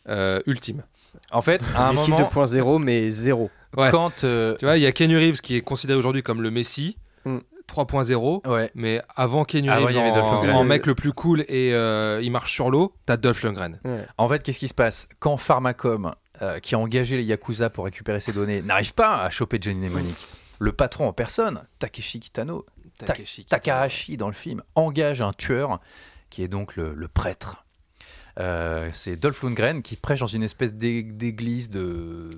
euh, 0.09 0.41
ultime. 0.45 0.83
En 1.31 1.41
fait, 1.41 1.61
à 1.75 1.87
un 1.89 1.93
Messi 1.93 2.11
moment, 2.11 2.29
2.0, 2.31 2.83
mais 2.83 3.09
zéro. 3.09 3.49
Ouais. 3.77 3.89
quand 3.91 4.23
euh, 4.23 4.55
Tu 4.59 4.65
vois, 4.65 4.77
il 4.77 4.81
y 4.81 4.85
a 4.85 4.91
Kenny 4.91 5.15
Reeves 5.15 5.41
qui 5.41 5.55
est 5.55 5.61
considéré 5.61 5.97
aujourd'hui 5.97 6.23
comme 6.23 6.41
le 6.41 6.51
Messi. 6.51 6.97
Mm. 7.25 7.39
3.0. 7.67 8.47
Ouais. 8.47 8.69
Mais 8.75 9.01
avant 9.15 9.43
Avant, 9.43 9.43
Reeves 9.43 9.47
il 9.53 9.65
y 9.65 9.99
avait 9.99 10.11
Dolph 10.11 10.25
en, 10.25 10.33
Lundgren. 10.41 10.55
en 10.57 10.63
mec 10.65 10.85
le 10.85 10.95
plus 10.95 11.13
cool 11.13 11.41
et 11.47 11.73
euh, 11.73 12.19
il 12.21 12.29
marche 12.29 12.51
sur 12.51 12.69
l'eau, 12.69 12.93
t'as 13.05 13.15
Dolph 13.17 13.41
Lundgren. 13.43 13.79
En 14.17 14.27
fait, 14.27 14.43
qu'est-ce 14.43 14.59
qui 14.59 14.67
se 14.67 14.73
passe? 14.73 15.07
Quand 15.19 15.37
Pharmacom, 15.37 16.13
euh, 16.41 16.59
qui 16.59 16.75
a 16.75 16.79
engagé 16.79 17.15
les 17.15 17.23
Yakuza 17.23 17.69
pour 17.69 17.85
récupérer 17.85 18.19
ces 18.19 18.33
données, 18.33 18.61
n'arrive 18.61 18.93
pas 18.93 19.23
à 19.23 19.29
choper 19.29 19.59
Johnny 19.61 19.79
Mnemonic, 19.87 20.15
le 20.59 20.71
patron 20.73 21.07
en 21.07 21.13
personne, 21.13 21.63
Takeshi 21.79 22.19
Kitano, 22.19 22.65
Ta- 22.97 23.05
Takeshi 23.07 23.45
Takahashi 23.45 24.17
dans 24.17 24.27
le 24.27 24.33
film, 24.33 24.61
engage 24.75 25.21
un 25.21 25.31
tueur 25.31 25.79
qui 26.29 26.43
est 26.43 26.47
donc 26.49 26.75
le, 26.75 26.93
le 26.93 27.07
prêtre. 27.07 27.63
Euh, 28.39 28.89
c'est 28.91 29.15
Dolph 29.15 29.41
Lundgren 29.41 29.81
qui 29.81 29.95
prêche 29.95 30.19
dans 30.19 30.25
une 30.27 30.43
espèce 30.43 30.73
d'é- 30.73 31.03
d'église 31.03 31.69
de 31.69 32.29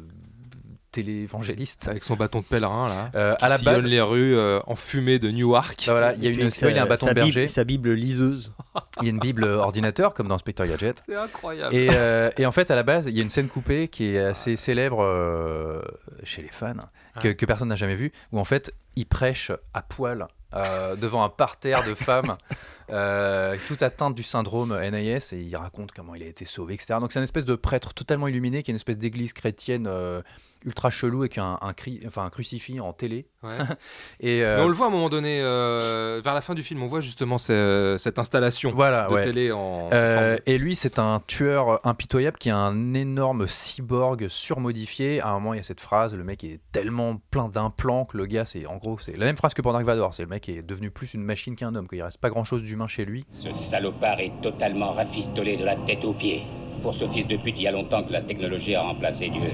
téléévangéliste. 0.95 1.87
Avec 1.87 2.03
son 2.03 2.15
bâton 2.15 2.39
de 2.39 2.45
pèlerin 2.45 2.87
là. 2.87 3.11
Euh, 3.15 3.35
à 3.39 3.49
la 3.49 3.57
sillonne 3.57 3.75
base, 3.75 3.85
les 3.85 4.01
rues 4.01 4.35
euh, 4.35 4.59
enfumées 4.65 5.19
de 5.19 5.29
Newark. 5.29 5.83
bah 5.87 5.93
voilà, 5.93 6.13
il 6.13 6.23
y 6.23 6.27
a 6.27 6.29
une, 6.29 6.43
ouais, 6.43 6.49
il 6.49 6.75
y 6.75 6.79
a 6.79 6.83
un 6.83 6.85
bâton 6.85 7.07
sa 7.07 7.13
de 7.13 7.15
berger, 7.15 7.41
Bible, 7.41 7.51
sa 7.51 7.63
Bible 7.63 7.91
liseuse. 7.93 8.51
il 9.01 9.03
y 9.03 9.07
a 9.07 9.11
une 9.11 9.19
bible 9.19 9.43
ordinateur 9.43 10.13
comme 10.13 10.27
dans 10.27 10.35
Inspector 10.35 10.65
Gadget. 10.65 11.01
C'est 11.05 11.15
incroyable. 11.15 11.75
Et, 11.75 11.89
euh, 11.91 12.29
et 12.37 12.45
en 12.45 12.51
fait, 12.51 12.71
à 12.71 12.75
la 12.75 12.83
base, 12.83 13.07
il 13.07 13.15
y 13.15 13.19
a 13.19 13.23
une 13.23 13.29
scène 13.29 13.49
coupée 13.49 13.87
qui 13.87 14.15
est 14.15 14.19
assez 14.19 14.55
célèbre 14.55 15.03
euh, 15.03 15.81
chez 16.23 16.41
les 16.41 16.49
fans, 16.49 16.73
que, 17.21 17.29
que 17.29 17.45
personne 17.45 17.67
n'a 17.67 17.75
jamais 17.75 17.95
vue, 17.95 18.11
où 18.31 18.39
en 18.39 18.45
fait, 18.45 18.73
il 18.95 19.05
prêche 19.05 19.51
à 19.73 19.81
poil 19.81 20.27
euh, 20.55 20.95
devant 20.95 21.23
un 21.25 21.29
parterre 21.29 21.83
de 21.83 21.93
femmes, 21.93 22.37
euh, 22.89 23.57
tout 23.67 23.75
atteinte 23.81 24.15
du 24.15 24.23
syndrome 24.23 24.73
NIS, 24.79 25.33
et 25.33 25.41
il 25.41 25.55
raconte 25.57 25.91
comment 25.91 26.15
il 26.15 26.23
a 26.23 26.27
été 26.27 26.45
sauvé, 26.45 26.75
etc. 26.75 26.95
Donc 27.01 27.11
c'est 27.11 27.19
une 27.19 27.23
espèce 27.23 27.43
de 27.43 27.55
prêtre 27.55 27.93
totalement 27.93 28.27
illuminé, 28.27 28.63
qui 28.63 28.71
est 28.71 28.73
une 28.73 28.77
espèce 28.77 28.97
d'église 28.97 29.33
chrétienne 29.33 29.85
euh, 29.85 30.21
ultra 30.65 30.89
chelou, 30.89 31.19
avec 31.21 31.37
un, 31.37 31.57
un, 31.61 31.71
cri- 31.71 32.01
enfin, 32.05 32.25
un 32.25 32.29
crucifix 32.29 32.79
en 32.79 32.91
télé. 32.93 33.27
Ouais. 33.43 33.57
Et, 34.19 34.43
euh, 34.43 34.57
Mais 34.57 34.63
on 34.63 34.67
le 34.67 34.73
voit 34.73 34.87
à 34.87 34.89
un 34.89 34.91
moment 34.91 35.09
donné, 35.09 35.39
euh, 35.41 36.21
vers 36.23 36.33
la 36.33 36.41
fin 36.41 36.53
du 36.55 36.63
film, 36.63 36.81
on 36.83 36.87
voit 36.87 36.99
justement 37.01 37.37
ce- 37.37 37.95
cette 37.99 38.19
installation 38.19 38.71
voilà, 38.71 39.07
de 39.07 39.13
ouais. 39.13 39.21
télé 39.23 39.51
en. 39.51 39.89
Euh, 39.93 40.37
et 40.45 40.57
lui, 40.57 40.75
c'est 40.75 40.99
un 40.99 41.21
tueur 41.27 41.85
impitoyable 41.85 42.37
qui 42.37 42.49
est 42.49 42.53
un 42.53 42.93
énorme 42.93 43.47
cyborg 43.47 44.27
surmodifié. 44.27 45.21
À 45.21 45.29
un 45.29 45.33
moment, 45.35 45.53
il 45.53 45.57
y 45.57 45.59
a 45.59 45.63
cette 45.63 45.81
phrase 45.81 46.13
le 46.15 46.23
mec 46.23 46.43
est 46.43 46.59
tellement 46.71 47.17
plein 47.31 47.47
d'implants 47.49 48.05
que 48.05 48.17
le 48.17 48.25
gars, 48.25 48.45
c'est 48.45 48.65
en 48.65 48.77
gros, 48.77 48.97
c'est 48.99 49.15
la 49.17 49.25
même 49.25 49.35
phrase 49.37 49.53
que 49.53 49.61
pour 49.61 49.73
Dark 49.73 49.85
Vador. 49.85 50.13
C'est 50.13 50.23
le 50.23 50.29
mec 50.29 50.49
est 50.49 50.61
devenu 50.61 50.89
plus 50.91 51.13
une 51.13 51.23
machine 51.23 51.55
qu'un 51.55 51.75
homme, 51.75 51.87
qu'il 51.87 52.01
reste 52.01 52.19
pas 52.19 52.29
grand 52.29 52.43
chose 52.43 52.63
d'humain 52.63 52.87
chez 52.87 53.05
lui. 53.05 53.25
Ce 53.35 53.51
salopard 53.53 54.19
est 54.19 54.31
totalement 54.41 54.91
rafistolé 54.91 55.57
de 55.57 55.63
la 55.65 55.75
tête 55.75 56.03
aux 56.03 56.13
pieds. 56.13 56.41
Pour 56.81 56.93
ce 56.93 57.07
fils 57.07 57.27
de 57.27 57.37
pute, 57.37 57.57
il 57.57 57.63
y 57.63 57.67
a 57.67 57.71
longtemps 57.71 58.03
que 58.03 58.11
la 58.11 58.21
technologie 58.21 58.75
a 58.75 58.81
remplacé 58.81 59.29
Dieu. 59.29 59.51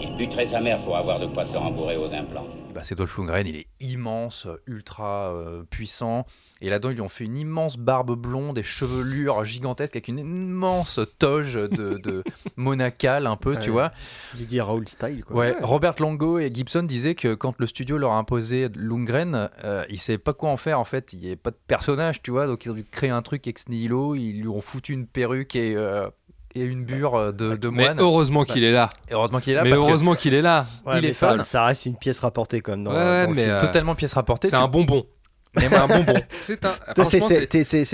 Il 0.00 0.16
buterait 0.16 0.46
sa 0.46 0.60
mère 0.60 0.78
pour 0.82 0.96
avoir 0.96 1.18
de 1.18 1.26
quoi 1.26 1.44
se 1.44 1.56
rembourrer 1.56 1.96
aux 1.96 2.12
implants. 2.12 2.46
Bah, 2.74 2.84
c'est 2.84 2.94
Dolph 2.94 3.16
Lundgren, 3.18 3.46
il 3.46 3.56
est 3.56 3.66
immense, 3.80 4.46
ultra 4.66 5.32
euh, 5.32 5.64
puissant. 5.68 6.26
Et 6.60 6.70
là-dedans, 6.70 6.90
ils 6.90 6.94
lui 6.94 7.00
ont 7.00 7.08
fait 7.08 7.24
une 7.24 7.36
immense 7.36 7.76
barbe 7.76 8.14
blonde 8.14 8.58
et 8.58 8.62
chevelure 8.62 9.44
gigantesque 9.44 9.96
avec 9.96 10.08
une 10.08 10.18
immense 10.18 11.00
toge 11.18 11.54
de, 11.54 11.98
de 11.98 12.22
monacale, 12.56 13.26
un 13.26 13.36
peu, 13.36 13.56
tu 13.56 13.70
vois. 13.70 13.92
Didier 14.34 14.60
Raoul 14.60 14.86
style. 14.88 15.24
Quoi. 15.24 15.36
Ouais, 15.36 15.56
Robert 15.62 15.94
Longo 15.98 16.38
et 16.38 16.52
Gibson 16.54 16.82
disaient 16.82 17.14
que 17.14 17.34
quand 17.34 17.58
le 17.58 17.66
studio 17.66 17.98
leur 17.98 18.12
a 18.12 18.18
imposé 18.18 18.68
Lundgren, 18.76 19.50
euh, 19.64 19.84
ils 19.88 19.98
savaient 19.98 20.18
pas 20.18 20.32
quoi 20.32 20.50
en 20.50 20.56
faire 20.56 20.78
en 20.78 20.84
fait. 20.84 21.12
Il 21.12 21.20
n'y 21.20 21.26
avait 21.26 21.36
pas 21.36 21.50
de 21.50 21.58
personnage, 21.66 22.22
tu 22.22 22.30
vois, 22.30 22.46
donc 22.46 22.64
ils 22.64 22.70
ont 22.70 22.74
dû 22.74 22.84
créer 22.84 23.10
un 23.10 23.22
truc 23.22 23.46
ex 23.46 23.68
nihilo. 23.68 24.14
Ils 24.14 24.40
lui 24.40 24.48
ont 24.48 24.60
foutu 24.60 24.92
une 24.92 25.06
perruque 25.06 25.56
et, 25.56 25.74
euh, 25.74 26.08
et 26.54 26.62
une 26.62 26.84
bure 26.84 27.14
euh, 27.14 27.32
de, 27.32 27.56
de 27.56 27.68
Mais 27.68 27.84
moine. 27.84 28.00
heureusement 28.00 28.44
qu'il 28.44 28.64
est 28.64 28.72
là. 28.72 28.88
Et 29.08 29.14
heureusement 29.14 29.40
qu'il 29.40 29.52
est 29.52 29.56
là 29.56 29.62
Mais 29.64 29.70
parce 29.70 29.82
heureusement 29.82 30.14
qu'il 30.14 30.34
est 30.34 30.42
là. 30.42 30.66
Ouais, 30.86 30.98
il 30.98 31.04
est 31.04 31.12
ça, 31.12 31.42
ça 31.42 31.64
reste 31.66 31.86
une 31.86 31.96
pièce 31.96 32.20
rapportée 32.20 32.60
quand 32.60 32.72
même. 32.72 32.84
Dans, 32.84 32.90
Ouais, 32.92 32.96
ouais, 32.96 33.22
dans 33.24 33.30
le 33.30 33.34
mais, 33.36 33.42
film. 33.44 33.54
euh, 33.54 33.60
totalement 33.60 33.94
pièce 33.94 34.14
rapportée. 34.14 34.48
C'est 34.48 34.56
tu- 34.56 34.62
un 34.62 34.68
bonbon. 34.68 35.06
C'est 35.58 35.74
un 35.74 35.86
bonbon. 35.88 36.14
C'est 36.30 36.64
un. 36.64 36.74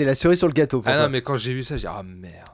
La 0.05 0.15
cerise 0.15 0.37
sur 0.39 0.47
le 0.47 0.53
gâteau. 0.53 0.81
pour 0.81 0.91
Ah 0.91 0.95
toi. 0.95 1.03
non, 1.03 1.09
mais 1.09 1.21
quand 1.21 1.37
j'ai 1.37 1.53
vu 1.53 1.63
ça, 1.63 1.75
j'ai 1.77 1.87
dit 1.87 1.93
ah 1.93 2.03
merde. 2.03 2.49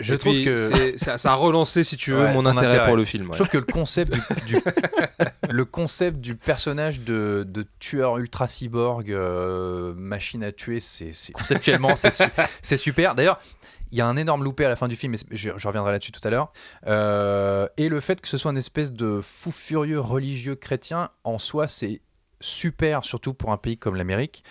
Je 0.00 0.14
Et 0.14 0.18
trouve 0.18 0.32
puis, 0.32 0.44
que 0.44 0.94
ça, 0.98 1.18
ça 1.18 1.30
a 1.30 1.34
relancé, 1.36 1.84
si 1.84 1.96
tu 1.96 2.10
veux, 2.10 2.24
Ouais, 2.24 2.32
mon 2.32 2.44
intérêt, 2.46 2.66
intérêt. 2.66 2.86
pour 2.88 2.96
le 2.96 3.04
film. 3.04 3.26
ouais. 3.26 3.32
Je 3.34 3.36
trouve 3.44 3.48
que 3.48 3.58
le 3.58 3.62
concept 3.72 4.12
du, 4.12 4.20
du- 4.56 4.60
le 5.50 5.64
concept 5.64 6.18
du 6.18 6.34
personnage 6.34 7.00
de, 7.02 7.46
de 7.48 7.64
tueur 7.78 8.18
ultra 8.18 8.48
cyborg 8.48 9.12
euh, 9.12 9.94
machine 9.96 10.42
à 10.42 10.50
tuer, 10.50 10.80
c'est 10.80 11.12
conceptuellement 11.32 11.94
c'est 11.94 12.10
su- 12.12 12.24
c'est 12.60 12.76
super. 12.76 13.14
D'ailleurs, 13.14 13.38
il 13.38 13.73
y 13.96 14.00
a 14.00 14.06
un 14.06 14.16
énorme 14.16 14.44
loupé 14.44 14.64
à 14.64 14.68
la 14.68 14.76
fin 14.76 14.88
du 14.88 14.96
film, 14.96 15.12
mais 15.12 15.36
je, 15.36 15.50
je 15.56 15.66
reviendrai 15.68 15.92
là-dessus 15.92 16.12
tout 16.12 16.26
à 16.26 16.30
l'heure. 16.30 16.52
Euh, 16.86 17.68
et 17.76 17.88
le 17.88 18.00
fait 18.00 18.20
que 18.20 18.28
ce 18.28 18.38
soit 18.38 18.50
une 18.50 18.58
espèce 18.58 18.92
de 18.92 19.20
fou 19.22 19.50
furieux 19.50 20.00
religieux 20.00 20.54
chrétien, 20.54 21.10
en 21.24 21.38
soi, 21.38 21.68
c'est 21.68 22.00
super, 22.40 23.04
surtout 23.04 23.34
pour 23.34 23.52
un 23.52 23.56
pays 23.56 23.76
comme 23.76 23.96
l'Amérique, 23.96 24.44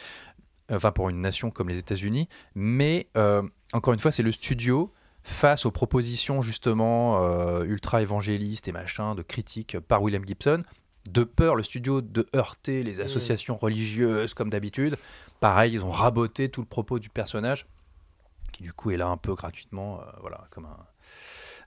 enfin 0.71 0.91
pour 0.91 1.10
une 1.10 1.21
nation 1.21 1.51
comme 1.51 1.69
les 1.69 1.77
États-Unis. 1.77 2.27
Mais 2.56 3.08
euh, 3.17 3.41
encore 3.73 3.93
une 3.93 3.99
fois, 3.99 4.12
c'est 4.12 4.23
le 4.23 4.32
studio 4.32 4.91
face 5.23 5.65
aux 5.65 5.71
propositions 5.71 6.41
justement 6.41 7.23
euh, 7.23 7.63
ultra 7.63 8.01
évangélistes 8.01 8.67
et 8.67 8.71
machin 8.71 9.15
de 9.15 9.21
critiques 9.21 9.79
par 9.79 10.01
William 10.01 10.25
Gibson. 10.25 10.63
De 11.10 11.25
peur, 11.25 11.56
le 11.56 11.63
studio, 11.63 11.99
de 12.01 12.27
heurter 12.34 12.82
les 12.82 13.01
associations 13.01 13.58
religieuses 13.58 14.34
comme 14.34 14.49
d'habitude. 14.49 14.97
Pareil, 15.41 15.73
ils 15.73 15.84
ont 15.84 15.91
raboté 15.91 16.47
tout 16.47 16.62
le 16.62 16.67
propos 16.67 16.97
du 16.97 17.10
personnage, 17.10 17.65
qui 18.54 18.63
du 18.63 18.72
coup 18.72 18.92
est 18.92 18.98
là 18.98 19.08
un 19.08 19.18
peu 19.18 19.34
gratuitement, 19.34 20.00
euh, 20.00 20.04
voilà, 20.22 20.48
comme 20.52 20.66
un, 20.66 20.78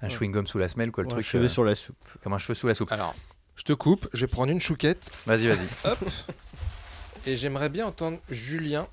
un 0.01 0.09
chewing-gum 0.09 0.47
sous 0.47 0.57
la 0.59 0.69
semelle, 0.71 0.91
quoi, 0.93 1.03
le 1.05 1.09
Ouais, 1.09 1.23
truc. 1.23 1.35
euh, 1.35 1.49
sur 1.49 1.65
la 1.65 1.75
soupe. 1.75 1.97
Comme 2.23 2.33
un 2.33 2.39
cheveu 2.39 2.55
sous 2.55 2.67
la 2.67 2.75
soupe. 2.75 2.91
Alors, 2.93 3.15
je 3.57 3.63
te 3.65 3.73
coupe, 3.75 4.09
je 4.15 4.23
vais 4.23 4.27
prendre 4.27 4.51
une 4.51 4.61
chouquette. 4.61 5.11
Vas-y, 5.27 5.49
vas-y. 5.49 5.67
Hop. 5.85 5.99
Et 7.27 7.37
j'aimerais 7.37 7.69
bien 7.69 7.87
entendre 7.87 8.19
Julien 8.31 8.87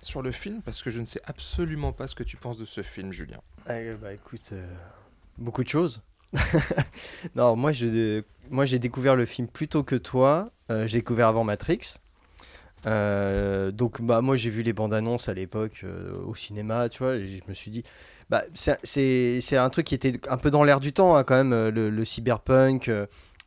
sur 0.00 0.22
le 0.22 0.32
film 0.32 0.62
parce 0.62 0.82
que 0.82 0.90
je 0.90 1.00
ne 1.00 1.04
sais 1.06 1.20
absolument 1.24 1.92
pas 1.92 2.06
ce 2.06 2.14
que 2.14 2.22
tu 2.24 2.36
penses 2.36 2.56
de 2.56 2.64
ce 2.64 2.82
film, 2.82 3.12
Julien. 3.12 3.40
Euh, 3.70 3.96
bah 3.96 4.12
écoute, 4.12 4.50
euh, 4.52 4.74
beaucoup 5.38 5.62
de 5.64 5.68
choses. 5.68 6.02
non, 7.36 7.56
moi 7.56 7.72
je, 7.72 8.22
moi 8.50 8.64
j'ai 8.64 8.78
découvert 8.78 9.16
le 9.16 9.26
film 9.26 9.48
plus 9.48 9.68
tôt 9.68 9.82
que 9.82 9.96
toi. 9.96 10.50
Euh, 10.70 10.86
j'ai 10.86 10.98
découvert 10.98 11.28
avant 11.28 11.44
Matrix. 11.44 11.80
Euh, 12.86 13.70
donc 13.70 14.02
bah 14.02 14.20
moi 14.20 14.36
j'ai 14.36 14.50
vu 14.50 14.62
les 14.62 14.72
bandes 14.72 14.92
annonces 14.94 15.28
à 15.28 15.34
l'époque 15.34 15.80
euh, 15.84 16.12
au 16.24 16.34
cinéma, 16.34 16.88
tu 16.88 17.02
vois, 17.02 17.16
et 17.16 17.26
je 17.26 17.42
me 17.48 17.54
suis 17.54 17.70
dit 17.70 17.82
bah 18.30 18.42
c'est- 18.54 19.56
un 19.56 19.70
truc 19.70 19.86
qui 19.86 19.94
était 19.94 20.20
un 20.28 20.36
peu 20.36 20.50
dans 20.50 20.64
l'air 20.64 20.80
du 20.80 20.92
temps 20.92 21.16
hein, 21.16 21.24
quand 21.24 21.36
même 21.36 21.52
euh, 21.52 21.70
le, 21.70 22.04
cyberpunk, 22.04 22.90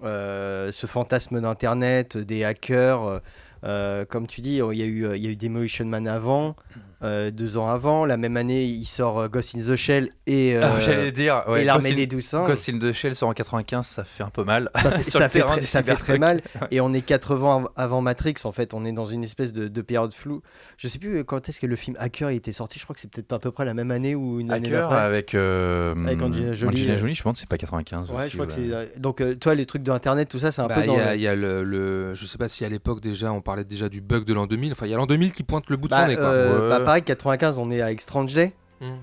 ce 0.02 0.86
fantasme 0.88 1.42
d'internet, 1.42 2.18
des 2.18 2.44
hackers. 2.44 3.22
comme 3.62 4.28
tu 4.28 4.42
dis, 4.42 4.58
il 4.58 4.78
y 4.78 4.82
a 4.82 4.86
eu 4.86 5.16
il 5.16 5.24
y 5.24 5.28
a 5.28 5.30
eu 5.32 5.36
Demolition 5.36 5.86
Man 5.86 6.08
avant, 6.08 6.56
euh, 7.04 7.32
deux 7.32 7.58
ans 7.58 7.70
avant. 7.70 8.06
La 8.06 8.18
même 8.18 8.38
année, 8.38 8.64
il 8.66 8.86
sort 8.86 9.20
euh, 9.20 9.28
Ghost 9.28 9.56
in 9.56 9.60
the 9.60 9.76
Shell 9.76 10.10
et 10.26 10.56
euh, 10.56 10.62
Ah, 10.64 10.80
J'allais 10.80 11.12
dire, 11.12 11.44
ouais, 11.48 11.62
et 11.62 11.66
l'armée 11.66 11.84
Ghost 11.84 11.94
in- 11.94 11.98
des 11.98 12.08
douze 12.08 12.26
singes. 12.26 12.48
Ghost 12.48 12.70
in 12.70 12.80
the 12.80 12.92
Shell 12.92 13.16
sort 13.16 13.30
en 13.30 13.34
95, 13.34 13.86
ça 13.86 14.04
fait 14.04 14.24
un 14.24 14.30
peu 14.30 14.44
mal. 14.44 14.70
Ça 14.76 14.92
fait, 14.92 15.04
ça 15.10 15.30
très, 15.30 15.60
du 15.60 15.66
ça 15.66 15.84
fait 15.84 15.96
très 15.96 16.14
cyberpunk. 16.14 16.20
mal. 16.20 16.42
Ouais. 16.62 16.68
Et 16.72 16.82
on 16.82 16.94
est 16.94 17.02
80 17.02 17.48
ans 17.48 17.64
avant 17.76 18.02
Matrix, 18.02 18.36
en 18.44 18.52
fait. 18.52 18.74
On 18.74 18.84
est 18.86 18.92
dans 18.92 19.06
une 19.06 19.24
espèce 19.24 19.54
de, 19.54 19.68
de 19.68 19.82
période 19.82 20.14
floue. 20.14 20.42
Je 20.78 20.88
sais 20.88 21.00
plus 21.00 21.24
quand 21.24 21.48
est-ce 21.50 21.60
que 21.60 21.68
le 21.68 21.76
film 21.76 21.96
Hacker 22.00 22.32
il 22.32 22.38
était 22.38 22.52
sorti. 22.52 22.80
Je 22.80 22.84
crois 22.84 22.94
que 22.94 23.00
c'est 23.00 23.10
peut-être 23.12 23.32
à 23.34 23.40
peu 23.40 23.52
près 23.52 23.66
la 23.66 23.74
même 23.74 23.92
année 23.92 24.16
ou 24.16 24.40
une 24.40 24.52
année 24.52 24.68
Hacker 24.68 24.90
d'après. 24.90 24.98
avec, 25.06 25.36
euh, 25.36 25.94
Avec 26.06 26.22
Angelina 26.22 26.54
Jolie, 26.54 26.90
euh. 26.90 27.14
je 27.14 27.22
pense 27.24 27.34
que 27.34 27.40
c'est 27.40 27.50
pas 27.50 27.58
95. 27.58 28.10
Ouais, 28.12 28.18
aussi, 28.22 28.30
je 28.30 28.34
crois 28.38 28.48
que 28.48 28.54
ouais. 28.54 28.90
c'est. 28.94 29.00
Donc, 29.00 29.22
euh, 29.22 29.36
toi, 29.36 29.56
les 29.56 29.66
trucs 29.66 29.84
de 29.84 29.92
Internet, 29.92 30.30
tout 30.30 30.40
ça, 30.40 30.52
c'est 30.52 30.62
un 30.62 30.68
Bah, 30.68 30.76
peu 30.76 30.82
Il 30.82 30.88
dans. 30.88 30.96
y, 30.96 31.00
a- 31.00 31.12
le- 31.14 31.18
il 31.18 31.22
y 31.22 31.28
a 31.28 31.36
le, 31.36 31.64
le- 31.64 32.14
Je 32.14 32.26
sais 32.26 32.38
pas 32.38 32.50
si 32.50 32.66
à 32.66 32.70
l'époque 32.70 33.02
déjà 33.02 33.32
on 33.32 33.42
parlait 33.42 33.64
déjà 33.64 33.90
du 33.90 34.02
bug 34.02 34.24
de 34.26 34.34
l'an 34.34 34.48
2000. 34.48 34.72
Enfin, 34.72 34.86
il 34.86 34.92
y 34.92 34.94
a 34.94 34.98
l'an 34.98 35.06
2000 35.06 35.32
qui 35.34 35.44
pointe 35.44 35.70
le 35.70 35.78
bout 35.78 35.88
de 35.88 35.92
Bah, 35.92 36.06
son 36.06 36.12
nez. 36.12 36.16
Quoi. 36.16 36.26
euh, 36.26 36.64
Ouais. 36.64 36.70
bah, 36.70 36.80
pareil, 36.88 37.04
95, 37.04 37.58
on 37.60 37.70
est 37.72 37.82
avec 37.82 38.02
Strange 38.02 38.34
Day. 38.34 38.54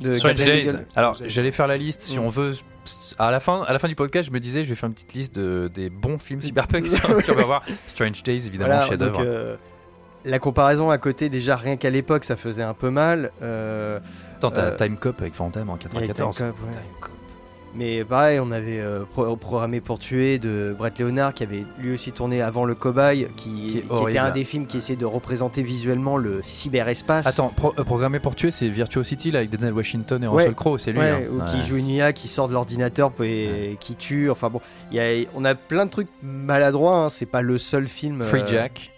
De 0.00 0.14
Strange 0.14 0.34
Days. 0.34 0.72
Alors, 0.96 1.16
j'allais 1.26 1.50
faire 1.52 1.66
la 1.66 1.76
liste. 1.76 2.00
Si 2.02 2.16
Mm. 2.18 2.22
on 2.22 2.28
veut, 2.28 2.52
à 3.18 3.30
la 3.30 3.40
fin, 3.40 3.62
à 3.62 3.72
la 3.72 3.78
fin 3.78 3.88
du 3.88 3.94
podcast, 3.96 4.28
je 4.28 4.32
me 4.32 4.38
disais, 4.40 4.62
je 4.64 4.68
vais 4.68 4.74
faire 4.74 4.86
une 4.88 4.94
petite 4.94 5.14
liste 5.14 5.34
de, 5.34 5.68
des 5.72 5.90
bons 5.90 6.18
films 6.18 6.40
cyberpunk. 6.42 6.86
on 7.28 7.34
va 7.34 7.44
voir 7.44 7.62
Strange 7.86 8.22
Days, 8.22 8.46
évidemment, 8.46 8.70
Voilà, 8.74 8.86
chef-d'œuvre. 8.88 9.20
euh, 9.24 9.56
la 10.24 10.38
comparaison 10.38 10.90
à 10.90 10.98
côté, 10.98 11.28
déjà 11.28 11.56
rien 11.56 11.76
qu'à 11.76 11.90
l'époque, 11.90 12.24
ça 12.24 12.36
faisait 12.36 12.62
un 12.62 12.72
peu 12.74 12.90
mal. 12.90 13.30
Euh, 13.42 13.98
Attends, 14.36 14.50
t'as 14.52 14.62
euh, 14.66 14.76
Time 14.76 14.96
Cop 14.96 15.20
avec 15.20 15.34
Phantom 15.34 15.68
en 15.68 15.74
avec 15.74 15.88
94. 15.90 16.36
Time 16.36 16.46
Cop, 16.52 16.56
ouais. 16.68 16.76
Mais 17.76 18.04
pareil, 18.04 18.38
on 18.40 18.50
avait 18.52 18.78
euh, 18.80 19.04
pro- 19.04 19.34
programmé 19.36 19.80
pour 19.80 19.98
tuer 19.98 20.38
de 20.38 20.74
Brett 20.78 20.98
Leonard 21.00 21.34
qui 21.34 21.42
avait 21.42 21.64
lui 21.78 21.94
aussi 21.94 22.12
tourné 22.12 22.40
avant 22.40 22.64
le 22.64 22.74
cobaye, 22.74 23.26
qui, 23.36 23.50
Qui 23.68 23.78
est 23.78 23.80
qui 23.88 24.02
était 24.10 24.18
un 24.18 24.30
des 24.30 24.44
films 24.44 24.66
qui 24.66 24.78
essayait 24.78 24.96
de 24.96 25.04
représenter 25.04 25.62
visuellement 25.62 26.16
le 26.16 26.40
cyberespace. 26.42 27.26
Attends, 27.26 27.48
pro- 27.48 27.74
euh, 27.78 27.82
programmé 27.84 28.20
pour 28.20 28.36
tuer, 28.36 28.50
c'est 28.52 28.68
Virtuosity 28.68 29.32
là, 29.32 29.40
avec 29.40 29.50
Denzel 29.50 29.72
Washington 29.72 30.22
et 30.22 30.28
Ouais. 30.28 30.42
Russell 30.42 30.54
Crowe, 30.54 30.78
c'est 30.78 30.92
lui. 30.92 31.00
Ouais, 31.00 31.10
hein. 31.10 31.20
ou 31.32 31.40
Ouais. 31.40 31.44
qui 31.50 31.62
joue 31.66 31.76
une 31.76 31.88
IA 31.88 32.12
qui 32.12 32.28
sort 32.28 32.46
de 32.48 32.52
l'ordinateur 32.52 33.10
et 33.22 33.76
qui 33.80 33.96
tue. 33.96 34.30
Enfin 34.30 34.50
bon, 34.50 34.60
il 34.92 34.96
y 34.96 35.00
a, 35.00 35.26
on 35.34 35.44
a 35.44 35.54
plein 35.56 35.86
de 35.86 35.90
trucs 35.90 36.08
maladroits. 36.22 36.96
hein, 37.06 37.08
C'est 37.08 37.26
pas 37.26 37.42
le 37.42 37.58
seul 37.58 37.88
film. 37.88 38.24
Free 38.24 38.42
euh, 38.42 38.46
Jack. 38.46 38.92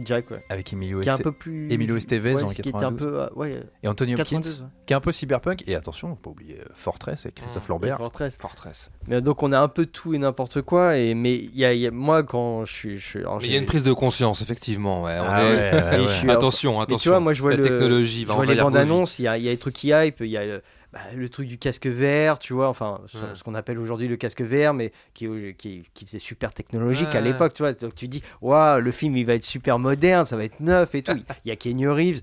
Compris 0.00 0.04
direct, 0.06 0.30
ouais. 0.30 0.44
avec 0.48 0.72
Emilio, 0.72 1.00
Qui 1.00 1.08
est 1.08 1.12
un 1.12 1.16
peu 1.16 1.32
plus. 1.32 1.70
Emilio 1.72 1.96
Estevez 1.96 2.34
ouais, 2.34 2.42
en 2.42 2.48
qui 2.48 2.60
était 2.60 2.68
un 2.70 2.72
92. 2.72 2.98
peu. 3.08 3.20
euh, 3.20 3.28
ouais, 3.36 3.60
et 3.82 3.88
Anthony 3.88 4.14
Hopkins, 4.14 4.24
92, 4.40 4.62
ouais. 4.62 4.68
qui 4.86 4.92
est 4.92 4.96
un 4.96 5.00
peu 5.00 5.12
cyberpunk. 5.12 5.64
Et 5.66 5.74
attention, 5.74 6.08
faut 6.10 6.14
pas 6.16 6.30
oublier 6.30 6.58
euh, 6.60 6.64
Fortress 6.74 7.26
et 7.26 7.32
Christophe 7.32 7.68
Mmh. 7.68 7.72
Lambert. 7.72 7.96
Fortress. 7.98 8.36
Fortress. 8.40 8.90
Mais 9.08 9.20
donc 9.20 9.42
on 9.42 9.52
a 9.52 9.60
un 9.60 9.68
peu 9.68 9.86
tout 9.86 10.14
et 10.14 10.18
n'importe 10.18 10.62
quoi. 10.62 10.96
Et 10.98 11.14
mais 11.14 11.34
il 11.34 11.56
y 11.56 11.64
a, 11.64 11.72
y 11.74 11.86
a- 11.86 11.90
moi 11.90 12.22
quand 12.22 12.64
je 12.64 12.72
suis. 12.72 12.98
Je 12.98 13.18
alors, 13.18 13.38
Mais 13.40 13.46
il 13.46 13.52
y 13.52 13.56
a 13.56 13.58
une 13.58 13.66
prise 13.66 13.84
de 13.84 13.92
conscience, 13.92 14.42
effectivement. 14.42 15.02
Ouais, 15.04 15.18
on 15.20 15.24
Ah 15.26 15.42
est- 15.44 16.06
suis- 16.08 16.30
Attention, 16.36 16.76
Mais 16.76 16.82
attention. 16.82 16.98
tu 16.98 17.08
vois, 17.10 17.20
moi 17.20 17.32
je 17.32 17.40
vois 17.42 17.50
la 17.52 17.56
le, 17.58 17.62
technologie. 17.62 18.24
je 18.28 18.32
vois 18.32 18.46
les 18.46 18.54
bandes 18.56 18.76
annonces, 18.76 19.18
il 19.18 19.22
y 19.22 19.28
a, 19.28 19.38
y 19.38 19.48
a 19.48 19.52
des 19.52 19.58
trucs 19.58 19.74
qui 19.74 19.88
hype, 19.88 20.20
il 20.20 20.26
y 20.26 20.36
a 20.36 20.44
le, 20.46 20.62
bah, 20.96 21.14
le 21.16 21.28
truc 21.28 21.46
du 21.48 21.58
casque 21.58 21.86
vert, 21.86 22.38
tu 22.38 22.52
vois, 22.54 22.68
enfin 22.68 23.00
ce, 23.06 23.18
Ouais. 23.18 23.22
ce 23.34 23.44
qu'on 23.44 23.54
appelle 23.54 23.78
aujourd'hui 23.78 24.08
le 24.08 24.16
casque 24.16 24.40
vert, 24.40 24.72
mais 24.74 24.92
qui, 25.14 25.28
qui, 25.58 25.82
qui 25.92 26.06
faisait 26.06 26.18
super 26.18 26.52
technologique 26.52 27.14
à 27.14 27.20
l'époque, 27.20 27.52
tu 27.54 27.62
vois. 27.62 27.72
Donc 27.74 27.94
tu 27.94 28.08
dis, 28.08 28.22
waouh, 28.40 28.80
le 28.80 28.90
film 28.92 29.16
il 29.16 29.26
va 29.26 29.34
être 29.34 29.44
super 29.44 29.78
moderne, 29.78 30.24
ça 30.26 30.36
va 30.36 30.44
être 30.44 30.60
neuf 30.60 30.94
et 30.94 31.02
tout. 31.02 31.18
Il 31.44 31.48
y 31.48 31.50
a 31.50 31.56
Kenny 31.56 31.86
Reeves. 31.86 32.20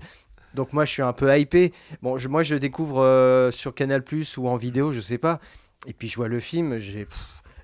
Donc 0.54 0.72
moi 0.72 0.84
je 0.84 0.90
suis 0.92 1.02
un 1.02 1.12
peu 1.12 1.36
hypé. 1.38 1.72
Bon, 2.02 2.18
je- 2.18 2.28
moi 2.28 2.42
je 2.42 2.54
découvre 2.56 3.00
euh, 3.00 3.50
sur 3.50 3.74
Canal 3.74 4.02
Plus 4.02 4.36
ou 4.36 4.48
en 4.48 4.56
vidéo, 4.56 4.92
je 4.92 5.00
sais 5.00 5.18
pas. 5.18 5.40
Et 5.86 5.92
puis 5.92 6.08
je 6.08 6.16
vois 6.16 6.28
le 6.28 6.40
film, 6.40 6.78
j'ai 6.78 7.06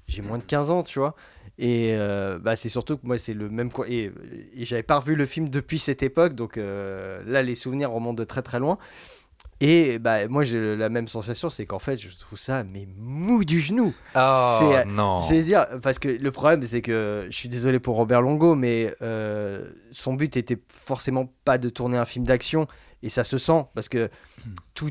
j'ai 0.08 0.22
moins 0.22 0.38
de 0.38 0.42
15 0.44 0.70
ans, 0.70 0.82
tu 0.82 0.98
vois. 0.98 1.14
Et 1.58 1.94
euh, 1.96 2.38
bah, 2.38 2.56
c'est 2.56 2.68
surtout 2.70 2.96
que 2.96 3.06
moi, 3.06 3.16
c'est 3.18 3.34
le 3.34 3.48
même. 3.50 3.68
Et, 3.86 4.10
et 4.56 4.64
j'avais 4.64 4.82
pas 4.82 4.98
revu 4.98 5.14
le 5.14 5.26
film 5.26 5.48
depuis 5.50 5.78
cette 5.78 6.02
époque, 6.02 6.34
donc 6.34 6.56
euh, 6.56 7.22
là, 7.26 7.42
les 7.42 7.54
souvenirs 7.54 7.90
remontent 7.92 8.14
de 8.14 8.24
très 8.24 8.42
très 8.42 8.58
loin. 8.58 8.78
Et 9.62 9.98
bah, 9.98 10.26
moi, 10.28 10.42
j'ai 10.42 10.74
la 10.74 10.88
même 10.88 11.06
sensation, 11.06 11.50
c'est 11.50 11.66
qu'en 11.66 11.78
fait, 11.78 11.98
je 11.98 12.08
trouve 12.18 12.38
ça 12.38 12.64
mais 12.64 12.88
mou 12.96 13.44
du 13.44 13.60
genou. 13.60 13.94
Oh 14.16 14.56
C'est- 14.58 14.84
non. 14.86 15.20
C'est 15.22 15.42
dire 15.42 15.66
parce 15.82 15.98
que 15.98 16.08
le 16.08 16.30
problème, 16.30 16.62
c'est 16.62 16.80
que 16.80 17.26
je 17.28 17.36
suis 17.36 17.50
désolé 17.50 17.78
pour 17.78 17.96
Robert 17.96 18.22
Longo, 18.22 18.54
mais 18.54 18.94
euh, 19.02 19.70
son 19.92 20.14
but 20.14 20.36
était 20.38 20.58
forcément 20.68 21.30
pas 21.44 21.58
de 21.58 21.68
tourner 21.68 21.98
un 21.98 22.06
film 22.06 22.26
d'action, 22.26 22.66
et 23.02 23.10
ça 23.10 23.22
se 23.22 23.36
sent 23.36 23.66
parce 23.74 23.90
que 23.90 24.06
Hmm. 24.46 24.50
tout- 24.74 24.90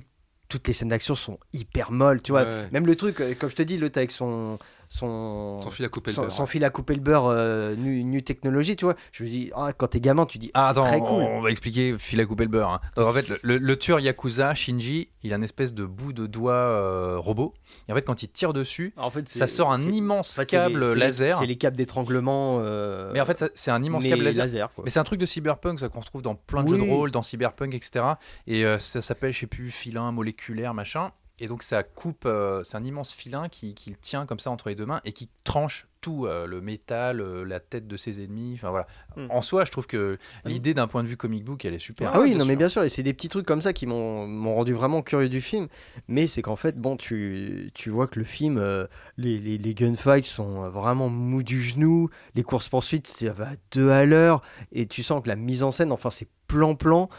toutes 0.50 0.68
les 0.68 0.74
scènes 0.74 0.90
d'action 0.90 1.16
sont 1.16 1.40
hyper 1.54 1.92
molles, 1.92 2.22
tu 2.22 2.32
vois. 2.32 2.44
Ouais. 2.44 2.68
Même 2.72 2.86
le 2.86 2.96
truc, 2.96 3.22
euh, 3.22 3.34
comme 3.40 3.50
je 3.50 3.56
te 3.56 3.62
dis, 3.64 3.78
l'autre 3.78 3.98
avec 3.98 4.12
son 4.12 4.58
son 4.90 5.60
fil 5.70 5.86
à 5.86 5.90
couper 5.90 6.10
le 6.12 6.16
son, 6.16 6.22
beurre. 6.24 6.32
son 6.32 6.46
fil 6.48 6.64
à 6.64 6.70
couper 6.72 6.96
le 6.96 7.02
beurre, 7.02 7.28
euh, 7.28 7.76
nu, 7.76 8.04
nu 8.04 8.24
technologie, 8.24 8.76
tu 8.76 8.86
vois. 8.86 8.96
Je 9.12 9.24
me 9.24 9.30
dis, 9.30 9.52
ah, 9.56 9.72
quand 9.78 9.88
t'es 9.88 10.00
gamin, 10.02 10.26
tu 10.26 10.38
dis, 10.40 10.50
Ah, 10.56 10.72
c'est 10.74 10.80
attends, 10.80 10.88
très 10.90 11.00
cool. 11.00 11.08
on 11.24 11.42
va 11.42 11.52
expliquer 11.52 11.96
fil 11.98 12.20
à 12.20 12.26
couper 12.26 12.44
le 12.46 12.50
beurre. 12.50 12.70
hein. 12.72 12.82
Donc, 12.96 13.08
en 13.08 13.14
fait, 13.14 13.28
le, 13.30 13.40
le- 13.44 13.58
le 13.60 13.78
tueur 13.80 14.00
Yakuza, 14.00 14.54
Shinji, 14.56 15.10
il 15.24 15.32
a 15.32 15.36
une 15.36 15.44
espèce 15.44 15.74
de 15.74 15.86
bout 15.86 16.12
de 16.12 16.26
doigt 16.26 16.54
euh, 16.54 17.18
robot. 17.20 17.54
Et 17.88 17.92
en 17.92 17.96
fait, 17.96 18.02
quand 18.02 18.24
il 18.24 18.30
tire 18.30 18.52
dessus, 18.54 18.94
En 18.98 19.10
fait, 19.12 19.30
ça 19.30 19.46
sort 19.48 19.72
un 19.72 19.82
immense 19.82 20.38
en 20.40 20.42
fait, 20.42 20.48
câble 20.48 20.94
les- 20.94 21.00
laser. 21.00 21.38
C'est 21.40 21.46
les 21.46 21.58
câbles 21.58 21.78
d'étranglement. 21.78 22.58
euh, 22.62 23.12
Mais 23.14 23.22
en 23.22 23.26
fait, 23.26 23.46
c'est 23.54 23.72
un 23.72 23.84
immense 23.84 24.04
câble 24.06 24.24
laser. 24.24 24.70
Mais 24.84 24.90
c'est 24.90 25.00
un 25.00 25.04
truc 25.04 25.20
de 25.20 25.26
cyberpunk, 25.26 25.80
ça 25.80 25.90
qu'on 25.90 26.00
retrouve 26.00 26.22
dans 26.24 26.36
plein 26.36 26.64
de 26.64 26.72
Oui. 26.72 26.80
jeux 26.80 26.86
de 26.86 26.90
rôle, 26.92 27.12
dans 27.12 27.22
cyberpunk, 27.22 27.74
etc. 27.76 28.06
Et 28.48 28.64
ça 28.80 29.02
s'appelle, 29.02 29.34
je 29.34 29.40
sais 29.40 29.48
plus, 29.48 29.70
filin 29.72 30.12
moléculaire, 30.12 30.74
machin. 30.74 31.12
Et 31.40 31.48
donc 31.48 31.64
ça 31.64 31.84
coupe, 31.84 32.24
euh, 32.26 32.64
c'est 32.64 32.78
un 32.78 32.84
immense 32.84 33.14
filin 33.14 33.50
qui, 33.50 33.74
qui 33.74 33.90
le 33.90 33.96
tient 33.96 34.26
comme 34.26 34.40
ça 34.40 34.52
entre 34.52 34.70
les 34.70 34.76
deux 34.76 34.86
mains 34.86 35.02
et 35.06 35.14
qui 35.14 35.30
tranche 35.44 35.88
tout, 36.02 36.26
euh, 36.26 36.46
le 36.48 36.62
métal, 36.62 37.20
euh, 37.20 37.44
la 37.44 37.60
tête 37.60 37.88
de 37.88 37.98
ses 37.98 38.24
ennemis. 38.24 38.54
Enfin 38.56 38.70
voilà. 38.70 38.88
Hmm. 39.18 39.28
En 39.30 39.42
soi, 39.42 39.66
je 39.66 39.72
trouve 39.72 39.88
que 39.88 40.18
l'idée 40.46 40.74
d'un 40.74 40.88
point 40.88 41.04
de 41.04 41.08
vue 41.08 41.18
comic 41.18 41.44
book, 41.44 41.66
elle 41.66 41.74
est 41.74 41.80
super. 41.80 42.12
Ah 42.14 42.22
oui, 42.22 42.36
non, 42.36 42.46
mais 42.46 42.56
bien 42.56 42.70
sûr, 42.70 42.84
et 42.84 42.90
c'est 42.90 43.04
des 43.04 43.14
petits 43.14 43.28
trucs 43.28 43.46
comme 43.46 43.62
ça 43.62 43.74
qui 43.74 43.86
m'ont 43.86 44.56
rendu 44.56 44.74
vraiment 44.74 45.02
curieux 45.02 45.30
du 45.30 45.42
film. 45.42 45.68
Mais 46.08 46.28
c'est 46.28 46.42
qu'en 46.42 46.56
fait, 46.56 46.78
bon, 46.78 46.98
tu, 46.98 47.72
tu 47.74 47.90
vois 47.90 48.08
que 48.08 48.20
le 48.20 48.26
film, 48.26 48.58
euh, 48.58 48.86
les, 49.18 49.40
les, 49.40 49.58
les 49.58 49.74
gunfights 49.74 50.26
sont 50.26 50.70
vraiment 50.70 51.10
mous 51.10 51.44
du 51.44 51.62
genou, 51.62 52.10
les 52.36 52.44
courses-poursuites, 52.44 53.08
ça 53.08 53.34
va 53.34 53.50
à 53.50 53.56
deux 53.72 53.90
à 53.90 54.06
l'heure, 54.06 54.42
et 54.72 54.86
tu 54.86 55.04
sens 55.04 55.22
que 55.22 55.28
la 55.28 55.36
mise 55.36 55.64
en 55.64 55.72
scène, 55.72 55.92
enfin, 55.92 56.10
c'est 56.10 56.30
plan-plan, 56.48 57.10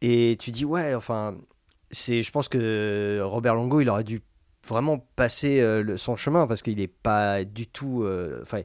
et 0.00 0.36
tu 0.40 0.50
dis, 0.50 0.64
ouais, 0.64 0.94
enfin, 0.94 1.36
c'est, 1.90 2.22
je 2.22 2.30
pense 2.30 2.48
que 2.48 3.20
Robert 3.22 3.54
Longo, 3.54 3.80
il 3.80 3.88
aurait 3.88 4.04
dû 4.04 4.20
vraiment 4.68 4.98
passer 5.16 5.60
euh, 5.60 5.82
le- 5.82 5.96
son 5.98 6.16
chemin, 6.16 6.46
parce 6.46 6.62
qu'il 6.62 6.76
n'est 6.78 6.86
pas 6.86 7.44
du 7.44 7.66
tout. 7.66 8.02
euh, 8.04 8.40
Enfin, 8.42 8.60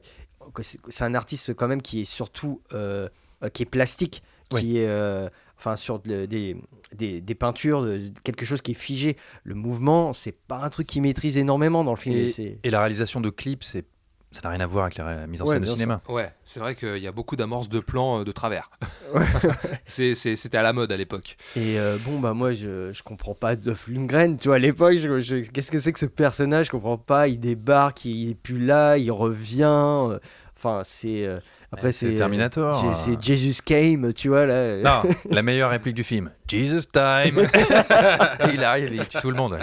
c'est 0.88 1.04
un 1.04 1.14
artiste 1.14 1.54
quand 1.54 1.68
même 1.68 1.82
qui 1.82 2.02
est 2.02 2.04
surtout. 2.04 2.60
euh, 2.72 3.08
qui 3.52 3.62
est 3.64 3.66
plastique, 3.66 4.22
Oui. 4.52 4.60
qui 4.62 4.78
est. 4.78 5.28
enfin 5.58 5.76
sur 5.76 5.98
de- 6.00 6.26
des, 6.26 6.56
des, 6.94 7.20
des 7.20 7.34
peintures, 7.34 7.82
de- 7.82 8.10
quelque 8.24 8.44
chose 8.44 8.60
qui 8.62 8.72
est 8.72 8.74
figé. 8.74 9.16
Le 9.44 9.54
mouvement, 9.54 10.12
c'est 10.12 10.32
pas 10.46 10.58
un 10.58 10.70
truc 10.70 10.86
qu'il 10.86 11.02
maîtrise 11.02 11.36
énormément 11.38 11.82
dans 11.84 11.92
le 11.92 11.98
film. 11.98 12.14
et 12.16 12.58
Et 12.64 12.70
la 12.70 12.78
réalisation 12.80 13.20
de 13.20 13.30
clips, 13.30 13.64
c'est 13.64 13.84
ça 14.32 14.40
n'a 14.44 14.50
rien 14.50 14.60
à 14.60 14.66
voir 14.66 14.84
avec 14.86 14.98
la 14.98 15.26
mise 15.26 15.40
en 15.40 15.46
Ouais, 15.46 15.54
scène 15.54 15.60
de 15.60 15.64
bien 15.66 15.74
cinéma. 15.74 16.00
Ouais, 16.08 16.30
c'est 16.44 16.60
vrai 16.60 16.74
qu'il 16.74 16.98
y 16.98 17.06
a 17.06 17.12
beaucoup 17.12 17.36
d'amorces 17.36 17.68
de 17.68 17.80
plans 17.80 18.20
euh, 18.20 18.24
de 18.24 18.32
travers. 18.32 18.70
C'était 19.86 20.58
à 20.58 20.62
la 20.62 20.72
mode 20.72 20.92
à 20.92 20.96
l'époque. 20.96 21.36
Et 21.56 21.78
euh, 21.78 21.96
bon, 22.04 22.18
bah 22.18 22.34
moi, 22.34 22.52
je, 22.52 22.92
je 22.92 23.02
comprends 23.02 23.34
pas 23.34 23.56
Dolph 23.56 23.86
Lundgren, 23.88 24.36
tu 24.36 24.48
vois, 24.48 24.56
à 24.56 24.58
l'époque, 24.58 24.96
je- 24.96 25.20
je- 25.20 25.50
qu'est-ce 25.50 25.70
que 25.70 25.78
c'est 25.78 25.92
que 25.92 25.98
ce 25.98 26.06
personnage? 26.06 26.66
Je 26.66 26.70
comprends 26.72 26.98
pas, 26.98 27.28
il 27.28 27.38
débarque, 27.38 28.04
il, 28.04 28.30
est 28.30 28.34
plus 28.34 28.58
là, 28.64 28.96
il 28.98 29.10
revient. 29.10 29.64
euh, 30.10 30.18
Enfin, 30.58 30.80
c'est. 30.84 31.26
euh, 31.26 31.38
après, 31.70 31.92
c'est 31.92 32.10
c'est. 32.10 32.14
Terminator, 32.16 32.74
c'est- 32.76 33.10
euh. 33.12 33.14
C'est 33.18 33.22
Jesus 33.22 33.60
Came, 33.64 34.12
tu 34.14 34.28
vois, 34.28 34.46
là. 34.46 34.76
Non, 34.78 35.02
la 35.30 35.42
meilleure 35.42 35.70
réplique 35.70 35.94
du 35.94 36.04
film. 36.04 36.30
Jesus 36.48 36.82
time. 36.92 37.46
Il 38.54 38.64
arrive 38.64 38.94
il 38.94 39.06
tue 39.06 39.18
tout 39.20 39.30
le 39.30 39.36
monde. 39.36 39.58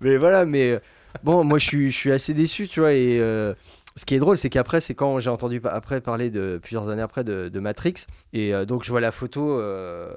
Mais 0.00 0.16
voilà, 0.18 0.44
mais 0.44 0.78
bon, 1.22 1.44
moi 1.44 1.58
je 1.58 1.66
suis, 1.66 1.90
je 1.90 1.96
suis 1.96 2.12
assez 2.12 2.34
déçu, 2.34 2.68
tu 2.68 2.80
vois. 2.80 2.92
Et 2.92 3.18
euh, 3.20 3.54
ce 3.96 4.04
qui 4.04 4.14
est 4.14 4.18
drôle, 4.18 4.36
c'est 4.36 4.50
qu'après, 4.50 4.80
c'est 4.80 4.94
quand 4.94 5.18
j'ai 5.20 5.30
entendu 5.30 5.60
après 5.64 6.00
parler 6.00 6.30
de 6.30 6.58
plusieurs 6.60 6.88
années 6.88 7.02
après 7.02 7.22
de, 7.24 7.48
de 7.48 7.60
Matrix. 7.60 7.94
Et 8.32 8.52
euh, 8.54 8.64
donc 8.64 8.82
je 8.84 8.90
vois 8.90 9.00
la 9.00 9.12
photo. 9.12 9.58
euh, 9.60 10.10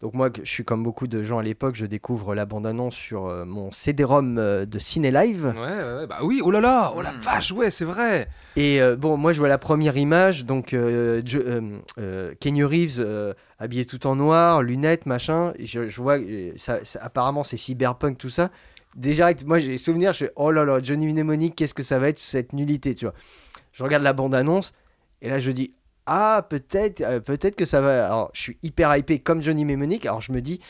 donc 0.00 0.14
moi, 0.14 0.28
je 0.42 0.48
suis 0.48 0.64
comme 0.64 0.82
beaucoup 0.84 1.06
de 1.06 1.22
gens 1.22 1.38
à 1.38 1.42
l'époque, 1.42 1.74
je 1.76 1.86
découvre 1.86 2.34
la 2.34 2.44
bande-annonce 2.46 2.94
sur 2.94 3.26
euh, 3.26 3.44
mon 3.44 3.70
CD-ROM 3.72 4.36
euh, 4.38 4.66
de 4.66 4.78
Ciné 4.78 5.10
Live. 5.10 5.52
Ouais, 5.56 5.60
ouais, 5.62 6.06
bah 6.06 6.18
oui, 6.22 6.42
oh 6.44 6.50
là 6.50 6.60
là, 6.60 6.92
oh 6.94 7.00
la 7.02 7.12
vache, 7.12 7.52
ouais, 7.52 7.70
c'est 7.70 7.84
vrai. 7.86 8.28
Et 8.56 8.80
euh, 8.82 8.96
bon, 8.96 9.16
moi 9.16 9.32
je 9.32 9.38
vois 9.38 9.48
la 9.48 9.58
première 9.58 9.96
image, 9.96 10.44
donc 10.44 10.72
euh, 10.74 11.22
euh, 11.34 11.60
euh, 11.98 12.34
Kenny 12.38 12.62
Reeves 12.62 12.96
euh, 13.00 13.32
habillé 13.58 13.84
tout 13.86 14.06
en 14.06 14.14
noir, 14.14 14.62
lunettes, 14.62 15.06
machin. 15.06 15.52
Je, 15.58 15.88
je 15.88 16.00
vois, 16.02 16.18
ça, 16.56 16.84
ça- 16.84 17.00
apparemment 17.02 17.42
c'est 17.42 17.56
cyberpunk 17.56 18.18
tout 18.18 18.30
ça. 18.30 18.50
Déjà, 18.94 19.30
moi 19.44 19.58
j'ai 19.58 19.70
les 19.72 19.78
souvenirs, 19.78 20.12
je 20.12 20.26
fais 20.26 20.32
oh 20.36 20.50
là 20.50 20.64
là, 20.64 20.80
Johnny 20.82 21.06
Mnemonic, 21.12 21.56
qu'est-ce 21.56 21.74
que 21.74 21.82
ça 21.82 21.98
va 21.98 22.08
être 22.08 22.18
cette 22.18 22.52
nullité, 22.52 22.94
tu 22.94 23.04
vois. 23.06 23.14
Je 23.72 23.82
regarde 23.82 24.02
la 24.04 24.12
bande 24.12 24.34
annonce 24.34 24.72
et 25.20 25.28
là 25.28 25.38
je 25.38 25.50
dis 25.50 25.74
ah 26.06 26.46
peut-être, 26.48 27.00
euh, 27.00 27.18
peut-être 27.20 27.56
que 27.56 27.64
ça 27.64 27.80
va. 27.80 28.06
Alors 28.06 28.30
je 28.34 28.40
suis 28.40 28.58
hyper 28.62 28.94
hypé 28.96 29.18
comme 29.18 29.42
Johnny 29.42 29.64
Mnemonic. 29.64 30.06
Alors 30.06 30.20
je 30.20 30.30
me 30.32 30.40
dis 30.40 30.60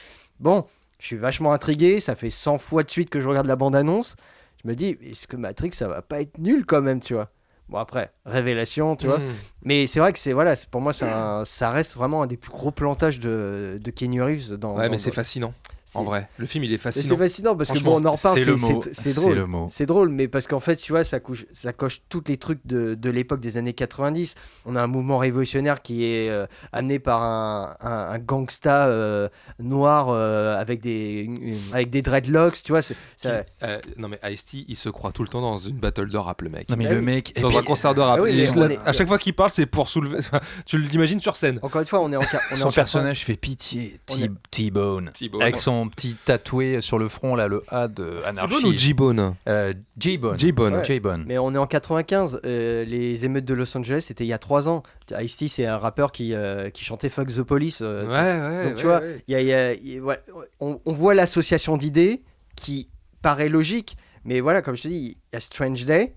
bon, 0.40 0.64
je 0.98 1.06
suis 1.06 1.16
vachement 1.16 1.52
intrigué, 1.52 2.00
ça 2.00 2.14
fait 2.16 2.30
100 2.30 2.56
fois 2.58 2.82
de 2.82 2.90
suite 2.90 3.10
que 3.10 3.20
je 3.20 3.28
regarde 3.28 3.46
la 3.46 3.56
bande 3.56 3.76
annonce. 3.76 4.16
Je 4.62 4.68
me 4.68 4.74
dis 4.74 4.96
est-ce 5.02 5.26
que 5.26 5.36
Matrix 5.36 5.72
ça 5.72 5.88
va 5.88 6.00
pas 6.00 6.20
être 6.22 6.38
nul 6.38 6.64
quand 6.64 6.80
même, 6.80 7.00
tu 7.00 7.12
vois. 7.14 7.30
Bon 7.68 7.78
après, 7.78 8.10
révélation, 8.26 8.94
tu 8.96 9.06
vois. 9.06 9.18
Mm. 9.18 9.32
Mais 9.62 9.86
c'est 9.86 9.98
vrai 9.98 10.12
que 10.12 10.18
c'est 10.18 10.32
voilà, 10.34 10.54
pour 10.70 10.80
moi 10.80 10.92
un- 11.02 11.44
ça 11.46 11.70
reste 11.70 11.94
vraiment 11.94 12.22
un 12.22 12.26
des 12.26 12.36
plus 12.36 12.50
gros 12.52 12.70
plantages 12.70 13.18
de, 13.20 13.78
de 13.82 13.90
Kenny 13.90 14.20
Reeves 14.20 14.52
dans. 14.56 14.76
Ouais, 14.76 14.84
dans- 14.86 14.90
mais 14.90 14.98
c'est 14.98 15.10
fascinant, 15.10 15.52
en 15.96 16.04
vrai. 16.04 16.28
Le 16.38 16.46
film, 16.46 16.64
il 16.64 16.72
est 16.72 16.78
fascinant. 16.78 17.08
C'est 17.08 17.16
fascinant 17.16 17.56
parce 17.56 17.70
que 17.70 17.78
bon, 17.82 18.00
on 18.00 18.04
en 18.04 18.14
reparle, 18.14 18.38
c'est 18.92 19.14
drôle. 19.14 19.34
le 19.34 19.46
mot. 19.46 19.66
C'est 19.70 19.86
drôle, 19.86 20.08
mais 20.08 20.28
parce 20.28 20.46
qu'en 20.46 20.60
fait, 20.60 20.76
tu 20.76 20.92
vois, 20.92 21.04
ça, 21.04 21.20
couche, 21.20 21.46
ça 21.52 21.72
coche 21.72 22.00
tous 22.08 22.22
les 22.28 22.36
trucs 22.36 22.60
de, 22.66 22.94
de 22.94 23.10
l'époque 23.10 23.40
des 23.40 23.56
années 23.56 23.72
90. 23.72 24.34
On 24.66 24.76
a 24.76 24.82
un 24.82 24.86
mouvement 24.86 25.18
révolutionnaire 25.18 25.82
qui 25.82 26.04
est 26.04 26.28
euh, 26.30 26.46
amené 26.72 26.98
par 26.98 27.22
un, 27.22 27.76
un, 27.80 27.90
un 28.14 28.18
gangsta 28.18 28.86
euh, 28.88 29.28
noir 29.58 30.08
euh, 30.10 30.56
avec, 30.56 30.80
des, 30.80 31.20
une- 31.20 31.58
avec 31.72 31.90
des 31.90 32.02
dreadlocks, 32.02 32.62
tu 32.62 32.72
vois. 32.72 32.82
ça- 32.82 32.94
Euh, 33.62 33.80
non, 33.96 34.08
mais 34.08 34.18
Ice-T, 34.32 34.64
il 34.68 34.76
se 34.76 34.88
croit 34.88 35.12
tout 35.12 35.22
le 35.22 35.28
temps 35.28 35.40
dans 35.40 35.58
une 35.58 35.76
battle 35.78 36.08
de 36.10 36.18
rap, 36.18 36.42
le 36.42 36.50
mec. 36.50 36.68
Non 36.68 36.76
mais 36.76 36.86
Ah 36.88 36.94
le 36.94 37.00
mec. 37.00 37.32
Dans 37.40 37.48
puis, 37.48 37.56
un 37.58 37.62
concert 37.62 37.94
de 37.94 38.00
rap. 38.00 38.20
Ah 38.22 38.28
Et 38.28 38.42
est- 38.44 38.78
à 38.84 38.92
chaque 38.92 39.08
fois 39.08 39.18
qu'il 39.18 39.34
parle, 39.34 39.50
c'est 39.50 39.66
pour 39.66 39.88
soulever. 39.88 40.18
tu 40.66 40.78
l'imagines 40.78 41.20
sur 41.20 41.36
scène. 41.36 41.58
Encore 41.62 41.80
une 41.80 41.86
fois, 41.86 42.00
on 42.00 42.12
est 42.12 42.16
en, 42.16 42.20
on 42.20 42.54
est 42.54 42.56
son 42.56 42.68
en 42.68 42.72
personnage 42.72 43.24
fait 43.24 43.36
pitié. 43.36 43.98
T-Bone. 44.50 45.10
Avec 45.40 45.56
son 45.56 45.83
petit 45.88 46.14
tatoué 46.24 46.80
sur 46.80 46.98
le 46.98 47.08
front, 47.08 47.34
là, 47.34 47.48
le 47.48 47.62
A 47.68 47.88
de 47.88 48.20
Anarchy. 48.24 48.54
T-Bone 48.56 48.72
ou 48.72 48.76
J-Bone 48.78 49.34
Euh, 49.48 49.74
J-Bone. 49.98 50.38
J-Bone. 50.38 50.74
Ouais. 50.74 50.84
J-Bone. 50.84 51.24
Mais 51.26 51.38
on 51.38 51.54
est 51.54 51.58
en 51.58 51.66
95, 51.66 52.40
euh, 52.44 52.84
les 52.84 53.24
émeutes 53.24 53.44
de 53.44 53.54
Los 53.54 53.76
Angeles, 53.76 54.04
c'était 54.08 54.24
il 54.24 54.28
y 54.28 54.32
a 54.32 54.38
3 54.38 54.68
ans. 54.68 54.82
Ice-T, 55.18 55.48
c'est 55.48 55.66
un 55.66 55.78
rappeur 55.78 56.12
qui, 56.12 56.34
euh, 56.34 56.70
qui 56.70 56.84
chantait 56.84 57.08
Fuck 57.10 57.28
the 57.28 57.42
Police. 57.42 57.80
euh, 57.82 58.02
Ouais, 58.06 58.56
ouais. 58.64 58.70
Donc, 58.70 58.76
tu 58.78 58.86
ouais, 58.86 58.98
vois, 58.98 59.02
y 59.28 59.34
a- 59.34 59.40
y 59.42 59.52
a- 59.52 59.74
il 59.74 59.94
y 59.94 59.98
a- 59.98 60.02
ouais, 60.02 60.20
on, 60.60 60.80
on 60.84 60.92
voit 60.92 61.14
l'association 61.14 61.76
d'idées 61.76 62.22
qui 62.56 62.88
paraît 63.22 63.48
logique, 63.48 63.96
mais 64.24 64.40
voilà, 64.40 64.62
comme 64.62 64.76
je 64.76 64.82
te 64.82 64.88
dis, 64.88 64.96
il 65.32 65.34
y 65.34 65.36
a 65.36 65.40
Strange 65.40 65.84
Day 65.86 66.14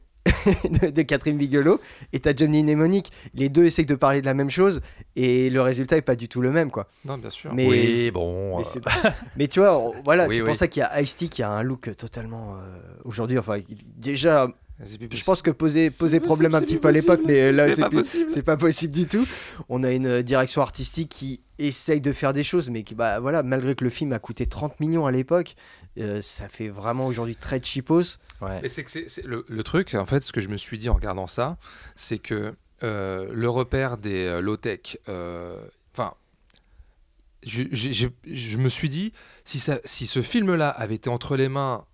de, 0.81 0.89
de 0.89 1.01
Catherine 1.01 1.37
Bigelow 1.37 1.79
et 2.13 2.19
t'as 2.19 2.35
Johnny 2.35 2.63
Mnemonic. 2.63 3.11
Les 3.33 3.49
deux 3.49 3.65
essayent 3.65 3.85
de 3.85 3.95
parler 3.95 4.21
de 4.21 4.25
la 4.25 4.33
même 4.33 4.49
chose 4.49 4.81
et 5.15 5.49
le 5.49 5.61
résultat 5.61 5.97
est 5.97 6.01
pas 6.01 6.15
du 6.15 6.27
tout 6.27 6.41
le 6.41 6.51
même, 6.51 6.71
quoi. 6.71 6.87
Non, 7.05 7.17
bien 7.17 7.29
sûr. 7.29 7.53
Mais, 7.53 7.67
Oui, 7.67 8.11
bon. 8.11 8.57
mais, 8.57 8.63
euh, 8.65 9.09
mais 9.37 9.47
tu 9.47 9.59
vois, 9.59 9.77
on- 9.79 9.93
voilà, 10.03 10.27
Oui, 10.27 10.37
c'est 10.37 10.43
pour 10.43 10.55
ça 10.55 10.67
qu'il 10.67 10.81
y 10.81 10.83
a 10.83 11.01
Ice-T 11.01 11.27
qui 11.29 11.43
a 11.43 11.49
un 11.51 11.63
look 11.63 11.95
totalement 11.97 12.55
euh, 12.57 12.61
aujourd'hui. 13.05 13.37
Enfin, 13.39 13.59
déjà 13.97 14.47
Je 14.79 14.97
possible. 14.97 15.23
pense 15.25 15.41
que 15.41 15.49
poser, 15.51 15.89
poser 15.89 16.19
problème 16.19 16.53
un 16.53 16.61
petit 16.61 16.77
peu 16.77 16.89
à 16.89 16.91
l'époque, 16.91 17.21
mais 17.25 17.51
là 17.51 17.67
c'est 17.73 17.81
pas 17.81 17.89
plus- 17.89 18.41
pas 18.45 18.57
possible 18.57 18.93
du 18.93 19.07
tout. 19.07 19.27
On 19.69 19.83
a 19.83 19.91
une 19.91 20.05
euh, 20.05 20.21
direction 20.21 20.61
artistique 20.61 21.09
qui 21.09 21.41
essaye 21.57 21.99
de 21.99 22.11
faire 22.13 22.31
des 22.33 22.43
choses, 22.43 22.69
mais 22.69 22.83
qui, 22.83 22.93
bah 22.93 23.19
voilà, 23.19 23.41
malgré 23.41 23.73
que 23.73 23.83
le 23.83 23.89
film 23.89 24.13
a 24.13 24.19
coûté 24.19 24.45
30 24.45 24.79
millions 24.79 25.07
à 25.07 25.11
l'époque, 25.11 25.55
euh, 25.97 26.21
ça 26.21 26.47
fait 26.47 26.67
vraiment 26.69 27.07
aujourd'hui 27.07 27.35
très 27.35 27.59
cheapos. 27.63 28.19
Ouais. 28.41 28.59
Et 28.61 28.69
c'est 28.69 28.83
que 28.83 28.99
le, 29.27 29.43
le 29.47 29.63
truc, 29.63 29.95
en 29.95 30.05
fait, 30.05 30.19
ce 30.21 30.31
que 30.31 30.41
je 30.41 30.49
me 30.49 30.57
suis 30.57 30.77
dit 30.77 30.89
en 30.89 30.93
regardant 30.93 31.25
ça, 31.25 31.57
c'est 31.95 32.19
que 32.19 32.53
euh, 32.83 33.27
le 33.33 33.49
repère 33.49 33.97
des 33.97 34.25
euh, 34.28 34.41
low-tech, 34.41 34.99
euh, 35.09 35.59
enfin, 35.95 36.13
je, 37.43 37.63
j'ai- 37.71 37.93
j'ai- 37.93 38.11
je 38.32 38.57
me 38.57 38.69
suis 38.69 38.89
dit, 38.89 39.13
si, 39.43 39.57
ça, 39.57 39.80
si 39.86 40.05
ce 40.05 40.21
film-là 40.21 40.69
avait 40.69 40.95
été 40.95 41.09
entre 41.09 41.36
les 41.36 41.49
mains 41.49 41.86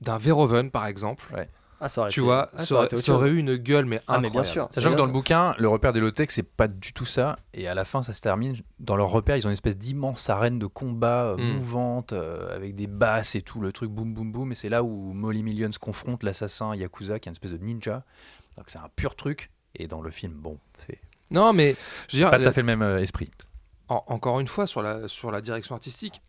d'un 0.00 0.18
Verhoeven, 0.18 0.70
par 0.70 0.86
exemple, 0.86 1.24
Ah, 1.84 1.88
ça 1.88 2.00
aurait 2.02 2.10
tu 2.10 2.20
été- 2.20 2.24
vois, 2.26 2.48
ah, 2.54 2.58
ça, 2.58 2.66
ça 2.66 2.74
aurait 3.14 3.28
ça 3.28 3.34
eu 3.34 3.36
une 3.38 3.56
gueule, 3.56 3.84
mais 3.86 4.00
Ah, 4.06 4.20
mais 4.20 4.28
incroyable. 4.28 4.32
bien 4.32 4.44
sûr. 4.44 4.68
Sachant 4.70 4.92
que 4.92 4.96
dans 4.96 5.06
le 5.06 5.12
bouquin, 5.12 5.54
le 5.58 5.68
repère 5.68 5.92
des 5.92 5.98
low-tech, 6.00 6.28
c'est 6.30 6.42
pas 6.44 6.68
du 6.68 6.92
tout 6.92 7.04
ça. 7.04 7.36
Et 7.54 7.66
à 7.66 7.74
la 7.74 7.84
fin, 7.84 8.02
ça 8.02 8.12
se 8.12 8.20
termine. 8.20 8.54
Dans 8.78 8.94
leur 8.96 9.08
repère, 9.10 9.36
ils 9.36 9.44
ont 9.46 9.50
une 9.50 9.54
espèce 9.54 9.76
d'immense 9.76 10.30
arène 10.30 10.58
de 10.60 10.66
combat 10.66 11.24
euh, 11.24 11.36
Mm. 11.36 11.54
mouvante, 11.56 12.12
euh, 12.12 12.54
avec 12.54 12.76
des 12.76 12.86
basses 12.86 13.34
et 13.34 13.42
tout, 13.42 13.60
le 13.60 13.72
truc 13.72 13.90
boum 13.90 14.14
boum 14.14 14.30
boum. 14.30 14.52
Et 14.52 14.54
c'est 14.54 14.68
là 14.68 14.84
où 14.84 15.12
Molly 15.12 15.42
Millions 15.42 15.70
confronte 15.80 16.22
l'assassin 16.22 16.74
Yakuza, 16.76 17.18
qui 17.18 17.28
est 17.28 17.30
une 17.30 17.34
espèce 17.34 17.52
de 17.52 17.58
ninja. 17.64 18.04
Donc 18.56 18.66
c'est 18.68 18.78
un 18.78 18.88
pur 18.94 19.16
truc. 19.16 19.50
Et 19.74 19.88
dans 19.88 20.00
le 20.02 20.10
film, 20.10 20.34
bon, 20.34 20.58
c'est 20.86 21.00
Non, 21.30 21.52
mais 21.52 21.74
je 22.08 22.16
veux 22.16 22.22
dire, 22.22 22.30
pas 22.30 22.38
tout 22.38 22.48
à 22.48 22.52
fait 22.52 22.60
le 22.60 22.66
même 22.66 22.82
euh, 22.82 23.00
esprit. 23.00 23.30
en- 23.88 24.04
encore 24.06 24.38
une 24.38 24.46
fois, 24.46 24.66
sur 24.66 24.82
la, 24.82 25.08
sur 25.08 25.30
la 25.32 25.40
direction 25.40 25.74
artistique, 25.74 26.20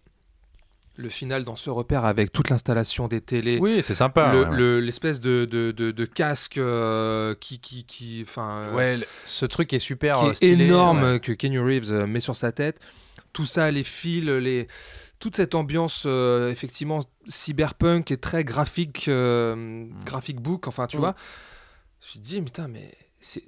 le 0.95 1.09
final 1.09 1.43
dans 1.43 1.55
ce 1.55 1.69
repère 1.71 2.05
avec 2.05 2.31
toute 2.31 2.49
l'installation 2.49 3.07
des 3.07 3.19
télés, 3.19 3.57
Oui, 3.59 3.81
c'est 3.81 3.95
sympa. 3.95 4.31
le- 4.31 4.41
ouais, 4.43 4.47
ouais. 4.49 4.55
le- 4.57 4.79
l'espèce 4.79 5.19
de, 5.21 5.45
de, 5.45 5.71
de- 5.71 5.91
de 5.91 6.05
casque 6.05 6.57
euh, 6.59 7.33
qui, 7.39 7.59
qui, 7.59 7.83
qui, 7.85 8.21
enfin, 8.23 8.57
euh, 8.57 8.73
Ouais, 8.75 8.97
le- 8.97 9.05
ce 9.25 9.45
truc 9.47 9.73
est 9.73 9.79
super 9.79 10.19
qui 10.19 10.25
euh, 10.25 10.31
est 10.31 10.35
stylé, 10.35 10.65
énorme 10.65 11.03
ouais. 11.03 11.19
que 11.19 11.31
Kenny 11.31 11.57
Reeves 11.57 11.91
euh, 11.91 12.05
met 12.05 12.19
sur 12.19 12.35
sa 12.35 12.51
tête. 12.51 12.79
Tout 13.33 13.45
ça, 13.45 13.71
les 13.71 13.83
fils, 13.83 14.23
les... 14.25 14.67
toute 15.19 15.35
cette 15.35 15.55
ambiance 15.55 16.03
euh, 16.05 16.51
effectivement 16.51 16.99
cyberpunk 17.25 18.11
et 18.11 18.17
très 18.17 18.43
graphique, 18.43 19.05
euh, 19.07 19.85
graphic 20.05 20.39
book, 20.39 20.67
enfin 20.67 20.85
tu 20.85 20.97
Mm. 20.97 20.99
vois. 20.99 21.15
Je 22.01 22.05
me 22.05 22.11
suis 22.11 22.19
dit, 22.19 22.41
putain, 22.41 22.67
mais 22.67 22.91
c'est... 23.19 23.43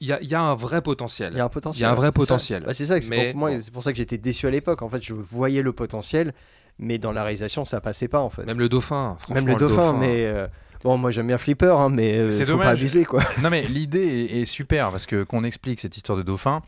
Il 0.00 0.06
y 0.08 0.12
a, 0.12 0.20
il 0.22 0.28
y 0.28 0.34
a 0.34 0.40
un 0.40 0.54
vrai 0.54 0.80
potentiel. 0.82 1.32
Il 1.34 1.38
y 1.38 1.40
a 1.40 1.44
un 1.44 1.48
potentiel. 1.48 1.80
Il 1.80 1.82
y 1.82 1.86
a 1.86 1.90
un 1.90 1.94
vrai 1.94 2.06
C'est 2.08 2.20
ça. 2.20 2.26
potentiel. 2.34 2.62
Bah, 2.64 2.74
c'est 2.74 2.86
ça, 2.86 2.96
Mais 3.08 3.30
pour 3.32 3.40
moi, 3.40 3.50
bon. 3.50 3.60
c'est 3.62 3.72
pour 3.72 3.82
ça 3.82 3.90
que 3.92 3.98
j'étais 3.98 4.18
déçu 4.18 4.46
à 4.46 4.50
l'époque. 4.50 4.82
En 4.82 4.88
fait, 4.88 5.02
je 5.02 5.12
voyais 5.12 5.62
le 5.62 5.72
potentiel, 5.72 6.32
mais 6.78 6.98
dans 6.98 7.10
la 7.12 7.22
réalisation, 7.24 7.64
ça 7.64 7.80
passait 7.80 8.08
pas 8.08 8.20
en 8.20 8.30
fait. 8.30 8.44
Même 8.44 8.58
le 8.60 8.68
dauphin, 8.68 9.16
franchement. 9.20 9.34
Même 9.44 9.48
le 9.54 9.58
dauphin, 9.58 9.92
mais 9.92 10.26
euh, 10.26 10.46
bon, 10.84 10.96
moi 10.98 11.10
j'aime 11.10 11.26
bien 11.26 11.38
Flipper, 11.38 11.74
hein, 11.76 11.88
mais 11.90 12.16
euh, 12.16 12.30
C'est 12.30 12.44
faut 12.44 12.52
pas 12.52 12.64
dommage. 12.64 12.78
abuser 12.80 13.04
quoi. 13.04 13.22
Non 13.42 13.50
mais 13.50 13.62
l'idée 13.62 14.06
est, 14.30 14.40
est 14.42 14.44
super 14.44 14.90
parce 14.92 15.06
que 15.06 15.24
qu'on 15.24 15.42
explique 15.42 15.80
cette 15.80 15.96
histoire 15.96 16.16
de 16.16 16.22
dauphin, 16.22 16.62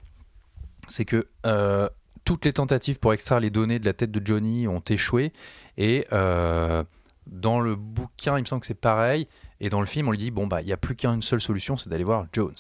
c'est 0.89 1.05
que 1.05 1.29
euh, 1.47 1.89
toutes 2.25 2.45
les 2.45 2.53
tentatives 2.53 2.99
pour 2.99 3.13
extraire 3.13 3.39
les 3.39 3.51
données 3.51 3.79
de 3.79 3.85
la 3.87 3.93
tête 3.93 4.11
de 4.11 4.21
Johnny 4.27 4.67
ont 4.67 4.83
échoué 4.89 5.33
et 5.79 6.07
euh, 6.13 6.83
dans 7.29 7.61
le 7.61 7.77
bouquin 7.77 8.37
il 8.37 8.41
me 8.41 8.47
semble 8.47 8.61
que 8.61 8.67
c'est 8.67 8.75
pareil 8.75 9.29
et 9.61 9.69
dans 9.71 9.81
le 9.81 9.87
film 9.87 10.09
on 10.09 10.11
lui 10.11 10.19
dit 10.19 10.31
bon 10.33 10.47
bah 10.49 10.61
il 10.63 10.69
y 10.69 10.73
a 10.73 10.77
plus 10.77 10.97
qu'une 10.97 11.23
seule 11.23 11.41
solution 11.41 11.77
c'est 11.77 11.89
d'aller 11.89 12.03
voir 12.05 12.27
Jones. 12.33 12.53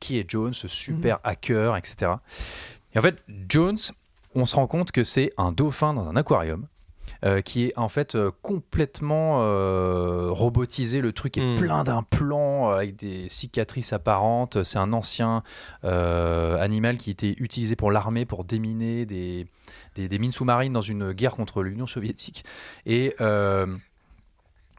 Qui 0.00 0.18
est 0.18 0.28
Jones, 0.28 0.52
ce 0.54 0.68
super 0.68 1.18
hacker, 1.24 1.76
etc. 1.76 2.12
Et 2.94 2.98
en 2.98 3.02
fait 3.02 3.16
Jones, 3.48 3.78
on 4.34 4.44
se 4.46 4.56
rend 4.56 4.66
compte 4.66 4.92
que 4.92 5.04
c'est 5.04 5.30
un 5.38 5.52
dauphin 5.52 5.94
dans 5.94 6.08
un 6.08 6.16
aquarium. 6.16 6.66
euh, 7.24 7.40
qui 7.40 7.64
est 7.64 7.78
en 7.78 7.88
fait 7.88 8.14
euh, 8.14 8.30
complètement 8.42 9.38
euh, 9.40 10.28
robotisé. 10.30 11.00
Le 11.00 11.12
truc 11.14 11.38
est 11.38 11.54
Mm. 11.54 11.58
plein 11.58 11.82
d'implants 11.82 12.68
avec 12.68 12.94
des 12.96 13.30
cicatrices 13.30 13.94
apparentes. 13.94 14.62
C'est 14.64 14.78
un 14.78 14.92
ancien 14.92 15.42
animal 15.82 16.98
qui 16.98 17.10
était 17.10 17.34
utilisé 17.38 17.74
pour 17.74 17.90
l'armée 17.90 18.26
pour 18.26 18.44
déminer 18.44 19.06
des, 19.06 19.46
des, 19.94 20.08
des 20.08 20.18
mines 20.18 20.32
sous-marines 20.32 20.74
dans 20.74 20.82
une 20.82 21.12
guerre 21.12 21.34
contre 21.34 21.62
l'Union 21.62 21.86
soviétique. 21.86 22.44
Et. 22.84 23.14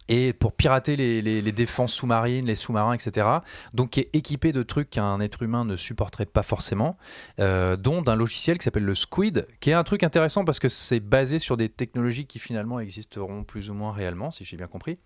Et 0.09 0.33
pour 0.33 0.53
pirater 0.53 0.95
les, 0.95 1.51
défenses 1.51 1.93
sous-marines, 1.93 2.45
les 2.45 2.55
sous-marins, 2.55 2.93
etc. 2.93 3.27
Donc 3.73 3.91
qui 3.91 4.01
est 4.01 4.09
équipé 4.13 4.51
de 4.51 4.63
trucs 4.63 4.89
qu'un 4.89 5.19
être 5.19 5.43
humain 5.43 5.65
ne 5.65 5.75
supporterait 5.75 6.25
pas 6.25 6.43
forcément, 6.43 6.97
euh, 7.39 7.75
dont 7.75 8.01
d'un 8.01 8.15
logiciel 8.15 8.57
qui 8.57 8.63
s'appelle 8.63 8.85
le 8.85 8.95
Squid, 8.95 9.47
qui 9.59 9.69
est 9.69 9.73
un 9.73 9.83
truc 9.83 10.03
intéressant 10.03 10.45
parce 10.45 10.59
que 10.59 10.69
c'est 10.69 10.99
basé 10.99 11.39
sur 11.39 11.57
des 11.57 11.69
technologies 11.69 12.25
qui 12.25 12.39
finalement 12.39 12.79
existeront 12.79 13.43
plus 13.43 13.69
ou 13.69 13.73
moins 13.73 13.91
réellement, 13.91 14.31
si 14.31 14.43
j'ai 14.43 14.57
bien 14.57 14.67
compris, 14.67 14.97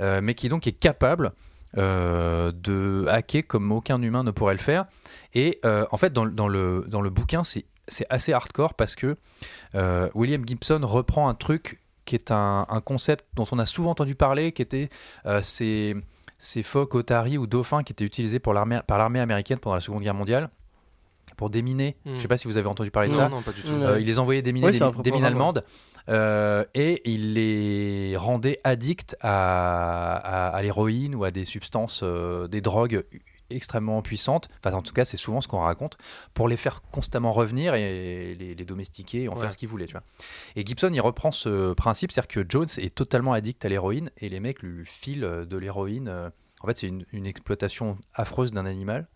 Euh, 0.00 0.20
mais 0.22 0.34
qui 0.34 0.50
donc 0.50 0.66
est 0.66 0.78
capable 0.78 1.32
euh, 1.78 2.52
de 2.52 3.06
hacker 3.08 3.46
comme 3.46 3.72
aucun 3.72 4.02
humain 4.02 4.24
ne 4.24 4.30
pourrait 4.30 4.52
le 4.52 4.60
faire. 4.60 4.84
Et 5.32 5.60
en 5.64 5.96
fait, 5.96 6.12
dans, 6.12 6.26
dans 6.26 6.48
le, 6.48 6.84
dans 6.86 7.00
le 7.00 7.10
bouquin, 7.10 7.44
c'est 7.44 7.64
assez 8.10 8.32
hardcore 8.32 8.74
parce 8.74 8.94
que 8.94 9.16
William 10.14 10.46
Gibson 10.46 10.80
reprend 10.82 11.28
un 11.28 11.34
truc 11.34 11.80
qui 12.06 12.14
est 12.14 12.30
un, 12.30 12.64
un 12.68 12.80
concept 12.80 13.26
dont 13.34 13.44
on 13.52 13.58
a 13.58 13.66
souvent 13.66 13.90
entendu 13.90 14.14
parler, 14.14 14.52
qui 14.52 14.62
était 14.62 14.88
euh, 15.26 15.42
ces, 15.42 15.94
ces 16.38 16.62
phoques 16.62 16.94
otaries 16.94 17.36
ou 17.36 17.46
dauphins 17.46 17.82
qui 17.82 17.92
étaient 17.92 18.04
utilisés 18.06 18.38
pour 18.38 18.54
l'armée- 18.54 18.80
par 18.86 18.96
l'armée 18.96 19.20
américaine 19.20 19.58
pendant 19.58 19.74
la 19.74 19.80
Seconde 19.82 20.02
Guerre 20.02 20.14
mondiale 20.14 20.48
pour 21.36 21.50
déminer. 21.50 21.96
Hmm. 22.04 22.10
Je 22.10 22.14
ne 22.14 22.18
sais 22.20 22.28
pas 22.28 22.36
si 22.38 22.46
vous 22.48 22.56
avez 22.56 22.68
entendu 22.68 22.90
parler 22.90 23.10
de 23.10 23.14
ça. 23.14 23.28
non, 23.28 23.42
pas 23.42 23.52
du 23.52 23.60
tout. 23.60 23.68
Euh, 23.68 24.00
il 24.00 24.06
les 24.06 24.18
envoyait 24.18 24.40
déminer 24.42 24.66
Ouais, 24.68 24.92
des, 25.02 25.10
mines 25.10 25.24
allemandes 25.24 25.64
euh, 26.08 26.64
et 26.74 27.02
il 27.10 27.34
les 27.34 28.16
rendait 28.16 28.60
addicts 28.64 29.16
à, 29.20 30.14
à- 30.16 30.48
à 30.56 30.62
l'héroïne 30.62 31.14
ou 31.16 31.24
à 31.24 31.30
des 31.32 31.44
substances, 31.44 32.00
euh, 32.04 32.46
des 32.46 32.60
drogues 32.60 33.02
extrêmement 33.50 34.02
puissantes. 34.02 34.48
Enfin, 34.64 34.76
en 34.76 34.82
tout 34.82 34.92
cas, 34.92 35.04
c'est 35.04 35.16
souvent 35.16 35.40
ce 35.40 35.48
qu'on 35.48 35.60
raconte 35.60 35.96
pour 36.34 36.48
les 36.48 36.56
faire 36.56 36.82
constamment 36.92 37.32
revenir 37.32 37.74
et 37.74 38.34
les, 38.34 38.54
les 38.54 38.64
domestiquer 38.64 39.22
et 39.24 39.28
en 39.28 39.34
Ouais. 39.34 39.40
faire 39.42 39.52
ce 39.52 39.58
qu'ils 39.58 39.68
voulaient. 39.68 39.86
Tu 39.86 39.92
vois. 39.92 40.02
Et 40.56 40.64
Gibson, 40.64 40.90
il 40.92 41.00
reprend 41.00 41.32
ce 41.32 41.72
principe, 41.74 42.12
c'est-à-dire 42.12 42.28
que 42.28 42.44
Jones 42.48 42.68
est 42.78 42.94
totalement 42.94 43.32
addict 43.32 43.64
à 43.64 43.68
l'héroïne 43.68 44.10
et 44.18 44.28
les 44.28 44.40
mecs 44.40 44.62
lui 44.62 44.84
filent 44.86 45.46
de 45.48 45.56
l'héroïne. 45.56 46.08
euh, 46.08 46.30
En 46.62 46.66
fait, 46.66 46.78
c'est 46.78 46.88
une, 46.88 47.04
une 47.12 47.26
exploitation 47.26 47.96
affreuse 48.14 48.52
d'un 48.52 48.66
animal 48.66 49.08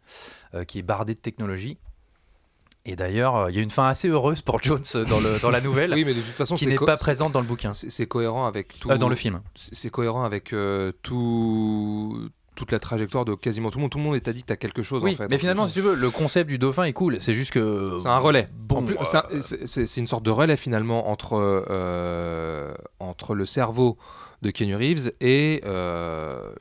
euh, 0.54 0.64
qui 0.64 0.78
est 0.78 0.82
bardé 0.82 1.14
de 1.14 1.20
technologie. 1.20 1.78
Et 2.86 2.96
d'ailleurs, 2.96 3.36
euh, 3.36 3.50
il 3.50 3.56
y 3.56 3.58
a 3.58 3.62
une 3.62 3.68
fin 3.70 3.86
assez 3.88 4.08
heureuse 4.08 4.40
pour 4.40 4.62
Jones 4.62 4.80
dans, 4.94 5.20
le, 5.20 5.38
dans 5.42 5.50
la 5.50 5.60
nouvelle, 5.60 5.92
Oui, 5.94 6.02
mais 6.04 6.14
de 6.14 6.20
toute 6.22 6.30
façon, 6.34 6.54
qui 6.54 6.66
n'est 6.66 6.76
pas 6.76 6.96
présente 6.96 7.30
dans 7.32 7.40
le 7.42 7.46
bouquin, 7.46 7.72
C'est 7.74 8.06
cohérent 8.06 8.46
avec 8.46 8.78
tout. 8.80 8.90
Euh, 8.90 8.96
dans 8.96 9.10
le 9.10 9.16
film. 9.16 9.42
C'est 9.54 9.74
c'est 9.74 9.90
cohérent 9.90 10.24
avec 10.24 10.54
euh, 10.54 10.90
tout 11.02 12.28
toute 12.60 12.72
la 12.72 12.78
trajectoire 12.78 13.24
de 13.24 13.34
quasiment 13.34 13.70
tout 13.70 13.78
le 13.78 13.82
monde. 13.82 13.90
Tout 13.90 13.96
le 13.96 14.04
monde 14.04 14.16
est 14.16 14.28
addict 14.28 14.50
à 14.50 14.56
quelque 14.56 14.82
chose 14.82 15.02
Oui, 15.02 15.14
en 15.14 15.16
fait. 15.16 15.28
mais 15.28 15.38
finalement, 15.38 15.66
si 15.66 15.72
tu 15.72 15.80
veux, 15.80 15.94
le 15.94 16.10
concept 16.10 16.50
du 16.50 16.58
dauphin 16.58 16.84
est 16.84 16.92
cool. 16.92 17.18
C'est 17.18 17.32
juste 17.32 17.52
que. 17.52 17.96
c'est 17.98 18.06
un 18.06 18.18
relais. 18.18 18.50
Bon, 18.68 18.84
euh, 18.86 18.94
c'est 19.06 19.16
un- 19.16 19.24
c'est 19.40 19.66
c'est- 19.66 19.86
c'est 19.86 20.00
une 20.00 20.06
sorte 20.06 20.22
de 20.24 20.30
relais 20.30 20.58
finalement 20.58 21.08
entre 21.10 21.36
euh, 21.70 22.74
entre 22.98 23.34
le 23.34 23.46
cerveau 23.46 23.96
de 24.42 24.50
Keanu 24.50 24.76
Reeves 24.76 25.10
et 25.22 25.62
euh, 25.64 26.52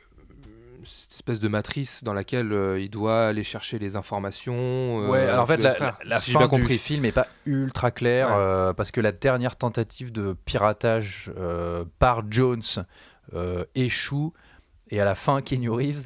cette 0.85 1.11
espèce 1.11 1.41
de 1.41 1.49
matrice 1.49 2.01
dans 2.05 2.13
laquelle 2.13 2.53
euh, 2.53 2.79
il 2.79 2.89
doit 2.89 3.27
aller 3.27 3.43
chercher 3.43 3.77
les 3.77 3.97
informations. 3.97 4.55
euh, 5.03 5.09
Ouais, 5.09 5.19
alors 5.27 5.43
en 5.43 5.45
fait, 5.45 5.57
la, 5.57 5.69
extraire. 5.71 5.97
la- 6.05 6.09
la 6.15 6.21
Si 6.21 6.31
j'ai 6.31 6.37
fin 6.39 6.45
du 6.45 6.49
compris. 6.49 6.77
film 6.77 7.03
est 7.03 7.11
pas 7.11 7.27
ultra 7.45 7.91
claire 7.91 8.29
Ouais. 8.29 8.35
euh, 8.37 8.73
parce 8.73 8.91
que 8.91 9.01
la 9.01 9.11
dernière 9.11 9.57
tentative 9.57 10.13
de 10.13 10.33
piratage 10.45 11.29
par 11.99 12.23
Jones 12.29 12.61
échoue 13.75 14.33
et 14.89 14.99
à 15.01 15.05
la 15.05 15.15
fin, 15.15 15.41
Keanu 15.41 15.69
Reeves 15.69 16.05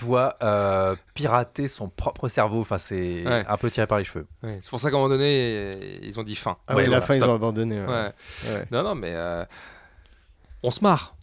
doit 0.00 0.36
euh, 0.42 0.94
pirater 1.14 1.66
son 1.66 1.88
propre 1.88 2.28
cerveau. 2.28 2.60
Enfin, 2.60 2.78
c'est 2.78 3.24
Ouais. 3.26 3.44
un 3.48 3.56
peu 3.56 3.70
tiré 3.70 3.86
par 3.86 3.98
les 3.98 4.04
cheveux. 4.04 4.26
Ouais, 4.42 4.58
c'est 4.62 4.70
pour 4.70 4.78
ça 4.80 4.90
qu'à 4.90 4.96
un 4.96 5.00
moment 5.00 5.08
donné, 5.10 5.70
ils 6.02 6.20
ont 6.20 6.22
dit 6.22 6.36
fin. 6.36 6.56
Ah 6.68 6.74
Ouais, 6.74 6.82
ouais, 6.82 6.82
la 6.84 7.00
voilà, 7.00 7.06
fin, 7.06 7.14
ils 7.14 7.24
ont 7.24 7.34
abandonné. 7.34 7.80
ouais. 7.80 7.86
Ouais. 7.86 8.12
Ouais. 8.52 8.64
Non, 8.70 8.82
non, 8.84 8.94
mais 8.94 9.10
euh, 9.12 9.44
on 10.62 10.70
se 10.70 10.82
marre. 10.82 11.16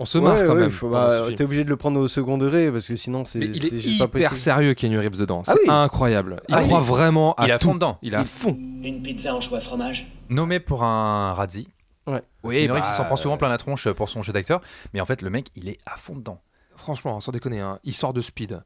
On 0.00 0.04
se 0.06 0.18
Ouais, 0.18 0.24
marre 0.24 0.44
quand 0.44 0.54
ouais, 0.56 0.68
même. 0.68 0.72
bah. 0.90 1.26
T'es 1.36 1.44
obligé 1.44 1.62
de 1.62 1.68
le 1.70 1.76
prendre 1.76 2.00
au 2.00 2.08
second 2.08 2.36
degré 2.36 2.70
parce 2.72 2.88
que 2.88 2.96
sinon 2.96 3.24
c'est 3.24 3.38
il 3.38 3.62
c'est 3.62 3.76
est 3.76 3.78
juste 3.78 4.04
pas 4.04 4.18
hyper 4.18 4.36
sérieux, 4.36 4.74
Keanu 4.74 4.98
Reeves, 4.98 5.16
dedans. 5.18 5.44
Ah 5.46 5.52
C'est 5.54 5.60
oui. 5.62 5.70
incroyable. 5.70 6.42
Il 6.48 6.54
Ah, 6.56 6.62
croit 6.62 6.80
vraiment 6.80 7.32
à 7.34 7.44
il 7.46 7.50
est 7.50 7.52
à 7.52 7.58
tout. 7.60 7.68
fond 7.68 7.74
dedans. 7.74 7.98
Il 8.02 8.12
est 8.12 8.16
à 8.16 8.24
fond. 8.24 8.58
Une 8.82 9.02
pizza 9.02 9.32
en 9.34 9.40
choix 9.40 9.60
fromage 9.60 10.12
Nommé 10.28 10.58
pour 10.58 10.82
un 10.82 11.32
Razzie. 11.34 11.68
Ouais. 12.06 12.22
Oui, 12.42 12.68
bah, 12.68 12.78
il 12.78 12.92
s'en 12.94 13.04
prend 13.04 13.16
souvent 13.16 13.36
plein 13.36 13.48
la 13.48 13.58
tronche 13.58 13.88
pour 13.90 14.08
son 14.08 14.22
jeu 14.22 14.32
d'acteur. 14.32 14.60
Mais 14.92 15.00
en 15.00 15.04
fait, 15.06 15.22
le 15.22 15.30
mec, 15.30 15.46
il 15.56 15.68
est 15.68 15.78
à 15.86 15.96
fond 15.96 16.14
dedans. 16.16 16.40
Franchement, 16.76 17.20
sans 17.20 17.32
déconner, 17.32 17.60
hein, 17.60 17.78
il 17.84 17.94
sort 17.94 18.12
de 18.12 18.20
Speed. 18.20 18.62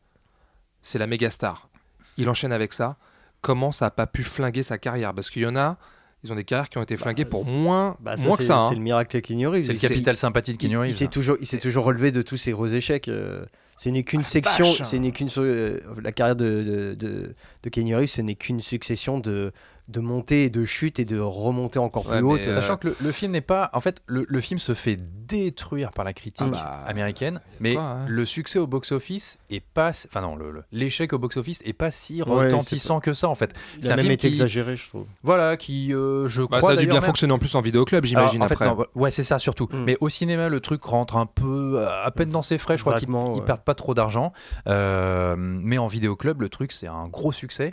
C'est 0.83 0.99
la 0.99 1.07
méga 1.07 1.31
star. 1.31 1.69
Il 2.17 2.29
enchaîne 2.29 2.53
avec 2.53 2.73
ça. 2.73 2.97
Comment 3.41 3.71
ça 3.73 3.87
a 3.87 3.91
pas 3.91 4.07
pu 4.07 4.23
flinguer 4.25 4.63
sa 4.63 4.79
carrière? 4.79 5.15
Parce 5.15 5.31
qu'il 5.31 5.43
y 5.43 5.47
en 5.47 5.55
a, 5.57 5.77
ils 6.25 6.33
ont 6.33 6.37
des 6.37 6.45
carrières 6.45 6.69
qui 6.69 6.79
ont 6.79 6.83
été 6.83 6.97
flinguées 6.97 7.25
pour 7.27 7.45
moins, 7.47 7.97
Bah, 8.01 8.17
ça, 8.17 8.27
moins 8.27 8.37
que 8.37 8.43
c'est- 8.43 8.49
ça. 8.49 8.59
hein. 8.59 8.69
C'est 8.71 8.75
le 8.75 8.81
miracle 8.81 9.17
de 9.17 9.21
Keanu 9.21 9.47
Reeves. 9.47 9.65
C'est 9.67 9.73
le 9.75 9.79
capital 9.79 10.17
sympathie 10.17 10.53
de 10.53 10.57
il- 10.57 10.59
Keanu 10.59 10.75
Il 10.75 10.79
Reeves. 10.79 10.95
s'est 10.97 11.07
toujours, 11.09 11.37
il 11.41 11.47
s'est 11.47 11.59
toujours 11.59 11.85
relevé 11.85 12.11
de 12.11 12.23
tous 12.23 12.37
ses 12.37 12.51
gros 12.53 12.67
échecs. 12.67 13.09
euh, 13.09 13.45
Ce 13.77 13.89
n'est 13.91 14.03
qu'une 14.03 14.23
Ah, 14.23 14.25
section, 14.25 14.65
vache. 14.65 14.83
ce 14.83 14.97
n'est 14.97 15.13
qu'une 15.13 15.29
so- 15.29 15.45
euh, 15.45 15.79
la 16.03 16.11
carrière 16.11 16.35
de, 16.35 16.65
de, 16.65 16.95
de, 16.95 17.37
de 17.63 17.69
Keanu 17.71 17.95
Reeves, 17.95 18.09
ce 18.09 18.21
n'est 18.23 18.35
qu'une 18.35 18.61
succession 18.61 19.21
de 19.21 19.53
de 19.89 20.01
montée 20.01 20.45
et 20.45 20.51
de 20.51 20.65
chute 20.65 20.99
et 21.01 21.05
de 21.05 21.19
remonter 21.19 21.79
encore 21.79 22.07
Ouais, 22.09 22.19
plus 22.19 22.27
haute. 22.27 22.41
mais, 22.41 22.49
euh, 22.49 22.55
Sachant 22.55 22.77
que 22.77 22.89
le, 22.89 22.97
le 23.01 23.13
film 23.13 23.33
n'est 23.33 23.41
pas. 23.41 23.71
En 23.73 23.81
fait, 23.81 24.03
le, 24.07 24.27
le 24.29 24.41
film 24.41 24.59
se 24.59 24.75
fait 24.75 24.99
détruire 25.27 25.93
par 25.93 26.05
la 26.05 26.13
critique 26.13 26.47
Ah 26.47 26.51
bah, 26.51 26.85
américaine, 26.87 27.41
mais 27.61 27.75
quoi, 27.75 27.83
hein. 27.83 28.07
le 28.09 28.25
succès 28.25 28.59
au 28.59 28.67
box-office 28.67 29.39
est 29.51 29.61
pas. 29.65 29.91
Enfin, 30.07 30.21
non, 30.21 30.37
l'échec 30.73 31.13
au 31.13 31.19
box-office 31.19 31.63
est 31.65 31.73
pas 31.73 31.91
si 31.91 32.23
Ouais, 32.23 32.47
retentissant 32.47 33.01
que 33.01 33.15
ça, 33.15 33.29
en 33.29 33.35
fait. 33.35 33.55
C'est 33.81 33.91
a 33.91 33.95
un 33.95 33.97
même 33.97 34.05
film 34.05 34.13
été 34.13 34.29
qui. 34.29 34.35
exagéré, 34.35 34.77
je 34.77 34.89
trouve. 34.89 35.07
Voilà, 35.23 35.57
qui, 35.57 35.95
euh, 35.95 36.29
je 36.29 36.43
Bah, 36.43 36.59
crois. 36.59 36.63
ça 36.63 36.71
a 36.73 36.77
dû 36.77 36.87
bien 36.87 36.97
même- 36.97 37.03
fonctionner 37.05 37.33
en 37.33 37.39
plus 37.39 37.55
en 37.55 37.61
vidéoclub, 37.61 38.05
j'imagine, 38.05 38.43
Alors, 38.43 38.47
en 38.47 38.49
fait, 38.49 38.65
après. 38.65 38.67
non, 38.77 38.85
ouais, 38.95 39.11
c'est 39.11 39.23
ça 39.23 39.39
surtout. 39.39 39.69
Mm. 39.73 39.85
Mais 39.85 39.97
au 40.01 40.09
cinéma, 40.09 40.49
le 40.49 40.61
truc 40.61 40.85
rentre 40.85 41.17
un 41.17 41.27
peu 41.27 41.75
euh, 41.79 42.05
à 42.05 42.11
peine 42.11 42.31
dans 42.31 42.43
ses 42.43 42.59
frais. 42.59 42.77
Je 42.77 42.83
crois 42.83 42.99
qu'ils 42.99 43.11
ouais. 43.11 43.41
perdent 43.45 43.65
pas 43.65 43.75
trop 43.75 43.95
d'argent. 43.95 44.33
Euh, 44.67 45.35
mais 45.39 45.79
en 45.79 45.87
vidéoclub, 45.87 46.41
le 46.43 46.49
truc, 46.49 46.73
c'est 46.73 46.89
un 46.89 47.09
gros 47.09 47.33
succès. 47.33 47.73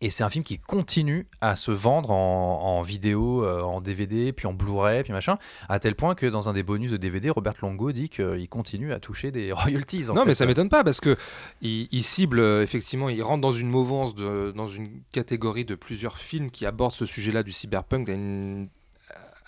Et 0.00 0.10
c'est 0.10 0.22
un 0.22 0.30
film 0.30 0.44
qui 0.44 0.58
continue 0.58 1.26
à 1.40 1.56
se 1.56 1.72
vendre 1.72 2.12
en, 2.12 2.78
en 2.78 2.82
vidéo, 2.82 3.44
euh, 3.44 3.62
en 3.62 3.80
DVD, 3.80 4.32
puis 4.32 4.46
en 4.46 4.52
Blu-ray, 4.52 5.02
puis 5.02 5.12
machin, 5.12 5.36
à 5.68 5.80
tel 5.80 5.96
point 5.96 6.14
que 6.14 6.26
dans 6.26 6.48
un 6.48 6.52
des 6.52 6.62
bonus 6.62 6.92
de 6.92 6.96
DVD, 6.96 7.30
Robert 7.30 7.54
Longo 7.62 7.90
dit 7.90 8.08
qu'il 8.08 8.48
continue 8.48 8.92
à 8.92 9.00
toucher 9.00 9.32
des 9.32 9.50
royalties. 9.52 10.08
en 10.08 10.14
non, 10.14 10.22
fait. 10.22 10.28
mais 10.28 10.34
ça 10.34 10.46
m'étonne 10.46 10.68
pas 10.68 10.84
parce 10.84 11.00
que 11.00 11.16
il, 11.62 11.88
il 11.90 12.04
cible 12.04 12.38
euh, 12.38 12.62
effectivement, 12.62 13.08
il 13.08 13.20
rentre 13.24 13.40
dans 13.40 13.52
une 13.52 13.68
mouvance, 13.68 14.14
de, 14.14 14.52
dans 14.54 14.68
une 14.68 15.02
catégorie 15.10 15.64
de 15.64 15.74
plusieurs 15.74 16.18
films 16.18 16.52
qui 16.52 16.64
abordent 16.64 16.92
ce 16.92 17.06
sujet-là 17.06 17.42
du 17.42 17.50
cyberpunk 17.50 18.08
à 18.08 18.12
une, 18.12 18.68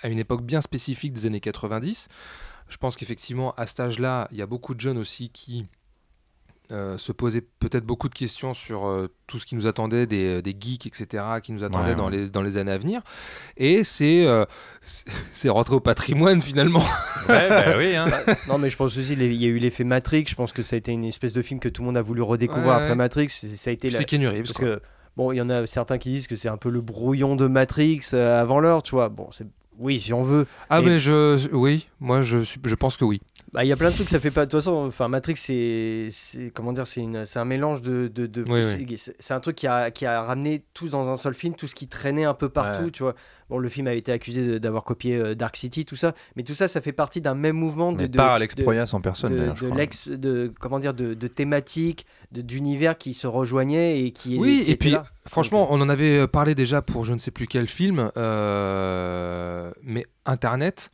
à 0.02 0.08
une 0.08 0.18
époque 0.18 0.42
bien 0.42 0.60
spécifique 0.60 1.12
des 1.12 1.26
années 1.26 1.40
90. 1.40 2.08
Je 2.68 2.76
pense 2.76 2.96
qu'effectivement, 2.96 3.54
à 3.56 3.66
cet 3.66 3.80
âge-là, 3.80 4.26
il 4.32 4.38
y 4.38 4.42
a 4.42 4.46
beaucoup 4.46 4.74
de 4.74 4.80
jeunes 4.80 4.98
aussi 4.98 5.28
qui 5.28 5.66
euh, 6.72 6.96
se 6.98 7.12
posaient 7.12 7.40
peut-être 7.58 7.84
beaucoup 7.84 8.08
de 8.08 8.14
questions 8.14 8.54
sur 8.54 8.86
euh, 8.86 9.08
tout 9.26 9.38
ce 9.38 9.46
qui 9.46 9.54
nous 9.54 9.66
attendait, 9.66 10.06
des, 10.06 10.40
des 10.42 10.56
geeks, 10.58 10.86
etc., 10.86 11.24
qui 11.42 11.52
nous 11.52 11.64
attendaient 11.64 11.90
Ouais, 11.90 11.96
dans, 11.96 12.08
les, 12.08 12.28
dans 12.28 12.42
les 12.42 12.56
années 12.58 12.72
à 12.72 12.78
venir. 12.78 13.00
Et 13.56 13.84
c'est 13.84 14.26
euh, 14.26 14.44
c'est- 15.32 15.48
rentré 15.48 15.74
au 15.74 15.80
patrimoine 15.80 16.40
finalement. 16.42 16.84
Ouais, 17.28 17.48
bah 17.48 17.74
oui, 17.78 17.94
hein. 17.96 18.04
Non, 18.48 18.58
mais 18.58 18.70
je 18.70 18.76
pense 18.76 18.96
aussi 18.96 19.12
il 19.12 19.34
y 19.34 19.44
a 19.44 19.48
eu 19.48 19.58
l'effet 19.58 19.84
Matrix. 19.84 20.24
Je 20.28 20.34
pense 20.34 20.52
que 20.52 20.62
ça 20.62 20.76
a 20.76 20.78
été 20.78 20.92
une 20.92 21.04
espèce 21.04 21.32
de 21.32 21.42
film 21.42 21.60
que 21.60 21.68
tout 21.68 21.82
le 21.82 21.86
monde 21.86 21.96
a 21.96 22.02
voulu 22.02 22.22
redécouvrir 22.22 22.66
Ouais, 22.68 22.74
après. 22.74 22.94
Matrix. 22.96 23.28
C'est- 23.30 23.56
Ça 23.56 23.70
a 23.70 23.72
été 23.72 23.90
la- 23.90 23.98
C'est 23.98 24.04
Keanu 24.04 24.28
Reeves. 24.28 24.42
parce 24.44 24.52
quoi. 24.52 24.64
que 24.76 24.82
bon, 25.16 25.32
il 25.32 25.36
y 25.36 25.40
en 25.40 25.50
a 25.50 25.66
certains 25.66 25.98
qui 25.98 26.10
disent 26.10 26.26
que 26.26 26.36
c'est 26.36 26.48
un 26.48 26.56
peu 26.56 26.70
le 26.70 26.80
brouillon 26.80 27.36
de 27.36 27.46
Matrix 27.46 28.00
euh, 28.14 28.40
avant 28.40 28.60
l'heure, 28.60 28.82
tu 28.82 28.92
vois. 28.92 29.08
Bon, 29.08 29.28
c'est 29.32 29.46
oui, 29.82 29.98
si 29.98 30.12
on 30.12 30.22
veut. 30.22 30.46
Ah 30.68 30.80
Et- 30.80 30.84
mais 30.84 30.98
je 30.98 31.48
oui, 31.52 31.86
moi 32.00 32.20
je 32.20 32.38
je 32.42 32.74
pense 32.74 32.98
que 32.98 33.04
oui. 33.06 33.22
Bah, 33.52 33.64
il 33.64 33.68
y 33.68 33.72
a 33.72 33.76
plein 33.76 33.90
de 33.90 33.94
trucs, 33.96 34.08
ça 34.08 34.20
fait 34.20 34.30
pas. 34.30 34.46
De 34.46 34.50
toute 34.50 34.60
façon, 34.60 34.86
enfin, 34.86 35.08
Matrix, 35.08 35.34
c'est, 35.36 36.52
comment 36.54 36.72
dire, 36.72 36.86
c'est 36.86 37.00
une, 37.00 37.24
un 37.34 37.44
mélange 37.44 37.82
de, 37.82 38.06
de, 38.06 38.26
de- 38.26 38.44
Oui, 38.48 38.96
c'est, 38.96 39.34
un 39.34 39.40
truc 39.40 39.56
qui 39.56 39.66
a, 39.66 39.90
qui 39.90 40.06
a 40.06 40.22
ramené 40.22 40.64
tous 40.72 40.88
dans 40.88 41.08
un 41.08 41.16
seul 41.16 41.34
film, 41.34 41.54
tout 41.54 41.66
ce 41.66 41.74
qui 41.74 41.88
traînait 41.88 42.24
un 42.24 42.34
peu 42.34 42.48
partout, 42.48 42.84
Ouais. 42.84 42.90
tu 42.92 43.02
vois. 43.02 43.16
Bon, 43.48 43.58
le 43.58 43.68
film 43.68 43.88
a 43.88 43.94
été 43.94 44.12
accusé 44.12 44.60
d'avoir 44.60 44.84
copié 44.84 45.16
euh, 45.16 45.34
Dark 45.34 45.56
City, 45.56 45.84
tout 45.84 45.96
ça, 45.96 46.14
mais 46.36 46.44
tout 46.44 46.54
ça, 46.54 46.68
ça 46.68 46.80
fait 46.80 46.92
partie 46.92 47.20
d'un 47.20 47.34
même 47.34 47.56
mouvement 47.56 47.90
de, 47.90 47.96
Mais 48.02 48.08
de, 48.08 48.16
pas 48.16 48.34
Alex 48.34 48.54
Proyas 48.54 48.90
en 48.92 49.00
personne, 49.00 49.34
de, 49.34 49.52
je 49.56 49.66
l'ex, 49.66 50.06
de 50.06 50.52
comment 50.60 50.78
dire, 50.78 50.94
de, 50.94 51.14
thématiques, 51.26 52.06
d'univers 52.30 52.96
qui 52.96 53.12
se 53.14 53.26
rejoignaient 53.26 54.04
et 54.04 54.12
qui. 54.12 54.38
Oui, 54.38 54.62
qui 54.64 54.70
et 54.70 54.76
puis 54.76 54.90
là. 54.90 55.02
franchement, 55.26 55.66
on 55.72 55.80
en 55.80 55.88
avait 55.88 56.28
parlé 56.28 56.54
déjà 56.54 56.82
pour 56.82 57.04
je 57.04 57.12
ne 57.12 57.18
sais 57.18 57.32
plus 57.32 57.48
quel 57.48 57.66
film, 57.66 58.12
euh, 58.16 59.72
mais 59.82 60.06
Internet 60.26 60.90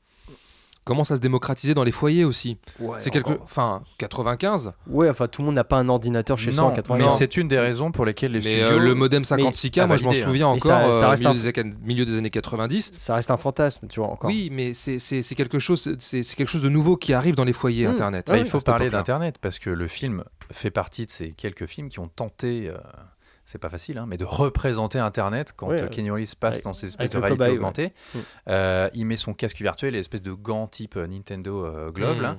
commence 0.87 1.11
à 1.11 1.17
se 1.17 1.21
démocratiser 1.21 1.75
dans 1.75 1.85
les 1.85 1.93
foyers 1.93 2.25
aussi. 2.25 2.57
Ouais, 2.81 2.97
c'est 2.99 3.11
quelque, 3.11 3.33
enfin 3.43 3.83
95. 3.99 4.73
Ouais, 4.89 5.11
enfin, 5.11 5.27
tout 5.29 5.43
le 5.43 5.47
monde 5.47 5.57
n'a 5.57 5.65
pas 5.65 5.77
un 5.77 5.89
ordinateur 5.91 6.39
chez 6.39 6.53
soi 6.53 6.63
en 6.65 6.69
Non, 6.71 6.75
80 6.75 7.05
mais 7.05 7.11
c'est 7.11 7.37
une 7.37 7.49
des 7.49 7.59
raisons 7.59 7.91
pour 7.93 8.07
lesquelles 8.07 8.33
les 8.33 8.39
Mais 8.41 8.51
studios. 8.51 8.67
euh, 8.69 8.79
le 8.79 8.95
modem 8.95 9.23
56K, 9.23 9.81
a 9.81 9.87
moi 9.87 9.97
je 9.97 10.05
m'en 10.05 10.13
hein. 10.13 10.15
souviens 10.15 10.47
Mais 10.55 10.61
encore 10.67 10.71
ça- 10.71 10.93
ça 11.01 11.05
euh, 11.07 11.09
reste 11.09 11.23
milieu, 11.25 11.31
un- 11.31 11.35
des, 11.53 11.59
années- 11.61 11.75
milieu 11.83 12.05
des 12.07 12.17
années 12.19 12.31
90. 12.31 12.93
Ça 12.99 13.15
reste 13.17 13.31
un 13.31 13.37
fantasme, 13.37 13.89
tu 13.89 14.01
vois, 14.01 14.09
encore. 14.09 14.31
Oui, 14.31 14.49
mais 14.53 14.73
c'est 14.73 14.97
quelque 15.37 15.59
chose, 15.59 15.97
c'est 15.99 16.23
quelque 16.37 16.49
chose 16.49 16.63
de 16.63 16.69
nouveau 16.71 16.97
qui 16.97 17.13
arrive 17.13 17.35
dans 17.35 17.45
les 17.45 17.53
foyers 17.53 17.87
Mmh. 17.87 17.91
Internet. 17.91 18.31
À 18.31 18.39
il 18.39 18.45
faut 18.47 18.61
parler 18.61 18.89
d'Internet 18.89 19.37
parce 19.41 19.59
que 19.59 19.71
le 19.71 19.89
film 19.89 20.23
fait 20.53 20.71
partie 20.71 21.05
de 21.05 21.11
ces 21.11 21.31
quelques 21.33 21.67
films 21.67 21.89
qui 21.89 21.99
ont 21.99 22.09
tenté, 22.09 22.69
euh, 22.71 22.77
c'est 23.47 23.59
pas 23.59 23.71
facile, 23.71 23.97
hein, 23.97 24.05
mais 24.07 24.19
de 24.19 24.25
représenter 24.27 24.99
Internet 24.99 25.55
quand 25.57 25.69
Ouais, 25.69 25.81
euh, 25.83 25.89
Kenny 25.89 26.11
Reeves 26.11 26.37
passe 26.37 26.57
avec- 26.57 26.65
dans 26.65 26.75
ces 26.75 26.89
espèces 26.89 27.11
de 27.11 27.17
réalité 27.19 27.39
cobaye, 27.39 27.57
augmentée. 27.57 27.93
Mm. 28.15 28.19
Euh, 28.49 28.91
il 28.93 29.07
met 29.07 29.17
son 29.17 29.33
casque 29.33 29.61
virtuel 29.63 29.95
et 29.95 29.99
l'espèce 29.99 30.21
de 30.23 30.33
gant 30.33 30.67
type 30.67 30.97
euh, 30.97 31.07
Nintendo 31.07 31.65
euh, 31.65 31.91
Glove 31.91 32.19
Mmh. 32.19 32.23
là. 32.23 32.37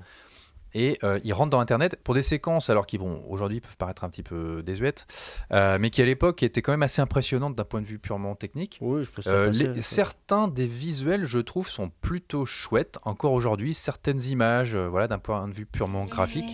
Et 0.73 0.99
euh, 1.05 1.17
il 1.23 1.31
rentre 1.33 1.49
dans 1.51 1.61
Internet 1.61 1.97
pour 2.03 2.13
des 2.13 2.21
séquences, 2.21 2.69
alors 2.69 2.85
qui, 2.85 2.97
bon, 2.97 3.23
aujourd'hui 3.29 3.61
peuvent 3.61 3.77
paraître 3.77 4.03
un 4.03 4.09
petit 4.09 4.21
peu 4.21 4.61
désuètes, 4.61 5.07
euh, 5.53 5.77
mais 5.79 5.89
qui 5.89 6.01
à 6.01 6.05
l'époque 6.05 6.43
étaient 6.43 6.61
quand 6.61 6.73
même 6.73 6.83
assez 6.83 7.01
impressionnantes 7.01 7.55
d'un 7.55 7.63
point 7.63 7.79
de 7.81 7.85
vue 7.87 7.99
purement 7.99 8.35
technique. 8.35 8.77
Oui, 8.81 9.03
je 9.05 9.09
peux 9.09 9.21
ça 9.21 9.29
Euh, 9.31 9.47
passer, 9.47 9.63
les- 9.63 9.73
pense. 9.75 9.85
certains 9.85 10.47
des 10.49 10.67
visuels, 10.67 11.23
je 11.23 11.39
trouve, 11.39 11.69
sont 11.69 11.89
plutôt 12.01 12.45
chouettes. 12.45 12.99
Encore 13.03 13.31
aujourd'hui, 13.31 13.73
certaines 13.73 14.21
images, 14.23 14.75
euh, 14.75 14.87
voilà, 14.89 15.07
d'un 15.07 15.19
point 15.19 15.47
de 15.47 15.53
vue 15.53 15.65
purement 15.65 16.03
graphique. 16.03 16.53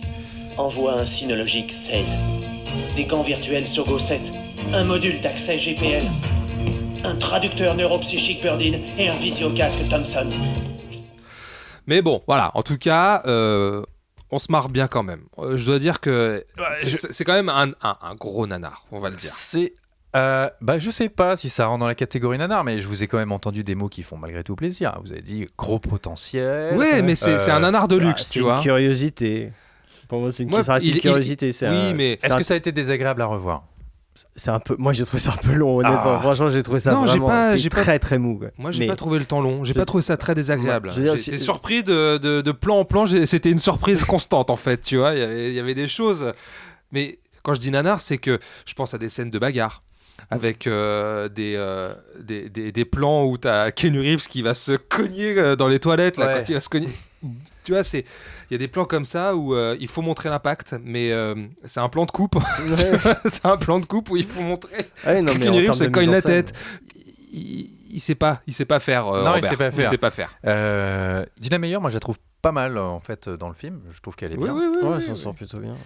Envoie 0.58 1.00
un 1.00 1.06
Synologique 1.06 1.72
16. 1.72 2.16
Des 2.94 3.04
gants 3.06 3.22
virtuels 3.22 3.66
Sogo 3.66 3.98
7. 3.98 4.20
Un 4.72 4.84
module 4.84 5.20
d'accès 5.20 5.58
GPL. 5.58 6.02
Un 7.04 7.16
traducteur 7.16 7.74
neuropsychique 7.74 8.42
Birdin 8.42 8.78
et 8.98 9.08
un 9.08 9.16
visiocasque 9.16 9.88
Thomson. 9.88 10.28
Mais 11.86 12.00
bon, 12.02 12.22
voilà. 12.26 12.50
En 12.54 12.62
tout 12.62 12.78
cas, 12.78 13.22
euh, 13.26 13.82
on 14.30 14.38
se 14.38 14.50
marre 14.50 14.68
bien 14.68 14.88
quand 14.88 15.02
même. 15.02 15.22
Euh, 15.38 15.56
je 15.56 15.64
dois 15.66 15.78
dire 15.78 16.00
que 16.00 16.44
c'est 17.10 17.24
quand 17.24 17.34
même 17.34 17.48
un, 17.50 17.72
un- 17.82 17.96
un 18.00 18.14
gros 18.14 18.46
nanar, 18.46 18.86
on 18.90 19.00
va 19.00 19.10
le 19.10 19.16
dire. 19.16 19.30
C'est. 19.32 19.74
euh, 20.16 20.48
bah, 20.60 20.78
je 20.78 20.90
sais 20.90 21.08
pas 21.10 21.36
si 21.36 21.50
ça 21.50 21.66
rentre 21.66 21.80
dans 21.80 21.86
la 21.86 21.94
catégorie 21.94 22.38
nanar, 22.38 22.64
mais 22.64 22.80
je 22.80 22.88
vous 22.88 23.02
ai 23.02 23.06
quand 23.06 23.18
même 23.18 23.32
entendu 23.32 23.64
des 23.64 23.74
mots 23.74 23.88
qui 23.88 24.02
font 24.02 24.16
malgré 24.16 24.42
tout 24.42 24.56
plaisir. 24.56 24.98
Vous 25.04 25.12
avez 25.12 25.20
dit 25.20 25.46
gros 25.58 25.78
potentiel. 25.78 26.76
Ouais, 26.76 27.02
mais 27.02 27.14
c'est 27.14 27.34
un 27.50 27.56
Euh, 27.56 27.60
nanar 27.60 27.86
de 27.86 27.98
Ah, 28.00 28.04
luxe, 28.04 28.24
c'est 28.24 28.30
tu 28.32 28.38
une 28.38 28.44
vois. 28.46 28.60
curiosité. 28.60 29.52
Pour 30.08 30.20
moi, 30.20 30.32
c'est 30.32 30.42
une, 30.44 30.50
Moi, 30.50 30.62
ça 30.64 30.74
reste 30.74 30.86
il- 30.86 30.90
une 30.92 30.96
il- 30.96 31.00
curiosité. 31.00 31.50
oui, 31.62 31.66
un- 31.66 31.94
mais 31.94 32.12
Est-ce 32.22 32.32
un- 32.32 32.36
que 32.38 32.42
ça 32.44 32.54
a 32.54 32.56
été 32.56 32.72
désagréable 32.72 33.20
à 33.22 33.26
revoir? 33.26 33.64
C'est 34.36 34.50
un 34.50 34.60
peu. 34.60 34.76
Moi, 34.78 34.92
j'ai 34.92 35.04
trouvé 35.04 35.20
ça 35.20 35.32
un 35.32 35.36
peu 35.36 35.54
long, 35.54 35.78
honnêtement. 35.78 36.14
Ah. 36.16 36.20
Franchement, 36.20 36.50
j'ai 36.50 36.62
trouvé 36.62 36.80
ça 36.80 36.92
Non, 36.92 37.04
vraiment. 37.04 37.26
pas- 37.26 37.56
très 37.70 37.98
très 37.98 38.18
mou. 38.18 38.38
quoi. 38.38 38.48
Moi, 38.58 38.70
j'ai 38.70 38.80
Mais- 38.80 38.86
pas 38.86 38.96
trouvé 38.96 39.18
le 39.18 39.26
temps 39.26 39.40
long. 39.40 39.64
J'ai 39.64 39.74
pas 39.74 39.84
trouvé 39.84 40.02
ça 40.02 40.16
très 40.16 40.34
désagréable. 40.34 40.92
J'étais 40.94 41.38
surpris 41.38 41.82
de, 41.82 42.18
de, 42.18 42.40
de 42.40 42.52
plan 42.52 42.78
en 42.78 42.84
plan. 42.84 43.06
C'était 43.06 43.50
une 43.50 43.58
surprise 43.58 44.04
constante, 44.04 44.50
en 44.50 44.56
fait. 44.56 44.80
Tu 44.82 44.96
vois, 44.98 45.12
il 45.14 45.18
y 45.18 45.22
avait- 45.22 45.48
il 45.50 45.54
y 45.54 45.60
avait 45.60 45.74
des 45.74 45.88
choses. 45.88 46.32
Mais 46.92 47.18
quand 47.42 47.54
je 47.54 47.60
dis 47.60 47.70
nanar, 47.70 48.00
c'est 48.00 48.18
que 48.18 48.38
je 48.66 48.74
pense 48.74 48.94
à 48.94 48.98
des 48.98 49.08
scènes 49.08 49.30
de 49.30 49.38
bagarre. 49.38 49.80
Avec 50.30 50.68
euh, 50.68 51.28
des, 51.28 51.54
euh, 51.56 51.92
des, 52.22 52.48
des, 52.48 52.70
des 52.70 52.84
plans 52.84 53.24
où 53.24 53.36
t'as 53.36 53.72
Ken 53.72 53.96
Reeves 53.98 54.28
qui 54.28 54.42
va 54.42 54.54
se 54.54 54.72
cogner 54.72 55.36
euh, 55.36 55.56
dans 55.56 55.66
les 55.66 55.80
toilettes. 55.80 56.16
Là, 56.18 56.26
Ouais. 56.28 56.34
quand 56.38 56.48
il 56.48 56.54
va 56.54 56.60
se 56.60 56.68
cogner. 56.68 56.88
Tu 57.64 57.72
vois, 57.72 57.82
c'est 57.84 58.04
il 58.50 58.52
y 58.52 58.54
a 58.54 58.58
des 58.58 58.68
plans 58.68 58.84
comme 58.84 59.04
ça 59.04 59.34
où 59.36 59.54
euh, 59.54 59.76
il 59.80 59.88
faut 59.88 60.02
montrer 60.02 60.28
l'impact, 60.28 60.76
mais 60.82 61.10
euh, 61.12 61.34
c'est 61.64 61.80
un 61.80 61.88
plan 61.88 62.04
de 62.06 62.10
coupe. 62.10 62.36
Tu 62.76 62.84
vois, 62.96 63.16
c'est 63.32 63.46
un 63.46 63.56
plan 63.56 63.78
de 63.80 63.86
coupe 63.86 64.10
où 64.10 64.16
il 64.16 64.26
faut 64.26 64.42
montrer 64.42 64.90
Ouais, 65.06 65.22
non, 65.22 65.32
mais 65.38 65.48
Reeves 65.48 65.72
se 65.72 65.84
cogne 65.84 66.10
la 66.10 66.22
tête. 66.22 66.52
Il, 67.32 67.70
il 67.90 68.00
sait 68.00 68.14
pas, 68.14 68.42
il 68.46 68.52
sait 68.52 68.64
pas 68.64 68.80
faire. 68.80 69.06
euh, 69.08 69.24
Non, 69.24 69.32
il 69.32 69.34
Robert. 69.36 69.50
sait 69.50 69.56
pas 69.56 69.70
faire. 69.70 69.84
Il 69.84 69.88
sait 69.88 69.98
pas 69.98 70.10
faire. 70.10 70.30
euh, 70.46 71.24
Dina 71.38 71.58
Meyer, 71.58 71.78
moi 71.78 71.90
je 71.90 71.94
la 71.94 72.00
trouve 72.00 72.18
pas 72.42 72.52
mal 72.52 72.76
en 72.78 73.00
fait 73.00 73.28
dans 73.28 73.48
le 73.48 73.54
film. 73.54 73.80
Je 73.90 74.00
trouve 74.00 74.14
qu'elle 74.16 74.32
est 74.32 74.36
Oui, 74.36 74.44
bien. 74.44 74.54
oui, 74.54 74.64
oui. 74.76 74.86
Ouais, 74.88 74.96
oui, 74.96 75.00
ça 75.02 75.12
oui. 75.12 75.18
sort 75.18 75.34
plutôt 75.34 75.58
bien. 75.58 75.76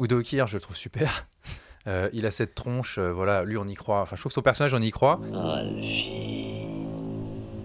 Udo 0.00 0.20
Kier, 0.22 0.44
je 0.46 0.54
le 0.56 0.60
trouve 0.60 0.76
super. 0.76 1.26
Euh, 1.86 2.10
il 2.12 2.26
a 2.26 2.30
cette 2.30 2.54
tronche, 2.54 2.98
euh, 2.98 3.10
voilà, 3.10 3.42
lui 3.42 3.56
on 3.56 3.66
y 3.66 3.72
croit. 3.74 4.02
Enfin, 4.02 4.14
je 4.14 4.20
trouve 4.20 4.28
que 4.28 4.34
son 4.34 4.42
personnage 4.42 4.74
on 4.74 4.82
y 4.82 4.90
croit. 4.90 5.18
Alfie, 5.34 6.66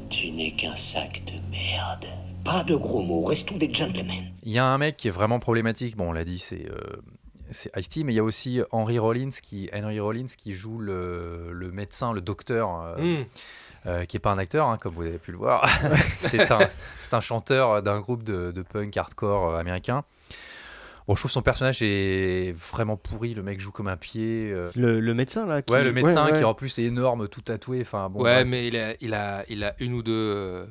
tu 0.09 0.31
n'es 0.31 0.51
qu'un 0.51 0.73
sac 0.77 1.21
de 1.25 1.33
merde. 1.51 2.05
Pas 2.45 2.63
de 2.63 2.75
gros 2.75 3.01
mots, 3.01 3.23
restons 3.25 3.57
des 3.57 3.73
gentlemen. 3.73 4.25
Il 4.43 4.51
y 4.51 4.59
a 4.59 4.65
un 4.65 4.77
mec 4.77 4.97
qui 4.97 5.07
est 5.07 5.11
vraiment 5.11 5.39
problématique. 5.39 5.97
Bon, 5.97 6.09
on 6.09 6.13
l'a 6.13 6.23
dit, 6.23 6.37
c'est 6.39 6.69
euh, 6.69 6.77
c'est 7.49 7.71
Ice-T, 7.77 8.03
mais 8.03 8.13
il 8.13 8.15
y 8.15 8.19
a 8.19 8.23
aussi 8.23 8.61
Henry 8.71 8.99
Rollins 8.99 9.29
qui, 9.41 9.69
Henry 9.73 9.99
Rollins 9.99 10.25
qui 10.37 10.53
joue 10.53 10.77
le, 10.77 11.51
le 11.51 11.71
médecin, 11.71 12.13
le 12.13 12.21
docteur. 12.21 12.81
euh, 12.81 12.95
Mm. 13.21 13.25
euh, 13.87 14.05
qui 14.05 14.17
est 14.17 14.19
pas 14.19 14.31
un 14.31 14.37
acteur, 14.37 14.67
hein, 14.67 14.77
comme 14.79 14.93
vous 14.93 15.01
avez 15.03 15.17
pu 15.17 15.31
le 15.31 15.37
voir. 15.37 15.67
c'est 16.13 16.51
un, 16.51 16.59
c'est 16.99 17.15
un 17.15 17.19
chanteur 17.21 17.81
d'un 17.83 17.99
groupe 17.99 18.23
de, 18.23 18.51
de 18.51 18.61
punk 18.61 18.95
hardcore 18.95 19.55
américain. 19.55 20.03
Bon, 21.07 21.13
je 21.15 21.21
trouve 21.21 21.31
son 21.31 21.43
personnage 21.43 21.81
est 21.83 22.51
vraiment 22.57 22.97
pourri. 22.97 23.33
Le 23.35 23.43
mec 23.43 23.59
joue 23.59 23.71
comme 23.71 23.87
un 23.87 23.97
pied. 23.97 24.51
euh. 24.51 24.71
Le, 24.75 24.99
le 24.99 25.13
médecin 25.13 25.45
là. 25.45 25.61
Qui... 25.61 25.71
Ouais, 25.73 25.83
le 25.83 25.91
médecin 25.93 26.25
ouais, 26.25 26.31
ouais. 26.31 26.37
qui 26.39 26.43
en 26.43 26.53
plus 26.55 26.77
est 26.79 26.83
énorme, 26.83 27.27
tout 27.27 27.41
tatoué. 27.41 27.81
Enfin, 27.81 28.09
bon, 28.09 28.21
ouais, 28.23 28.35
bref. 28.37 28.47
mais 28.47 28.67
il 28.67 28.77
a, 28.77 28.93
il 29.01 29.13
a, 29.13 29.45
il 29.49 29.63
a 29.63 29.75
une 29.79 29.93
ou 29.93 30.01
deux, 30.01 30.11
euh, 30.35 30.65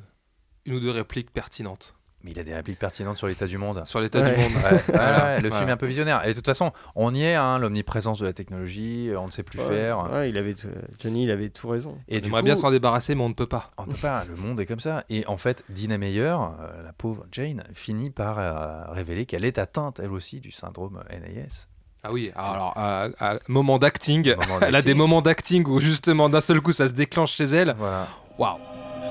une 0.65 0.73
ou 0.75 0.79
deux 0.79 0.91
répliques 0.91 1.31
pertinentes 1.31 1.93
Mais 2.23 2.31
il 2.31 2.39
a 2.39 2.43
des 2.43 2.55
répliques 2.55 2.79
pertinentes 2.79 3.17
sur 3.17 3.27
l'état 3.27 3.45
du 3.45 3.57
monde. 3.59 3.83
sur 3.85 3.99
l'état 3.99 4.19
Ouais. 4.21 4.33
du 4.35 4.41
monde. 4.41 4.63
Ouais, 4.63 4.79
Voilà, 4.87 5.25
ouais, 5.35 5.41
le 5.41 5.51
film 5.51 5.69
est 5.69 5.71
un 5.71 5.77
peu 5.77 5.85
visionnaire. 5.85 6.25
Et 6.25 6.29
de 6.29 6.33
toute 6.33 6.45
façon, 6.47 6.71
on 6.95 7.13
y 7.13 7.23
est, 7.23 7.35
hein, 7.35 7.59
l'omniprésence 7.59 8.17
de 8.19 8.25
la 8.25 8.33
technologie, 8.33 9.11
on 9.15 9.27
ne 9.27 9.31
sait 9.31 9.43
plus 9.43 9.59
Ouais, 9.59 9.67
faire. 9.67 10.09
ouais, 10.11 10.29
il 10.31 10.37
avait 10.39 10.55
tout- 10.55 10.67
Johnny, 10.99 11.25
il 11.25 11.29
avait 11.31 11.49
tout 11.49 11.67
raison. 11.67 11.97
Et 12.07 12.19
On 12.23 12.25
aimerait 12.25 12.41
coup, 12.41 12.45
bien 12.45 12.55
s'en 12.55 12.71
débarrasser, 12.71 13.13
mais 13.13 13.21
on 13.23 13.29
ne 13.29 13.35
peut 13.35 13.45
pas. 13.45 13.69
on 13.77 13.85
peut 13.85 13.95
pas, 14.01 14.23
le 14.27 14.35
monde 14.35 14.59
est 14.59 14.65
comme 14.65 14.79
ça. 14.79 15.03
Et 15.09 15.23
en 15.27 15.37
fait, 15.37 15.63
Dina 15.69 15.99
Meyer, 15.99 16.21
euh, 16.59 16.83
la 16.83 16.93
pauvre 16.93 17.25
Jane, 17.31 17.63
finit 17.73 18.09
par 18.09 18.39
euh, 18.39 18.91
révéler 18.91 19.27
qu'elle 19.27 19.45
est 19.45 19.59
atteinte, 19.59 19.99
elle 20.03 20.11
aussi, 20.11 20.39
du 20.39 20.49
syndrome 20.51 21.03
NAS. 21.11 21.67
Ah 22.07 22.11
oui, 22.11 22.31
alors, 22.35 22.73
à, 22.75 23.07
à 23.19 23.37
moment 23.47 23.77
d'acting, 23.79 24.33
elle 24.61 24.75
a 24.75 24.81
des 24.81 24.93
moments 24.95 25.21
d'acting 25.21 25.63
où 25.67 25.79
justement 25.79 26.27
d'un 26.29 26.41
seul 26.41 26.59
coup 26.61 26.71
ça 26.71 26.87
se 26.87 26.93
déclenche 26.93 27.33
chez 27.33 27.45
elle. 27.45 27.75
Voilà. 27.77 28.07
Waouh. 28.39 28.57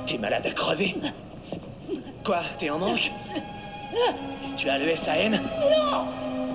T'es 0.07 0.19
malade 0.19 0.47
à 0.47 0.51
crever 0.51 0.95
Quoi 2.25 2.41
T'es 2.59 2.71
en 2.71 2.79
manque 2.79 3.11
Tu 4.57 4.69
as 4.69 4.79
le 4.79 4.97
SAN 4.97 5.31
Non 5.31 6.07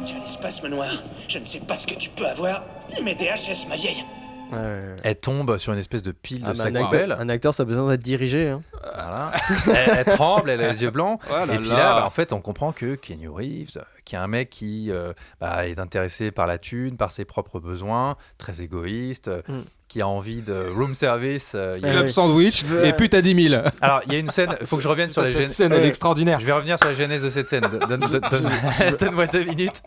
Tu 0.06 0.14
as 0.16 0.20
les 0.20 0.28
spasmes 0.28 0.68
noirs. 0.68 1.04
Je 1.28 1.40
ne 1.40 1.46
sais 1.46 1.60
pas 1.60 1.76
ce 1.76 1.86
que 1.88 1.94
tu 1.96 2.10
peux 2.10 2.26
avoir, 2.28 2.64
mais 3.04 3.16
DHS, 3.16 3.68
ma 3.68 3.76
vieille. 3.76 4.04
Ouais. 4.52 4.96
Elle 5.04 5.16
tombe 5.16 5.60
sur 5.60 5.74
une 5.74 5.80
espèce 5.80 6.02
de 6.02 6.12
pile 6.12 6.42
Ah, 6.44 6.54
de 6.54 6.58
sac 6.58 6.76
un, 6.76 6.84
acteur, 6.84 7.20
un 7.22 7.30
acteur, 7.30 7.54
ça 7.54 7.62
a 7.62 7.66
besoin 7.68 7.88
d'être 7.88 8.02
dirigé. 8.02 8.50
hein. 8.50 8.64
Voilà. 8.82 9.32
elle, 9.68 9.98
elle 10.00 10.06
tremble, 10.16 10.50
elle 10.50 10.62
a 10.62 10.72
les 10.72 10.82
yeux 10.82 10.90
blancs. 10.90 11.22
Oh 11.30 11.46
là 11.46 11.54
et 11.54 11.60
puis 11.60 11.70
là. 11.70 11.76
là, 11.78 12.00
bah, 12.00 12.06
en 12.08 12.10
fait, 12.10 12.34
on 12.34 12.42
comprend 12.42 12.72
que 12.72 12.96
Kenny 12.96 13.28
Reeves, 13.28 13.78
euh, 13.78 13.82
qui 14.06 14.16
est 14.16 14.18
un 14.18 14.26
mec 14.26 14.50
qui 14.50 14.90
euh, 14.90 15.14
bah, 15.40 15.68
est 15.68 15.78
intéressé 15.78 16.32
par 16.32 16.48
la 16.48 16.58
thune, 16.58 16.98
par 16.98 17.12
ses 17.12 17.26
propres 17.26 17.60
besoins, 17.60 18.16
très 18.40 18.64
égoïste, 18.64 19.28
euh, 19.28 19.42
Mm. 19.48 19.62
Qui 19.90 20.02
a 20.02 20.08
envie 20.08 20.42
de 20.42 20.68
room 20.74 20.94
service. 20.94 21.54
euh, 21.56 21.74
il 21.78 21.82
y 21.82 21.86
a- 21.86 21.92
Club 21.92 22.06
ouais. 22.06 22.12
sandwich 22.12 22.64
et 22.84 22.94
pute 22.94 23.14
à 23.16 23.22
10 23.22 23.50
000. 23.50 23.62
Alors, 23.82 24.02
il 24.06 24.14
y 24.14 24.16
a 24.16 24.20
une 24.20 24.30
scène, 24.30 24.56
il 24.62 24.68
faut 24.68 24.78
que 24.78 24.84
je 24.84 24.88
revienne 24.88 25.10
sur 25.10 25.22
la 25.24 25.28
Cette 25.30 25.38
gêne. 25.40 25.48
scène 25.48 25.74
elle 25.74 25.84
est 25.84 25.88
extraordinaire. 25.88 26.40
Je 26.40 26.46
vais 26.46 26.52
revenir 26.54 26.78
sur 26.78 26.88
la 26.88 26.94
genèse 26.94 27.24
de 27.24 27.30
cette 27.30 27.48
scène. 27.48 27.64
Donne- 27.90 28.00
donne- 28.00 28.00
donne- 28.30 28.96
Donne-moi 29.00 29.28
deux 29.28 29.44
minutes. 29.44 29.82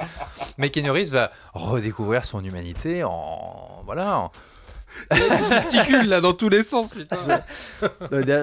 Mais 0.58 0.70
Kenny 0.70 0.90
Reeves 0.90 1.12
va 1.12 1.30
redécouvrir 1.54 2.24
son 2.24 2.44
humanité 2.44 3.04
en. 3.04 3.82
Voilà. 3.86 4.18
en- 4.18 4.32
Il 5.10 5.48
gesticule 5.50 6.08
là 6.08 6.20
dans 6.20 6.32
tous 6.32 6.48
les 6.48 6.62
sens, 6.62 6.92
putain. 6.94 7.16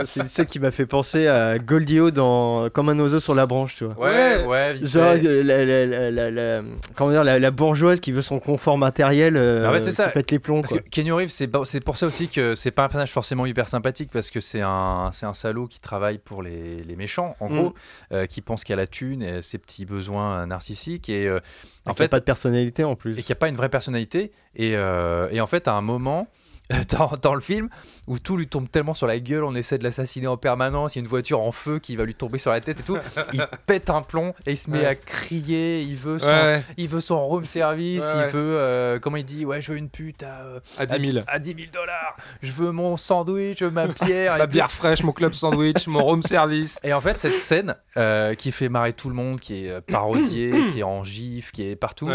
C'est 0.06 0.28
celle 0.28 0.46
qui 0.46 0.60
m'a 0.60 0.72
fait 0.72 0.86
penser 0.86 1.28
à 1.28 1.58
Goldio 1.60 2.12
dans 2.12 2.70
Comme 2.70 2.90
un 2.90 3.00
oiseau 3.00 3.20
sur 3.20 3.36
la 3.36 3.46
branche, 3.46 3.76
tu 3.78 3.86
vois. 3.86 3.98
Ouais, 4.00 4.46
ouais, 4.46 4.74
vite 4.74 4.88
Genre, 4.88 5.14
fait. 5.14 5.26
euh, 5.26 5.44
la, 5.44 5.66
la- 5.66 5.86
la- 5.86 6.12
la- 6.12 6.32
la- 6.32 6.62
comment 6.96 7.12
dire, 7.12 7.24
la, 7.24 7.40
la 7.40 7.52
bourgeoise 7.52 8.00
qui 8.00 8.12
veut 8.12 8.22
son 8.22 8.40
confort 8.40 8.78
matériel, 8.78 9.36
euh, 9.38 9.66
Ah 9.68 9.72
ouais, 9.72 9.82
c'est 9.82 9.92
ça. 9.92 10.08
qui 10.08 10.14
pète 10.14 10.32
les 10.32 10.40
plombs. 10.40 10.62
Parce 10.62 10.72
Quoi. 10.74 10.82
que 10.82 10.90
Kenny 10.90 11.12
Reeves, 11.12 11.30
c'est 11.30 11.48
pas- 11.48 11.66
c'est 11.66 11.80
pour 11.84 11.98
ça 11.98 12.06
aussi 12.08 12.28
que 12.28 12.56
c'est 12.56 12.72
pas 12.72 12.84
un 12.84 12.88
personnage 12.88 13.12
forcément 13.12 13.46
hyper 13.46 13.68
sympathique 13.68 14.10
parce 14.12 14.32
que 14.32 14.40
c'est 14.40 14.62
un, 14.62 15.10
c'est 15.14 15.26
un 15.26 15.34
salaud 15.34 15.68
qui 15.68 15.80
travaille 15.80 16.18
pour 16.18 16.44
les, 16.44 16.84
les 16.84 16.96
méchants, 16.96 17.36
en 17.40 17.50
Mm. 17.50 17.58
gros, 17.60 17.74
euh, 18.14 18.26
qui 18.26 18.42
pense 18.42 18.64
qu'il 18.64 18.74
a 18.74 18.78
la 18.78 18.88
thune 18.88 19.22
et 19.24 19.42
ses 19.42 19.58
petits 19.58 19.86
besoins 19.86 20.46
narcissiques 20.46 21.10
et 21.10 21.28
euh, 21.28 21.40
en 21.86 21.94
fait, 21.94 22.04
fait, 22.04 22.10
pas 22.10 22.20
de 22.20 22.26
personnalité 22.26 22.84
en 22.84 22.96
plus. 22.96 23.18
et 23.18 23.24
qui 23.24 23.32
a 23.32 23.36
pas 23.36 23.50
une 23.50 23.56
vraie 23.56 23.70
personnalité. 23.70 24.32
Et, 24.56 24.76
euh, 24.76 25.30
et 25.32 25.42
en 25.42 25.48
fait, 25.48 25.68
à 25.68 25.74
un 25.74 25.82
moment. 25.82 26.28
Dans, 26.98 27.12
dans 27.20 27.34
le 27.34 27.42
film 27.42 27.68
où 28.06 28.20
tout 28.20 28.38
lui 28.38 28.48
tombe 28.48 28.70
tellement 28.70 28.94
sur 28.94 29.08
la 29.08 29.20
gueule, 29.20 29.44
on 29.44 29.56
essaie 29.56 29.80
de 29.80 29.84
l'assassiner 29.84 30.28
en 30.28 30.38
permanence, 30.38 30.96
il 30.96 31.00
y 31.00 31.02
a 31.02 31.04
une 31.04 31.08
voiture 31.08 31.40
en 31.42 31.52
feu 31.52 31.80
qui 31.80 31.96
va 31.96 32.06
lui 32.06 32.14
tomber 32.14 32.38
sur 32.38 32.52
la 32.52 32.62
tête 32.62 32.80
et 32.82 32.84
tout, 32.84 32.98
il 33.34 33.44
pète 33.66 33.90
un 33.90 34.04
plomb 34.04 34.36
et 34.46 34.52
il 34.52 34.58
se 34.58 34.70
met 34.70 34.80
Ouais. 34.82 34.86
à 34.86 34.94
crier, 34.96 35.82
il 35.82 35.96
veut 35.98 36.20
son, 36.20 36.28
Ouais, 36.28 36.62
il 36.78 36.88
veut 36.88 37.02
son 37.02 37.26
room 37.28 37.44
service, 37.46 38.04
Ouais, 38.04 38.26
il 38.28 38.32
veut, 38.32 38.58
euh, 38.60 39.00
comment 39.00 39.18
il 39.18 39.26
dit, 39.26 39.46
ouais 39.46 39.62
je 39.62 39.72
veux 39.72 39.78
une 39.80 39.90
pute 39.90 40.22
à, 40.22 40.42
euh, 40.42 40.60
à 40.78 40.86
10 40.86 41.12
000. 41.14 41.26
à 41.28 41.40
10 41.40 41.50
000 41.56 41.60
dollars. 41.74 42.16
Je 42.44 42.52
veux 42.52 42.72
mon 42.72 42.98
sandwich, 42.98 43.58
je 43.60 43.66
veux 43.66 43.72
ma 43.72 43.88
bière. 43.88 44.38
Ma 44.38 44.46
bière 44.46 44.72
fraîche, 44.72 45.02
mon 45.04 45.12
club 45.12 45.34
sandwich, 45.34 45.88
mon 45.88 46.04
room 46.04 46.22
service. 46.22 46.80
Et 46.84 46.94
en 46.94 47.02
fait, 47.02 47.18
cette 47.18 47.34
scène 47.38 47.76
euh, 47.98 48.36
qui 48.36 48.52
fait 48.52 48.70
marrer 48.70 48.94
tout 48.94 49.10
le 49.10 49.16
monde, 49.16 49.40
qui 49.40 49.66
est 49.66 49.82
parodiée, 49.82 50.52
qui 50.72 50.80
est 50.82 50.84
en 50.84 51.04
gif, 51.04 51.52
qui 51.52 51.64
est 51.64 51.76
partout. 51.76 52.10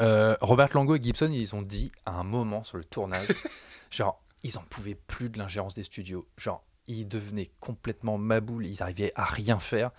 Euh, 0.00 0.36
Robert 0.40 0.68
Lango 0.74 0.96
et 0.96 1.02
Gibson, 1.02 1.30
ils 1.32 1.54
ont 1.54 1.62
dit 1.62 1.90
à 2.06 2.12
un 2.12 2.24
moment 2.24 2.62
sur 2.64 2.76
le 2.78 2.84
tournage, 2.84 3.28
genre, 3.90 4.20
ils 4.42 4.56
en 4.58 4.62
pouvaient 4.62 4.94
plus 4.94 5.28
de 5.28 5.38
l'ingérence 5.38 5.74
des 5.74 5.82
studios. 5.84 6.26
Genre, 6.36 6.64
ils 6.86 7.06
devenaient 7.06 7.50
complètement 7.60 8.16
maboules, 8.18 8.66
ils 8.66 8.82
arrivaient 8.82 9.12
à 9.14 9.24
rien 9.24 9.58
faire. 9.58 9.90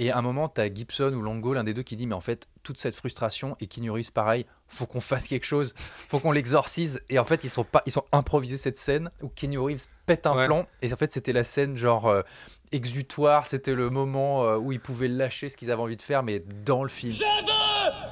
Et 0.00 0.12
à 0.12 0.16
un 0.18 0.22
moment, 0.22 0.48
tu 0.48 0.60
as 0.60 0.72
Gibson 0.72 1.12
ou 1.12 1.20
Longo, 1.22 1.52
l'un 1.54 1.64
des 1.64 1.74
deux, 1.74 1.82
qui 1.82 1.96
dit 1.96 2.06
Mais 2.06 2.14
en 2.14 2.20
fait, 2.20 2.48
toute 2.62 2.78
cette 2.78 2.94
frustration, 2.94 3.56
et 3.60 3.68
Reeves, 3.90 4.12
pareil, 4.12 4.46
faut 4.68 4.86
qu'on 4.86 5.00
fasse 5.00 5.26
quelque 5.26 5.44
chose, 5.46 5.74
faut 5.76 6.20
qu'on 6.20 6.30
l'exorcise. 6.30 7.00
Et 7.08 7.18
en 7.18 7.24
fait, 7.24 7.42
ils 7.42 7.50
sont, 7.50 7.64
pas, 7.64 7.82
ils 7.84 7.90
sont 7.92 8.04
improvisés 8.12 8.56
cette 8.58 8.76
scène 8.76 9.10
où 9.22 9.28
Keanu 9.28 9.58
Reeves 9.58 9.86
pète 10.06 10.26
un 10.28 10.36
Ouais. 10.36 10.46
plan. 10.46 10.66
Et 10.82 10.92
en 10.92 10.96
fait, 10.96 11.10
c'était 11.10 11.32
la 11.32 11.42
scène 11.42 11.76
genre 11.76 12.06
euh, 12.06 12.22
exutoire, 12.70 13.46
c'était 13.46 13.74
le 13.74 13.90
moment 13.90 14.44
euh, 14.44 14.56
où 14.56 14.70
ils 14.70 14.80
pouvaient 14.80 15.08
lâcher 15.08 15.48
ce 15.48 15.56
qu'ils 15.56 15.70
avaient 15.72 15.82
envie 15.82 15.96
de 15.96 16.02
faire, 16.02 16.22
mais 16.22 16.44
dans 16.64 16.84
le 16.84 16.88
film. 16.88 17.12
Je 17.12 17.18
veux 17.24 17.46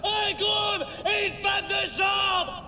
un 0.05 0.35
groom 0.35 0.87
et 1.07 1.27
une 1.29 1.35
femme 1.45 1.65
de 1.69 1.91
chambre 1.91 2.63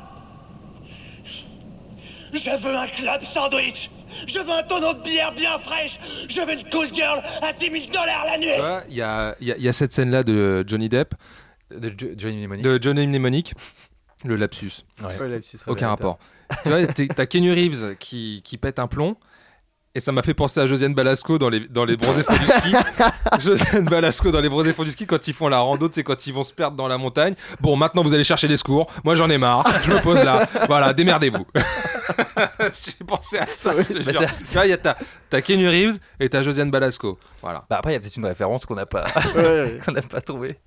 Je 2.32 2.50
veux 2.62 2.76
un 2.76 2.86
club 2.88 3.22
sandwich 3.22 3.90
Je 4.26 4.38
veux 4.38 4.50
un 4.52 4.62
tonneau 4.62 4.94
de 4.94 5.00
bière 5.02 5.32
bien 5.32 5.58
fraîche 5.58 5.98
Je 6.28 6.40
veux 6.40 6.52
une 6.52 6.68
cool 6.70 6.92
girl 6.94 7.22
à 7.42 7.52
10 7.52 7.70
000 7.70 7.74
dollars 7.92 8.24
la 8.26 8.38
nuit 8.38 8.48
Tu 8.54 8.60
vois, 8.60 8.82
Il 8.88 8.96
y 8.96 9.02
a, 9.02 9.34
y 9.40 9.52
a- 9.52 9.56
il 9.56 9.62
y 9.62 9.68
a 9.68 9.72
cette 9.72 9.92
scène-là 9.92 10.22
de 10.22 10.64
Johnny 10.66 10.88
Depp, 10.88 11.14
De 11.70 11.88
Jo- 11.96 12.08
Johnny 12.16 12.36
Mnemonic. 12.38 12.64
de 12.64 12.78
Johnny 12.82 13.06
Mnemonic, 13.06 13.54
le 14.24 14.36
lapsus. 14.36 14.72
Ouais. 15.02 15.18
Ouais, 15.28 15.40
c'est 15.42 15.58
Aucun 15.68 15.88
rapport. 15.88 16.18
tu 16.62 16.68
vois, 16.70 16.86
t'as 16.86 17.26
Kenny 17.26 17.50
Reeves 17.52 17.96
qui, 17.98 18.40
qui 18.44 18.56
pète 18.58 18.78
un 18.78 18.86
plomb. 18.88 19.16
Et 19.98 20.00
ça 20.00 20.12
m'a 20.12 20.22
fait 20.22 20.32
penser 20.32 20.60
à 20.60 20.66
Josiane 20.66 20.94
Balasco 20.94 21.38
dans 21.38 21.48
les, 21.48 21.58
dans 21.58 21.84
les 21.84 21.96
bronzés 21.96 22.22
fonds 22.22 22.36
du 22.36 22.46
ski. 22.46 22.72
Josiane 23.40 23.84
Balasco 23.84 24.30
dans 24.30 24.40
les 24.40 24.48
bronzés 24.48 24.72
fonds 24.72 24.84
du 24.84 24.92
ski 24.92 25.06
quand 25.06 25.26
ils 25.26 25.34
font 25.34 25.48
la 25.48 25.58
rando, 25.58 25.88
c'est 25.90 26.04
quand 26.04 26.24
ils 26.24 26.32
vont 26.32 26.44
se 26.44 26.54
perdre 26.54 26.76
dans 26.76 26.86
la 26.86 26.98
montagne. 26.98 27.34
Bon, 27.60 27.74
maintenant 27.74 28.04
vous 28.04 28.14
allez 28.14 28.22
chercher 28.22 28.46
des 28.46 28.56
secours. 28.56 28.86
Moi 29.02 29.16
j'en 29.16 29.28
ai 29.28 29.38
marre. 29.38 29.66
Je 29.82 29.90
me 29.92 30.00
pose 30.00 30.22
là. 30.22 30.46
Voilà, 30.68 30.92
démerdez-vous. 30.94 31.44
J'ai 32.60 33.04
pensé 33.04 33.38
à 33.38 33.46
ça. 33.48 33.72
Bah, 33.74 34.12
ça- 34.44 34.66
il 34.66 34.70
y 34.70 34.72
a 34.72 34.76
ta, 34.76 34.96
t'as 35.30 35.40
Kenny 35.40 35.66
Reeves 35.66 35.98
et 36.20 36.28
t'as 36.28 36.44
Josiane 36.44 36.70
Balasco. 36.70 37.18
Voilà. 37.42 37.64
Bah 37.68 37.78
après, 37.78 37.90
il 37.90 37.94
y 37.94 37.96
a 37.96 38.00
peut-être 38.00 38.16
une 38.18 38.26
référence 38.26 38.66
qu'on 38.66 38.76
n'a 38.76 38.86
pas, 38.86 39.04
ouais. 39.34 39.80
qu'on 39.84 39.90
n'a 39.90 40.02
pas 40.02 40.20
trouvée. 40.20 40.58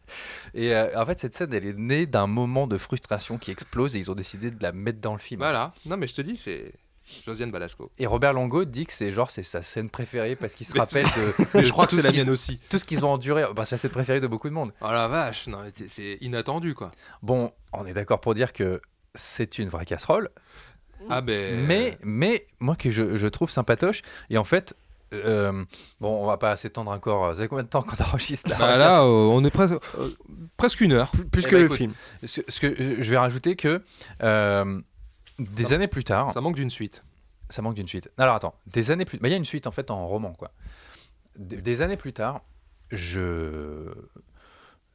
Et 0.53 0.75
euh, 0.75 0.89
en 0.97 1.05
fait, 1.05 1.19
cette 1.19 1.33
scène, 1.33 1.53
elle 1.53 1.65
est 1.65 1.77
née 1.77 2.05
d'un 2.05 2.27
moment 2.27 2.67
de 2.67 2.77
frustration 2.77 3.37
qui 3.37 3.49
explose 3.51 3.95
et 3.95 3.99
ils 3.99 4.11
ont 4.11 4.15
décidé 4.15 4.51
de 4.51 4.61
la 4.61 4.73
mettre 4.73 4.99
dans 4.99 5.13
le 5.13 5.19
film. 5.19 5.39
Voilà. 5.39 5.71
Non, 5.85 5.95
mais 5.95 6.07
je 6.07 6.15
te 6.15 6.21
dis, 6.21 6.35
c'est 6.35 6.73
Josiane 7.25 7.51
Balasco. 7.51 7.91
Et 7.97 8.05
Robert 8.07 8.33
Longo 8.33 8.65
dit 8.65 8.85
que 8.85 8.93
c'est 8.93 9.11
genre 9.11 9.29
c'est 9.31 9.43
sa 9.43 9.61
scène 9.61 9.89
préférée 9.89 10.35
parce 10.35 10.53
qu'il 10.55 10.65
se 10.67 10.73
rappelle 10.77 11.05
de, 11.05 11.61
je 11.63 11.71
crois 11.71 11.85
que 11.87 11.93
c'est 11.95 12.01
ce 12.01 12.07
la 12.07 12.13
mienne 12.13 12.29
aussi. 12.29 12.59
tout 12.69 12.77
ce 12.79 12.85
qu'ils 12.85 13.05
ont 13.05 13.11
enduré. 13.11 13.43
Bah, 13.55 13.65
c'est 13.65 13.75
la 13.75 13.77
scène 13.79 13.91
préférée 13.91 14.19
de 14.19 14.27
beaucoup 14.27 14.49
de 14.49 14.53
monde. 14.53 14.71
Oh 14.81 14.87
la 14.91 15.07
vache, 15.07 15.47
non, 15.47 15.59
c'est- 15.87 16.17
inattendu 16.21 16.73
quoi. 16.75 16.91
Bon, 17.21 17.51
on 17.73 17.85
est 17.85 17.93
d'accord 17.93 18.19
pour 18.21 18.33
dire 18.33 18.53
que 18.53 18.81
c'est 19.15 19.59
une 19.59 19.69
vraie 19.69 19.85
casserole, 19.85 20.29
Ah 21.09 21.21
ben. 21.21 21.65
mais, 21.65 21.97
mais 22.03 22.47
moi 22.59 22.75
que 22.75 22.89
je, 22.89 23.15
je 23.17 23.27
trouve 23.27 23.49
sympatoche. 23.49 24.01
Et 24.29 24.37
en 24.37 24.43
fait, 24.43 24.73
euh, 25.13 25.65
bon, 25.99 26.23
on 26.23 26.25
va 26.27 26.37
pas 26.37 26.55
s'étendre 26.55 26.91
encore. 26.91 27.29
Vous 27.31 27.35
savez 27.35 27.49
combien 27.49 27.63
de 27.65 27.69
temps 27.69 27.81
qu'on 27.83 28.01
enregistre 28.03 28.49
là? 28.49 28.55
Bah 28.57 28.77
là, 28.77 29.01
euh, 29.01 29.07
on 29.07 29.43
est 29.43 29.49
presque 29.51 29.73
euh, 29.99 30.09
presque 30.55 30.79
une 30.79 30.93
heure. 30.93 31.11
Plus, 31.11 31.25
plus 31.25 31.43
Eh 31.45 31.49
que 31.49 31.55
bah, 31.55 31.59
le 31.59 31.65
écoute, 31.65 31.77
film. 31.77 31.93
Ce, 32.23 32.39
ce 32.47 32.59
que 32.61 32.73
je 33.01 33.11
vais 33.11 33.17
rajouter 33.17 33.57
que 33.57 33.81
euh, 34.23 34.81
des 35.43 35.73
années 35.73 35.87
plus 35.87 36.03
tard, 36.03 36.31
Ça 36.33 36.41
manque 36.41 36.55
d'une 36.55 36.69
suite. 36.69 37.03
ça 37.49 37.61
manque 37.61 37.75
d'une 37.75 37.87
suite. 37.87 38.09
Alors 38.17 38.35
attends, 38.35 38.55
des 38.67 38.91
années 38.91 39.05
plus, 39.05 39.17
bah, 39.19 39.27
il 39.27 39.31
y 39.31 39.33
a 39.33 39.37
une 39.37 39.45
suite 39.45 39.67
en 39.67 39.71
fait 39.71 39.91
en 39.91 40.07
roman 40.07 40.33
quoi. 40.33 40.51
Des, 41.37 41.57
des 41.61 41.81
années 41.81 41.97
plus 41.97 42.13
tard, 42.13 42.41
je 42.91 43.91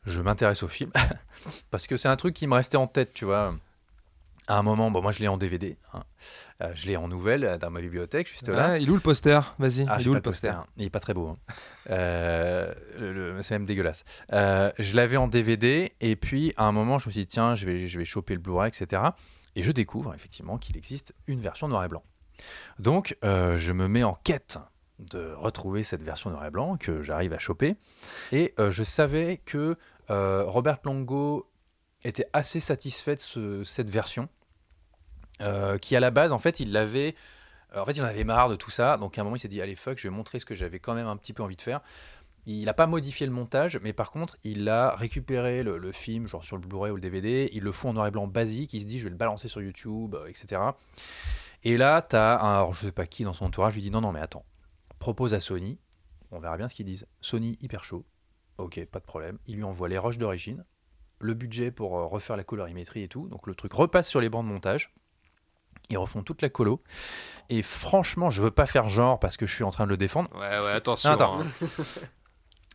je 0.04 0.20
m'intéresse 0.20 0.62
au 0.62 0.68
film 0.68 0.90
parce 1.70 1.86
que 1.86 1.96
c'est 1.96 2.08
un 2.08 2.16
truc 2.16 2.34
qui 2.34 2.46
me 2.46 2.54
restait 2.54 2.76
en 2.76 2.86
tête, 2.86 3.12
tu 3.14 3.24
vois. 3.24 3.54
À 4.48 4.58
un 4.58 4.62
moment, 4.62 4.92
bon, 4.92 5.02
moi 5.02 5.10
je 5.10 5.18
l'ai 5.18 5.26
en 5.26 5.36
DVD, 5.38 5.76
hein. 5.92 6.04
Euh, 6.62 6.70
je 6.74 6.86
l'ai 6.86 6.96
en 6.96 7.08
nouvelle 7.08 7.42
euh, 7.44 7.58
dans 7.58 7.68
ma 7.68 7.80
bibliothèque 7.80 8.28
juste 8.28 8.48
là. 8.48 8.78
Il 8.78 8.86
est 8.86 8.90
où 8.90 8.94
le 8.94 9.00
poster? 9.00 9.40
Vas-y, 9.58 9.84
Ah, 9.88 9.96
il 9.98 10.06
est 10.06 10.08
où 10.08 10.14
le 10.14 10.20
poster, 10.20 10.54
Il 10.76 10.84
est 10.84 10.90
pas 10.90 11.00
très 11.00 11.14
beau. 11.14 11.30
hein. 11.30 11.36
Euh, 11.90 13.42
c'est 13.42 13.54
même 13.56 13.66
dégueulasse. 13.66 14.04
Euh, 14.32 14.70
je 14.78 14.94
l'avais 14.94 15.16
en 15.16 15.26
DVD 15.26 15.92
et 16.00 16.14
puis 16.14 16.54
à 16.56 16.66
un 16.66 16.72
moment, 16.72 16.98
je 17.00 17.08
me 17.08 17.10
suis 17.10 17.22
dit 17.22 17.26
tiens, 17.26 17.56
je 17.56 17.66
vais, 17.66 17.88
je 17.88 17.98
vais 17.98 18.04
choper 18.04 18.34
le 18.34 18.40
Blu-ray, 18.40 18.68
etc. 18.68 19.02
Et 19.56 19.62
je 19.64 19.72
découvre 19.72 20.14
effectivement 20.14 20.56
qu'il 20.58 20.76
existe 20.76 21.14
une 21.26 21.40
version 21.40 21.66
noir 21.66 21.82
et 21.84 21.88
blanc. 21.88 22.04
Donc, 22.78 23.16
euh, 23.24 23.58
je 23.58 23.72
me 23.72 23.88
mets 23.88 24.04
en 24.04 24.14
quête 24.22 24.58
de 24.98 25.32
retrouver 25.34 25.82
cette 25.82 26.02
version 26.02 26.30
noir 26.30 26.46
et 26.46 26.50
blanc 26.50 26.76
que 26.76 27.02
j'arrive 27.02 27.32
à 27.32 27.38
choper. 27.38 27.74
Et 28.32 28.54
euh, 28.60 28.70
je 28.70 28.82
savais 28.84 29.38
que 29.44 29.76
euh, 30.10 30.44
Robert 30.44 30.78
Longo 30.84 31.50
était 32.04 32.28
assez 32.32 32.60
satisfait 32.60 33.16
de 33.16 33.20
ce- 33.20 33.64
cette 33.64 33.90
version, 33.90 34.28
qui 35.82 35.96
à 35.96 36.00
la 36.00 36.10
base, 36.10 36.32
en 36.32 36.38
fait, 36.38 36.60
il 36.60 36.76
En 37.74 37.84
fait, 37.84 37.92
il 37.92 38.02
en 38.02 38.06
avait 38.06 38.24
marre 38.24 38.48
de 38.48 38.56
tout 38.56 38.70
ça, 38.70 38.96
donc 38.96 39.18
à 39.18 39.20
un 39.20 39.24
moment, 39.24 39.36
il 39.36 39.40
s'est 39.40 39.48
dit 39.48 39.60
allez 39.60 39.74
fuck, 39.74 39.98
je 39.98 40.08
vais 40.08 40.14
montrer 40.14 40.38
ce 40.38 40.46
que 40.46 40.54
j'avais 40.54 40.78
quand 40.78 40.94
même 40.94 41.08
un 41.08 41.16
petit 41.16 41.34
peu 41.34 41.42
envie 41.42 41.56
de 41.56 41.60
faire. 41.62 41.80
Il 42.46 42.64
n'a 42.66 42.74
pas 42.74 42.86
modifié 42.86 43.26
le 43.26 43.32
montage, 43.32 43.78
mais 43.82 43.92
par 43.92 44.12
contre, 44.12 44.36
il 44.44 44.68
a 44.68 44.94
récupéré 44.94 45.62
le, 45.64 45.78
le 45.78 45.92
film, 45.92 46.26
genre 46.28 46.44
sur 46.44 46.56
le 46.56 46.62
Blu-ray 46.66 46.92
ou 46.92 46.94
le 46.94 47.00
DVD, 47.00 47.50
il 47.52 47.62
le 47.64 47.72
fout 47.72 47.90
en 47.90 47.94
noir 47.94 48.06
et 48.06 48.10
blanc 48.12 48.28
basique, 48.28 48.72
il 48.72 48.80
se 48.80 48.86
dit 48.86 48.98
je 49.00 49.04
vais 49.04 49.10
le 49.10 49.16
balancer 49.16 49.48
sur 49.48 49.60
YouTube, 49.60 50.14
euh, 50.14 50.26
etc. 50.28 50.62
Et 51.64 51.76
là, 51.76 52.02
tu 52.02 52.14
as 52.14 52.40
un, 52.40 52.54
alors 52.58 52.72
je 52.74 52.86
sais 52.86 52.92
pas 52.92 53.06
qui 53.06 53.24
dans 53.24 53.32
son 53.32 53.46
entourage, 53.46 53.74
lui 53.74 53.82
dit 53.82 53.90
non, 53.90 54.00
non, 54.00 54.12
mais 54.12 54.20
attends, 54.20 54.44
propose 55.00 55.34
à 55.34 55.40
Sony, 55.40 55.78
on 56.30 56.38
verra 56.38 56.56
bien 56.56 56.68
ce 56.68 56.74
qu'ils 56.76 56.86
disent. 56.86 57.06
Sony, 57.20 57.58
hyper 57.60 57.82
chaud, 57.82 58.04
ok, 58.58 58.84
pas 58.86 59.00
de 59.00 59.04
problème. 59.04 59.38
Il 59.46 59.56
lui 59.56 59.64
envoie 59.64 59.88
les 59.88 59.98
rushs 59.98 60.18
d'origine, 60.18 60.64
le 61.18 61.34
budget 61.34 61.72
pour 61.72 61.98
euh, 61.98 62.04
refaire 62.04 62.36
la 62.36 62.44
colorimétrie 62.44 63.02
et 63.02 63.08
tout, 63.08 63.26
donc 63.28 63.48
le 63.48 63.56
truc 63.56 63.72
repasse 63.72 64.08
sur 64.08 64.20
les 64.20 64.28
bancs 64.28 64.44
de 64.44 64.50
montage. 64.50 64.94
Ils 65.88 65.98
refont 65.98 66.22
toute 66.22 66.42
la 66.42 66.48
colo. 66.48 66.82
Et 67.48 67.62
franchement, 67.62 68.28
je 68.28 68.42
veux 68.42 68.50
pas 68.50 68.66
faire 68.66 68.88
genre 68.88 69.20
parce 69.20 69.36
que 69.36 69.46
je 69.46 69.54
suis 69.54 69.62
en 69.62 69.70
train 69.70 69.84
de 69.84 69.90
le 69.90 69.96
défendre. 69.96 70.28
Ouais, 70.34 70.58
ouais, 70.58 70.74
attention. 70.74 71.10
Attends. 71.10 71.42
hein. 71.42 71.46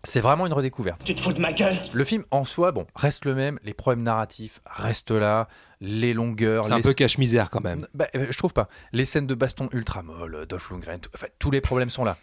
C'est 0.04 0.20
vraiment 0.20 0.47
une 0.47 0.54
redécouverte. 0.54 1.04
Tu 1.04 1.14
te 1.14 1.22
fous 1.22 1.34
de 1.34 1.39
ma 1.39 1.54
gueule 1.54 1.76
Le 1.93 2.04
film 2.04 2.26
en 2.32 2.43
soi, 2.43 2.72
bon, 2.72 2.88
reste 2.95 3.26
le 3.26 3.36
même, 3.36 3.60
les 3.64 3.74
problèmes 3.74 4.04
narratifs 4.04 4.60
restent 4.66 5.12
là, 5.12 5.47
les 5.80 6.14
longueurs, 6.14 6.66
C'est 6.66 6.74
un 6.74 6.82
peu 6.82 6.93
cache-misère 6.93 7.49
quand 7.49 7.64
même. 7.64 7.86
Bah, 7.93 8.08
euh, 8.16 8.28
je 8.30 8.38
trouve 8.38 8.54
pas. 8.54 8.68
Les 8.93 9.06
scènes 9.06 9.28
de 9.28 9.36
baston 9.36 9.70
ultra 9.72 10.02
molles, 10.02 10.45
Dolph 10.47 10.72
Lundgren, 10.72 10.99
enfin, 11.14 11.28
tous 11.38 11.52
les 11.52 11.62
problèmes 11.62 11.89
sont 11.89 12.04
là. 12.04 12.18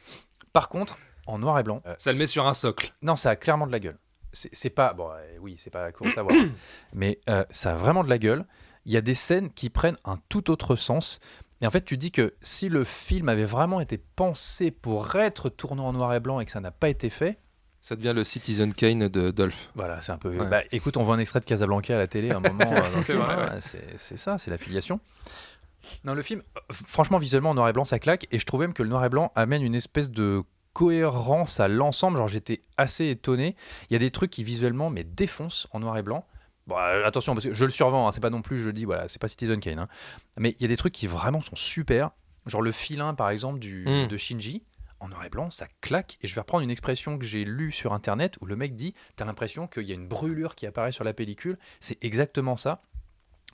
Par 0.53 0.69
contre, 0.69 0.99
en 1.29 1.39
noir 1.39 1.59
et 1.59 1.63
blanc, 1.63 1.83
euh, 1.87 1.95
Ça 1.99 2.11
le 2.11 2.19
met 2.19 2.27
sur 2.27 2.47
un 2.47 2.55
socle. 2.55 2.93
non, 3.03 3.15
ça 3.15 3.31
a 3.31 3.37
clairement 3.37 3.67
de 3.67 3.73
la 3.73 3.79
gueule. 3.79 3.99
C'est 4.33 4.71
pas. 4.71 4.93
Bon, 4.93 5.11
euh, 5.11 5.39
oui, 5.41 5.55
c'est 5.59 5.71
pas 5.71 5.91
court 5.93 6.09
à 6.17 6.23
voir. 6.23 6.35
mais 6.93 7.19
euh, 7.29 7.45
ça 7.51 7.73
a 7.73 7.77
vraiment 7.77 8.05
de 8.05 8.09
la 8.09 8.19
gueule. 8.19 8.45
Il 8.85 8.93
y 8.93 8.97
a 8.97 9.01
des 9.01 9.15
scènes 9.15 9.51
qui 9.51 9.71
prennent 9.71 9.97
un 10.05 10.19
tout 10.29 10.51
autre 10.51 10.77
sens. 10.77 11.19
Et 11.61 11.67
en 11.67 11.71
fait, 11.71 11.85
tu 11.85 11.97
dis 11.97 12.13
que 12.13 12.35
si 12.41 12.69
le 12.69 12.85
film 12.85 13.29
avait 13.29 13.45
vraiment 13.45 13.81
été 13.81 13.99
pensé 13.99 14.71
pour 14.71 15.17
être 15.17 15.49
tourné 15.49 15.83
en 15.83 15.93
noir 15.93 16.15
et 16.15 16.21
blanc 16.21 16.41
et 16.41 16.45
que 16.45 16.51
ça 16.51 16.61
n'a 16.61 16.71
pas 16.71 16.89
été 16.89 17.11
fait, 17.11 17.39
Ça 17.81 17.95
devient 17.97 18.13
le 18.15 18.25
Citizen 18.25 18.75
Kane 18.75 19.09
de 19.09 19.31
Dolph. 19.31 19.71
voilà, 19.75 20.01
c'est 20.01 20.13
un 20.13 20.19
peu. 20.19 20.37
Ouais. 20.37 20.47
Bah, 20.49 20.63
écoute, 20.73 20.97
on 20.97 21.03
voit 21.05 21.15
un 21.15 21.19
extrait 21.19 21.41
de 21.41 21.45
Casablanca 21.45 21.95
à 21.95 21.99
la 21.99 22.07
télé 22.09 22.31
à 22.33 22.37
un 22.39 22.41
moment. 22.41 22.65
euh, 23.11 23.59
C'est 23.61 24.17
ça, 24.17 24.37
c'est 24.39 24.51
la 24.51 24.59
filiation. 24.59 25.01
Non, 26.05 26.15
le 26.15 26.23
film, 26.23 26.43
euh, 26.57 26.61
franchement, 26.73 27.19
visuellement, 27.19 27.51
en 27.51 27.55
noir 27.55 27.69
et 27.69 27.73
blanc, 27.73 27.85
ça 27.85 27.99
claque. 27.99 28.27
Et 28.33 28.39
je 28.39 28.45
trouve 28.47 28.61
même 28.61 28.75
que 28.75 28.83
le 28.83 28.89
noir 28.89 29.05
et 29.05 29.09
blanc 29.09 29.33
amène 29.37 29.63
une 29.63 29.75
espèce 29.75 30.11
de 30.11 30.43
cohérence 30.73 31.61
à 31.61 31.69
l'ensemble. 31.69 32.19
Genre, 32.19 32.29
j'étais 32.29 32.63
assez 32.77 33.09
étonné. 33.09 33.57
Il 33.91 33.93
y 33.95 33.97
a 33.97 33.99
des 33.99 34.11
trucs 34.11 34.31
qui 34.31 34.45
visuellement, 34.45 34.91
mais 34.91 35.05
défoncent 35.05 35.67
en 35.73 35.81
noir 35.81 35.97
et 35.99 36.03
blanc. 36.03 36.27
Bon, 36.67 36.77
euh, 36.77 37.07
attention, 37.07 37.35
parce 37.35 37.47
que 37.47 37.55
je 37.55 37.65
le 37.65 37.71
survends, 37.71 38.07
hein, 38.09 38.13
c'est 38.13 38.21
pas 38.21 38.29
non 38.31 38.43
plus, 38.43 38.59
je 38.59 38.67
le 38.67 38.73
dis, 38.75 38.85
voilà, 38.85 39.09
c'est 39.09 39.21
pas 39.21 39.29
Citizen 39.29 39.59
Kane. 39.61 39.79
hein. 39.79 39.89
Mais 40.37 40.55
il 40.59 40.63
y 40.63 40.65
a 40.67 40.69
des 40.69 40.77
trucs 40.77 40.93
qui 40.93 41.07
vraiment 41.07 41.41
sont 41.41 41.57
super. 41.57 42.11
Genre 42.47 42.61
le 42.61 42.73
filin, 42.73 43.15
par 43.15 43.31
exemple, 43.31 43.59
du, 43.59 43.85
Mm. 43.87 44.09
de 44.09 44.17
Shinji. 44.17 44.63
En 45.01 45.09
noir 45.09 45.25
et 45.25 45.31
blanc, 45.31 45.51
ça 45.51 45.69
claque. 45.81 46.19
Et 46.23 46.27
je 46.27 46.35
vais 46.35 46.41
reprendre 46.41 46.65
une 46.65 46.71
expression 46.71 47.19
que 47.19 47.25
j'ai 47.25 47.45
lue 47.45 47.71
sur 47.71 47.93
internet 47.93 48.37
où 48.41 48.47
le 48.47 48.57
mec 48.57 48.75
dit 48.75 48.95
T'as 49.17 49.25
l'impression 49.25 49.67
qu'il 49.67 49.85
y 49.85 49.93
a 49.93 49.95
une 49.95 50.09
brûlure 50.09 50.55
qui 50.55 50.67
apparaît 50.67 50.93
sur 50.93 51.05
la 51.05 51.13
pellicule. 51.13 51.59
C'est 51.81 52.03
exactement 52.03 52.57
ça. 52.57 52.83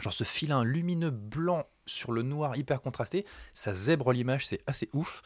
Genre 0.01 0.13
ce 0.13 0.25
filin 0.25 0.65
lumineux 0.65 1.11
blanc 1.11 1.67
sur 1.87 2.13
le 2.13 2.23
noir 2.23 2.57
hyper 2.57 2.81
contrasté, 2.81 3.25
ça 3.53 3.73
zèbre 3.73 4.13
l'image, 4.13 4.47
c'est 4.47 4.61
assez 4.67 4.89
ouf. 4.93 5.23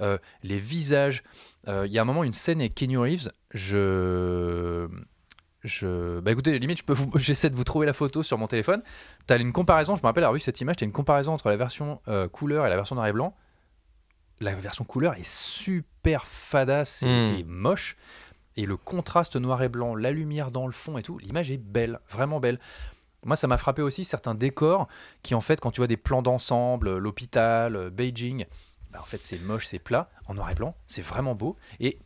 Euh, 0.00 0.18
les 0.42 0.58
visages, 0.58 1.22
euh, 1.68 1.86
il 1.86 1.92
y 1.92 1.98
a 1.98 2.02
un 2.02 2.04
moment, 2.04 2.24
une 2.24 2.32
scène 2.32 2.60
avec 2.60 2.74
Kenny 2.74 2.96
Reeves, 2.96 3.30
je. 3.52 4.88
Je... 5.62 6.20
Bah 6.20 6.32
écoutez, 6.32 6.58
limite, 6.58 6.78
je 6.78 6.84
peux 6.84 6.94
vous... 6.94 7.10
j'essaie 7.16 7.50
de 7.50 7.54
vous 7.54 7.64
trouver 7.64 7.84
la 7.84 7.92
photo 7.92 8.22
sur 8.22 8.38
mon 8.38 8.46
téléphone. 8.46 8.82
Tu 9.28 9.34
as 9.34 9.36
une 9.36 9.52
comparaison, 9.52 9.94
je 9.94 10.00
me 10.00 10.06
rappelle 10.06 10.24
avoir 10.24 10.32
vu 10.32 10.40
cette 10.40 10.58
image, 10.62 10.76
tu 10.76 10.84
as 10.84 10.86
une 10.86 10.92
comparaison 10.92 11.34
entre 11.34 11.50
la 11.50 11.56
version 11.56 12.00
euh, 12.08 12.28
couleur 12.28 12.66
et 12.66 12.70
la 12.70 12.76
version 12.76 12.96
noir 12.96 13.06
et 13.08 13.12
blanc. 13.12 13.36
La 14.40 14.54
version 14.54 14.84
couleur 14.84 15.14
est 15.14 15.26
super 15.28 16.26
fadasse 16.26 17.02
et, 17.02 17.06
Mm. 17.06 17.34
et 17.38 17.44
moche. 17.44 17.96
Et 18.56 18.66
le 18.66 18.76
contraste 18.76 19.36
noir 19.36 19.62
et 19.62 19.68
blanc, 19.68 19.94
la 19.94 20.10
lumière 20.10 20.50
dans 20.50 20.66
le 20.66 20.72
fond 20.72 20.98
et 20.98 21.02
tout, 21.02 21.18
l'image 21.18 21.50
est 21.50 21.56
belle, 21.58 22.00
vraiment 22.08 22.40
belle. 22.40 22.58
Moi, 23.24 23.36
ça 23.36 23.46
m'a 23.46 23.58
frappé 23.58 23.82
aussi 23.82 24.04
certains 24.04 24.34
décors 24.34 24.88
qui, 25.22 25.34
en 25.34 25.40
fait, 25.40 25.60
quand 25.60 25.70
tu 25.70 25.80
vois 25.80 25.86
des 25.86 25.96
plans 25.98 26.22
d'ensemble, 26.22 26.88
euh, 26.88 26.98
l'hôpital, 26.98 27.76
euh, 27.76 27.90
Beijing, 27.90 28.46
bah, 28.90 28.98
en 29.02 29.04
fait, 29.04 29.22
c'est 29.22 29.38
moche, 29.40 29.66
c'est 29.66 29.78
plat, 29.78 30.10
en 30.26 30.34
noir 30.34 30.50
et 30.50 30.54
blanc, 30.54 30.74
c'est 30.86 31.02
vraiment 31.02 31.34
beau. 31.34 31.56
Et 31.80 31.98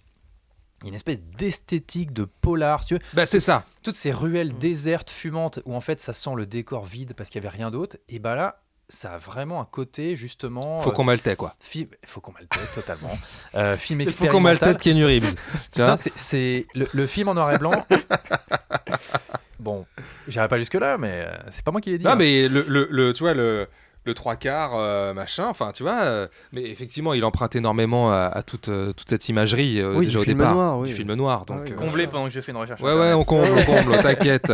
il 0.82 0.86
y 0.86 0.86
a 0.86 0.88
une 0.88 0.94
espèce 0.94 1.22
d'esthétique 1.22 2.12
de 2.12 2.24
polar, 2.24 2.84
tu 2.84 2.94
veux. 2.94 3.00
Bah 3.14 3.26
c'est 3.26 3.40
ça. 3.40 3.64
Toutes 3.82 3.96
ces 3.96 4.12
ruelles 4.12 4.58
désertes, 4.58 5.08
fumantes, 5.08 5.60
où 5.64 5.74
en 5.74 5.80
fait, 5.80 6.00
ça 6.00 6.12
sent 6.12 6.34
le 6.36 6.46
décor 6.46 6.84
vide 6.84 7.14
parce 7.14 7.30
qu'il 7.30 7.40
n'y 7.40 7.46
avait 7.46 7.56
rien 7.56 7.70
d'autre. 7.70 7.96
Et 8.08 8.18
bah 8.18 8.34
là, 8.34 8.60
ça 8.88 9.14
a 9.14 9.18
vraiment 9.18 9.60
un 9.60 9.64
côté, 9.64 10.14
justement. 10.16 10.78
Faut 10.80 10.90
euh, 10.90 10.92
qu'on 10.92 11.04
maltais 11.04 11.36
quoi. 11.36 11.54
film- 11.60 11.88
faut 12.06 12.20
qu'on 12.20 12.32
maltraite 12.32 12.72
totalement. 12.74 13.10
Euh, 13.54 13.76
film 13.76 13.98
Faut 14.00 14.04
qu'on 14.04 14.08
expérimental. 14.10 14.42
maltraite 14.42 14.80
Kenny 14.80 15.04
Reeves. 15.04 15.34
tu 15.72 15.80
vois 15.80 15.90
Non, 15.90 15.96
c'est- 15.96 16.66
le, 16.74 16.86
le 16.92 17.06
film 17.06 17.28
en 17.28 17.34
noir 17.34 17.52
et 17.52 17.58
blanc. 17.58 17.72
bon, 19.58 19.86
j'irai 20.28 20.48
pas 20.48 20.58
jusque 20.58 20.74
là, 20.74 20.98
mais 20.98 21.24
euh, 21.26 21.36
c'est 21.50 21.64
pas 21.64 21.70
moi 21.70 21.80
qui 21.80 21.90
l'ai 21.90 21.98
dit. 21.98 22.04
Non, 22.04 22.12
hein. 22.12 22.16
mais 22.16 22.48
le, 22.48 22.64
le, 22.68 22.88
le- 22.90 23.12
tu 23.12 23.22
vois, 23.22 23.34
le, 23.34 23.66
le 24.04 24.14
trois 24.14 24.36
quarts, 24.36 24.72
euh, 24.74 25.14
machin, 25.14 25.46
enfin, 25.48 25.72
tu 25.72 25.82
vois, 25.82 26.02
euh, 26.02 26.28
mais 26.52 26.62
effectivement, 26.64 27.14
il 27.14 27.24
emprunte 27.24 27.56
énormément 27.56 28.12
à, 28.12 28.26
à 28.26 28.42
toute, 28.42 28.68
euh, 28.68 28.92
toute 28.92 29.08
cette 29.08 29.28
imagerie 29.28 29.80
euh, 29.80 29.94
Oui, 29.96 30.04
déjà 30.06 30.18
du 30.18 30.22
au 30.22 30.24
film 30.24 30.38
départ. 30.38 30.54
noir, 30.54 30.78
oui. 30.78 30.88
Du 30.88 30.94
film 30.94 31.12
noir, 31.14 31.46
donc. 31.46 31.60
Oui, 31.64 31.72
euh, 31.72 31.74
Comblé 31.76 32.06
pendant 32.06 32.24
que 32.26 32.30
je 32.32 32.40
fais 32.40 32.52
une 32.52 32.58
recherche. 32.58 32.80
Ouais, 32.82 32.92
ouais, 32.94 33.12
on 33.14 33.24
comble, 33.24 33.48
on 33.56 33.64
comble, 33.64 33.96
t'inquiète. 34.02 34.52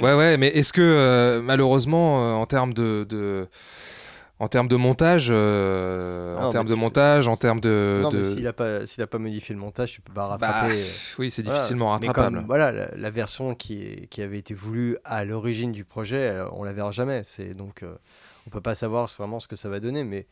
Ouais, 0.00 0.14
ouais, 0.14 0.36
mais 0.36 0.48
est-ce 0.48 0.72
que 0.72 0.80
euh, 0.80 1.42
malheureusement, 1.42 2.22
euh, 2.22 2.32
en 2.34 2.46
termes 2.46 2.72
de, 2.72 3.04
de- 3.08 3.48
en 4.40 4.46
termes 4.46 4.68
de 4.68 4.76
montage, 4.76 5.28
euh, 5.30 6.36
Non, 6.36 6.42
en 6.46 6.50
termes 6.50 6.68
de 6.68 6.74
montage, 6.76 7.26
en 7.26 7.36
termes 7.36 7.58
de, 7.60 8.00
Non, 8.04 8.10
de- 8.10 8.18
mais 8.18 8.24
s'il 8.24 8.46
a 8.46 8.52
pas, 8.52 8.86
s'il 8.86 9.02
a 9.02 9.08
pas 9.08 9.18
modifié 9.18 9.54
le 9.54 9.60
montage, 9.60 9.92
tu 9.92 10.00
peux 10.00 10.12
pas 10.12 10.28
bah, 10.38 10.46
rattraper. 10.46 10.84
oui, 11.18 11.30
c'est 11.32 11.42
voilà. 11.42 11.58
difficilement 11.58 11.98
Mais 12.00 12.06
rattrapable. 12.06 12.36
comme, 12.36 12.46
voilà, 12.46 12.70
la, 12.70 12.88
la 12.96 13.10
version 13.10 13.56
qui, 13.56 13.82
est- 13.82 14.06
qui 14.08 14.22
avait 14.22 14.38
été 14.38 14.54
voulue 14.54 14.96
à 15.04 15.24
l'origine 15.24 15.72
du 15.72 15.84
projet, 15.84 16.36
on 16.52 16.62
la 16.62 16.72
verra 16.72 16.92
jamais. 16.92 17.22
C'est 17.24 17.52
donc, 17.56 17.82
euh, 17.82 17.94
on 18.46 18.50
peut 18.50 18.60
pas 18.60 18.76
savoir 18.76 19.08
vraiment 19.18 19.40
ce 19.40 19.48
que 19.48 19.56
ça 19.56 19.68
va 19.68 19.80
donner, 19.80 20.04
mais 20.04 20.26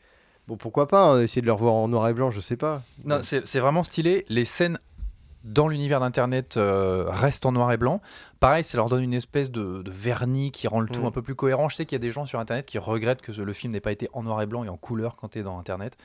bon, 0.47 0.55
pourquoi 0.55 0.87
pas 0.87 1.03
hein, 1.03 1.21
essayer 1.21 1.41
de 1.41 1.47
le 1.47 1.51
revoir 1.53 1.73
en 1.73 1.89
noir 1.89 2.07
et 2.07 2.13
blanc, 2.13 2.31
je 2.31 2.39
sais 2.39 2.55
pas. 2.57 2.83
Non, 3.03 3.19
c'est 3.21 3.45
c'est 3.45 3.59
vraiment 3.59 3.83
stylé. 3.83 4.25
Les 4.29 4.45
scènes 4.45 4.79
dans 5.47 5.67
l'univers 5.67 5.99
d'Internet 5.99 6.57
euh, 6.57 7.05
restent 7.07 7.45
en 7.45 7.51
noir 7.53 7.71
et 7.71 7.77
blanc. 7.77 8.01
Pareil, 8.39 8.63
ça 8.63 8.77
leur 8.77 8.89
donne 8.89 9.01
une 9.03 9.13
espèce 9.13 9.49
de, 9.49 9.81
de 9.81 9.91
vernis 9.91 10.51
qui 10.51 10.67
rend 10.67 10.79
le 10.79 10.87
tout 10.87 11.01
Mm. 11.01 11.05
un 11.05 11.11
peu 11.11 11.21
plus 11.21 11.35
cohérent. 11.35 11.69
Je 11.69 11.75
sais 11.75 11.85
qu'il 11.85 11.95
y 11.95 12.01
a 12.01 12.05
des 12.05 12.11
gens 12.11 12.25
sur 12.25 12.39
Internet 12.39 12.65
qui 12.65 12.77
regrettent 12.77 13.21
que 13.21 13.31
le 13.31 13.53
film 13.53 13.73
n'ait 13.73 13.79
pas 13.79 13.91
été 13.91 14.09
en 14.13 14.23
noir 14.23 14.41
et 14.41 14.45
blanc 14.45 14.63
et 14.63 14.69
en 14.69 14.77
couleur 14.77 15.15
quand 15.15 15.29
tu 15.29 15.39
es 15.39 15.43
dans 15.43 15.57
Internet. 15.57 15.97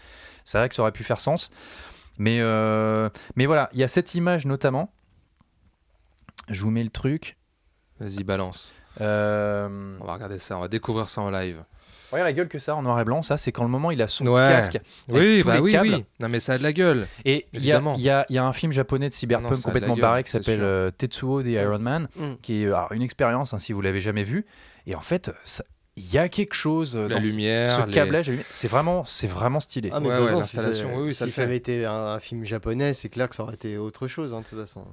C'est 0.44 0.58
vrai 0.58 0.68
que 0.68 0.74
ça 0.74 0.82
aurait 0.82 0.92
pu 0.92 1.04
faire 1.04 1.20
sens. 1.20 1.50
Mais, 2.18 2.38
euh, 2.40 3.08
mais 3.36 3.46
voilà, 3.46 3.68
il 3.72 3.80
y 3.80 3.82
a 3.84 3.88
cette 3.88 4.14
image 4.14 4.46
notamment. 4.46 4.90
Je 6.48 6.62
vous 6.62 6.70
mets 6.70 6.84
le 6.84 6.90
truc. 6.90 7.36
Vas-y, 8.00 8.24
balance. 8.24 8.74
Euh, 9.00 9.96
On 10.00 10.04
va 10.04 10.12
regarder 10.14 10.38
ça, 10.38 10.56
on 10.56 10.60
va 10.60 10.68
découvrir 10.68 11.08
ça 11.08 11.20
en 11.22 11.30
live. 11.30 11.62
Regarde 12.12 12.28
la 12.28 12.32
gueule 12.32 12.48
que 12.48 12.58
ça 12.58 12.72
a 12.72 12.74
en 12.76 12.82
noir 12.82 13.00
et 13.00 13.04
blanc. 13.04 13.22
Ça, 13.22 13.36
c'est 13.36 13.50
quand 13.52 13.62
le 13.64 13.68
moment 13.70 13.90
il 13.90 14.00
a 14.02 14.06
son 14.06 14.26
Ouais. 14.26 14.48
casque. 14.48 14.76
avec 14.76 14.86
Oui, 15.08 15.38
tous 15.40 15.46
bah 15.48 15.54
les 15.54 15.60
oui, 15.60 15.72
câbles. 15.72 15.88
oui. 15.94 16.04
Non, 16.20 16.28
mais 16.28 16.38
ça 16.40 16.52
a 16.54 16.58
de 16.58 16.62
la 16.62 16.72
gueule. 16.72 17.06
Et 17.24 17.46
il 17.52 17.58
y 17.64 17.72
a, 17.72 17.76
Évidemment. 17.76 17.94
il 17.96 18.02
y 18.02 18.10
a- 18.10 18.26
il 18.28 18.36
y 18.36 18.38
a 18.38 18.44
un 18.44 18.52
film 18.52 18.70
japonais 18.72 19.08
de 19.08 19.14
cyberpunk 19.14 19.60
complètement 19.62 19.94
gueule, 19.94 20.02
barré 20.02 20.22
qui 20.24 20.30
s'appelle 20.30 20.62
euh, 20.62 20.90
Tetsuo 20.90 21.42
the 21.42 21.46
Iron 21.46 21.78
Man, 21.80 22.08
Mm. 22.16 22.32
qui 22.42 22.62
est 22.62 22.66
alors, 22.66 22.92
une 22.92 23.02
expérience 23.02 23.54
hein, 23.54 23.58
si 23.58 23.72
vous 23.72 23.80
l'avez 23.80 24.00
jamais 24.00 24.24
vu. 24.24 24.46
Et 24.86 24.94
en 24.94 25.00
fait, 25.00 25.32
ça- 25.44 25.64
il 25.96 26.10
y 26.10 26.16
a 26.18 26.28
quelque 26.28 26.54
chose 26.54 26.96
euh, 26.96 27.06
La 27.08 27.16
dans 27.16 27.20
lumière, 27.22 27.70
ce 27.82 27.86
les- 27.86 27.92
câblage. 27.92 28.30
C'est 28.50 28.68
vraiment, 28.68 29.04
c'est 29.04 29.26
vraiment 29.26 29.60
stylé. 29.60 29.90
Ah, 29.92 30.00
mais 30.00 30.08
Ouais, 30.08 30.18
ouais, 30.18 30.24
façon, 30.26 30.40
si 30.42 30.56
ça- 30.56 30.86
oui, 30.86 31.02
oui, 31.08 31.14
ça 31.14 31.26
si 31.26 31.30
ça 31.32 31.42
avait 31.42 31.56
été 31.56 31.84
un, 31.84 31.92
un 31.92 32.18
film 32.18 32.44
japonais, 32.44 32.94
c'est 32.94 33.08
clair 33.10 33.28
que 33.28 33.34
ça 33.36 33.42
aurait 33.42 33.54
été 33.54 33.76
autre 33.76 34.06
chose, 34.08 34.32
hein, 34.32 34.40
de 34.40 34.44
toute 34.46 34.58
façon. 34.58 34.84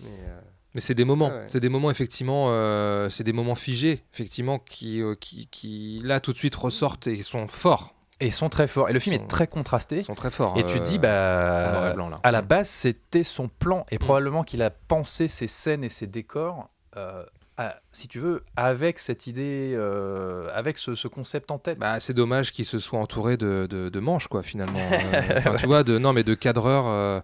Mais, 0.00 0.08
euh, 0.28 0.38
Mais 0.74 0.80
c'est 0.80 0.94
des 0.94 1.04
moments, 1.04 1.28
ouais. 1.28 1.44
c'est 1.48 1.60
des 1.60 1.68
moments 1.68 1.90
effectivement, 1.90 2.48
euh, 2.50 3.08
c'est 3.08 3.24
des 3.24 3.32
moments 3.32 3.54
figés, 3.54 4.04
effectivement, 4.12 4.58
qui, 4.58 5.00
euh, 5.00 5.14
qui, 5.14 5.46
qui 5.46 6.00
là 6.04 6.20
tout 6.20 6.32
de 6.32 6.38
suite 6.38 6.54
ressortent 6.54 7.06
et 7.06 7.22
sont 7.22 7.48
forts. 7.48 7.94
Et 8.20 8.26
ils 8.26 8.32
sont 8.32 8.48
très 8.48 8.66
forts. 8.66 8.88
Et 8.88 8.92
le 8.92 8.98
film 8.98 9.16
Sont- 9.16 9.22
est 9.22 9.28
très 9.28 9.46
contrasté. 9.46 9.98
Ils 9.98 10.04
sont 10.04 10.14
très 10.14 10.30
forts. 10.30 10.58
Et 10.58 10.64
tu 10.66 10.78
te 10.80 10.84
dis, 10.84 10.98
euh, 11.02 11.70
noir 11.70 11.82
bah, 11.82 11.92
blanc, 11.94 12.20
à 12.22 12.30
la 12.32 12.42
base, 12.42 12.68
c'était 12.68 13.22
son 13.22 13.48
plan. 13.48 13.80
Mm. 13.80 13.94
Et 13.94 13.98
probablement 13.98 14.42
qu'il 14.42 14.62
a 14.62 14.70
pensé 14.70 15.28
ces 15.28 15.46
scènes 15.46 15.84
et 15.84 15.88
ces 15.88 16.06
décors, 16.06 16.68
euh, 16.96 17.24
à- 17.58 17.80
si 17.92 18.06
tu 18.08 18.20
veux, 18.20 18.44
avec 18.56 18.98
cette 19.00 19.26
idée, 19.26 19.72
euh, 19.74 20.48
avec 20.54 20.78
ce, 20.78 20.94
ce 20.94 21.08
concept 21.08 21.50
en 21.50 21.58
tête. 21.58 21.78
Bah, 21.78 21.98
c'est 22.00 22.14
dommage 22.14 22.52
qu'il 22.52 22.64
se 22.64 22.78
soit 22.78 22.98
entouré 23.00 23.36
de, 23.36 23.66
de, 23.68 23.88
de 23.88 24.00
manches, 24.00 24.28
quoi, 24.28 24.42
finalement. 24.42 24.78
Euh, 25.12 25.56
tu 25.58 25.66
vois, 25.66 25.82
de, 25.82 25.98
non, 25.98 26.12
mais 26.12 26.22
de 26.24 26.34
cadreurs, 26.34 26.86
euh, 26.88 27.20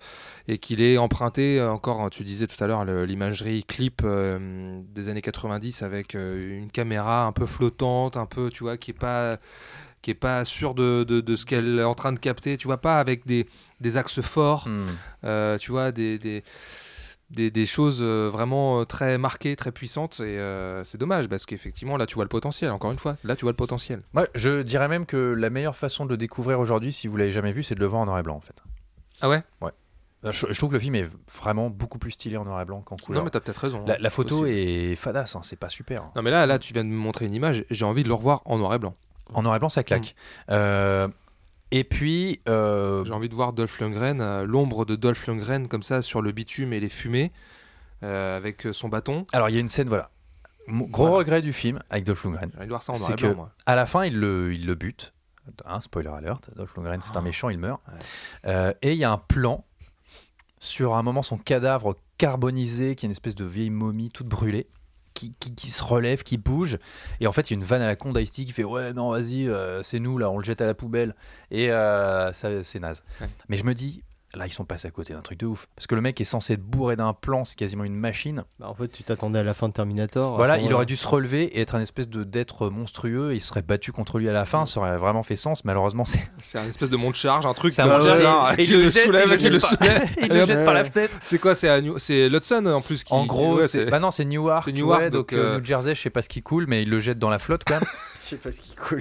et 0.49 0.59
qu'il 0.59 0.83
ait 0.83 0.99
emprunté 0.99 1.63
encore, 1.63 2.01
hein, 2.01 2.09
tu 2.11 2.25
disais 2.25 2.47
tout 2.47 2.63
à 2.63 2.67
l'heure, 2.67 2.85
l'imagerie 2.85 3.63
clip 3.65 4.03
euh, 4.05 4.81
des 4.95 5.09
années 5.09 5.23
90 5.23 5.83
avec 5.83 6.15
euh, 6.15 6.59
une 6.61 6.71
caméra 6.71 7.25
un 7.27 7.33
peu 7.33 7.47
flottante, 7.47 8.17
un 8.17 8.27
peu, 8.27 8.51
tu 8.51 8.65
vois, 8.65 8.77
qui 8.77 8.91
est 8.91 8.99
pas 8.99 9.37
qui 10.03 10.11
est 10.11 10.15
pas 10.15 10.45
sûre 10.45 10.75
de, 10.75 11.03
de, 11.09 11.23
de 11.23 11.35
ce 11.35 11.47
qu'elle 11.47 11.79
est 11.79 11.83
en 11.83 11.95
train 11.95 12.13
de 12.13 12.19
capter, 12.19 12.59
tu 12.59 12.67
vois, 12.67 12.77
pas 12.77 13.01
avec 13.01 13.25
des, 13.27 13.47
des 13.81 13.97
axes 13.97 14.21
forts, 14.21 14.69
Hmm. 14.69 14.85
euh, 15.25 15.57
tu 15.57 15.71
vois, 15.71 15.93
des, 15.93 16.19
des, 16.19 16.43
des, 17.31 17.51
des 17.51 17.67
choses 17.67 18.01
euh, 18.01 18.29
vraiment 18.29 18.81
euh, 18.81 18.85
très 18.85 19.19
marquées, 19.19 19.57
très 19.57 19.73
puissantes, 19.73 20.21
et 20.21 20.39
euh, 20.39 20.85
c'est 20.85 20.99
dommage, 20.99 21.29
parce 21.29 21.47
qu'effectivement, 21.47 21.97
là, 21.97 22.07
tu 22.07 22.15
vois 22.15 22.25
le 22.25 22.29
potentiel, 22.29 22.71
encore 22.71 22.93
une 22.93 22.99
fois, 22.99 23.17
là, 23.25 23.37
tu 23.37 23.43
vois 23.43 23.53
le 23.53 23.57
potentiel. 23.57 24.03
Ouais, 24.15 24.29
je 24.35 24.63
dirais 24.63 24.89
même 24.89 25.07
que 25.07 25.17
la 25.17 25.51
meilleure 25.51 25.77
façon 25.77 26.05
de 26.05 26.11
le 26.11 26.17
découvrir 26.17 26.61
aujourd'hui, 26.61 26.93
si 26.93 27.09
vous 27.09 27.17
l'avez 27.17 27.33
jamais 27.33 27.53
vu, 27.53 27.63
c'est 27.63 27.75
de 27.75 27.81
le 27.81 27.87
voir 27.87 28.03
en 28.03 28.07
noir 28.07 28.19
et 28.19 28.23
blanc 28.23 28.37
en 28.37 28.41
fait. 28.41 28.63
Ah 29.21 29.29
ouais? 29.29 29.43
Je, 30.31 30.47
je 30.49 30.57
trouve 30.59 30.71
que 30.71 30.75
le 30.75 30.81
film 30.81 30.95
est 30.95 31.07
vraiment 31.39 31.69
beaucoup 31.69 31.99
plus 31.99 32.13
stylé 32.13 32.39
en 32.39 32.47
noir 32.47 32.59
et 32.59 32.65
blanc 32.65 32.81
qu'en 32.81 32.97
couleur. 32.97 33.21
Non, 33.21 33.25
mais 33.27 33.31
t'as 33.31 33.41
peut-être 33.41 33.59
raison. 33.59 33.85
la, 33.87 33.95
hein, 33.95 33.97
la 34.01 34.09
photo 34.09 34.47
est 34.47 34.95
fadasse, 34.97 35.37
hein, 35.37 35.41
c'est 35.43 35.59
pas 35.59 35.69
super. 35.69 36.11
Non, 36.17 36.23
mais 36.23 36.31
là, 36.31 36.47
là, 36.47 36.59
tu 36.59 36.73
viens 36.73 36.83
de 36.83 36.89
me 36.89 36.97
montrer 36.97 37.27
une 37.27 37.35
image, 37.35 37.67
j'ai 37.69 37.85
envie 37.85 38.05
de 38.05 38.09
le 38.09 38.15
revoir 38.15 38.41
en 38.47 38.57
noir 38.57 38.73
et 38.73 38.79
blanc. 38.79 38.95
En 39.35 39.43
noir 39.43 39.57
et 39.57 39.59
blanc, 39.59 39.69
ça 39.69 39.83
claque. 39.85 40.15
Euh, 40.51 41.09
et 41.79 41.85
puis, 41.85 42.41
euh, 42.49 43.05
J'ai 43.05 43.13
envie 43.13 43.29
de 43.29 43.35
voir 43.35 43.53
Dolph 43.53 43.79
Lundgren, 43.81 44.21
euh, 44.21 44.45
l'ombre 44.47 44.85
de 44.85 44.97
Dolph 44.97 45.27
Lundgren, 45.27 45.67
comme 45.69 45.83
ça, 45.83 46.03
sur 46.03 46.23
le 46.23 46.33
bitume 46.33 46.73
et 46.73 46.81
les 46.81 46.89
fumées, 46.89 47.33
euh, 48.03 48.37
avec 48.37 48.69
son 48.73 48.89
bâton. 48.89 49.25
alors 49.33 49.49
il 49.49 49.55
y 49.55 49.57
a 49.57 49.61
une 49.61 49.69
scène, 49.69 49.89
voilà. 49.89 50.11
Mon 50.67 50.87
Gros 50.87 51.05
Voilà. 51.07 51.19
regret 51.19 51.43
du 51.43 51.53
film 51.53 51.81
avec 51.91 52.05
Dolph 52.05 52.25
Lundgren. 52.25 52.51
J'ai 52.53 52.57
envie 52.59 52.67
de 52.67 52.71
voir 52.71 52.83
ça 52.83 52.93
en 52.93 52.99
noir 52.99 53.11
C'est 53.11 53.17
blanc, 53.21 53.45
que-. 53.45 53.51
À 53.67 53.75
la 53.77 53.87
fin, 53.87 54.05
il 54.05 54.19
le, 54.19 54.55
il 54.55 54.65
le 54.67 54.75
bute. 54.75 55.13
Hein, 55.67 55.81
spoiler 55.81 56.09
alert, 56.09 56.51
Dolph 56.57 56.75
Lundgren, 56.77 57.01
c'est 57.03 57.17
un 57.17 57.21
Oh. 57.21 57.25
méchant, 57.25 57.49
il 57.51 57.59
meurt. 57.59 57.81
Ouais. 58.47 58.75
Et 58.81 58.93
il 58.93 58.99
y 58.99 59.05
a 59.05 59.11
un 59.13 59.19
plan 59.19 59.65
sur 60.61 60.95
un 60.95 61.03
moment 61.03 61.23
son 61.23 61.37
cadavre 61.37 61.97
carbonisé, 62.17 62.95
qui 62.97 63.05
est 63.05 63.09
une 63.09 63.11
espèce 63.13 63.35
de 63.35 63.45
vieille 63.45 63.69
momie 63.71 64.11
toute 64.11 64.27
brûlée. 64.29 64.69
Qui, 65.15 65.33
qui- 65.39 65.55
qui 65.55 65.71
se 65.71 65.83
relève, 65.83 66.25
qui 66.25 66.39
bouge, 66.39 66.77
et 67.21 67.29
en 67.29 67.33
fait 67.33 67.49
il 67.49 67.55
y 67.55 67.57
a 67.57 67.59
une 67.59 67.65
vanne 67.65 67.83
à 67.83 67.87
la 67.87 67.95
con 67.95 68.13
d'Ice-T 68.13 68.45
qui 68.45 68.51
fait 68.53 68.65
ouais 68.65 68.93
non 68.93 69.11
vas-y 69.11 69.49
euh, 69.49 69.81
c'est 69.85 70.01
nous 70.01 70.19
là 70.19 70.29
on 70.29 70.39
le 70.39 70.45
jette 70.45 70.61
à 70.61 70.67
la 70.67 70.75
poubelle 70.75 71.15
et 71.53 71.71
euh, 71.71 72.33
ça 72.33 72.65
c'est 72.65 72.81
naze. 72.81 73.05
Ouais. 73.21 73.29
Mais 73.49 73.57
je 73.57 73.63
me 73.63 73.75
dis 73.75 74.03
là 74.35 74.47
ils 74.47 74.53
sont 74.53 74.65
passés 74.65 74.89
à 74.89 74.91
côté 74.91 75.15
d'un 75.15 75.21
truc 75.21 75.39
de 75.39 75.47
ouf 75.47 75.67
parce 75.77 75.87
que 75.87 75.95
le 75.95 76.01
mec 76.01 76.21
est 76.21 76.25
censé 76.25 76.55
être 76.55 76.63
bourré 76.63 76.97
d'un 76.97 77.13
plan, 77.13 77.45
c'est 77.45 77.57
quasiment 77.57 77.85
une 77.85 77.95
machine. 77.95 78.45
Bah, 78.59 78.69
en 78.69 78.75
fait, 78.75 78.89
tu 78.89 79.03
t'attendais 79.03 79.39
à 79.39 79.43
la 79.43 79.55
fin 79.55 79.69
de 79.69 79.73
Terminator. 79.73 80.37
Voilà, 80.37 80.59
il 80.59 80.73
aurait 80.73 80.87
dû 80.87 80.97
se 80.97 81.07
relever 81.07 81.45
et 81.45 81.61
être 81.61 81.75
un 81.75 81.81
espèce 81.81 82.09
de 82.09 82.25
d'être 82.25 82.69
monstrueux. 82.69 83.33
Et 83.33 83.37
il 83.37 83.41
serait 83.41 83.63
battu 83.63 83.93
contre 83.93 84.19
lui 84.19 84.29
à 84.29 84.33
la 84.33 84.45
fin, 84.45 84.67
ça 84.67 84.81
aurait 84.81 84.97
vraiment 84.99 85.23
fait 85.23 85.37
sens. 85.37 85.65
Malheureusement, 85.65 86.05
c'est 86.05 86.21
C'est 86.39 86.59
un 86.59 86.67
espèce 86.67 86.91
de 86.91 86.97
monte 86.97 87.15
charge, 87.15 87.47
un 87.47 87.55
truc. 87.55 87.73
c'est 87.73 87.83
un 87.83 88.01
charge. 88.01 88.57
qui 88.57 88.63
Et 88.63 88.65
il 88.65 88.83
le 88.83 88.91
soulève, 88.91 89.29
il 89.31 89.37
qui 89.39 89.49
le 89.51 89.59
soulève. 89.59 90.09
il 90.23 90.29
le 90.29 90.45
jette 90.45 90.65
par 90.65 90.75
la 90.75 90.85
fenêtre. 90.85 91.17
C'est 91.23 91.39
quoi 91.39 91.55
C'est 91.55 91.81
New- 91.83 91.97
en 91.97 92.81
plus 92.81 93.05
qui. 93.05 93.13
En 93.13 93.27
gros, 93.27 93.57
ouais, 93.57 93.69
c'est 93.69 93.87
bah 93.87 93.99
non, 93.99 94.11
c'est 94.11 94.25
Newark, 94.25 94.65
C'est 94.67 94.73
Newark, 94.73 95.03
ouais, 95.03 95.11
donc, 95.11 95.33
euh, 95.33 95.55
euh, 95.55 95.59
New 95.59 95.65
Jersey, 95.65 95.95
je 95.95 96.01
sais 96.01 96.11
pas 96.11 96.23
ce 96.23 96.29
qui 96.29 96.43
coule, 96.43 96.67
mais 96.69 96.83
il 96.83 96.91
le 96.91 97.01
jette 97.01 97.19
dans 97.19 97.31
la 97.31 97.39
flotte 97.39 97.63
quand 97.67 97.75
même. 97.75 97.85
Je 98.25 98.31
sais 98.31 98.37
pas 98.37 98.53
ce 98.53 98.61
qui 98.63 98.75
coule. 98.75 99.01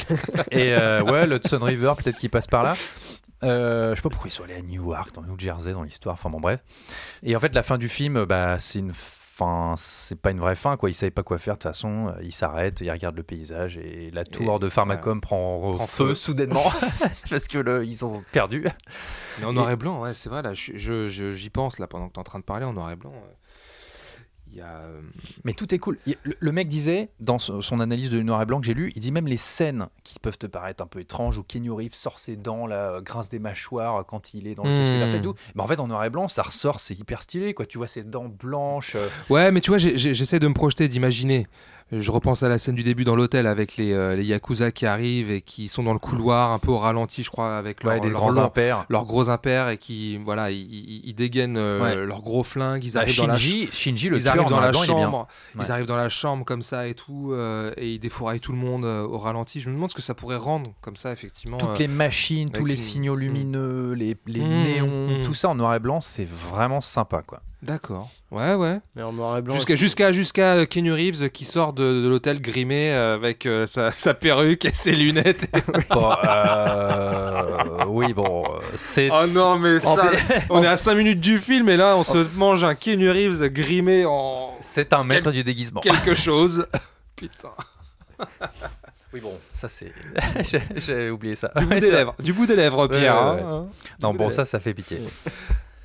et 0.52 0.76
euh, 0.76 1.02
ouais, 1.02 1.26
le 1.26 1.38
Hudson 1.38 1.60
River, 1.62 1.94
peut-être 1.98 2.18
qu'il 2.18 2.30
passe 2.30 2.46
par 2.46 2.62
là. 2.62 2.76
Euh, 3.44 3.92
je 3.92 3.96
sais 3.96 4.02
pas 4.02 4.10
pourquoi 4.10 4.28
ils 4.28 4.32
sont 4.32 4.44
allés 4.44 4.56
à 4.56 4.62
Newark, 4.62 5.14
dans 5.14 5.22
New 5.24 5.38
Jersey, 5.40 5.74
dans 5.74 5.84
l'histoire. 5.84 6.14
Enfin 6.14 6.30
bon, 6.30 6.40
bref. 6.40 6.62
Et 7.24 7.36
en 7.36 7.40
fait, 7.40 7.54
la 7.56 7.64
fin 7.64 7.78
du 7.78 7.90
film, 7.90 8.26
bah, 8.26 8.58
c'est 8.60 8.80
une 8.80 8.92
fin, 8.94 9.74
c'est 9.78 10.16
pas 10.20 10.30
une 10.32 10.40
vraie 10.40 10.56
fin, 10.56 10.78
quoi. 10.78 10.90
Ils 10.90 10.94
savaient 10.94 11.10
pas 11.12 11.24
quoi 11.24 11.38
faire 11.40 11.56
de 11.56 11.60
toute 11.60 11.70
façon. 11.72 12.14
Ils 12.22 12.32
s'arrêtent, 12.34 12.82
ils 12.82 12.92
regardent 12.92 13.18
le 13.18 13.24
paysage 13.24 13.78
et 13.78 14.12
la 14.12 14.24
tour 14.26 14.58
Et, 14.58 14.60
de 14.60 14.70
Pharmacom 14.70 15.22
prend, 15.22 15.74
prend 15.74 15.88
feu, 15.88 16.08
feu. 16.10 16.14
soudainement 16.14 16.64
parce 17.30 17.48
que 17.48 17.58
le, 17.58 17.84
ils 17.86 18.06
ont 18.06 18.24
perdu. 18.32 18.66
Mais 19.40 19.46
en 19.46 19.54
noir 19.54 19.72
et 19.72 19.76
blanc, 19.76 20.02
ouais, 20.02 20.14
c'est 20.14 20.30
vrai. 20.30 20.42
Là, 20.44 20.54
je- 20.54 20.74
je- 20.78 21.08
je- 21.08 21.32
j'y 21.32 21.50
pense 21.50 21.80
là 21.80 21.88
pendant 21.88 22.08
que 22.10 22.14
t'es 22.14 22.20
en 22.20 22.24
train 22.24 22.40
de 22.40 22.44
parler 22.44 22.66
en 22.66 22.74
noir 22.74 22.92
et 22.92 22.96
blanc. 22.96 23.12
euh, 23.14 23.34
y 24.56 24.62
a. 24.62 24.78
euh, 24.84 25.02
Mais 25.44 25.54
tout 25.54 25.74
est 25.74 25.80
cool. 25.80 25.98
Le, 26.24 26.36
le 26.40 26.52
mec 26.52 26.68
disait, 26.68 27.10
dans 27.20 27.40
son 27.40 27.80
analyse 27.80 28.10
de 28.10 28.22
Noir 28.22 28.42
et 28.42 28.46
Blanc 28.46 28.60
que 28.60 28.66
j'ai 28.66 28.74
lu, 28.74 28.92
il 28.96 29.00
dit 29.00 29.12
même 29.12 29.28
les 29.28 29.38
scènes 29.38 29.88
qui 30.04 30.20
peuvent 30.20 30.38
te 30.38 30.48
paraître 30.48 30.84
un 30.84 30.88
peu 30.88 31.00
étranges, 31.00 31.38
où 31.38 31.44
Kenny 31.44 31.70
Reeves 31.70 31.94
sort 31.96 32.20
ses 32.20 32.36
dents, 32.36 32.68
là, 32.68 33.02
grince 33.02 33.30
des 33.30 33.40
mâchoires 33.40 34.06
quand 34.06 34.34
il 34.34 34.48
est 34.48 34.56
dans 34.56 34.64
le 34.64 34.78
casque 34.78 34.94
vert 34.94 35.14
et 35.16 35.22
tout. 35.22 35.36
Mais 35.56 35.62
en 35.64 35.68
fait, 35.68 35.80
en 35.80 35.88
Noir 35.88 36.04
et 36.06 36.10
Blanc, 36.10 36.28
ça 36.28 36.44
ressort, 36.44 36.80
c'est 36.80 36.98
hyper 36.98 37.22
stylé, 37.22 37.54
quoi. 37.54 37.66
Tu 37.66 37.78
vois 37.78 37.88
ses 37.88 38.04
dents 38.04 38.28
blanches. 38.30 38.96
euh, 38.96 39.08
Ouais, 39.30 39.52
mais 39.52 39.62
tu 39.62 39.72
vois, 39.72 39.78
j'ai- 39.78 39.98
j'ai- 39.98 40.14
j'essaie 40.14 40.40
de 40.40 40.48
me 40.48 40.54
projeter, 40.54 40.88
d'imaginer. 40.88 41.48
Je 42.00 42.12
repense 42.12 42.44
à 42.44 42.50
la 42.50 42.58
scène 42.58 42.76
du 42.76 42.84
début 42.84 43.04
dans 43.04 43.16
l'hôtel 43.16 43.46
avec 43.46 43.78
les, 43.78 43.94
euh, 43.94 44.16
les 44.16 44.24
Yakuza 44.26 44.72
qui 44.72 44.86
arrivent 44.86 45.30
et 45.32 45.42
qui 45.42 45.68
sont 45.68 45.84
dans 45.84 45.94
le 45.94 46.00
couloir, 46.00 46.52
un 46.52 46.60
peu 46.60 46.72
au 46.72 46.78
ralenti, 46.78 47.24
je 47.24 47.30
crois, 47.30 47.58
avec 47.58 47.84
ouais, 47.84 47.94
leur- 47.94 48.02
des 48.02 48.10
leur- 48.10 48.20
grands 48.20 48.32
leur- 48.32 48.46
impairs. 48.46 48.86
leurs 48.90 49.06
gros 49.06 49.30
impairs 49.30 49.70
et 49.70 49.78
qui, 49.78 50.18
voilà, 50.18 50.50
ils, 50.52 51.02
ils- 51.06 51.14
dégainent 51.14 51.58
euh, 51.58 51.82
Ouais. 51.82 51.96
leurs 52.06 52.22
gros 52.22 52.44
flingues, 52.44 52.84
ils 52.84 52.94
Bah, 52.94 53.02
arrivent 53.02 53.18
dans 53.18 53.28
la 53.28 53.36
Shinji, 53.36 53.70
Shinji, 53.72 54.10
le 54.10 54.18
ils 54.18 54.28
arrivent 54.28 54.42
en 54.44 54.50
dans 54.50 54.60
la 54.60 54.70
il 54.70 54.74
chambre, 54.76 55.28
ils 55.56 55.60
Ouais. 55.62 55.72
arrivent 55.72 55.86
dans 55.86 55.96
la 55.96 56.10
chambre 56.10 56.44
comme 56.46 56.62
ça 56.62 56.88
et 56.88 56.96
tout, 56.96 57.30
euh, 57.34 57.72
et 57.78 57.92
ils 57.94 58.00
défouraillent 58.00 58.40
tout 58.40 58.52
le 58.54 58.58
monde 58.58 58.86
au 58.86 59.18
ralenti. 59.18 59.60
Je 59.62 59.70
me 59.70 59.76
demande 59.76 59.90
ce 59.92 59.96
que 59.96 60.02
ça 60.02 60.14
pourrait 60.16 60.38
rendre 60.38 60.74
comme 60.82 60.96
ça, 60.96 61.12
effectivement. 61.12 61.58
Toutes 61.58 61.80
les 61.80 61.88
machines, 61.88 62.50
tous 62.50 62.66
les 62.66 62.74
une- 62.74 62.78
signaux 62.78 63.16
lumineux, 63.16 63.94
les, 63.94 64.18
les 64.26 64.42
Hmm, 64.42 64.64
néons, 64.64 65.20
hmm. 65.20 65.22
tout 65.24 65.34
ça 65.34 65.50
en 65.50 65.56
noir 65.56 65.76
et 65.76 65.80
blanc, 65.80 66.00
c'est 66.02 66.28
vraiment 66.28 66.82
sympa, 66.82 67.22
quoi. 67.22 67.42
D'accord. 67.64 68.12
Ouais, 68.30 68.56
ouais. 68.56 68.80
Mais 68.96 69.04
en 69.04 69.14
noir 69.14 69.38
et 69.38 69.42
blanc. 69.42 69.56
Jusqu'à 69.56 69.76
jusqu'à 69.76 70.12
jusqu'à 70.12 70.66
Kenny 70.66 70.92
Reeves 70.92 71.30
qui 71.30 71.46
sort 71.46 71.72
de, 71.72 72.04
de 72.04 72.08
l'hôtel 72.10 72.42
grimé 72.42 72.92
euh, 72.92 73.16
avec 73.16 73.46
euh, 73.46 73.66
sa, 73.66 73.90
sa 73.92 74.14
perruque 74.14 74.66
et 74.66 74.74
ses 74.74 74.92
lunettes. 74.92 75.48
Bon, 75.90 76.12
euh, 76.28 77.86
oui, 77.88 78.14
bon, 78.14 78.44
euh, 78.46 78.60
c'est. 78.76 79.10
oh 79.12 79.24
non, 79.34 79.60
mais 79.60 79.80
ça, 79.80 80.10
fait- 80.12 80.44
on 80.50 80.62
est 80.62 80.68
à 80.68 80.76
5 80.78 80.96
minutes 80.96 81.20
du 81.22 81.38
film 81.40 81.70
et 81.70 81.78
là 81.78 81.96
on 81.98 82.04
se 82.04 82.18
mange 82.36 82.64
un 82.64 82.76
Kenny 82.76 83.10
Reeves 83.10 83.48
grimé 83.50 84.06
en 84.06 84.52
C'est 84.62 84.92
un 84.94 85.04
maître 85.04 85.32
du 85.32 85.44
déguisement. 85.44 85.80
quelque 85.82 86.16
chose. 86.16 86.68
Putain. 87.16 87.50
Oui, 89.14 89.20
bon, 89.22 89.38
ça 89.52 89.70
c'est. 89.70 89.92
J'ai- 90.42 90.62
J'avais 90.76 91.10
oublié 91.12 91.36
ça. 91.36 91.52
Du 91.56 91.66
bout 91.66 91.80
des 91.80 91.92
lèvres, 91.92 92.16
du 92.20 92.34
bout 92.34 92.46
des 92.48 92.56
lèvres, 92.56 92.88
Ouais, 92.88 92.98
Pierre. 92.98 93.16
ouais, 93.36 93.42
hein. 93.42 93.68
Non, 94.02 94.14
bon, 94.14 94.30
ça, 94.32 94.44
ça 94.44 94.60
fait 94.60 94.74
pitié. 94.74 95.00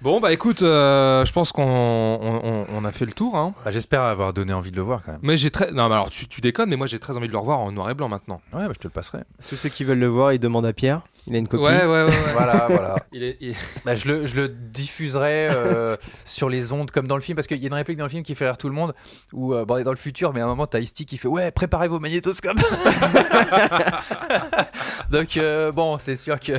Bon, 0.01 0.21
bah 0.21 0.33
écoute, 0.33 0.63
euh, 0.63 1.25
je 1.25 1.33
pense 1.33 1.51
qu'on 1.51 1.65
on, 1.65 2.41
on- 2.45 2.67
on 2.73 2.85
a 2.85 2.93
fait 2.93 3.05
le 3.05 3.11
tour. 3.11 3.37
Hein. 3.37 3.53
Bah, 3.65 3.73
J'espère 3.73 4.03
avoir 4.03 4.33
donné 4.33 4.53
envie 4.53 4.71
de 4.71 4.77
le 4.77 4.83
voir 4.83 5.03
quand 5.05 5.11
même. 5.11 5.21
Mais 5.25 5.37
j'ai 5.37 5.51
très. 5.51 5.73
Non, 5.73 5.89
mais 5.89 5.95
alors 5.97 6.09
tu, 6.11 6.29
tu 6.29 6.41
déconnes, 6.41 6.69
mais 6.71 6.77
moi 6.77 6.87
j'ai 6.87 7.01
très 7.01 7.17
envie 7.17 7.27
de 7.27 7.33
le 7.33 7.39
revoir 7.39 7.59
en 7.59 7.73
noir 7.73 7.91
et 7.91 7.95
blanc 7.95 8.09
maintenant. 8.09 8.41
Ouais, 8.53 8.67
bah, 8.67 8.73
je 8.75 8.79
te 8.79 8.87
le 8.87 8.93
passerai. 8.93 9.19
Tous 9.49 9.57
ceux 9.57 9.69
qui 9.69 9.83
veulent 9.83 9.99
le 9.99 10.07
voir, 10.07 10.33
ils 10.33 10.39
demandent 10.39 10.67
à 10.67 10.73
Pierre. 10.73 11.01
Il 11.27 11.35
a 11.35 11.39
une 11.39 11.49
copie. 11.49 11.65
Ouais, 11.65 11.81
ouais, 11.85 11.87
ouais. 11.87 12.05
ouais. 12.05 12.13
Voilà, 12.33 12.67
voilà. 12.69 12.97
Il 13.13 13.25
est, 13.25 13.39
il- 13.41 13.57
Bah, 13.85 13.97
je, 13.97 14.07
le, 14.07 14.25
je 14.27 14.37
le 14.37 14.49
diffuserai 14.49 15.49
euh, 15.51 15.97
sur 16.25 16.49
les 16.49 16.73
ondes 16.73 16.93
comme 16.93 17.09
dans 17.09 17.17
le 17.17 17.21
film 17.23 17.35
parce 17.35 17.49
qu'il 17.49 17.59
y 17.59 17.65
a 17.65 17.67
une 17.67 17.75
réplique 17.75 17.99
dans 17.99 18.05
le 18.05 18.11
film 18.11 18.23
qui 18.23 18.37
fait 18.37 18.47
rire 18.47 18.57
tout 18.57 18.69
le 18.69 18.75
monde 18.77 18.95
où 19.33 19.53
euh, 19.53 19.65
bon, 19.65 19.75
on 19.75 19.79
est 19.79 19.85
dans 19.85 19.91
le 19.91 19.97
futur 19.97 20.33
mais 20.33 20.41
à 20.41 20.45
un 20.45 20.49
moment 20.49 20.67
t'as 20.69 20.79
Ice-T 20.79 21.07
qui 21.07 21.19
fait 21.19 21.27
ouais 21.29 21.51
préparez 21.51 21.89
vos 21.89 21.99
magnétoscopes 21.99 22.57
donc 25.11 25.37
euh, 25.37 25.73
bon 25.73 25.99
c'est 25.99 26.17
sûr 26.17 26.39
que 26.41 26.53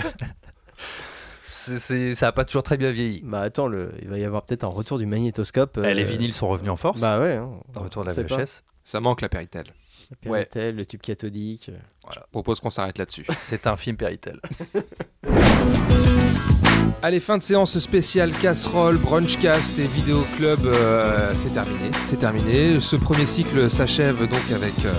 c'est- 1.60 1.80
c'est- 1.80 2.16
ça 2.16 2.28
a 2.28 2.32
pas 2.32 2.46
toujours 2.46 2.64
très 2.64 2.78
bien 2.78 2.92
vieilli 2.92 3.22
Bah 3.24 3.42
attends, 3.42 3.68
le... 3.68 3.92
il 4.02 4.08
va 4.10 4.18
y 4.18 4.24
avoir 4.24 4.44
peut-être 4.46 4.64
un 4.64 4.68
retour 4.68 4.98
du 4.98 5.06
magnétoscope. 5.06 5.80
Eh, 5.84 5.94
les 5.94 6.04
euh, 6.04 6.06
vinyles 6.06 6.34
sont 6.34 6.48
revenus 6.48 6.72
en 6.72 6.76
force 6.76 7.00
Bah 7.02 7.20
ouais. 7.20 7.34
hein. 7.36 7.50
retour 7.76 8.04
de 8.04 8.10
la. 8.10 8.14
VHS 8.14 8.64
Ça 8.84 9.00
manque 9.00 9.22
la 9.22 9.30
Péritel. 9.30 9.66
Le 10.12 10.16
Péritel, 10.30 10.76
le 10.76 10.86
tube 10.86 11.02
cathodique. 11.02 11.70
euh. 11.70 11.78
Je 12.12 12.20
propose 12.32 12.60
qu'on 12.60 12.70
s'arrête 12.72 12.98
là-dessus. 12.98 13.26
c'est 13.38 13.68
un 13.68 13.78
film 13.78 13.96
Péritel 13.98 14.40
Allez, 17.02 17.20
fin 17.22 17.38
de 17.38 17.42
séance 17.42 17.80
spéciale 17.80 18.32
casserole, 18.32 18.98
brunchcast 18.98 19.80
et 19.80 19.88
vidéo 19.88 20.26
club, 20.36 20.66
euh, 20.66 21.32
c'est 21.34 21.54
terminé. 21.54 21.92
C'est 22.10 22.18
terminé. 22.20 22.82
Ce 22.82 22.96
premier 22.98 23.26
cycle 23.26 23.70
s'achève 23.70 24.20
donc 24.28 24.52
avec 24.54 24.74
euh, 24.86 24.92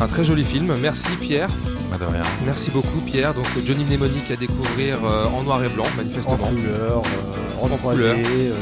un 0.00 0.06
très 0.06 0.24
joli 0.24 0.44
film. 0.44 0.74
Merci 0.80 1.08
Pierre. 1.20 1.48
Bah, 1.90 1.98
de 1.98 2.04
rien 2.04 2.22
Merci 2.44 2.70
beaucoup 2.70 3.00
Pierre. 3.00 3.34
Donc 3.34 3.46
Johnny 3.64 3.84
Mnemonic 3.84 4.30
à 4.30 4.36
découvrir 4.36 4.98
euh, 5.04 5.26
en 5.26 5.42
noir 5.42 5.62
et 5.64 5.68
blanc 5.68 5.84
En 5.92 5.96
manifestement. 5.96 6.36
couleur, 6.36 7.02
euh, 7.04 7.60
en, 7.62 7.66
En 7.66 7.76
3D. 7.76 7.78
couleur. 7.92 8.16
euh, 8.16 8.54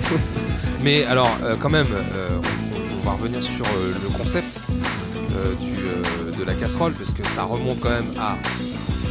Mais 0.82 1.04
alors 1.04 1.28
quand 1.60 1.68
même, 1.70 1.86
on, 1.90 2.96
on 3.02 3.10
va 3.10 3.16
revenir 3.16 3.42
sur 3.42 3.64
le 3.76 4.08
concept 4.16 4.58
du, 5.60 6.38
de 6.38 6.44
la 6.44 6.54
casserole 6.54 6.92
parce 6.92 7.10
que 7.10 7.22
ça 7.34 7.42
remonte 7.44 7.80
quand 7.80 7.90
même 7.90 8.10
à 8.18 8.36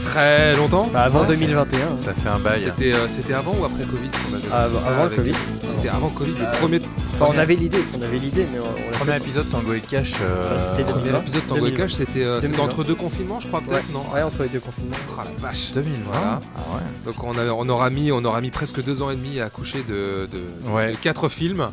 très 0.10 0.56
longtemps. 0.56 0.90
bah, 0.92 1.02
avant 1.04 1.22
Ouais. 1.22 1.28
2021. 1.28 1.98
ça 2.00 2.14
fait 2.14 2.30
un 2.30 2.40
bail 2.40 2.62
C'était 2.66 2.94
euh, 2.96 3.08
c'était 3.10 3.34
avant 3.34 3.56
ou 3.60 3.66
après 3.66 3.84
Covid 3.84 4.10
qu'on 4.10 4.34
avait 4.36 4.44
Ah, 4.52 4.68
fait 4.68 4.80
ça 4.84 4.90
avant 4.90 5.04
avec- 5.04 5.18
Covid. 5.18 5.34
C'était 5.76 5.90
avant 5.90 6.10
Covid, 6.10 6.32
le 6.38 6.46
Euh, 6.46 6.52
premier, 6.60 6.82
Enfin, 7.22 7.34
on 7.36 7.38
avait 7.38 7.56
l'idée, 7.56 7.80
on 7.98 8.02
avait 8.02 8.18
l'idée, 8.18 8.46
mais 8.52 8.60
on, 8.60 8.64
on 8.64 8.92
l'a 8.92 8.98
premier 8.98 9.12
fait. 9.14 9.18
épisode 9.18 9.50
Tango 9.50 9.74
et 9.74 9.80
Cash 9.82 10.14
euh, 10.22 10.58
c'était 10.72 10.84
premier 10.90 11.04
2020. 11.06 11.20
épisode 11.22 11.48
Tango 11.48 11.58
et 11.68 11.70
2020. 11.72 11.84
Cash, 11.84 11.94
c'était 11.94 12.24
euh, 12.24 12.36
c'était 12.42 12.48
2020. 12.58 12.64
entre 12.74 12.84
deux 12.84 12.96
confinements, 12.96 13.40
je 13.40 13.48
crois 13.48 13.62
peut-être, 13.62 13.92
non 13.94 14.04
Ouais, 14.14 14.22
entre 14.24 14.44
les 14.44 14.50
deux 14.50 14.60
confinements. 14.60 14.96
Ah 15.20 15.24
la 15.26 15.32
vache 15.48 15.72
2020 15.74 16.04
Voilà. 16.12 16.42
Ah 16.58 16.60
ouais. 16.76 16.82
Donc 17.06 17.24
on, 17.24 17.38
a- 17.38 17.52
on 17.54 17.70
aura 17.70 17.90
mis, 17.90 18.12
on 18.12 18.24
aura 18.26 18.42
mis 18.42 18.50
presque 18.52 18.84
deux 18.84 19.02
ans 19.02 19.12
et 19.12 19.16
demi 19.16 19.40
à 19.40 19.46
accoucher 19.46 19.84
de, 19.88 20.28
de- 20.32 20.70
Ouais. 20.72 20.92
de 20.92 20.98
quatre 20.98 21.30
films. 21.30 21.70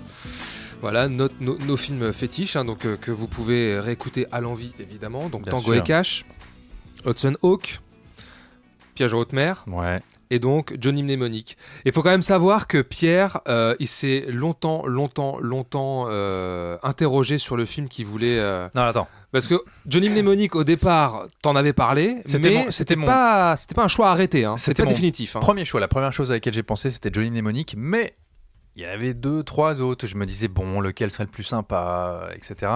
Voilà 0.82 1.09
nos, 1.09 1.28
nos 1.41 1.76
films 1.76 2.12
fétiches, 2.12 2.55
hein, 2.57 2.64
donc 2.64 2.84
euh, 2.84 2.97
que 3.01 3.11
vous 3.11 3.26
pouvez 3.26 3.80
réécouter 3.80 4.26
à 4.30 4.41
l'envie 4.41 4.72
évidemment. 4.78 5.28
Donc 5.30 5.43
Bien 5.45 5.53
Tango 5.53 5.72
sûr. 5.72 5.74
et 5.76 5.82
Cash, 5.82 6.24
Hudson 7.07 7.34
Hawk, 7.43 7.80
Piège 8.97 9.14
à 9.14 9.16
haute 9.16 9.32
mer, 9.32 9.64
ouais 9.68 10.01
et 10.28 10.40
donc 10.40 10.74
Johnny 10.80 11.05
Mnemonic. 11.05 11.57
Il 11.84 11.92
faut 11.92 12.03
quand 12.03 12.11
même 12.11 12.20
savoir 12.20 12.66
que 12.66 12.82
Pierre, 12.82 13.40
euh, 13.47 13.76
il 13.78 13.86
s'est 13.86 14.24
longtemps, 14.28 14.84
longtemps, 14.84 15.38
longtemps 15.40 16.07
euh, 16.09 16.76
interrogé 16.82 17.38
sur 17.38 17.57
le 17.57 17.64
film 17.64 17.86
qu'il 17.88 18.07
voulait. 18.07 18.40
euh, 18.40 18.68
non 18.74 18.82
attends 18.82 19.07
parce 19.30 19.47
que 19.47 19.55
Johnny 19.86 20.09
Mnemonic, 20.09 20.57
au 20.57 20.64
départ, 20.64 21.26
t'en 21.42 21.55
avais 21.57 21.72
parlé, 21.74 22.22
C'était 22.24 22.49
mais 22.49 22.55
mon- 22.57 22.61
c'était 22.62 22.72
c'était 22.72 22.97
mon- 22.97 23.07
pas, 23.07 23.55
c'était 23.57 23.74
pas 23.74 23.84
un 23.84 23.88
choix 23.88 24.09
arrêté. 24.11 24.44
Hein. 24.44 24.57
C'était 24.57 24.70
C'était 24.70 24.82
pas 24.82 24.88
mon 24.88 24.90
définitif. 24.94 25.36
hein. 25.36 25.40
Premier 25.40 25.64
choix, 25.64 25.78
la 25.78 25.88
première 25.88 26.12
chose 26.12 26.30
à 26.32 26.34
laquelle 26.34 26.55
j'ai 26.55 26.62
pensé, 26.64 26.90
c'était 26.90 27.11
Johnny 27.12 27.30
Mnemonic, 27.30 27.74
mais 27.76 28.16
il 28.77 28.85
y 28.85 28.87
en 28.87 28.91
avait 28.91 29.14
deux, 29.14 29.43
trois 29.43 29.81
autres. 29.81 30.07
Je 30.07 30.16
me 30.16 30.27
disais, 30.27 30.49
bon, 30.49 30.81
lequel 30.81 31.11
serait 31.11 31.24
le 31.24 31.31
plus 31.31 31.45
sympa, 31.45 32.29
etc. 32.35 32.72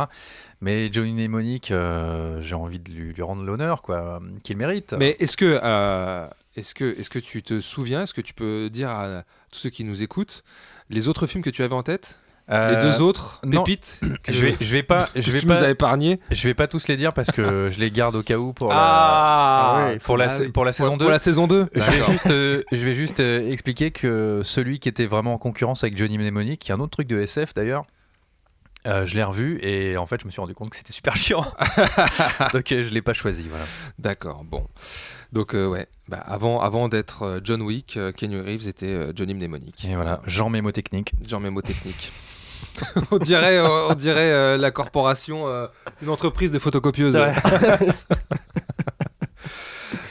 Mais 0.61 0.91
Johnny 0.91 1.13
Mnemonic, 1.13 1.71
euh, 1.71 2.41
j'ai 2.41 2.55
envie 2.55 2.79
de 2.79 2.91
lui, 2.91 3.23
rendre 3.23 3.45
l'honneur, 3.45 3.83
quoi, 3.83 4.21
qu'il 4.43 4.57
mérite. 4.57 4.95
Mais 4.99 5.17
est-ce 5.21 5.37
que, 5.37 5.61
euh, 5.63 6.27
est-ce 6.57 6.75
que, 6.75 6.99
est-ce 6.99 7.11
que 7.11 7.19
tu 7.19 7.43
te 7.43 7.61
souviens, 7.61 8.03
est-ce 8.03 8.15
que 8.15 8.23
tu 8.23 8.33
peux 8.33 8.71
dire 8.71 8.89
à 8.89 9.25
tous 9.53 9.59
ceux 9.59 9.71
qui 9.71 9.85
nous 9.85 10.03
écoutent 10.03 10.43
les 10.89 11.07
autres 11.09 11.27
films 11.27 11.45
que 11.45 11.51
tu 11.51 11.63
avais 11.63 11.75
en 11.75 11.83
tête, 11.83 12.19
Euh, 12.51 12.71
les 12.75 12.77
deux 12.79 13.01
autres 13.01 13.41
non. 13.45 13.63
pépites 13.63 14.01
que, 14.25 14.33
je 14.33 14.47
vais, 14.47 14.57
je 14.61 14.73
vais 14.73 14.83
pas, 14.83 15.09
je 15.15 15.31
vais 15.31 15.41
pas, 15.41 15.63
as 15.63 15.71
épargné 15.71 16.19
je 16.33 16.49
vais 16.49 16.55
pas 16.55 16.67
tous 16.67 16.89
les 16.89 16.97
dire 16.97 17.13
parce 17.13 17.31
que 17.31 17.71
je 17.71 17.79
les 17.79 17.91
garde 17.93 18.17
au 18.17 18.23
cas 18.25 18.39
où 18.39 18.53
pour 18.53 18.69
la, 18.71 18.75
Ah, 18.77 19.85
ouais, 19.87 19.99
pour 20.01 20.17
la, 20.17 20.27
Ah 20.29 20.37
oui. 20.41 20.49
pour 20.49 20.65
la 20.65 20.73
saison 20.73 20.89
pour, 20.91 20.99
2. 20.99 21.05
pour 21.05 21.13
la 21.13 21.19
saison 21.21 21.47
2 21.47 21.69
Je 21.75 21.81
vais 21.81 22.13
juste, 22.13 22.31
euh, 22.31 22.63
je 22.73 22.85
vais 22.85 22.95
juste 22.95 23.21
euh, 23.21 23.49
expliquer 23.51 23.93
que 23.93 24.41
celui 24.43 24.81
qui 24.81 24.89
était 24.89 25.07
vraiment 25.07 25.35
en 25.35 25.39
concurrence 25.39 25.85
avec 25.85 25.97
Johnny 25.97 26.19
Mnemonic, 26.19 26.59
qui 26.61 26.73
est 26.73 26.75
un 26.75 26.81
autre 26.81 26.91
truc 26.91 27.07
de 27.09 27.21
SF 27.21 27.55
d'ailleurs, 27.55 27.85
Euh, 28.87 29.05
je 29.05 29.15
l'ai 29.15 29.23
revu 29.23 29.59
et 29.63 29.99
en 29.99 30.07
fait 30.07 30.23
je 30.23 30.27
me 30.27 30.31
suis 30.31 30.41
rendu 30.41 30.55
compte 30.55 30.71
que 30.71 30.77
c'était 30.77 30.95
super 30.95 31.15
chiant. 31.15 31.45
Donc 32.55 32.73
euh, 32.73 32.83
je 32.83 32.93
l'ai 32.95 33.03
pas 33.03 33.13
choisi. 33.13 33.47
Voilà. 33.49 33.67
D'accord, 33.99 34.43
bon. 34.45 34.67
Donc 35.33 35.55
euh, 35.55 35.69
ouais, 35.69 35.87
bah, 36.09 36.25
avant, 36.27 36.61
avant 36.63 36.89
d'être 36.89 37.23
euh, 37.25 37.41
John 37.45 37.61
Wick, 37.63 37.97
euh, 37.99 38.11
Kenny 38.11 38.41
Reeves 38.41 38.67
était 38.69 38.87
euh, 38.87 39.13
Johnny 39.15 39.35
Mnemonic. 39.35 39.85
Et 39.85 39.95
voilà, 39.95 40.21
Jean 40.27 40.49
Mémotechnique. 40.49 41.13
Jean 41.29 41.41
Mémotechnique. 41.41 42.11
On 43.11 43.19
dirait, 43.19 43.59
euh, 43.59 43.89
on 43.89 43.95
dirait 43.95 44.33
euh, 44.33 44.57
la 44.57 44.71
corporation, 44.71 45.49
euh, 45.49 45.67
une 46.03 46.09
entreprise 46.09 46.53
de 46.53 46.59
photocopieuses. 46.59 47.17
Ouais. 47.17 47.33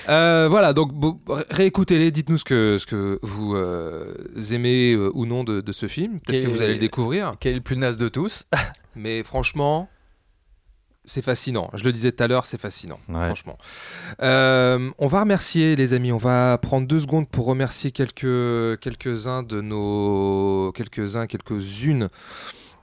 Euh, 0.10 0.48
voilà, 0.50 0.74
donc 0.74 0.92
réécoutez-les, 1.52 2.10
dites-nous 2.10 2.40
ce 2.40 2.44
que, 2.44 2.78
ce 2.80 2.88
que 2.88 3.20
vous 3.22 3.56
euh, 3.56 4.16
aimez 4.52 4.94
euh, 4.94 5.12
ou 5.14 5.28
non 5.28 5.44
de, 5.44 5.62
de 5.62 5.72
ce 5.72 5.88
film. 5.88 6.20
Peut-être 6.22 6.46
que 6.46 6.50
vous 6.50 6.64
allez 6.64 6.74
le 6.74 6.80
découvrir. 6.80 7.34
Quel 7.40 7.52
est 7.52 7.58
le 7.58 7.62
plus 7.62 7.78
naze 7.78 7.98
de 7.98 8.10
tous? 8.10 8.48
Mais 8.96 9.22
franchement, 9.22 9.88
c'est 11.10 11.24
fascinant. 11.24 11.70
Je 11.74 11.84
le 11.84 11.92
disais 11.92 12.12
tout 12.12 12.24
à 12.24 12.28
l'heure, 12.28 12.46
c'est 12.46 12.60
fascinant. 12.60 13.00
Ouais. 13.10 13.26
Franchement. 13.26 13.58
Euh, 14.22 14.92
on 15.00 15.08
va 15.08 15.22
remercier 15.22 15.76
les 15.76 15.94
amis. 15.94 16.12
On 16.12 16.18
va 16.18 16.58
prendre 16.60 16.88
deux 16.88 17.00
secondes 17.00 17.28
pour 17.28 17.46
remercier 17.48 17.92
quelques 17.92 18.80
quelques-uns 18.80 19.42
de 19.44 19.60
nos 19.60 20.72
quelques-uns 20.74 21.26
quelques-unes 21.26 22.10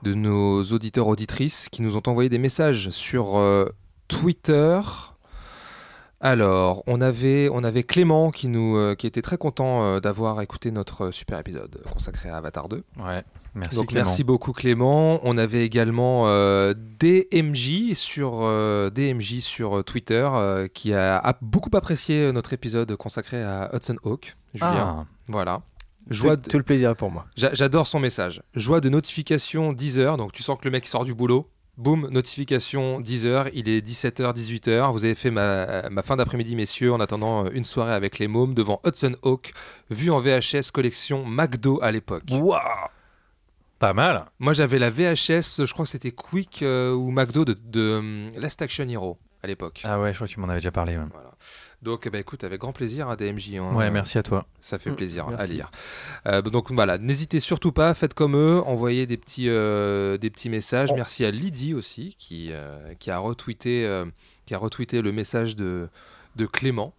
de 0.03 0.13
nos 0.13 0.61
auditeurs 0.61 1.07
auditrices 1.07 1.69
qui 1.69 1.81
nous 1.81 1.95
ont 1.95 2.03
envoyé 2.05 2.29
des 2.29 2.37
messages 2.37 2.89
sur 2.89 3.37
euh, 3.37 3.73
Twitter. 4.09 4.79
Alors, 6.19 6.83
on 6.87 6.99
avait, 6.99 7.47
on 7.51 7.63
avait 7.63 7.83
Clément 7.83 8.31
qui, 8.31 8.47
nous, 8.47 8.75
euh, 8.75 8.95
qui 8.95 9.05
était 9.07 9.21
très 9.21 9.37
content 9.37 9.99
d'avoir 9.99 10.41
écouté 10.41 10.71
notre 10.71 11.11
super 11.11 11.39
épisode 11.39 11.81
consacré 11.93 12.29
à 12.29 12.37
Avatar 12.37 12.67
2. 12.69 12.83
Ouais, 12.97 13.23
merci 13.57 13.75
Donc 13.75 13.87
Clément. 13.87 14.05
merci 14.05 14.23
beaucoup 14.23 14.53
Clément. 14.53 15.19
On 15.23 15.37
avait 15.37 15.65
également 15.65 16.23
euh, 16.27 16.73
DMJ 16.99 17.93
sur 17.93 18.39
euh, 18.41 18.89
DMJ 18.89 19.39
sur 19.41 19.83
Twitter 19.83 20.27
euh, 20.33 20.67
qui 20.67 20.93
a, 20.93 21.17
a 21.17 21.35
beaucoup 21.41 21.69
apprécié 21.75 22.31
notre 22.31 22.53
épisode 22.53 22.95
consacré 22.95 23.43
à 23.43 23.69
Hudson 23.73 23.97
Hawk. 24.03 24.35
Julien. 24.53 24.71
Ah, 25.01 25.05
Voilà. 25.27 25.61
Joie 26.09 26.37
Tout, 26.37 26.51
de- 26.51 26.57
le 26.57 26.63
plaisir 26.63 26.95
pour 26.95 27.11
moi. 27.11 27.25
J'a- 27.35 27.53
J'adore 27.53 27.85
son 27.87 27.99
message. 27.99 28.41
Joie 28.55 28.79
de 28.79 28.87
notification 28.89 29.73
10h. 29.73 30.17
Donc 30.17 30.31
tu 30.31 30.41
sens 30.43 30.57
que 30.57 30.63
le 30.65 30.71
mec 30.71 30.85
sort 30.85 31.03
du 31.03 31.13
boulot. 31.13 31.45
Boum, 31.77 32.07
notification 32.09 33.01
10h. 33.01 33.49
Il 33.53 33.69
est 33.69 33.85
17h, 33.85 34.33
18h. 34.33 34.91
Vous 34.93 35.05
avez 35.05 35.13
fait 35.13 35.29
ma, 35.29 35.89
ma 35.91 36.01
fin 36.01 36.15
d'après-midi, 36.15 36.55
messieurs, 36.55 36.91
en 36.91 36.99
attendant 36.99 37.45
une 37.51 37.65
soirée 37.65 37.93
avec 37.93 38.17
les 38.17 38.27
mômes 38.27 38.55
devant 38.55 38.79
Hudson 38.83 39.15
Hawk, 39.21 39.53
vu 39.91 40.09
en 40.09 40.19
VHS 40.19 40.71
collection 40.73 41.23
McDo 41.25 41.79
à 41.83 41.91
l'époque. 41.91 42.23
Waouh 42.31 42.57
Pas 43.79 43.93
mal. 43.93 44.25
Moi, 44.39 44.53
j'avais 44.53 44.79
la 44.79 44.89
VHS, 44.89 45.65
je 45.65 45.71
crois 45.73 45.85
que 45.85 45.91
c'était 45.91 46.11
Quick 46.11 46.63
euh, 46.63 46.93
ou 46.93 47.11
McDo 47.11 47.45
de, 47.45 47.53
de 47.53 47.97
hum, 47.97 48.29
Last 48.37 48.61
Action 48.61 48.87
Hero 48.89 49.17
à 49.43 49.47
l'époque. 49.47 49.81
Ah 49.83 49.99
ouais, 50.01 50.13
je 50.13 50.17
crois 50.17 50.27
que 50.27 50.33
tu 50.33 50.39
m'en 50.39 50.47
avais 50.49 50.57
déjà 50.59 50.71
parlé. 50.71 50.97
ouais. 50.97 51.03
Voilà. 51.13 51.29
Donc, 51.83 52.09
bah, 52.09 52.17
écoute, 52.17 52.43
avec 52.43 52.59
grand 52.59 52.73
plaisir, 52.73 53.07
hein, 53.07 53.15
DMJ. 53.15 53.53
hein, 53.57 53.75
Ouais, 53.75 53.85
euh, 53.85 53.91
merci 53.91 54.17
à 54.17 54.23
toi. 54.23 54.47
Ça 54.61 54.79
fait 54.79 54.89
Mm, 54.89 54.95
plaisir 54.95 55.27
à 55.27 55.31
merci. 55.31 55.53
lire. 55.53 55.69
Euh, 56.25 56.41
donc 56.41 56.71
voilà, 56.71 56.97
n'hésitez 56.97 57.39
surtout 57.39 57.71
pas, 57.71 57.93
faites 57.93 58.15
comme 58.15 58.35
eux, 58.35 58.61
envoyez 58.65 59.05
des 59.05 59.15
petits, 59.17 59.47
euh, 59.47 60.17
des 60.17 60.31
petits 60.31 60.49
messages. 60.49 60.89
Oh. 60.91 60.95
Merci 60.95 61.23
à 61.23 61.29
Lydie 61.29 61.75
aussi 61.75 62.15
qui, 62.17 62.49
euh, 62.51 62.95
qui, 62.95 63.11
a 63.11 63.19
retweeté, 63.19 63.85
euh, 63.85 64.05
qui 64.47 64.55
a 64.55 64.57
retweeté 64.57 65.03
le 65.03 65.11
message 65.11 65.55
de, 65.55 65.87
de 66.35 66.45
Clément 66.47 66.95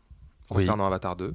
Oui. 0.50 0.58
concernant 0.58 0.86
Avatar 0.86 1.16
2. 1.16 1.34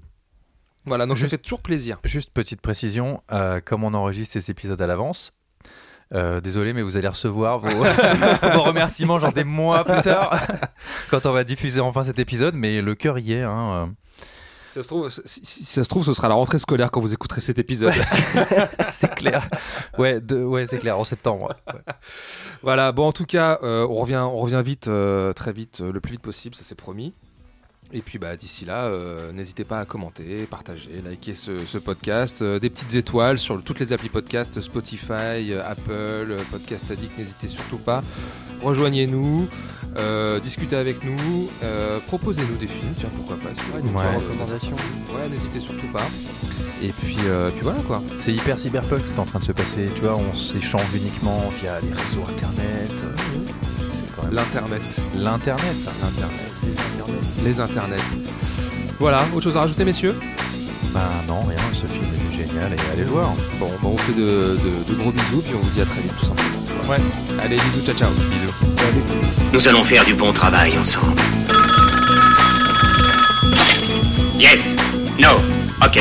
Voilà, 0.85 1.05
donc 1.05 1.17
Juste- 1.17 1.29
ça 1.31 1.37
fait 1.37 1.41
toujours 1.41 1.61
plaisir. 1.61 1.99
Juste 2.03 2.31
petite 2.33 2.61
précision, 2.61 3.21
euh, 3.31 3.59
comme 3.63 3.83
on 3.83 3.93
enregistre 3.93 4.33
ces 4.33 4.51
épisodes 4.51 4.81
à 4.81 4.87
l'avance, 4.87 5.31
euh, 6.13 6.41
désolé, 6.41 6.73
mais 6.73 6.81
vous 6.81 6.97
allez 6.97 7.07
recevoir 7.07 7.59
vos, 7.59 7.69
vos 8.53 8.63
remerciements 8.63 9.17
genre 9.19 9.33
des 9.33 9.43
mois 9.45 9.83
plus 9.85 10.01
tard, 10.01 10.45
quand 11.09 11.25
on 11.25 11.31
va 11.31 11.43
diffuser 11.43 11.79
enfin 11.81 12.03
cet 12.03 12.19
épisode, 12.19 12.53
mais 12.55 12.81
le 12.81 12.95
cœur 12.95 13.17
y 13.19 13.33
est. 13.33 13.41
Hein, 13.43 13.93
Si 14.67 14.73
ça, 14.75 14.81
se 14.83 14.87
trouve, 14.87 15.09
si, 15.09 15.41
si 15.45 15.63
ça 15.65 15.83
se 15.83 15.89
trouve, 15.89 16.03
ce 16.03 16.13
sera 16.13 16.27
la 16.27 16.35
rentrée 16.35 16.59
scolaire 16.59 16.91
quand 16.91 16.99
vous 16.99 17.13
écouterez 17.13 17.41
cet 17.41 17.59
épisode. 17.59 17.93
euh, 18.35 18.65
c'est 18.85 19.13
clair. 19.15 19.47
Ouais, 19.97 20.19
de- 20.19 20.43
ouais 20.43 20.67
c'est 20.67 20.79
clair, 20.79 20.99
en 20.99 21.03
septembre. 21.03 21.49
ouais. 21.73 21.93
Voilà, 22.61 22.91
bon 22.91 23.07
en 23.07 23.11
tout 23.11 23.25
cas, 23.25 23.59
euh, 23.63 23.87
on, 23.89 23.95
revient, 23.95 24.17
on 24.17 24.37
revient 24.37 24.61
vite, 24.65 24.87
euh, 24.89 25.31
très 25.33 25.53
vite, 25.53 25.79
euh, 25.81 25.91
le 25.91 25.99
plus 26.01 26.13
vite 26.13 26.21
possible, 26.21 26.55
ça 26.55 26.63
c'est 26.65 26.75
promis. 26.75 27.13
Et 27.95 28.01
puis 28.01 28.17
bah, 28.17 28.35
d'ici 28.35 28.65
là, 28.65 28.85
euh, 28.85 29.31
n'hésitez 29.31 29.63
pas 29.65 29.79
à 29.79 29.85
commenter, 29.85 30.47
partager, 30.49 30.89
liker 31.05 31.35
ce, 31.35 31.51
ce 31.67 31.77
podcast, 31.77 32.41
euh, 32.41 32.57
des 32.59 32.71
petites 32.71 32.95
étoiles 32.95 33.37
sur 33.37 33.55
le- 33.55 33.61
toutes 33.61 33.79
les 33.79 33.93
applis 33.93 34.09
podcast, 34.09 34.59
Spotify, 34.61 35.51
euh, 35.51 35.61
Apple, 35.63 36.35
Podcast 36.51 36.89
Addict, 36.89 37.15
n'hésitez 37.19 37.47
surtout 37.47 37.77
pas. 37.77 38.01
Rejoignez-nous, 38.63 39.47
discutez 40.41 40.75
avec 40.75 41.03
nous, 41.03 41.49
proposez-nous 42.07 42.55
des 42.55 42.67
films, 42.67 42.93
tiens 42.97 43.09
pourquoi 43.15 43.35
pas. 43.37 43.49
si 43.53 43.61
des 43.61 43.81
petites 43.81 43.95
recommandations. 44.27 44.75
Ouais, 45.13 45.29
n'hésitez 45.29 45.59
surtout 45.59 45.87
pas. 45.91 46.07
Et 46.81 46.89
puis, 46.89 47.17
euh, 47.25 47.49
puis 47.51 47.59
voilà 47.61 47.79
quoi. 47.81 48.01
C'est 48.17 48.33
hyper 48.33 48.57
cyberpunk 48.57 49.01
ce 49.05 49.11
qui 49.13 49.17
est 49.17 49.21
en 49.21 49.25
train 49.25 49.39
de 49.39 49.45
se 49.45 49.51
passer. 49.51 49.85
Tu 49.93 50.01
vois, 50.01 50.15
on 50.15 50.33
s'échange 50.35 50.93
uniquement 50.95 51.39
via 51.61 51.79
les 51.81 51.93
réseaux 51.93 52.23
internet. 52.27 52.91
euh, 53.03 53.92
quand 54.15 54.23
même 54.23 54.33
L'internet. 54.33 54.81
l'internet. 55.15 55.75
L'internet. 56.01 56.39
Les 57.43 57.59
internets. 57.59 57.95
Voilà, 58.99 59.25
autre 59.33 59.43
chose 59.43 59.57
à 59.57 59.61
rajouter 59.61 59.83
messieurs? 59.85 60.15
Bah 60.93 61.01
non, 61.27 61.41
rien. 61.43 61.57
Ce 61.73 61.87
film 61.91 62.03
est 62.05 62.35
génial 62.37 62.71
et 62.73 62.91
allez 62.93 63.03
le 63.03 63.09
voir. 63.09 63.31
Bon, 63.59 63.67
bah, 63.81 63.89
on 63.91 63.97
fait 63.97 64.13
de, 64.13 64.21
de- 64.63 64.93
de 64.93 64.99
gros 65.01 65.11
bisous, 65.11 65.41
puis 65.43 65.53
on 65.55 65.59
vous 65.59 65.69
dit 65.71 65.81
à 65.81 65.85
très 65.85 66.01
vite, 66.01 66.13
tout 66.19 66.25
simplement. 66.25 66.49
Ouais. 66.89 66.97
Allez, 67.43 67.55
bisous, 67.55 67.85
ciao, 67.85 67.95
ciao. 67.95 68.09
Bisous. 68.11 69.15
Nous 69.51 69.67
allons 69.67 69.83
faire 69.83 70.05
du 70.05 70.13
bon 70.13 70.31
travail 70.31 70.77
ensemble. 70.77 71.19
Yes. 74.39 74.75
No. 75.19 75.29
Ok. 75.85 75.99